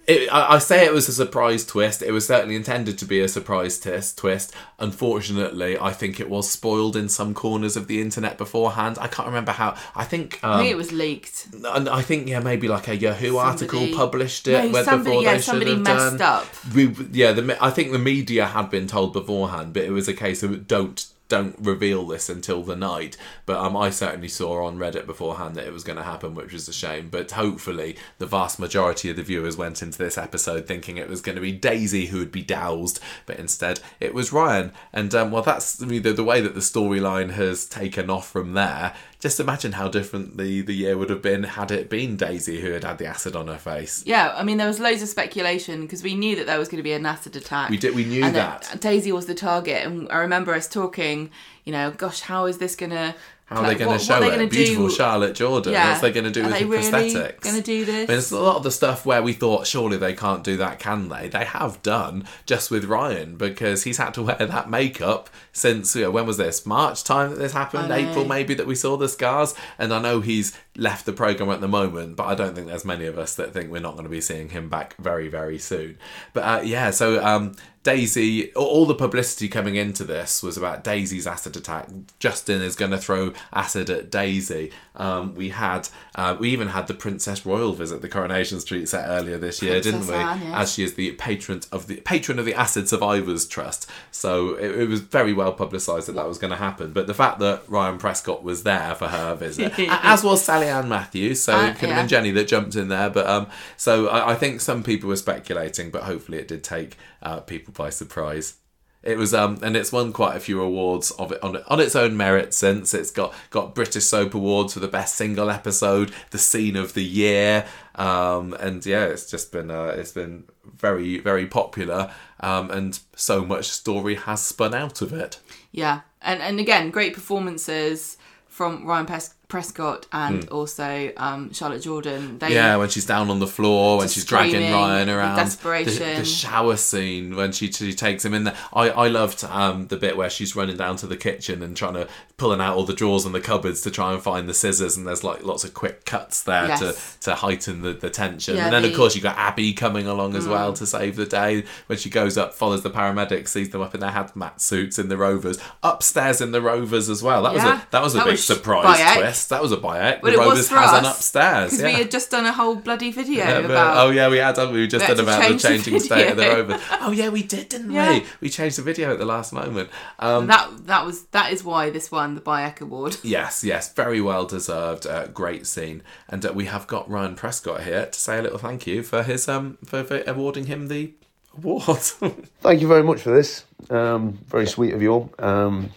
It, 0.09 0.33
I, 0.33 0.55
I 0.55 0.59
say 0.59 0.87
it 0.87 0.93
was 0.95 1.07
a 1.09 1.13
surprise 1.13 1.67
twist. 1.67 2.03
It 2.03 2.13
was 2.13 2.27
certainly 2.27 2.57
intended 2.57 2.97
to 2.99 3.05
be 3.05 3.21
a 3.21 3.29
surprise 3.29 3.79
test 3.79 4.17
twist. 4.17 4.55
Unfortunately, 4.79 5.79
I 5.79 5.93
think 5.93 6.19
it 6.19 6.29
was 6.29 6.51
spoiled 6.51 6.97
in 6.97 7.09
some 7.09 7.35
corners 7.35 7.77
of 7.77 7.87
the 7.87 8.01
internet 8.01 8.39
beforehand. 8.39 8.99
I 9.01 9.07
can't 9.07 9.29
remember 9.29 9.53
how. 9.53 9.77
I 9.95 10.05
think. 10.05 10.41
Um, 10.43 10.53
I 10.53 10.57
think 10.59 10.71
it 10.71 10.77
was 10.77 10.93
leaked. 10.93 11.47
and 11.53 11.89
I 11.89 12.03
think 12.03 12.27
yeah, 12.29 12.41
maybe 12.41 12.67
like 12.69 12.89
a 12.89 12.97
Yahoo 12.97 13.37
article 13.37 13.87
published 13.95 14.49
it 14.49 14.73
No, 14.73 14.83
somebody- 14.83 15.11
before 15.11 15.23
yeah, 15.23 15.33
they 15.33 15.37
should 15.39 15.45
somebody 15.45 15.71
have 15.73 15.81
messed 15.81 16.19
done. 16.19 16.23
up. 16.43 16.47
We, 16.75 16.95
yeah, 17.13 17.33
the, 17.33 17.63
I 17.63 17.71
think 17.71 17.93
the 17.93 17.99
media 17.99 18.47
had 18.47 18.71
been 18.71 18.87
told 18.87 19.13
beforehand, 19.13 19.73
but 19.75 19.85
it 19.85 19.91
was 19.93 20.09
a 20.09 20.15
case 20.15 20.43
of 20.43 20.67
don't 20.67 21.07
don't 21.29 21.57
reveal 21.59 22.07
this 22.07 22.29
until 22.29 22.63
the 22.63 22.77
night. 22.77 23.17
But 23.47 23.59
um, 23.59 23.77
I 23.77 23.91
certainly 23.91 24.29
saw 24.29 24.65
on 24.65 24.79
Reddit 24.79 25.07
beforehand 25.07 25.55
that 25.57 25.67
it 25.67 25.73
was 25.73 25.85
going 25.85 25.99
to 25.99 26.03
happen, 26.03 26.35
which 26.35 26.53
was 26.53 26.69
a 26.69 26.73
shame. 26.73 27.09
But 27.11 27.33
hopefully, 27.33 27.97
the 28.19 28.27
vast 28.27 28.59
majority 28.59 29.11
of 29.11 29.17
the 29.17 29.23
viewers 29.23 29.57
went 29.57 29.83
into 29.83 29.99
this 29.99 30.19
episode 30.19 30.67
thinking 30.67 30.97
it 30.97 31.09
was 31.09 31.21
going 31.21 31.37
to 31.37 31.43
be 31.43 31.53
Daisy 31.53 32.07
who 32.07 32.19
would 32.19 32.33
be 32.33 32.43
doused, 32.43 33.01
but 33.27 33.39
instead 33.39 33.81
it 34.01 34.15
was 34.15 34.33
Ryan. 34.33 34.73
And 34.93 35.15
um, 35.15 35.31
well, 35.31 35.43
that's 35.43 35.83
I 35.83 35.87
mean, 35.87 36.03
the, 36.03 36.13
the 36.13 36.25
way 36.25 36.41
that 36.41 36.55
the 36.55 36.61
storyline 36.61 37.31
has 37.31 37.67
taken 37.67 38.11
off 38.11 38.29
from 38.29 38.55
there. 38.55 38.95
Just 39.21 39.41
imagine 39.41 39.73
how 39.73 39.89
different 39.89 40.37
the, 40.37 40.61
the 40.61 40.73
year 40.75 40.97
would 40.97 41.11
have 41.11 41.23
been 41.23 41.43
had 41.43 41.73
it 41.73 41.91
been 41.91 42.17
Daisy 42.17 42.61
who 42.61 42.71
had 42.71 42.85
had 42.85 42.99
the 42.99 43.07
acid 43.07 43.35
on 43.35 43.49
her 43.49 43.59
face. 43.59 44.05
Yeah, 44.07 44.33
I 44.37 44.45
mean, 44.45 44.59
there 44.59 44.69
was 44.69 44.79
loads 44.79 45.03
of 45.03 45.09
speculation 45.09 45.81
because 45.83 46.05
we 46.05 46.15
knew 46.15 46.37
that 46.37 46.47
there 46.47 46.59
was 46.59 46.69
going 46.69 46.77
to 46.77 46.85
be 46.85 46.93
an 46.93 47.05
acid 47.05 47.35
attack. 47.35 47.69
We 47.71 47.79
did- 47.79 47.97
we 47.97 48.05
knew 48.05 48.23
and 48.25 48.37
that. 48.37 48.77
Daisy 48.81 49.11
was 49.11 49.27
the 49.27 49.35
target, 49.35 49.85
and 49.85 50.09
I 50.11 50.19
remember 50.19 50.55
us 50.55 50.69
talking. 50.69 51.31
You 51.65 51.73
know, 51.73 51.91
gosh, 51.91 52.21
how 52.21 52.47
is 52.47 52.59
this 52.59 52.77
going 52.77 52.91
to? 52.91 53.15
How 53.49 53.63
are 53.63 53.67
they 53.67 53.77
going 53.77 53.99
to 53.99 54.05
show 54.05 54.23
it? 54.23 54.51
Beautiful 54.51 54.91
Charlotte 54.91 55.35
Jordan. 55.35 55.73
Yeah. 55.73 55.89
What's 55.89 56.03
they 56.03 56.13
going 56.13 56.25
to 56.25 56.31
do 56.31 56.43
Are 56.43 56.49
with 56.49 56.53
they 56.53 56.65
the 56.65 56.69
really 56.69 56.89
prosthetics? 57.13 57.41
gonna 57.41 57.63
do 57.63 57.85
this? 57.87 58.09
I 58.09 58.13
mean, 58.13 58.19
it's 58.19 58.31
a 58.31 58.39
lot 58.39 58.57
of 58.57 58.63
the 58.63 58.71
stuff 58.71 59.07
where 59.07 59.23
we 59.23 59.33
thought 59.33 59.67
surely 59.67 59.97
they 59.97 60.13
can't 60.13 60.45
do 60.45 60.59
that, 60.59 60.79
can 60.79 61.09
they? 61.09 61.29
They 61.29 61.47
have 61.47 61.83
done 61.83 62.25
just 62.45 62.71
with 62.71 62.85
Ryan 62.85 63.37
because 63.37 63.85
he's 63.85 63.97
had 63.97 64.13
to 64.15 64.23
wear 64.23 64.37
that 64.37 64.69
makeup 64.69 65.31
since 65.53 65.97
you 65.97 66.03
know, 66.03 66.11
when 66.11 66.27
was 66.27 66.37
this 66.37 66.67
March 66.67 67.05
time 67.05 67.31
that 67.31 67.39
this 67.39 67.53
happened? 67.53 67.91
April 67.91 68.27
maybe 68.27 68.53
that 68.53 68.67
we 68.67 68.75
saw 68.75 68.99
the 68.99 69.09
scars. 69.09 69.55
And 69.79 69.95
I 69.95 70.01
know 70.03 70.21
he's 70.21 70.55
left 70.77 71.07
the 71.07 71.13
program 71.15 71.49
at 71.51 71.63
the 71.63 71.69
moment, 71.69 72.17
but 72.17 72.27
I 72.27 72.35
don't 72.35 72.55
think 72.55 72.67
there's 72.67 72.85
many 72.85 73.07
of 73.07 73.19
us 73.19 73.35
that 73.37 73.55
think 73.55 73.71
we're 73.71 73.81
not 73.81 73.93
going 73.93 74.05
to 74.05 74.11
be 74.11 74.21
seeing 74.21 74.51
him 74.51 74.69
back 74.69 74.95
very 74.99 75.29
very 75.29 75.59
soon. 75.59 75.99
But 76.35 76.41
uh, 76.43 76.61
yeah, 76.63 76.91
so 76.91 77.25
um, 77.25 77.57
Daisy, 77.93 78.53
all- 78.55 78.85
the 78.89 78.95
publicity 78.95 79.49
coming 79.49 79.77
into 79.77 80.05
this 80.05 80.43
was 80.43 80.57
about 80.57 80.83
Daisy's 80.85 81.27
acid 81.27 81.57
attack. 81.57 81.89
Justin 82.19 82.63
is 82.63 82.75
going 82.77 82.91
to 82.91 82.99
throw 82.99 83.33
acid 83.53 83.91
at 83.91 84.11
Daisy. 84.11 84.71
Um, 84.97 85.35
we 85.35 85.51
had, 85.51 85.89
uh, 86.15 86.37
we 86.39 86.51
even 86.51 86.69
had 86.69 86.87
the 86.87 86.95
Princess 86.95 87.45
Royal 87.47 87.73
visit 87.73 88.01
the 88.03 88.09
Coronation 88.09 88.61
Street 88.61 88.89
set 88.89 89.07
earlier 89.09 89.37
this 89.39 89.61
year, 89.63 89.81
Princess 89.81 90.07
didn't 90.07 90.09
we? 90.09 90.15
Anne. 90.15 90.55
As 90.55 90.73
she 90.73 90.83
is 90.85 90.95
the 90.95 91.13
patron 91.13 91.61
of 91.71 91.87
the 91.87 91.97
patron 92.01 92.39
of 92.39 92.45
the 92.45 92.55
Acid 92.55 92.89
Survivors 92.89 93.47
Trust. 93.47 93.89
So 94.11 94.55
it, 94.55 94.71
it 94.83 94.89
was 94.89 95.01
very 95.01 95.33
well 95.33 95.53
publicised 95.53 96.09
that 96.09 96.15
that 96.15 96.27
was 96.29 96.39
going 96.39 96.51
to 96.51 96.57
happen. 96.57 96.93
But 96.93 97.07
the 97.07 97.15
fact 97.15 97.39
that 97.41 97.63
Ryan 97.69 97.99
Prescott 97.99 98.43
was 98.43 98.63
there 98.65 98.95
for 98.95 99.09
her 99.09 99.35
visit, 99.35 99.73
as 99.89 100.23
was 100.25 100.45
Sally 100.45 100.69
Ann 100.69 100.89
Matthews, 100.89 101.43
so 101.43 101.55
Uh, 101.57 101.67
it 101.69 101.79
could 101.79 101.89
have 101.91 101.99
been 101.99 102.09
Jennie 102.09 102.31
that 102.33 102.49
jumped 102.49 102.75
in 102.77 102.89
there. 102.89 103.11
But 103.11 103.27
um, 103.27 103.47
so 103.77 104.09
I, 104.09 104.33
I 104.33 104.35
think 104.35 104.61
some 104.61 104.83
people 104.83 105.09
were 105.09 105.17
speculating, 105.17 105.91
but 105.91 106.03
hopefully 106.05 106.39
it 106.39 106.49
did 106.49 106.63
take 106.65 106.97
uh, 107.23 107.41
people 107.41 107.73
by 107.73 107.91
surprise. 107.91 108.57
It 109.03 109.17
was 109.17 109.33
um, 109.33 109.59
and 109.63 109.77
it's 109.77 109.93
won 109.93 110.13
quite 110.13 110.37
a 110.37 110.41
few 110.41 110.61
awards 110.61 111.13
of 111.13 111.31
it 111.31 111.43
on 111.43 111.57
on 111.69 111.79
its 111.79 111.95
own 111.95 112.17
merit. 112.17 112.53
Since 112.53 112.95
it's 112.95 113.13
got 113.13 113.33
got 113.51 113.75
British 113.75 114.05
Soap 114.05 114.35
Awards 114.35 114.75
for 114.75 114.81
the 114.81 114.89
best 114.89 115.15
single 115.15 115.51
episode, 115.51 116.11
the 116.31 116.39
scene 116.39 116.75
of 116.75 116.95
the 116.95 117.05
year, 117.05 117.65
um, 117.95 118.55
and 118.55 118.85
yeah, 118.85 119.05
it's 119.05 119.31
just 119.31 119.53
been 119.53 119.71
uh, 119.71 119.95
it's 119.97 120.13
been 120.13 120.45
very 120.65 121.19
very 121.21 121.47
popular, 121.47 122.11
um, 122.41 122.73
and 122.73 122.99
so 123.15 123.45
much 123.45 123.69
story 123.69 124.17
has 124.17 124.43
spun 124.43 124.75
out 124.75 125.01
of 125.01 125.13
it. 125.13 125.39
Yeah, 125.71 126.01
and 126.21 126.43
and 126.43 126.59
again, 126.59 126.91
great 126.91 127.15
performances 127.15 128.17
from 128.49 128.85
Ryan 128.85 129.07
Pes- 129.07 129.35
Prescott 129.49 130.07
and 130.13 130.47
also 130.51 131.11
um, 131.17 131.53
Charlotte 131.55 131.83
Jordan. 131.83 132.39
They. 132.39 132.53
Yeah, 132.53 132.77
when 132.77 132.91
she's 132.91 133.07
down 133.07 133.31
on 133.31 133.39
the 133.39 133.47
floor, 133.47 133.99
when 133.99 134.09
she's 134.09 134.25
dragging 134.27 134.71
Ryan 134.73 135.09
around, 135.09 135.37
desperation. 135.37 135.95
The, 135.95 136.19
the 136.21 136.25
shower 136.25 136.77
scene 136.77 137.35
when 137.35 137.53
she, 137.53 137.73
she 137.73 137.95
takes 137.95 138.25
him 138.25 138.35
in 138.35 138.45
there. 138.45 138.57
I, 138.75 138.91
I 138.91 139.09
loved 139.09 139.45
um, 139.45 139.87
the 139.89 139.97
bit 139.97 140.17
where 140.19 140.29
she's 140.29 140.55
running 140.55 140.77
down 140.77 140.97
to 140.97 141.07
the 141.07 141.17
kitchen 141.17 141.63
and 141.63 141.75
trying 141.77 141.95
to 141.95 142.07
pulling 142.37 142.61
out 142.61 142.77
all 142.77 142.85
the 142.85 142.93
drawers 142.95 143.25
and 143.25 143.35
the 143.35 143.41
cupboards 143.41 143.81
to 143.83 143.91
try 143.91 144.13
and 144.13 144.23
find 144.23 144.49
the 144.49 144.55
scissors, 144.55 144.97
and 144.97 145.07
there's 145.07 145.25
like 145.25 145.43
lots 145.43 145.65
of 145.65 145.73
quick 145.75 146.05
cuts 146.05 146.43
there 146.43 146.67
Yes. 146.69 146.81
to 146.81 147.21
to 147.31 147.35
heighten 147.37 147.81
the, 147.83 147.95
the 147.95 148.11
tension. 148.11 148.57
Yeah, 148.57 148.65
and 148.67 148.73
then 148.75 148.85
of 148.85 148.91
the- 148.91 148.95
Mm. 148.95 149.01
course 149.01 149.15
you 149.17 149.23
got 149.23 149.37
Abi 149.39 149.73
coming 149.75 150.07
along 150.07 150.35
as 150.35 150.47
well 150.49 150.73
to 150.73 150.87
save 150.87 151.17
the 151.17 151.25
day 151.27 151.65
when 151.87 151.99
she 151.99 152.11
goes 152.11 152.37
up, 152.37 152.53
follows 152.55 152.83
the 152.83 152.91
paramedics, 152.91 153.49
sees 153.49 153.71
them 153.71 153.81
up 153.81 153.95
in 153.95 154.01
their 154.01 154.11
hazmat 154.11 154.61
suits 154.61 154.99
in 154.99 155.09
the 155.09 155.17
Rovers, 155.17 155.59
upstairs 155.83 156.41
in 156.41 156.51
the 156.53 156.61
Rovers 156.61 157.09
as 157.09 157.23
well. 157.23 157.43
That 157.45 157.55
was 157.55 157.63
a 157.65 157.87
that 157.91 158.03
was 158.03 158.15
a 158.15 158.19
that 158.19 158.25
big 158.25 158.33
was 158.33 158.45
surprise 158.45 158.99
By 158.99 159.01
Eck. 159.01 159.19
Twist. 159.39 159.49
That 159.51 159.63
was 159.63 159.73
a 159.73 159.77
By 159.77 160.01
Eck. 160.01 160.23
But 160.23 160.29
the 160.29 160.35
it 160.35 160.39
was 160.39 160.49
Rovers 160.49 160.69
for 160.69 160.75
has 160.77 160.91
us, 160.93 160.99
an 160.99 161.05
upstairs. 161.07 161.71
because 161.71 161.81
Yeah. 161.81 161.87
we 161.87 161.93
had 162.03 162.11
just 162.11 162.31
done 162.31 162.45
a 162.47 162.53
whole 162.53 162.75
bloody 162.77 163.11
video 163.13 163.45
Yeah, 163.45 163.59
about. 163.59 163.97
oh 164.07 164.11
yeah, 164.11 164.29
we 164.29 164.39
had 164.39 164.55
done. 164.57 164.73
We 164.73 164.87
just 164.87 165.09
We 165.09 165.15
done 165.15 165.25
about 165.25 165.43
the 165.43 165.49
change 165.49 165.63
the 165.63 165.69
changing 165.69 166.01
state 166.01 166.29
of 166.31 166.37
the 166.37 166.43
video. 166.43 166.57
Rovers. 166.59 166.81
Oh 167.01 167.11
yeah, 167.13 167.29
we 167.29 167.43
did, 167.43 167.69
didn't 167.69 167.91
Yeah. 167.93 168.13
we? 168.15 168.25
We 168.41 168.49
changed 168.51 168.79
the 168.79 168.83
video 168.83 169.13
at 169.13 169.19
the 169.19 169.25
last 169.25 169.53
moment. 169.53 169.91
Um, 170.19 170.47
That 170.49 170.87
that 170.87 171.07
was 171.07 171.25
that 171.33 171.53
is 171.53 171.63
why 171.65 171.91
this 171.91 172.11
won 172.11 172.35
the 172.35 172.41
By 172.41 172.63
Eck 172.65 172.81
Award. 172.81 173.17
yes, 173.23 173.63
yes, 173.65 173.93
very 173.93 174.21
well 174.21 174.45
deserved. 174.45 175.07
Uh, 175.07 175.27
great 175.29 175.67
scene, 175.67 176.03
and 176.29 176.45
uh, 176.45 176.53
we 176.53 176.67
have 176.67 176.87
got 176.87 177.09
Ryan 177.09 177.35
Prescott 177.35 177.83
here 177.83 178.07
to 178.07 178.21
say 178.21 178.39
a 178.39 178.43
little 178.43 178.59
thank 178.59 178.87
you 178.87 179.03
for 179.03 179.23
his 179.23 179.49
um 179.49 179.79
for, 179.85 180.03
for 180.05 180.23
awarding 180.27 180.67
him 180.67 180.89
the 180.89 181.13
award. 181.57 181.99
Thank 182.61 182.81
you 182.81 182.89
very 182.89 183.03
much 183.03 183.21
for 183.23 183.31
this. 183.31 183.65
Um, 183.91 184.39
very 184.49 184.67
sweet 184.67 184.95
of 184.95 185.03
you 185.03 185.13
all. 185.13 185.31
Um, 185.39 185.91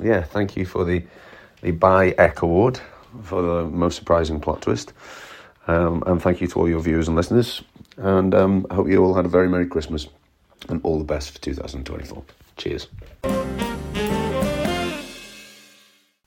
yeah, 0.00 0.22
thank 0.22 0.56
you 0.56 0.64
for 0.66 0.84
the 0.84 1.04
the 1.62 1.70
By 1.72 2.10
Eck 2.18 2.42
Award 2.42 2.80
for 3.22 3.42
the 3.42 3.64
most 3.64 3.96
surprising 3.96 4.40
plot 4.40 4.62
twist. 4.62 4.92
Um, 5.66 6.02
and 6.06 6.22
thank 6.22 6.40
you 6.40 6.46
to 6.48 6.60
all 6.60 6.68
your 6.68 6.80
viewers 6.80 7.08
and 7.08 7.16
listeners. 7.16 7.62
And 7.96 8.34
um, 8.34 8.66
I 8.70 8.74
hope 8.74 8.88
you 8.88 9.02
all 9.04 9.14
had 9.14 9.24
a 9.24 9.28
very 9.28 9.48
Merry 9.48 9.66
Christmas 9.66 10.06
and 10.68 10.80
all 10.84 10.98
the 10.98 11.04
best 11.04 11.32
for 11.32 11.40
2024. 11.40 12.24
Cheers. 12.56 12.88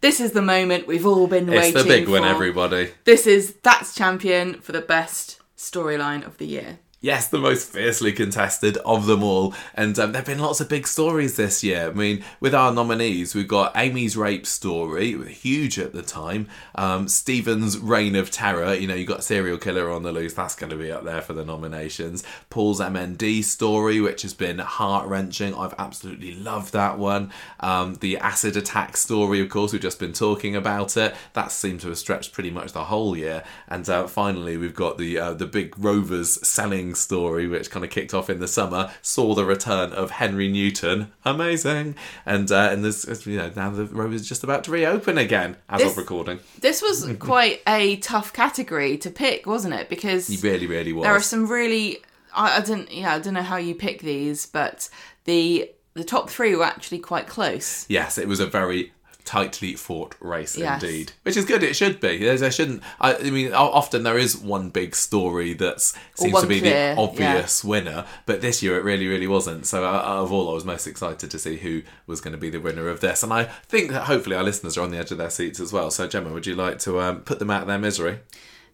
This 0.02 0.22
is 0.22 0.32
the 0.32 0.42
moment 0.42 0.88
we've 0.88 1.06
all 1.06 1.28
been 1.28 1.48
waiting. 1.48 1.76
it's 1.76 1.84
the 1.84 1.88
big 1.88 2.06
for. 2.06 2.12
one, 2.12 2.24
everybody. 2.24 2.92
This 3.04 3.28
is 3.28 3.56
that's 3.64 3.94
champion 3.94 4.62
for 4.62 4.72
the 4.72 4.82
best 4.82 5.42
storyline 5.58 6.26
of 6.26 6.38
the 6.38 6.48
year. 6.48 6.80
Yes, 7.02 7.30
the 7.30 7.38
most 7.38 7.70
fiercely 7.70 8.12
contested 8.12 8.76
of 8.80 9.06
them 9.06 9.24
all. 9.24 9.54
And 9.74 9.98
um, 9.98 10.12
there 10.12 10.20
have 10.20 10.28
been 10.28 10.40
lots 10.40 10.60
of 10.60 10.68
big 10.68 10.86
stories 10.86 11.38
this 11.38 11.64
year. 11.64 11.88
I 11.88 11.94
mean, 11.94 12.26
with 12.42 12.54
our 12.54 12.74
nominees, 12.74 13.34
we've 13.34 13.48
got 13.48 13.72
Amy's 13.74 14.18
rape 14.18 14.46
story, 14.46 15.16
huge 15.32 15.80
at 15.80 15.94
the 15.94 16.02
time. 16.02 16.50
Um, 16.76 17.08
Stephen's 17.08 17.78
reign 17.78 18.18
of 18.18 18.32
terror, 18.32 18.74
you 18.74 18.86
know, 18.86 18.96
you've 18.96 19.08
got 19.08 19.24
serial 19.24 19.58
killer 19.58 19.90
on 19.90 20.04
the 20.04 20.12
loose, 20.12 20.34
that's 20.34 20.56
going 20.56 20.72
to 20.72 20.76
be 20.76 20.92
up 20.92 21.06
there 21.06 21.22
for 21.22 21.32
the 21.32 21.46
nominations. 21.46 22.26
Paul's 22.50 22.82
MND 22.82 23.46
story, 23.46 24.02
which 24.02 24.24
has 24.24 24.34
been 24.34 24.60
heart 24.60 25.08
wrenching. 25.08 25.56
I've 25.56 25.76
absolutely 25.80 26.36
loved 26.36 26.74
that 26.74 27.00
one. 27.00 27.32
Um, 27.62 27.96
the 28.02 28.18
acid 28.18 28.58
attack 28.58 28.98
story, 28.98 29.40
of 29.40 29.48
course, 29.48 29.72
we've 29.72 29.82
just 29.82 30.00
been 30.00 30.12
talking 30.12 30.54
about 30.54 30.98
it. 30.98 31.16
That 31.32 31.54
seemed 31.54 31.80
to 31.82 31.88
have 31.88 31.98
stretched 31.98 32.34
pretty 32.34 32.52
much 32.52 32.74
the 32.74 32.86
whole 32.86 33.16
year. 33.16 33.46
And 33.70 33.88
uh, 33.88 34.08
finally, 34.08 34.58
we've 34.58 34.76
got 34.76 34.98
the 34.98 35.18
uh, 35.18 35.34
the 35.34 35.46
big 35.46 35.80
Rovers 35.80 36.46
selling 36.46 36.89
story, 36.96 37.48
which 37.48 37.70
kind 37.72 37.84
of 37.86 37.92
kicked 37.92 38.14
off 38.14 38.30
in 38.30 38.40
the 38.40 38.48
summer, 38.48 38.92
saw 39.02 39.34
the 39.36 39.46
return 39.46 39.92
of 39.94 40.12
Henry 40.12 40.48
Newton. 40.48 41.12
Amazing. 41.26 41.96
And 42.26 42.52
uh, 42.52 42.70
and 42.72 42.84
this, 42.84 43.06
you 43.26 43.38
know, 43.38 43.52
now 43.56 43.70
the 43.70 43.86
road 43.86 44.14
is 44.14 44.28
just 44.28 44.44
about 44.44 44.64
to 44.66 44.72
reopen 44.72 45.18
again 45.18 45.58
as 45.70 45.82
This- 45.82 45.92
of 45.92 45.98
recording. 45.98 46.40
This 46.60 46.82
was 46.82 47.10
quite 47.20 47.62
a 47.68 47.98
tough 47.98 48.34
category 48.34 48.98
to 49.00 49.10
pick, 49.10 49.46
wasn't 49.46 49.74
it? 49.74 49.90
Because 49.90 50.28
He 50.28 50.38
really, 50.38 50.68
really 50.68 50.94
was. 50.94 51.04
there 51.04 51.16
are 51.16 51.22
some 51.22 51.48
really 51.48 52.00
I, 52.34 52.58
I 52.58 52.62
don't 52.62 52.92
yeah 52.92 53.16
I 53.16 53.20
don't 53.20 53.34
know 53.34 53.42
how 53.42 53.58
you 53.58 53.76
pick 53.76 54.02
these, 54.02 54.46
but 54.46 54.90
the 55.26 55.72
the 55.96 56.04
top 56.04 56.30
three 56.30 56.56
were 56.56 56.64
actually 56.64 57.00
quite 57.00 57.28
close. 57.28 57.86
Yes, 57.90 58.18
it 58.18 58.28
was 58.28 58.40
a 58.40 58.46
very 58.46 58.94
tightly 59.30 59.76
fought 59.76 60.16
race 60.20 60.58
Yes. 60.58 60.82
indeed, 60.82 61.12
which 61.22 61.38
is 61.38 61.46
good. 61.46 61.62
It 61.62 61.76
should 61.76 62.00
be. 62.00 62.18
There, 62.18 62.36
there 62.36 62.50
shouldn't. 62.52 62.82
I, 63.00 63.14
I 63.16 63.30
mean, 63.30 63.54
often 63.54 64.02
there 64.02 64.18
is 64.18 64.36
one 64.36 64.70
big 64.72 64.96
story 64.96 65.54
that 65.54 65.82
seems 66.16 66.42
to 66.42 66.48
be 66.48 66.60
clear, 66.62 66.96
the 66.96 67.02
obvious 67.02 67.64
winner, 67.64 68.06
but 68.26 68.42
this 68.42 68.64
year 68.64 68.76
it 68.80 68.84
really, 68.84 69.06
really 69.06 69.28
wasn't. 69.28 69.68
So, 69.68 69.86
out 69.86 70.04
of 70.04 70.32
all, 70.32 70.50
I 70.50 70.54
was 70.56 70.66
most 70.66 70.88
excited 70.88 71.30
to 71.30 71.38
see 71.38 71.58
who 71.58 71.84
was 72.08 72.22
going 72.22 72.32
to 72.32 72.40
be 72.40 72.50
the 72.50 72.60
winner 72.60 72.90
of 72.90 73.02
this, 73.02 73.22
and 73.22 73.32
I 73.32 73.44
think 73.44 73.92
that 73.92 74.06
hopefully 74.06 74.36
our 74.36 74.44
listeners 74.44 74.78
are 74.78 74.82
on 74.82 74.90
the 74.90 74.98
edge 74.98 75.12
of 75.12 75.20
their 75.20 75.30
seats 75.30 75.60
as 75.60 75.72
well. 75.72 75.92
So, 75.92 76.08
Gemma, 76.08 76.34
would 76.34 76.48
you 76.48 76.56
like 76.56 76.80
to 76.80 77.00
um, 77.00 77.20
put 77.22 77.38
them 77.38 77.52
out 77.52 77.62
of 77.62 77.68
their 77.68 77.78
misery 77.78 78.20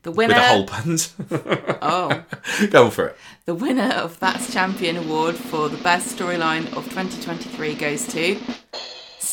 The 0.03 0.11
winner 0.11 0.35
with 0.35 0.43
a 0.43 0.47
whole 0.47 0.65
punch? 0.67 1.09
oh 1.81 2.23
Go 2.69 2.89
for 2.89 3.07
it. 3.07 3.17
the 3.45 3.55
winner 3.55 3.91
of 3.93 4.17
That's 4.21 4.53
Champion 4.53 4.95
Award 4.97 5.35
for 5.35 5.67
the 5.67 5.77
best 5.83 6.15
storyline 6.17 6.65
of 6.77 6.85
2023 6.85 7.75
goes 7.75 8.07
to 8.07 8.39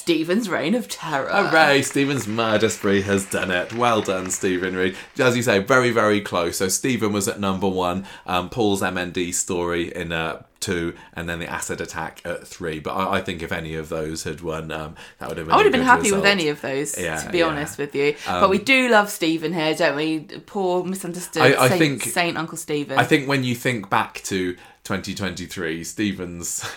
Stephen's 0.06 0.48
Reign 0.48 0.74
of 0.74 0.88
Terror. 0.88 1.28
Hooray! 1.30 1.80
Stephen's 1.82 2.26
murder 2.26 2.68
spree 2.68 3.02
has 3.02 3.24
done 3.24 3.52
it. 3.52 3.72
Well 3.72 4.02
done, 4.02 4.32
Stephen 4.32 4.74
Reid. 4.74 4.96
As 5.16 5.36
you 5.36 5.44
say, 5.44 5.60
very, 5.60 5.92
very 5.92 6.20
close. 6.20 6.56
So 6.56 6.66
Stephen 6.66 7.12
was 7.12 7.28
at 7.28 7.38
number 7.38 7.68
one. 7.68 8.04
Um, 8.26 8.50
Paul's 8.50 8.82
MND 8.82 9.32
story 9.32 9.94
in 9.94 10.10
uh, 10.10 10.42
two, 10.58 10.94
and 11.14 11.28
then 11.28 11.38
the 11.38 11.46
acid 11.46 11.80
attack 11.80 12.20
at 12.24 12.44
three. 12.48 12.80
But 12.80 12.94
I, 12.96 13.18
I 13.18 13.20
think 13.22 13.44
if 13.44 13.52
any 13.52 13.76
of 13.76 13.90
those 13.90 14.24
had 14.24 14.40
won, 14.40 14.72
um, 14.72 14.96
that 15.20 15.28
would 15.28 15.38
have 15.38 15.46
been. 15.46 15.54
I 15.54 15.56
would 15.58 15.66
have 15.66 15.72
been 15.72 15.82
happy 15.82 16.02
result. 16.02 16.22
with 16.22 16.30
any 16.32 16.48
of 16.48 16.60
those, 16.60 16.98
Yeah, 17.00 17.18
to 17.20 17.30
be 17.30 17.38
yeah. 17.38 17.44
Um, 17.44 17.52
honest 17.52 17.78
with 17.78 17.94
you. 17.94 18.16
but 18.26 18.50
we 18.50 18.58
do 18.58 18.88
love 18.88 19.08
Stephen 19.08 19.52
here, 19.52 19.72
don't 19.76 19.94
we? 19.94 20.18
Poor 20.46 20.82
misunderstood 20.82 21.42
I- 21.42 21.62
I 21.62 21.68
Saint, 21.68 21.78
think- 21.78 22.02
Saint 22.02 22.36
Uncle 22.36 22.58
Stephen. 22.58 22.98
I 22.98 23.04
think 23.04 23.28
when 23.28 23.44
you 23.44 23.54
think 23.54 23.88
back 23.88 24.20
to 24.24 24.56
2023, 24.84 25.84
Stephen's 25.84 26.68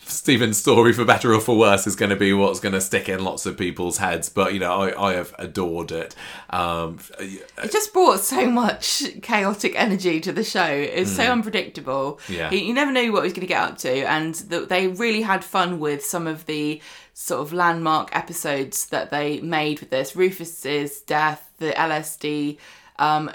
Stephen's 0.00 0.58
story, 0.58 0.92
for 0.92 1.04
better 1.04 1.34
or 1.34 1.40
for 1.40 1.58
worse, 1.58 1.86
is 1.86 1.96
going 1.96 2.10
to 2.10 2.16
be 2.16 2.32
what's 2.32 2.60
going 2.60 2.72
to 2.72 2.80
stick 2.80 3.08
in 3.08 3.22
lots 3.22 3.46
of 3.46 3.58
people's 3.58 3.98
heads. 3.98 4.28
But 4.28 4.54
you 4.54 4.60
know, 4.60 4.72
I, 4.72 5.10
I 5.10 5.14
have 5.14 5.34
adored 5.38 5.90
it. 5.90 6.14
Um, 6.50 7.00
it 7.18 7.72
just 7.72 7.92
brought 7.92 8.20
so 8.20 8.48
much 8.48 9.02
chaotic 9.22 9.74
energy 9.74 10.20
to 10.20 10.32
the 10.32 10.44
show. 10.44 10.66
It 10.66 11.00
was 11.00 11.14
so 11.14 11.24
unpredictable. 11.24 12.20
Hmm. 12.26 12.32
Yeah. 12.32 12.50
You, 12.50 12.58
you 12.58 12.74
never 12.74 12.92
knew 12.92 13.12
what 13.12 13.20
he 13.20 13.26
was 13.26 13.32
going 13.32 13.40
to 13.40 13.46
get 13.46 13.62
up 13.62 13.78
to, 13.78 14.08
and 14.08 14.34
the, 14.34 14.60
they 14.60 14.86
really 14.88 15.22
had 15.22 15.44
fun 15.44 15.80
with 15.80 16.04
some 16.04 16.26
of 16.26 16.46
the 16.46 16.80
sort 17.12 17.40
of 17.40 17.52
landmark 17.52 18.14
episodes 18.14 18.86
that 18.86 19.10
they 19.10 19.40
made 19.40 19.80
with 19.80 19.90
this. 19.90 20.14
Rufus's 20.14 21.00
death, 21.00 21.50
the 21.58 21.72
LSD, 21.72 22.58
um, 23.00 23.30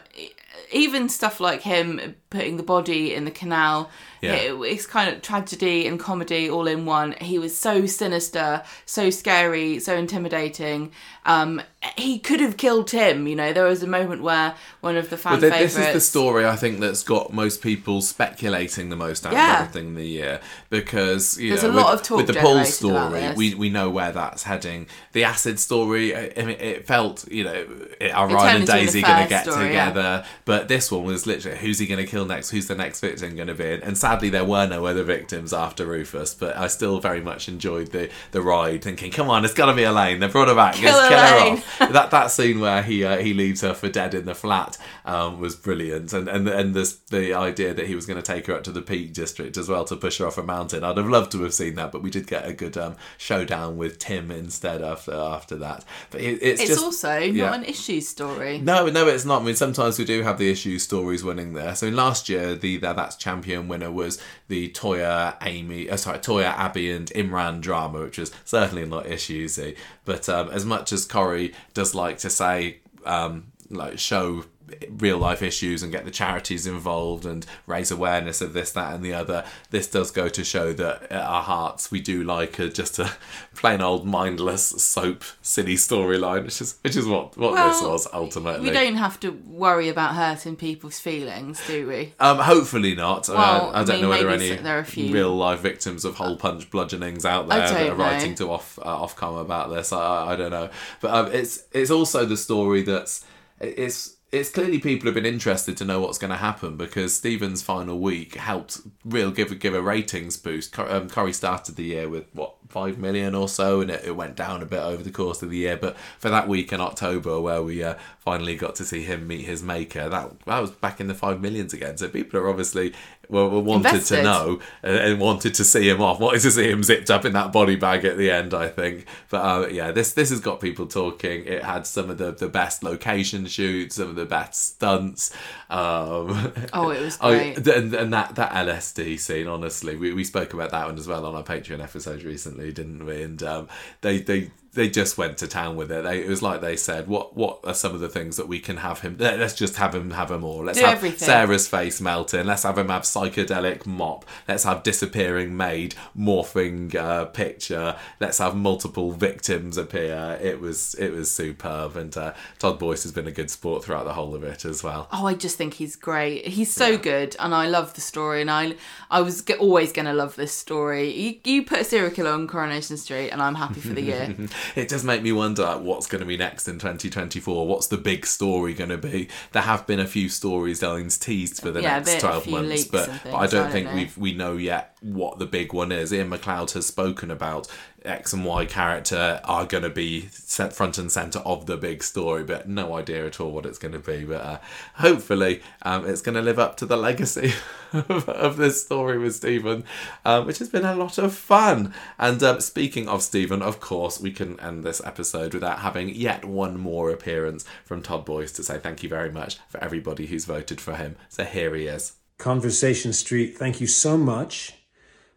even 0.71 1.09
stuff 1.09 1.39
like 1.39 1.61
him 1.61 2.15
putting 2.33 2.57
the 2.57 2.63
body 2.63 3.13
in 3.13 3.23
the 3.25 3.31
canal. 3.31 3.89
Yeah. 4.21 4.33
It- 4.35 4.53
it's 4.73 4.85
kind 4.85 5.09
of 5.13 5.21
tragedy 5.21 5.85
and 5.87 5.99
comedy 5.99 6.49
all 6.49 6.67
in 6.67 6.85
one. 6.85 7.13
He 7.19 7.37
was 7.39 7.55
so 7.57 7.85
sinister, 7.85 8.63
so 8.85 9.09
scary, 9.09 9.79
so 9.79 9.95
intimidating. 9.95 10.91
Um, 11.25 11.61
he 11.97 12.19
could 12.19 12.39
have 12.39 12.55
killed 12.57 12.87
Tim. 12.87 13.27
You 13.27 13.35
know, 13.35 13.51
there 13.53 13.65
was 13.65 13.83
a 13.83 13.87
moment 13.87 14.21
where 14.23 14.55
one 14.81 14.95
of 14.97 15.09
the 15.09 15.17
fan 15.17 15.33
But 15.35 15.39
th- 15.41 15.53
favorites. 15.53 15.75
this 15.75 15.87
is 15.87 15.93
the 15.93 16.01
story 16.01 16.45
I 16.45 16.55
think 16.55 16.79
that's 16.79 17.03
got 17.03 17.33
most 17.33 17.61
people 17.61 18.01
speculating 18.01 18.89
the 18.89 18.95
most 18.95 19.25
out 19.25 19.33
Yeah. 19.33 19.55
of 19.63 19.67
everything 19.69 19.89
in 19.89 19.95
the 19.95 20.07
year 20.07 20.39
because 20.69 21.37
you 21.37 21.49
There's 21.49 21.63
know 21.63 21.71
a 21.71 21.73
lot 21.73 21.91
with, 21.91 22.01
of 22.01 22.07
talk 22.07 22.17
with 22.17 22.27
the 22.27 22.33
Paul 22.33 22.65
story 22.65 23.33
we 23.35 23.53
we 23.55 23.69
know 23.69 23.89
where 23.89 24.11
that's 24.11 24.43
heading. 24.43 24.87
The 25.11 25.23
acid 25.25 25.59
story, 25.59 26.15
I, 26.15 26.31
I 26.37 26.41
mean, 26.45 26.57
it 26.59 26.87
felt 26.87 27.29
you 27.29 27.43
know 27.43 27.65
are 28.13 28.27
Ryan 28.27 28.57
and 28.57 28.67
Daisy 28.67 29.01
going 29.01 29.23
to 29.23 29.29
get 29.29 29.43
story, 29.45 29.73
yeah. 29.73 29.85
together? 29.89 30.25
But 30.45 30.67
this 30.67 30.91
one 30.91 31.03
was 31.03 31.27
literally 31.27 31.57
who's 31.57 31.79
he 31.79 31.85
going 31.85 32.03
to 32.03 32.09
kill 32.09 32.22
next? 32.25 32.49
Who's 32.51 32.67
the 32.67 32.75
next 32.75 32.99
victim 32.99 33.35
going 33.35 33.47
to 33.47 33.53
be? 33.53 33.73
And 33.81 33.97
sadly, 33.97 34.29
there 34.29 34.45
were 34.45 34.67
no 34.67 34.85
other 34.85 35.03
victims 35.03 35.53
after 35.53 35.85
Rufus. 35.85 36.33
But 36.33 36.57
I 36.57 36.67
still 36.67 36.99
very 36.99 37.21
much 37.21 37.47
enjoyed 37.47 37.91
the 37.91 38.09
the 38.31 38.41
ride, 38.41 38.83
thinking, 38.83 39.11
come 39.11 39.29
on, 39.29 39.45
it's 39.45 39.53
got 39.53 39.67
to 39.67 39.73
be 39.73 39.83
Elaine. 39.83 40.19
They 40.19 40.27
brought 40.27 40.47
her 40.47 40.55
back. 40.55 40.75
Kill 40.75 40.93
Let's 40.93 41.09
kill 41.09 41.19
her 41.19 41.53
off 41.53 41.93
that 41.93 42.11
that 42.11 42.31
scene 42.31 42.59
where 42.59 42.83
he 42.83 43.03
uh, 43.03 43.17
he 43.17 43.33
leaves 43.33 43.61
her 43.61 43.73
for 43.73 43.89
dead 43.89 44.13
in 44.13 44.25
the 44.25 44.35
flat 44.35 44.77
um, 45.05 45.39
was 45.39 45.55
brilliant, 45.55 46.13
and 46.13 46.27
and 46.27 46.47
and 46.47 46.73
this 46.73 46.93
the 47.09 47.33
idea 47.33 47.73
that 47.73 47.87
he 47.87 47.95
was 47.95 48.05
going 48.05 48.21
to 48.21 48.23
take 48.23 48.47
her 48.47 48.53
up 48.53 48.63
to 48.63 48.71
the 48.71 48.81
Peak 48.81 49.13
District 49.13 49.57
as 49.57 49.69
well 49.69 49.85
to 49.85 49.95
push 49.95 50.17
her 50.19 50.27
off 50.27 50.37
a 50.37 50.43
mountain. 50.43 50.83
I'd 50.83 50.97
have 50.97 51.09
loved 51.09 51.31
to 51.33 51.43
have 51.43 51.53
seen 51.53 51.75
that, 51.75 51.91
but 51.91 52.03
we 52.03 52.09
did 52.09 52.27
get 52.27 52.47
a 52.47 52.53
good 52.53 52.77
um, 52.77 52.95
showdown 53.17 53.77
with 53.77 53.99
Tim 53.99 54.31
instead 54.31 54.81
after 54.81 55.13
after 55.13 55.55
that. 55.57 55.85
But 56.11 56.21
it, 56.21 56.39
it's, 56.41 56.61
It's 56.61 56.69
just 56.71 56.83
also 56.83 57.17
yeah. 57.17 57.45
not 57.45 57.59
an 57.59 57.65
issue 57.65 58.01
story. 58.01 58.59
no, 58.59 58.87
no, 58.87 59.07
it's 59.07 59.25
not. 59.25 59.41
I 59.41 59.45
mean, 59.45 59.55
sometimes 59.55 59.97
we 59.99 60.05
do 60.05 60.21
have 60.23 60.37
the 60.37 60.49
issue 60.49 60.79
stories 60.79 61.23
winning 61.23 61.53
there. 61.53 61.75
So 61.75 61.89
last 61.89 62.12
year, 62.29 62.55
the 62.55 62.77
that, 62.77 62.95
that's 62.95 63.15
champion 63.15 63.67
winner 63.67 63.91
was 63.91 64.21
the 64.47 64.69
Toyah 64.69 65.37
Amy, 65.41 65.89
uh, 65.89 65.97
sorry, 65.97 66.19
Toyah 66.19 66.57
Abi 66.57 66.91
and 66.91 67.07
Imran 67.09 67.61
drama, 67.61 68.01
which 68.01 68.17
was 68.17 68.31
certainly 68.45 68.85
not 68.85 69.05
issuesy. 69.05 69.77
But 70.05 70.27
um, 70.29 70.49
as 70.49 70.65
much 70.65 70.91
as 70.91 71.05
Corrie 71.05 71.53
does 71.73 71.95
like 71.95 72.17
to 72.19 72.29
say, 72.29 72.77
um, 73.05 73.51
like 73.69 73.99
show 73.99 74.45
real 74.89 75.17
life 75.17 75.41
issues 75.41 75.83
and 75.83 75.91
get 75.91 76.05
the 76.05 76.11
charities 76.11 76.65
involved 76.67 77.25
and 77.25 77.45
raise 77.67 77.91
awareness 77.91 78.41
of 78.41 78.53
this, 78.53 78.71
that, 78.71 78.93
and 78.93 79.03
the 79.03 79.13
other. 79.13 79.43
This 79.69 79.87
does 79.87 80.11
go 80.11 80.29
to 80.29 80.43
show 80.43 80.73
that 80.73 81.03
at 81.11 81.21
our 81.21 81.43
hearts 81.43 81.91
we 81.91 81.99
do 82.01 82.23
like 82.23 82.59
a, 82.59 82.69
just 82.69 82.99
a 82.99 83.11
plain 83.55 83.81
old 83.81 84.05
mindless 84.05 84.65
soap 84.65 85.23
silly 85.41 85.75
storyline, 85.75 86.45
which 86.45 86.61
is 86.61 86.77
which 86.81 86.95
is 86.95 87.05
what 87.07 87.35
what 87.37 87.55
this 87.55 87.81
was 87.81 88.07
ultimately. 88.13 88.69
We 88.69 88.73
don't 88.73 88.95
have 88.95 89.19
to 89.21 89.31
worry 89.47 89.89
about 89.89 90.15
hurting 90.15 90.55
people's 90.55 90.99
feelings, 90.99 91.61
do 91.67 91.87
we? 91.87 92.13
Um, 92.19 92.37
hopefully 92.39 92.95
not. 92.95 93.29
Uh, 93.29 93.33
Well, 93.33 93.71
I, 93.73 93.81
I 93.81 93.83
don't 93.83 93.95
mean, 93.95 94.01
know 94.03 94.09
whether 94.09 94.29
any 94.29 94.55
there 94.55 94.77
are 94.77 94.81
a 94.81 94.85
few. 94.85 95.13
real 95.13 95.35
life 95.35 95.59
victims 95.59 96.05
of 96.05 96.15
hole 96.15 96.35
punch 96.37 96.69
bludgeonings 96.69 97.25
out 97.25 97.47
there 97.47 97.59
that 97.59 97.89
are 97.89 97.95
writing 97.95 98.35
to 98.35 98.49
off 98.51 98.77
uh, 98.81 98.85
Ofcom 98.97 99.41
about 99.41 99.69
this. 99.69 99.91
I, 99.93 99.99
I- 99.99 100.33
I 100.33 100.35
don't 100.35 100.51
know, 100.51 100.69
but 100.99 101.13
um, 101.13 101.31
it's 101.31 101.63
it's 101.73 101.91
also 101.91 102.25
the 102.25 102.37
story 102.37 102.81
that's 102.81 103.23
it's. 103.59 104.12
It's 104.33 104.49
clearly 104.49 104.79
people 104.79 105.05
have 105.05 105.13
been 105.13 105.27
interested 105.27 105.77
to 105.77 105.85
know 105.85 105.99
what's 105.99 106.17
going 106.17 106.31
to 106.31 106.37
happen 106.37 106.75
because 106.75 107.15
Stephen's 107.15 107.61
final 107.61 107.99
week 107.99 108.33
helped 108.33 108.81
real 109.05 109.29
give 109.29 109.59
give 109.59 109.75
a 109.75 109.81
ratings 109.81 110.37
boost. 110.37 110.77
Um, 110.79 111.07
Corrie 111.07 111.33
started 111.33 111.75
the 111.75 111.83
year 111.83 112.09
with 112.09 112.25
what 112.33 112.55
five 112.67 112.97
million 112.97 113.35
or 113.35 113.47
so, 113.47 113.81
and 113.81 113.91
it, 113.91 114.03
it 114.05 114.15
went 114.15 114.35
down 114.35 114.63
a 114.63 114.65
bit 114.65 114.79
over 114.79 115.03
the 115.03 115.11
course 115.11 115.43
of 115.43 115.51
the 115.51 115.57
year. 115.57 115.77
But 115.77 115.95
for 116.17 116.31
that 116.31 116.47
week 116.47 116.73
in 116.73 116.81
October, 116.81 117.39
where 117.39 117.61
we 117.61 117.83
uh, 117.83 117.93
finally 118.23 118.55
got 118.55 118.75
to 118.75 118.85
see 118.85 119.03
him 119.03 119.27
meet 119.27 119.45
his 119.45 119.61
maker, 119.61 120.07
that 120.09 120.39
that 120.45 120.59
was 120.59 120.71
back 120.71 121.01
in 121.01 121.07
the 121.07 121.13
five 121.13 121.41
millions 121.41 121.73
again. 121.73 121.97
So 121.97 122.07
people 122.07 122.39
are 122.39 122.49
obviously 122.49 122.93
were, 123.29 123.47
were 123.49 123.59
wanted 123.59 123.87
Invested. 123.93 124.15
to 124.17 124.23
know 124.23 124.59
and, 124.81 125.19
wanted 125.19 125.53
to 125.55 125.63
see 125.63 125.89
him 125.89 126.01
off. 126.01 126.19
Wanted 126.19 126.41
to 126.41 126.51
see 126.51 126.69
him 126.69 126.83
zipped 126.83 127.09
up 127.11 127.25
in 127.25 127.33
that 127.33 127.51
body 127.51 127.75
bag 127.75 128.05
at 128.05 128.17
the 128.17 128.31
end. 128.31 128.53
I 128.53 128.69
think, 128.69 129.05
but 129.29 129.37
uh, 129.39 129.67
yeah, 129.67 129.91
this 129.91 130.13
this 130.13 130.29
has 130.29 130.39
got 130.39 130.61
people 130.61 130.87
talking. 130.87 131.45
It 131.45 131.63
had 131.63 131.85
some 131.85 132.09
of 132.09 132.17
the 132.17 132.31
the 132.31 132.49
best 132.49 132.81
location 132.83 133.45
shoots, 133.45 133.95
some 133.95 134.09
of 134.09 134.15
the 134.15 134.25
best 134.25 134.75
stunts. 134.75 135.33
Um, 135.69 136.53
Oh, 136.73 136.89
it 136.89 137.01
was 137.01 137.17
Oh, 137.21 137.29
great. 137.31 137.67
and, 137.67 137.93
and 137.93 138.13
that 138.13 138.35
that 138.35 138.51
LSD 138.51 139.19
scene, 139.19 139.47
honestly, 139.47 139.95
we, 139.95 140.13
we 140.13 140.23
spoke 140.23 140.53
about 140.53 140.71
that 140.71 140.85
one 140.85 140.97
as 140.97 141.07
well 141.07 141.25
on 141.25 141.35
our 141.35 141.43
Patreon 141.43 141.81
episode 141.83 142.23
recently, 142.23 142.71
didn't 142.71 143.05
we? 143.05 143.21
And 143.23 143.41
um, 143.43 143.67
they 144.01 144.19
they 144.19 144.51
they 144.75 144.89
just 144.89 145.17
went 145.17 145.37
to 145.37 145.47
town 145.47 145.75
with 145.75 145.91
it. 145.91 146.03
They, 146.03 146.21
it 146.23 146.27
was 146.27 146.41
like 146.41 146.61
they 146.61 146.75
said, 146.75 147.07
what 147.07 147.35
what 147.35 147.59
are 147.63 147.73
some 147.73 147.93
of 147.93 147.99
the 147.99 148.09
things 148.09 148.37
that 148.37 148.47
we 148.47 148.59
can 148.59 148.77
have 148.77 149.01
him? 149.01 149.17
let- 149.19 149.39
Let's 149.39 149.53
just 149.53 149.75
have 149.77 149.93
him 149.93 150.11
have 150.11 150.29
them 150.29 150.43
all. 150.43 150.63
Let's 150.63 150.79
Do 150.79 150.85
have 150.85 150.95
everything. 150.97 151.25
Sarah's 151.27 151.67
face 151.67 151.99
melting. 152.01 152.45
Let's 152.45 152.63
have 152.63 152.77
him 152.77 152.89
have 152.89 153.03
psychedelic 153.03 153.85
mop. 153.85 154.25
Let's 154.47 154.63
have 154.63 154.83
disappearing 154.83 155.55
maid 155.57 155.95
morphing 156.17 156.95
uh, 156.95 157.25
picture. 157.25 157.95
Let's 158.19 158.37
have 158.39 158.55
multiple 158.55 159.11
victims 159.11 159.77
appear. 159.77 160.39
It 160.41 160.59
was 160.59 160.95
it 160.95 161.11
was 161.11 161.29
superb, 161.31 161.95
and 161.95 162.15
uh, 162.17 162.33
Todd 162.59 162.79
Boyce 162.79 163.03
has 163.03 163.11
been 163.11 163.27
a 163.27 163.31
good 163.31 163.49
sport 163.51 163.83
throughout 163.83 164.05
the 164.05 164.13
whole 164.13 164.33
of 164.35 164.43
it 164.43 164.65
as 164.65 164.83
well. 164.83 165.07
Oh, 165.11 165.25
I 165.27 165.33
just 165.35 165.57
think 165.57 165.75
he's 165.75 165.95
great. 165.95 166.47
He's 166.47 166.73
so 166.73 166.97
good, 166.97 167.35
and 167.39 167.53
I 167.53 167.67
love 167.67 167.93
the 167.93 168.01
story. 168.01 168.41
And 168.41 168.49
I, 168.49 168.75
I 169.11 169.21
was 169.21 169.43
always 169.59 169.91
going 169.91 170.05
to 170.05 170.13
love 170.13 170.35
this 170.35 170.53
story. 170.53 171.11
You, 171.11 171.39
you 171.43 171.63
put 171.65 171.79
a 171.79 171.83
serial 171.83 172.11
killer 172.11 172.31
on 172.31 172.47
Coronation 172.47 172.97
Street, 172.97 173.29
and 173.29 173.41
I'm 173.41 173.55
happy 173.55 173.79
for 173.81 173.89
the 173.93 174.01
year. 174.01 174.35
it 174.75 174.87
does 174.87 175.03
make 175.03 175.21
me 175.21 175.31
wonder 175.31 175.63
like, 175.63 175.81
what's 175.81 176.07
going 176.07 176.19
to 176.21 176.25
be 176.25 176.37
next 176.37 176.67
in 176.67 176.75
2024 176.79 177.67
what's 177.67 177.87
the 177.87 177.97
big 177.97 178.25
story 178.25 178.73
going 178.73 178.89
to 178.89 178.97
be? 178.97 179.27
There 179.51 179.61
have 179.63 179.85
been 179.87 179.99
a 179.99 180.07
few 180.07 180.27
storylines 180.29 181.19
teased 181.19 181.61
for 181.61 181.71
the 181.71 181.81
Yeah, 181.81 181.95
next 181.97 182.11
bit- 182.13 182.19
12 182.21 182.47
months 182.47 182.85
but, 182.85 183.09
but 183.23 183.33
i 183.33 183.45
don't 183.47 183.53
I 183.53 183.63
don't 183.63 183.71
think 183.71 183.87
know. 183.89 183.95
we've 183.95 184.17
we 184.17 184.33
know 184.33 184.55
yet 184.57 184.95
what 185.01 185.37
the 185.39 185.45
big 185.45 185.73
one 185.73 185.91
is. 185.91 186.13
Iain 186.13 186.29
MacLeod 186.29 186.71
has 186.71 186.85
spoken 186.87 187.29
about 187.29 187.67
x 188.05 188.33
and 188.33 188.45
y 188.45 188.65
character 188.65 189.39
are 189.43 189.65
going 189.65 189.83
to 189.83 189.89
be 189.89 190.21
front 190.21 190.97
and 190.97 191.11
center 191.11 191.39
of 191.39 191.65
the 191.65 191.77
big 191.77 192.03
story 192.03 192.43
but 192.43 192.67
no 192.67 192.95
idea 192.95 193.25
at 193.25 193.39
all 193.39 193.51
what 193.51 193.65
it's 193.65 193.77
going 193.77 193.93
to 193.93 193.99
be 193.99 194.23
but 194.25 194.41
uh, 194.41 194.59
hopefully 194.95 195.61
um, 195.83 196.07
it's 196.07 196.21
going 196.21 196.35
to 196.35 196.41
live 196.41 196.59
up 196.59 196.77
to 196.77 196.85
the 196.85 196.97
legacy 196.97 197.53
of, 197.93 198.27
of 198.29 198.57
this 198.57 198.83
story 198.83 199.17
with 199.17 199.35
Stephen, 199.35 199.83
um, 200.25 200.45
which 200.45 200.59
has 200.59 200.69
been 200.69 200.85
a 200.85 200.95
lot 200.95 201.17
of 201.17 201.33
fun. 201.33 201.93
And 202.17 202.41
um, 202.43 202.59
speaking 202.61 203.07
of 203.07 203.21
Stephen, 203.21 203.61
of 203.61 203.79
course, 203.79 204.19
we 204.19 204.31
can 204.31 204.59
end 204.59 204.83
this 204.83 205.01
episode 205.03 205.53
without 205.53 205.79
having 205.79 206.09
yet 206.09 206.45
one 206.45 206.79
more 206.79 207.09
appearance 207.11 207.65
from 207.85 208.01
Todd 208.01 208.25
Boyce 208.25 208.51
to 208.53 208.63
say 208.63 208.77
thank 208.77 209.03
you 209.03 209.09
very 209.09 209.31
much 209.31 209.57
for 209.69 209.83
everybody 209.83 210.25
who's 210.27 210.45
voted 210.45 210.81
for 210.81 210.95
him. 210.95 211.15
So 211.29 211.43
here 211.43 211.75
he 211.75 211.87
is. 211.87 212.13
Conversation 212.37 213.13
Street, 213.13 213.57
thank 213.57 213.79
you 213.79 213.87
so 213.87 214.17
much 214.17 214.73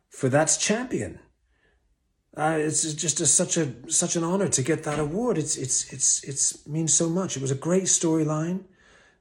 for 0.09 0.29
That's 0.29 0.57
Champion. 0.57 1.21
Uh, 2.37 2.59
it's 2.61 2.93
just 2.93 3.21
a, 3.21 3.27
such 3.27 3.57
a 3.57 3.73
such 3.91 4.15
an 4.15 4.23
honor 4.23 4.49
to 4.49 4.63
get 4.63 4.83
that 4.85 4.99
award. 4.99 5.39
It's 5.39 5.57
it's 5.57 5.91
it's 5.93 6.23
it's 6.25 6.67
means 6.67 6.93
so 6.93 7.09
much. 7.09 7.37
It 7.37 7.41
was 7.41 7.51
a 7.51 7.55
great 7.55 7.85
storyline, 7.85 8.65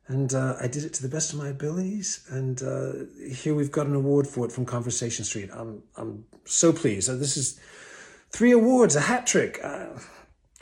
and 0.08 0.34
uh, 0.34 0.58
I 0.60 0.68
did 0.68 0.84
it 0.84 0.94
to 0.96 1.02
the 1.02 1.08
best 1.08 1.32
of 1.32 1.40
my 1.40 1.48
abilities. 1.48 2.26
And 2.30 2.62
uh, 2.62 2.92
here 3.34 3.56
we've 3.56 3.72
got 3.72 3.88
an 3.88 3.96
award 3.96 4.28
for 4.28 4.46
it 4.46 4.52
from 4.52 4.66
Conversation 4.66 5.24
Street. 5.24 5.50
I'm 5.54 5.82
I'm 5.96 6.26
so 6.44 6.74
pleased. 6.74 7.10
Uh, 7.10 7.16
this 7.16 7.38
is 7.38 7.58
three 8.32 8.52
awards, 8.52 8.98
a 8.98 9.02
hat 9.02 9.26
trick. 9.26 9.60
Uh, 9.64 9.88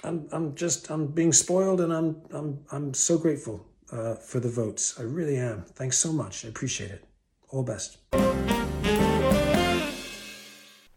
I'm 0.04 0.28
I'm 0.32 0.54
just 0.54 0.92
I'm 0.92 1.08
being 1.08 1.34
spoiled, 1.34 1.82
and 1.82 1.92
I'm 1.92 2.22
I'm 2.32 2.60
I'm 2.72 2.94
so 2.94 3.18
grateful 3.18 3.66
uh, 3.92 4.14
for 4.16 4.40
the 4.40 4.50
votes. 4.50 5.00
I 5.00 5.04
really 5.04 5.38
am. 5.38 5.64
Thanks 5.74 5.98
so 5.98 6.14
much. 6.14 6.46
I 6.46 6.50
appreciate 6.50 6.92
it. 6.92 7.04
All 7.50 7.64
best. 7.64 7.98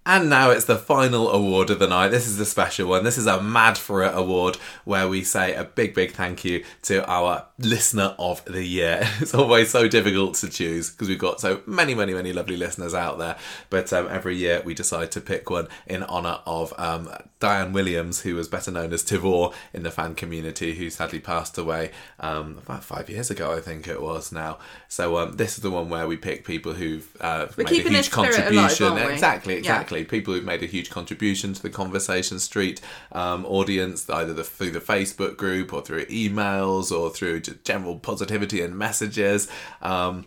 And 0.09 0.31
now 0.31 0.51
it's 0.51 0.67
the 0.67 0.77
final 0.79 1.29
award 1.33 1.69
of 1.69 1.81
the 1.81 1.89
night. 1.89 2.11
This 2.11 2.29
is 2.29 2.37
the 2.39 2.45
special 2.45 2.89
one. 2.89 3.03
This 3.03 3.19
is 3.19 3.27
a 3.27 3.43
Mad 3.43 3.77
for 3.77 4.05
It 4.05 4.13
award 4.15 4.57
where 4.85 5.09
we 5.09 5.25
say 5.25 5.53
a 5.53 5.65
big, 5.65 5.95
big 5.95 6.13
thank 6.13 6.45
you 6.45 6.65
to 6.83 7.05
our 7.11 7.47
listener 7.59 8.15
of 8.17 8.45
the 8.45 8.65
year. 8.65 9.03
It's 9.21 9.35
always 9.35 9.71
so 9.71 9.89
difficult 9.89 10.37
to 10.37 10.49
choose 10.49 10.91
because 10.91 11.09
we've 11.09 11.19
got 11.19 11.41
so 11.41 11.61
many, 11.67 11.95
many, 11.97 12.15
many 12.15 12.33
lovely 12.33 12.57
listeners 12.57 12.95
out 12.95 13.19
there. 13.19 13.37
But 13.69 13.93
um, 13.93 14.07
every 14.09 14.37
year 14.37 14.63
we 14.65 14.75
decide 14.75 15.11
to 15.13 15.21
pick 15.21 15.51
one 15.51 15.67
in 15.89 16.05
honour 16.05 16.39
of 16.47 16.73
um, 16.79 17.11
Diane 17.41 17.73
Williams, 17.73 18.21
who 18.21 18.37
was 18.37 18.47
better 18.47 18.71
known 18.71 18.93
as 18.93 19.03
Tivor 19.03 19.53
in 19.73 19.83
the 19.83 19.91
fan 19.91 20.15
community, 20.15 20.77
who 20.77 20.89
sadly 20.89 21.19
passed 21.19 21.59
away 21.59 21.91
um, 22.21 22.59
about 22.65 22.85
five 22.85 23.11
years 23.11 23.29
ago, 23.31 23.53
I 23.53 23.61
think 23.61 23.89
it 23.89 24.01
was 24.01 24.31
now. 24.31 24.59
So 24.87 25.19
um, 25.19 25.33
this 25.37 25.57
is 25.57 25.63
the 25.63 25.71
one 25.73 25.89
where 25.89 26.07
we 26.07 26.17
pick 26.17 26.45
people 26.45 26.75
who've 26.75 27.09
uh, 27.21 27.47
made 27.57 27.67
a 27.67 27.75
huge 27.91 28.07
spirit 28.07 28.29
alive, 28.39 28.45
contribution. 28.47 28.87
aren't? 28.87 29.13
Exactly, 29.13 29.55
Yeah. 29.57 29.63
People 30.05 30.35
who've 30.35 30.45
made 30.45 30.63
a 30.63 30.67
huge 30.67 30.91
contribution 30.91 31.53
to 31.53 31.63
the 31.63 31.71
Conversation 31.71 32.39
Street 32.39 32.81
um, 33.13 33.45
audience, 33.47 34.09
either 34.11 34.35
the, 34.35 34.45
through 34.45 34.71
the 34.71 34.81
Facebook 34.81 35.37
group 35.37 35.73
or 35.73 35.83
through 35.83 36.07
emails 36.07 36.91
or 36.97 37.11
through 37.11 37.41
general 37.41 37.99
positivity 37.99 38.61
and 38.63 38.77
messages. 38.77 39.49
Um, 39.83 40.27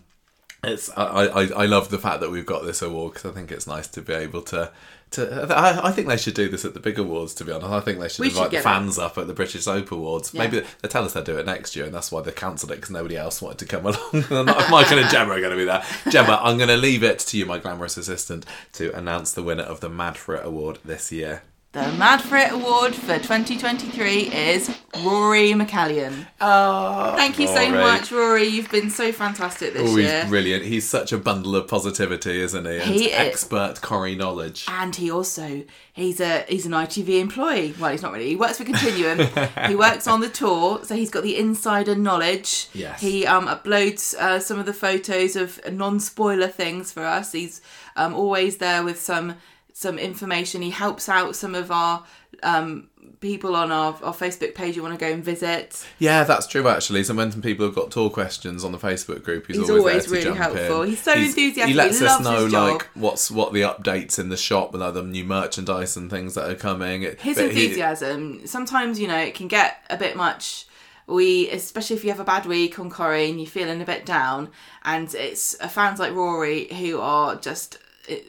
it's 0.63 0.89
I, 0.97 1.27
I, 1.27 1.43
I 1.47 1.65
love 1.65 1.89
the 1.89 1.97
fact 1.97 2.19
that 2.19 2.31
we've 2.31 2.45
got 2.45 2.65
this 2.65 2.81
award 2.81 3.13
because 3.13 3.31
I 3.31 3.33
think 3.33 3.51
it's 3.51 3.67
nice 3.67 3.87
to 3.89 4.01
be 4.01 4.13
able 4.13 4.41
to. 4.43 4.71
To, 5.11 5.47
I, 5.57 5.87
I 5.87 5.91
think 5.91 6.07
they 6.07 6.17
should 6.17 6.35
do 6.35 6.49
this 6.49 6.65
at 6.65 6.75
the 6.75 6.79
big 6.79 6.99
awards. 6.99 7.33
To 7.35 7.45
be 7.45 7.51
honest, 7.51 7.67
I 7.67 7.79
think 7.79 7.99
they 7.99 8.09
should 8.09 8.19
We 8.19 8.29
should 8.29 8.37
invite 8.37 8.51
the 8.51 8.57
get 8.57 8.63
fans 8.63 8.99
up 8.99 9.17
at 9.17 9.25
the 9.25 9.33
British 9.33 9.63
Soap 9.63 9.91
Awards. 9.91 10.31
Yeah. 10.33 10.43
Maybe 10.43 10.65
they 10.81 10.87
tell 10.87 11.03
us 11.03 11.13
they'll 11.13 11.23
do 11.23 11.37
it 11.37 11.45
next 11.47 11.75
year, 11.75 11.85
and 11.85 11.93
that's 11.93 12.11
why 12.11 12.21
they 12.21 12.31
cancelled 12.31 12.71
it 12.71 12.75
because 12.75 12.91
nobody 12.91 13.17
else 13.17 13.41
wanted 13.41 13.57
to 13.59 13.65
come 13.65 13.85
along. 13.87 14.45
Michael 14.69 14.99
and 14.99 15.09
Gemma 15.09 15.33
are 15.33 15.39
going 15.39 15.51
to 15.51 15.57
be 15.57 15.65
there. 15.65 15.83
Gemma, 16.09 16.39
I'm 16.43 16.57
going 16.57 16.69
to 16.69 16.77
leave 16.77 17.03
it 17.03 17.19
to 17.19 17.37
you, 17.37 17.45
my 17.47 17.57
glamorous 17.57 17.97
assistant, 17.97 18.45
to 18.73 18.95
announce 18.95 19.31
the 19.31 19.41
winner 19.41 19.63
of 19.63 19.79
the 19.79 19.89
Mad 19.89 20.15
for 20.15 20.35
It 20.35 20.45
award 20.45 20.77
this 20.85 21.11
year. 21.11 21.41
The 21.71 21.83
Mad 21.99 22.19
for 22.23 22.35
It 22.35 22.51
award 22.51 22.95
for 22.95 23.19
2023 23.19 24.21
is 24.33 24.75
Rory 25.05 25.51
McCallion. 25.51 26.25
Oh, 26.41 27.13
Thank 27.15 27.37
you 27.37 27.45
so 27.45 27.69
much, 27.69 28.11
Rory. 28.11 28.45
You've 28.45 28.71
been 28.71 28.89
so 28.89 29.11
fantastic 29.11 29.73
this 29.73 29.83
Oh, 29.83 29.95
he's 29.95 30.07
year. 30.09 30.25
brilliant. 30.27 30.65
He's 30.65 30.89
such 30.89 31.11
a 31.11 31.19
bundle 31.19 31.55
of 31.55 31.67
positivity, 31.67 32.41
isn't 32.41 32.65
he? 32.65 32.71
And 32.77 32.81
He 32.81 33.05
is. 33.09 33.13
expert 33.13 33.81
Corrie 33.81 34.15
knowledge. 34.15 34.65
And 34.67 34.95
he 34.95 35.11
also 35.11 35.63
he's 35.93 36.19
a 36.19 36.43
he's 36.49 36.65
an 36.65 36.71
ITV 36.71 37.19
employee. 37.21 37.75
Well, 37.79 37.91
he's 37.91 38.01
not 38.01 38.13
really. 38.13 38.29
He 38.29 38.35
works 38.35 38.57
for 38.57 38.63
Continuum. 38.63 39.27
he 39.67 39.75
works 39.75 40.07
on 40.07 40.21
the 40.21 40.29
tour, 40.29 40.79
so 40.83 40.95
he's 40.95 41.11
got 41.11 41.21
the 41.21 41.37
insider 41.37 41.93
knowledge. 41.95 42.67
Yes. 42.73 42.99
He 42.99 43.27
um 43.27 43.45
uploads 43.45 44.15
uh, 44.15 44.39
some 44.39 44.57
of 44.57 44.65
the 44.65 44.73
photos 44.73 45.35
of 45.35 45.59
non-spoiler 45.71 46.47
things 46.47 46.91
for 46.91 47.05
us. 47.05 47.31
He's 47.31 47.61
um 47.95 48.15
always 48.15 48.57
there 48.57 48.83
with 48.83 48.99
some 48.99 49.35
some 49.73 49.97
information. 49.99 50.61
He 50.61 50.69
helps 50.71 51.07
out 51.09 51.35
some 51.35 51.55
of 51.55 51.71
our 51.71 52.03
um 52.43 52.87
people 53.21 53.53
on 53.55 53.69
our, 53.69 53.93
our 54.01 54.13
Facebook 54.13 54.55
page 54.55 54.75
you 54.77 54.81
want 54.81 54.97
to 54.97 54.99
go 54.99 55.11
and 55.11 55.21
visit. 55.23 55.85
Yeah, 55.99 56.23
that's 56.23 56.47
true 56.47 56.67
actually. 56.69 57.03
So 57.03 57.13
when 57.13 57.41
people 57.41 57.65
have 57.65 57.75
got 57.75 57.91
tour 57.91 58.09
questions 58.09 58.63
on 58.63 58.71
the 58.71 58.77
Facebook 58.77 59.23
group, 59.23 59.47
he's, 59.47 59.57
He's 59.57 59.69
always, 59.69 59.81
always 59.83 59.95
there 59.95 60.21
to 60.21 60.27
really 60.29 60.37
jump 60.37 60.37
helpful. 60.55 60.81
in. 60.83 60.89
He's 60.89 61.01
so 61.01 61.13
enthusiastic. 61.13 61.65
He 61.67 61.73
lets 61.73 61.99
He 61.99 62.05
us 62.05 62.21
know 62.23 62.45
like 62.45 62.83
what's 62.93 63.29
what 63.29 63.51
the 63.51 63.61
updates 63.61 64.19
in 64.19 64.29
the 64.29 64.37
shop 64.37 64.73
and 64.73 64.81
other 64.81 65.03
new 65.03 65.23
merchandise 65.25 65.97
and 65.97 66.09
things 66.09 66.35
that 66.35 66.49
are 66.49 66.55
coming. 66.55 67.01
his 67.01 67.35
But 67.37 67.51
he- 67.51 67.63
enthusiasm 67.65 68.45
sometimes 68.47 68.99
you 68.99 69.07
know 69.07 69.17
it 69.17 69.33
can 69.35 69.47
get 69.49 69.83
a 69.89 69.97
bit 69.97 70.15
much 70.15 70.65
we 71.07 71.49
especially 71.49 71.95
if 71.95 72.03
you 72.03 72.11
have 72.11 72.19
a 72.19 72.23
bad 72.23 72.45
week 72.45 72.77
on 72.79 72.89
Corrie 72.89 73.29
and 73.29 73.39
you're 73.39 73.49
feeling 73.49 73.81
a 73.81 73.85
bit 73.85 74.05
down 74.05 74.49
and 74.85 75.13
it's 75.15 75.59
uh, 75.59 75.67
fans 75.67 75.99
like 75.99 76.13
Rory 76.13 76.65
who 76.67 76.99
are 77.01 77.35
just 77.35 77.79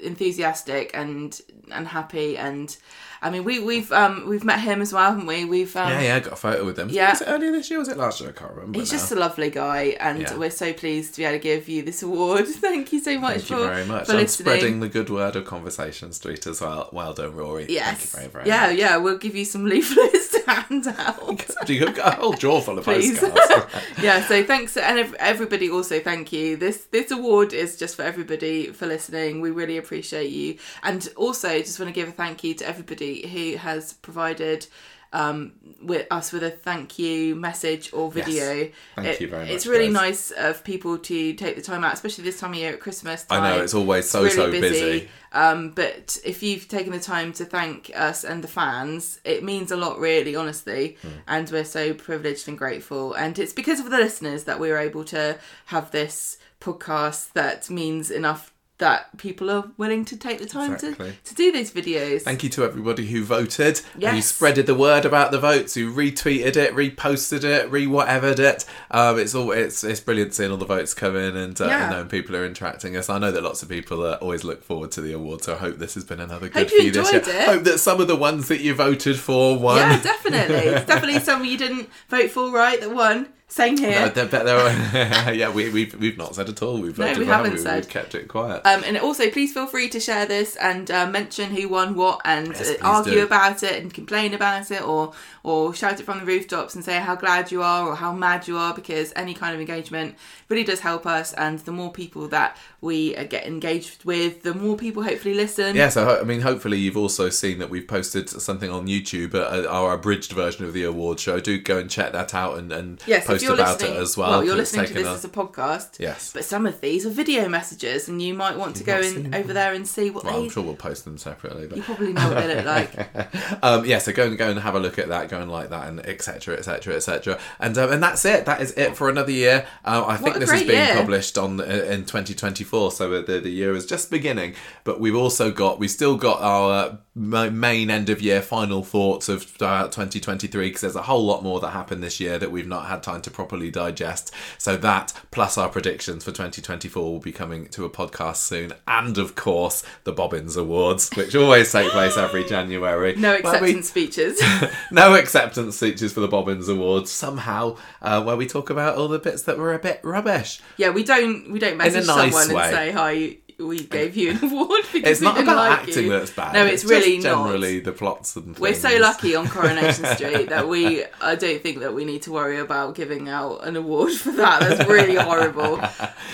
enthusiastic 0.02 0.90
and 0.94 1.40
and 1.70 1.86
happy 1.88 2.36
and 2.36 2.76
I 3.22 3.28
mean, 3.30 3.44
we 3.44 3.58
we've 3.58 3.92
um 3.92 4.26
we've 4.26 4.44
met 4.44 4.60
him 4.60 4.80
as 4.80 4.92
well, 4.92 5.10
haven't 5.10 5.26
we? 5.26 5.44
We've 5.44 5.74
um, 5.76 5.90
Yeah, 5.90 6.00
yeah, 6.00 6.16
I 6.16 6.20
got 6.20 6.32
a 6.32 6.36
photo 6.36 6.64
with 6.64 6.78
him. 6.78 6.88
Yeah. 6.88 7.10
Was 7.10 7.20
it 7.20 7.26
earlier 7.28 7.52
this 7.52 7.68
year? 7.70 7.78
Was 7.78 7.88
it 7.88 7.98
last 7.98 8.20
year? 8.20 8.30
I 8.30 8.32
can't 8.32 8.52
remember. 8.52 8.78
He's 8.78 8.90
now. 8.90 8.98
just 8.98 9.12
a 9.12 9.14
lovely 9.16 9.50
guy, 9.50 9.96
and 10.00 10.20
Yeah. 10.22 10.36
we're 10.36 10.50
so 10.50 10.72
pleased 10.72 11.14
to 11.14 11.20
be 11.20 11.24
able 11.26 11.36
to 11.36 11.42
give 11.42 11.68
you 11.68 11.82
this 11.82 12.02
award. 12.02 12.46
Thank 12.48 12.92
you 12.94 13.00
so 13.00 13.18
much 13.18 13.42
Thank 13.42 13.44
for, 13.46 13.54
you 13.56 13.64
very 13.66 13.84
much. 13.84 14.06
for 14.06 14.12
I'm 14.12 14.18
listening. 14.18 14.46
spreading 14.46 14.80
the 14.80 14.88
good 14.88 15.10
word 15.10 15.36
of 15.36 15.44
Conversation 15.44 16.12
Street 16.12 16.46
as 16.46 16.62
well. 16.62 16.88
Well 16.92 17.12
done, 17.12 17.34
Rory. 17.36 17.66
Yes. 17.68 18.06
Thank 18.06 18.24
you 18.24 18.30
very, 18.30 18.44
very 18.44 18.46
yeah, 18.48 18.66
much. 18.68 18.78
yeah. 18.78 18.96
We'll 18.96 19.18
give 19.18 19.36
you 19.36 19.44
some 19.44 19.64
leaflets 19.72 20.28
to 20.30 20.50
hand 20.50 20.86
out. 20.86 21.68
You've 21.68 21.94
got 21.94 22.14
a 22.14 22.16
whole 22.16 22.32
drawer 22.32 22.62
full 22.62 22.78
of 22.78 22.86
postcards. 22.86 23.38
yeah. 24.02 24.26
So 24.26 24.42
thanks, 24.44 24.78
and 24.78 25.14
everybody 25.16 25.68
also 25.68 26.00
thank 26.00 26.32
you. 26.32 26.56
This 26.56 26.84
this 26.90 27.10
award 27.10 27.52
is 27.52 27.76
just 27.76 27.96
for 27.96 28.02
everybody 28.02 28.68
for 28.72 28.86
listening. 28.86 29.42
We 29.42 29.50
really 29.50 29.76
appreciate 29.76 30.30
you, 30.30 30.56
and 30.82 31.06
also 31.16 31.58
just 31.58 31.78
want 31.78 31.88
to 31.88 31.92
give 31.92 32.08
a 32.08 32.12
thank 32.12 32.42
you 32.42 32.54
to 32.54 32.66
everybody 32.66 33.09
who 33.16 33.56
has 33.56 33.92
provided. 33.94 34.66
Um, 35.12 35.54
with 35.82 36.06
us 36.12 36.30
with 36.30 36.44
a 36.44 36.50
thank 36.52 36.96
you 36.96 37.34
message 37.34 37.92
or 37.92 38.12
video. 38.12 38.70
Thank 38.94 39.08
It- 39.08 39.20
you 39.20 39.26
very 39.26 39.42
much. 39.46 39.50
It's 39.52 39.66
really 39.66 39.86
guys. 39.92 40.30
nice 40.30 40.30
of 40.30 40.62
people 40.62 40.98
to 40.98 41.32
take 41.32 41.56
the 41.56 41.62
time 41.62 41.82
out, 41.82 41.92
especially 41.94 42.22
this 42.22 42.38
time 42.38 42.52
of 42.52 42.58
year 42.58 42.72
at 42.74 42.78
Christmas. 42.78 43.24
Time. 43.24 43.42
I 43.42 43.56
know, 43.56 43.60
it's 43.64 43.74
always 43.74 44.08
so, 44.08 44.28
so 44.28 44.52
busy. 44.52 45.08
Um, 45.32 45.70
but 45.70 46.16
if 46.24 46.44
you've 46.44 46.68
taken 46.68 46.92
the 46.92 47.00
time 47.00 47.32
to 47.32 47.44
thank 47.44 47.90
us 47.92 48.22
and 48.22 48.44
the 48.44 48.46
fans, 48.46 49.18
it 49.24 49.42
means 49.42 49.72
a 49.72 49.76
lot, 49.76 49.98
really, 49.98 50.36
honestly. 50.36 50.96
Hmm. 51.02 51.08
And 51.26 51.50
we're 51.50 51.64
so 51.64 51.92
privileged 51.92 52.46
and 52.46 52.56
grateful. 52.56 53.12
And 53.14 53.36
it's 53.36 53.52
because 53.52 53.80
of 53.80 53.90
the 53.90 53.98
listeners 53.98 54.44
that 54.44 54.60
we're 54.60 54.78
able 54.78 55.02
to 55.06 55.40
have 55.66 55.90
this 55.90 56.38
podcast 56.60 57.32
that 57.32 57.68
means 57.68 58.12
enough 58.12 58.52
that 58.80 59.16
people 59.16 59.50
are 59.50 59.64
willing 59.78 60.04
to 60.06 60.16
take 60.16 60.38
the 60.40 60.46
time 60.46 60.74
Exactly. 60.74 61.12
to, 61.24 61.30
to 61.30 61.34
do 61.34 61.52
these 61.52 61.70
videos. 61.70 62.22
Thank 62.22 62.42
you 62.42 62.50
to 62.50 62.64
everybody 62.64 63.06
who 63.06 63.22
voted, 63.24 63.78
who 63.94 64.00
spreaded 64.00 64.66
the 64.66 64.74
word 64.74 65.04
about 65.04 65.30
the 65.30 65.38
votes, 65.38 65.74
who 65.74 65.92
retweeted 65.94 66.56
it, 66.56 66.74
reposted 66.74 67.44
it, 67.44 67.70
re 67.70 67.86
whatevered 67.86 68.38
it. 68.40 68.64
Um, 68.90 69.18
it's 69.18 69.34
all 69.34 69.52
it's 69.52 69.84
it's 69.84 70.00
brilliant 70.00 70.34
seeing 70.34 70.50
all 70.50 70.56
the 70.56 70.64
votes 70.66 70.92
come 70.92 71.16
in 71.16 71.36
and, 71.36 71.58
uh, 71.60 71.66
Yeah. 71.66 71.82
and 71.84 71.90
knowing 71.92 72.08
people 72.08 72.34
are 72.36 72.44
interacting 72.44 72.96
us. 72.96 73.08
I 73.08 73.18
know 73.18 73.30
that 73.30 73.42
lots 73.42 73.62
of 73.62 73.68
people 73.68 74.02
uh, 74.04 74.14
always 74.20 74.44
look 74.44 74.62
forward 74.64 74.90
to 74.92 75.00
the 75.00 75.12
award, 75.12 75.42
so 75.44 75.54
I 75.54 75.58
hope 75.58 75.78
this 75.78 75.94
has 75.94 76.04
been 76.04 76.20
another 76.20 76.48
good 76.48 76.62
Hope 76.62 76.70
you 76.72 76.78
for 76.78 76.84
you 76.84 76.90
this 76.90 77.12
year. 77.12 77.20
enjoyed 77.20 77.34
it. 77.34 77.44
Hope 77.48 77.62
that 77.64 77.78
some 77.78 78.00
of 78.00 78.08
the 78.08 78.16
ones 78.16 78.48
that 78.48 78.60
you 78.60 78.74
voted 78.74 79.18
for 79.18 79.58
won. 79.58 79.76
Yeah, 79.76 80.00
definitely. 80.02 80.56
It's 80.56 80.86
definitely 80.86 81.20
some 81.30 81.44
you 81.44 81.56
didn't 81.56 81.88
vote 82.08 82.30
for, 82.30 82.50
right? 82.50 82.80
That 82.80 82.92
won. 82.94 83.28
Same 83.50 83.76
here. 83.76 83.90
No, 83.90 84.08
they're 84.08 84.26
better. 84.26 85.32
yeah, 85.32 85.50
we, 85.50 85.70
we've 85.70 85.92
we've 85.98 86.16
not 86.16 86.36
said 86.36 86.48
at 86.48 86.62
all. 86.62 86.80
We've 86.80 86.96
No, 86.96 87.12
we 87.18 87.26
haven't 87.26 87.58
said. 87.58 87.84
We've 87.84 87.88
kept 87.88 88.14
it 88.14 88.28
quiet. 88.28 88.62
Um, 88.64 88.84
and 88.84 88.96
also, 88.96 89.28
please 89.28 89.52
feel 89.52 89.66
free 89.66 89.88
to 89.88 89.98
share 89.98 90.24
this 90.24 90.54
and 90.54 90.88
uh, 90.88 91.06
mention 91.10 91.50
who 91.50 91.68
won 91.68 91.96
what, 91.96 92.20
and 92.24 92.46
Yes, 92.48 92.70
uh, 92.70 92.76
argue 92.82 93.14
do. 93.14 93.24
about 93.24 93.64
it 93.64 93.82
and 93.82 93.92
complain 93.92 94.34
about 94.34 94.70
it, 94.70 94.82
or 94.82 95.12
or 95.42 95.74
shout 95.74 95.98
it 96.00 96.04
from 96.04 96.18
the 96.20 96.24
rooftops 96.24 96.74
and 96.74 96.84
say 96.84 96.98
how 96.98 97.14
glad 97.16 97.50
you 97.50 97.62
are 97.62 97.88
or 97.88 97.96
how 97.96 98.12
mad 98.12 98.46
you 98.48 98.56
are, 98.56 98.74
because 98.74 99.12
any 99.16 99.34
kind 99.34 99.54
of 99.54 99.60
engagement 99.60 100.14
really 100.48 100.64
does 100.64 100.80
help 100.80 101.06
us. 101.06 101.32
And 101.34 101.58
the 101.60 101.72
more 101.72 101.90
people 101.92 102.28
that 102.28 102.56
we 102.80 103.16
uh, 103.16 103.24
get 103.24 103.46
engaged 103.46 104.04
with, 104.04 104.42
the 104.42 104.54
more 104.54 104.76
people 104.76 105.02
hopefully 105.02 105.34
listen. 105.34 105.76
Yeah, 105.76 105.88
so 105.88 106.04
ho- 106.04 106.20
I 106.20 106.24
mean, 106.24 106.40
hopefully 106.40 106.78
you've 106.78 106.96
also 106.96 107.28
seen 107.30 107.58
that 107.58 107.70
we've 107.70 107.86
posted 107.88 108.28
something 108.28 108.70
on 108.70 108.86
YouTube, 108.86 109.34
uh, 109.34 109.66
our 109.68 109.94
abridged 109.94 110.32
version 110.32 110.64
of 110.64 110.72
the 110.72 110.84
award 110.84 111.20
show. 111.20 111.40
Do 111.40 111.58
go 111.60 111.78
and 111.78 111.88
check 111.90 112.12
that 112.12 112.34
out 112.34 112.58
and, 112.58 112.70
and 112.72 113.02
Yes, 113.06 113.26
post 113.26 113.44
about 113.44 113.82
it 113.82 113.90
as 113.90 114.16
well. 114.16 114.30
Well, 114.30 114.44
you're 114.44 114.56
listening 114.56 114.86
to 114.86 114.94
this 114.94 115.06
a- 115.06 115.10
as 115.10 115.24
a 115.24 115.28
podcast. 115.28 115.98
Yes. 115.98 116.32
But 116.32 116.44
some 116.44 116.66
of 116.66 116.80
these 116.80 117.06
are 117.06 117.10
video 117.10 117.48
messages, 117.48 118.08
and 118.08 118.20
you 118.20 118.34
might 118.34 118.56
want 118.58 118.76
to 118.76 118.84
go 118.84 119.00
in 119.00 119.34
over 119.34 119.52
there 119.52 119.72
and 119.72 119.86
see 119.86 120.10
what 120.10 120.24
Well, 120.24 120.38
they. 120.38 120.44
I'm 120.44 120.50
sure 120.50 120.62
we'll 120.62 120.74
post 120.76 121.04
them 121.04 121.16
separately. 121.18 121.66
But 121.66 121.78
You 121.78 121.82
probably 121.82 122.12
know 122.12 122.28
what 122.28 122.36
they 122.44 122.54
look 122.56 122.64
like. 122.66 123.62
um, 123.62 123.84
yeah, 123.86 123.98
so 123.98 124.12
go 124.12 124.26
and 124.26 124.36
go 124.36 124.50
and 124.50 124.58
have 124.60 124.74
a 124.74 124.80
look 124.80 124.98
at 124.98 125.08
that, 125.08 125.29
go 125.30 125.40
and 125.40 125.50
like 125.50 125.70
that, 125.70 125.88
and 125.88 126.00
etc. 126.06 126.56
etc. 126.56 126.94
etc. 126.94 127.38
And 127.58 127.78
um, 127.78 127.92
and 127.92 128.02
that's 128.02 128.24
it. 128.24 128.44
That 128.46 128.60
is 128.60 128.72
it 128.72 128.96
for 128.96 129.08
another 129.08 129.32
year. 129.32 129.66
Um, 129.84 130.04
I 130.06 130.16
think 130.16 130.36
this 130.36 130.52
is 130.52 130.64
being 130.64 130.86
year. 130.86 130.94
published 130.94 131.38
on 131.38 131.60
uh, 131.60 131.64
in 131.64 132.04
2024, 132.04 132.92
so 132.92 133.22
the 133.22 133.40
the 133.40 133.50
year 133.50 133.74
is 133.74 133.86
just 133.86 134.10
beginning. 134.10 134.54
But 134.84 135.00
we've 135.00 135.16
also 135.16 135.50
got 135.50 135.78
we've 135.78 135.90
still 135.90 136.16
got 136.16 136.40
our 136.40 136.72
uh, 136.72 136.96
main 137.14 137.90
end 137.90 138.10
of 138.10 138.20
year 138.20 138.42
final 138.42 138.82
thoughts 138.82 139.28
of 139.28 139.60
uh, 139.60 139.84
2023 139.84 140.68
because 140.68 140.80
there's 140.80 140.96
a 140.96 141.02
whole 141.02 141.24
lot 141.24 141.42
more 141.42 141.60
that 141.60 141.70
happened 141.70 142.02
this 142.02 142.20
year 142.20 142.38
that 142.38 142.50
we've 142.50 142.66
not 142.66 142.86
had 142.86 143.02
time 143.02 143.22
to 143.22 143.30
properly 143.30 143.70
digest. 143.70 144.32
So 144.58 144.76
that 144.78 145.12
plus 145.30 145.56
our 145.56 145.68
predictions 145.68 146.24
for 146.24 146.30
2024 146.30 147.02
will 147.02 147.20
be 147.20 147.32
coming 147.32 147.68
to 147.68 147.84
a 147.84 147.90
podcast 147.90 148.36
soon, 148.36 148.72
and 148.86 149.18
of 149.18 149.34
course 149.34 149.82
the 150.04 150.12
Bobbins 150.12 150.56
Awards, 150.56 151.10
which 151.14 151.34
always 151.34 151.70
take 151.70 151.90
place 151.90 152.16
every 152.16 152.44
January. 152.44 153.14
No 153.16 153.30
where 153.30 153.40
we- 153.42 153.48
acceptance 153.48 153.88
speeches. 153.88 154.40
no 154.90 155.14
acceptance 155.20 155.76
speeches 155.76 156.12
for 156.12 156.20
the 156.20 156.28
Bobbins 156.28 156.68
Awards 156.68 157.10
somehow, 157.10 157.76
uh, 158.02 158.22
where 158.22 158.36
we 158.36 158.46
talk 158.46 158.70
about 158.70 158.96
all 158.96 159.08
the 159.08 159.18
bits 159.18 159.42
that 159.42 159.58
were 159.58 159.74
a 159.74 159.78
bit 159.78 160.00
rubbish. 160.02 160.60
Yeah, 160.76 160.90
we 160.90 161.04
don't 161.04 161.50
we 161.52 161.58
don't 161.58 161.76
message 161.76 162.06
nice 162.06 162.32
someone 162.32 162.56
way. 162.56 162.64
and 162.64 162.74
say 162.74 162.90
hi. 162.92 163.36
We 163.60 163.84
gave 163.84 164.16
you 164.16 164.30
an 164.30 164.38
award 164.44 164.82
because 164.92 165.10
It's 165.10 165.20
we 165.20 165.26
not 165.26 165.34
didn't 165.36 165.48
about 165.48 165.56
like 165.70 165.78
acting 165.80 166.04
you. 166.04 166.10
that's 166.10 166.30
bad. 166.30 166.54
No, 166.54 166.64
it's, 166.64 166.82
just 166.82 166.90
really 166.92 167.20
generally 167.20 167.76
not. 167.76 167.84
the 167.84 167.92
plots 167.92 168.36
and. 168.36 168.58
We're 168.58 168.74
so 168.74 168.88
things. 168.88 169.00
lucky 169.02 169.34
on 169.36 169.48
Coronation 169.48 170.04
Street 170.16 170.48
that 170.48 170.66
we. 170.68 171.04
I 171.20 171.34
don't 171.34 171.62
think 171.62 171.80
that 171.80 171.94
we 171.94 172.04
need 172.04 172.22
to 172.22 172.32
worry 172.32 172.58
about 172.58 172.94
giving 172.94 173.28
out 173.28 173.66
an 173.66 173.76
award 173.76 174.12
for 174.12 174.32
that. 174.32 174.60
That's 174.60 174.88
really 174.88 175.16
horrible. 175.16 175.80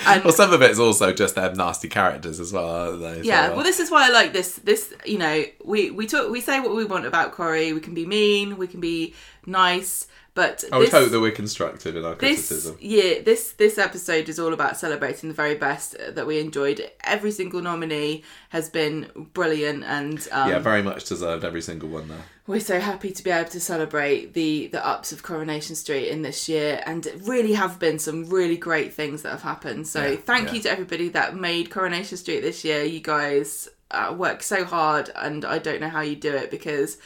And 0.05 0.23
Well, 0.23 0.33
some 0.33 0.53
of 0.53 0.61
it's 0.61 0.79
also 0.79 1.11
just 1.13 1.35
them 1.35 1.55
nasty 1.55 1.89
characters 1.89 2.39
as 2.39 2.53
well, 2.53 2.69
aren't 2.69 3.01
they? 3.01 3.15
So, 3.17 3.21
yeah, 3.23 3.49
well, 3.53 3.63
this 3.63 3.79
is 3.79 3.91
why 3.91 4.07
I 4.07 4.09
like 4.09 4.33
this. 4.33 4.55
This, 4.55 4.93
you 5.05 5.17
know, 5.17 5.43
we 5.65 5.91
we 5.91 6.07
talk, 6.07 6.29
we 6.31 6.41
say 6.41 6.59
what 6.59 6.75
we 6.75 6.85
want 6.85 7.05
about 7.05 7.33
Corrie. 7.33 7.73
We 7.73 7.81
can 7.81 7.93
be 7.93 8.05
mean, 8.05 8.57
we 8.57 8.67
can 8.67 8.79
be 8.79 9.13
nice, 9.45 10.07
but 10.37 10.63
I 10.71 10.77
would 10.77 10.85
this, 10.87 10.93
hope 10.93 11.09
that 11.11 11.19
we're 11.19 11.31
constructive 11.43 11.95
in 11.95 12.05
our 12.05 12.15
criticism. 12.15 12.77
year 12.79 13.21
this 13.23 13.51
this 13.63 13.77
episode 13.77 14.29
is 14.29 14.37
all 14.39 14.53
about 14.53 14.77
celebrating 14.77 15.27
the 15.29 15.35
very 15.43 15.55
best 15.55 15.95
that 16.17 16.25
we 16.27 16.39
enjoyed 16.39 16.79
every 17.03 17.31
single 17.31 17.61
nominee 17.61 18.23
has 18.49 18.69
been 18.69 18.97
brilliant 19.33 19.83
and 19.83 20.27
um, 20.31 20.49
yeah, 20.49 20.59
very 20.59 20.83
much 20.83 21.05
deserved 21.05 21.43
every 21.43 21.61
single 21.69 21.89
one 21.89 22.07
there. 22.07 22.23
we're 22.45 22.59
so 22.73 22.79
happy 22.79 23.11
to 23.11 23.23
be 23.23 23.31
able 23.31 23.49
to 23.49 23.59
celebrate 23.59 24.33
the 24.33 24.67
the 24.67 24.81
ups 24.93 25.11
of 25.11 25.23
coronation 25.23 25.75
street 25.75 26.07
in 26.09 26.21
this 26.21 26.47
year 26.47 26.81
and 26.85 27.05
it 27.07 27.15
really 27.23 27.53
have 27.53 27.79
been 27.79 27.97
some 27.97 28.25
really 28.29 28.57
great 28.57 28.93
things 28.93 29.23
that 29.23 29.31
have 29.31 29.41
happened 29.53 29.87
so 29.87 30.01
Yeah, 30.05 30.15
thank 30.31 30.47
yeah. 30.49 30.53
you 30.53 30.61
to 30.61 30.69
everybody 30.69 31.09
that 31.09 31.35
made 31.35 31.71
coronation 31.71 32.17
street 32.23 32.41
this 32.41 32.63
year 32.63 32.83
you 32.83 32.99
guys 33.01 33.67
uh, 33.89 34.13
work 34.25 34.43
so 34.43 34.59
hard 34.65 35.09
and 35.15 35.45
i 35.45 35.57
don't 35.57 35.81
know 35.81 35.89
how 35.97 36.01
you 36.01 36.15
do 36.29 36.33
it 36.43 36.51
because 36.51 36.97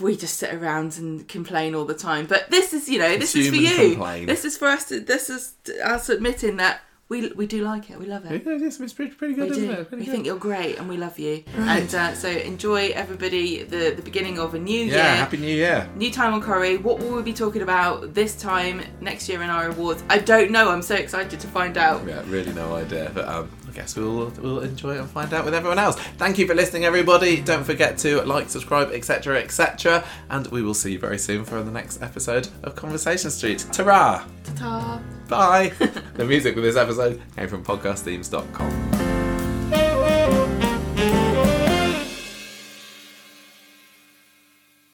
we 0.00 0.16
just 0.16 0.38
sit 0.38 0.54
around 0.54 0.98
and 0.98 1.26
complain 1.28 1.74
all 1.74 1.84
the 1.84 1.94
time. 1.94 2.26
But 2.26 2.50
this 2.50 2.72
is, 2.72 2.88
you 2.88 2.98
know, 2.98 3.16
this 3.16 3.34
is 3.34 3.48
for 3.48 3.54
you. 3.54 3.92
complain. 3.92 4.26
This 4.26 4.44
is 4.44 4.56
for 4.56 4.68
us. 4.68 4.88
To, 4.88 5.00
this 5.00 5.30
is 5.30 5.54
us 5.82 6.08
admitting 6.08 6.56
that 6.56 6.80
we 7.08 7.28
we 7.32 7.46
do 7.46 7.62
like 7.62 7.88
it. 7.90 7.98
We 7.98 8.06
love 8.06 8.24
it. 8.30 8.42
Yeah, 8.44 8.66
it's, 8.66 8.80
it's 8.80 8.92
pretty, 8.92 9.14
pretty 9.14 9.34
good, 9.34 9.50
We 9.50 9.56
isn't 9.56 9.66
do. 9.66 9.72
it? 9.72 9.88
Pretty 9.88 10.00
We 10.00 10.06
good. 10.06 10.12
think 10.12 10.26
you're 10.26 10.36
great, 10.38 10.78
and 10.78 10.88
we 10.88 10.96
love 10.96 11.18
you. 11.18 11.44
Right. 11.56 11.82
And 11.82 11.94
uh, 11.94 12.14
so 12.14 12.28
enjoy 12.28 12.88
everybody 12.88 13.62
the 13.62 13.90
the 13.94 14.02
beginning 14.02 14.38
of 14.40 14.54
a 14.54 14.58
new 14.58 14.80
yeah, 14.84 14.92
year. 14.94 15.16
Happy 15.16 15.36
New 15.36 15.54
Year. 15.54 15.88
New 15.96 16.10
time 16.10 16.34
on 16.34 16.42
Corrie. 16.42 16.78
What 16.78 16.98
will 16.98 17.14
we 17.14 17.22
be 17.22 17.32
talking 17.32 17.62
about 17.62 18.12
this 18.14 18.34
time 18.34 18.82
next 19.00 19.28
year 19.28 19.42
in 19.42 19.50
our 19.50 19.68
awards? 19.68 20.02
I 20.10 20.18
don't 20.18 20.50
know. 20.50 20.68
I'm 20.70 20.82
so 20.82 20.96
excited 20.96 21.38
to 21.38 21.46
find 21.46 21.78
out. 21.78 22.04
Yeah, 22.06 22.22
really 22.26 22.52
no 22.52 22.74
idea. 22.74 23.10
But 23.14 23.28
um, 23.28 23.50
I 23.68 23.70
guess 23.72 23.94
we'll 23.94 24.32
we'll 24.42 24.60
enjoy 24.60 24.96
it 24.96 24.98
and 25.00 25.08
find 25.08 25.32
out 25.32 25.44
with 25.44 25.54
everyone 25.54 25.78
else. 25.78 25.96
Thank 26.18 26.38
you 26.38 26.46
for 26.48 26.54
listening, 26.54 26.86
everybody. 26.86 27.40
Don't 27.40 27.64
forget 27.64 27.98
to 27.98 28.22
like, 28.22 28.48
subscribe, 28.48 28.90
etc., 28.90 29.38
etc. 29.40 30.04
And 30.28 30.48
we 30.48 30.60
will 30.62 30.74
see 30.74 30.92
you 30.92 30.98
very 30.98 31.18
soon 31.18 31.44
for 31.44 31.62
the 31.62 31.70
next 31.70 32.02
episode 32.02 32.48
of 32.64 32.74
Conversation 32.74 33.30
Street. 33.30 33.64
Ta-ra! 33.72 34.24
Ta-ta. 34.42 35.00
Bye. 35.28 35.68
the 36.14 36.24
music 36.24 36.54
for 36.54 36.60
this 36.60 36.76
episode 36.76 37.20
came 37.34 37.48
from 37.48 37.64
podcastthemes.com. 37.64 38.95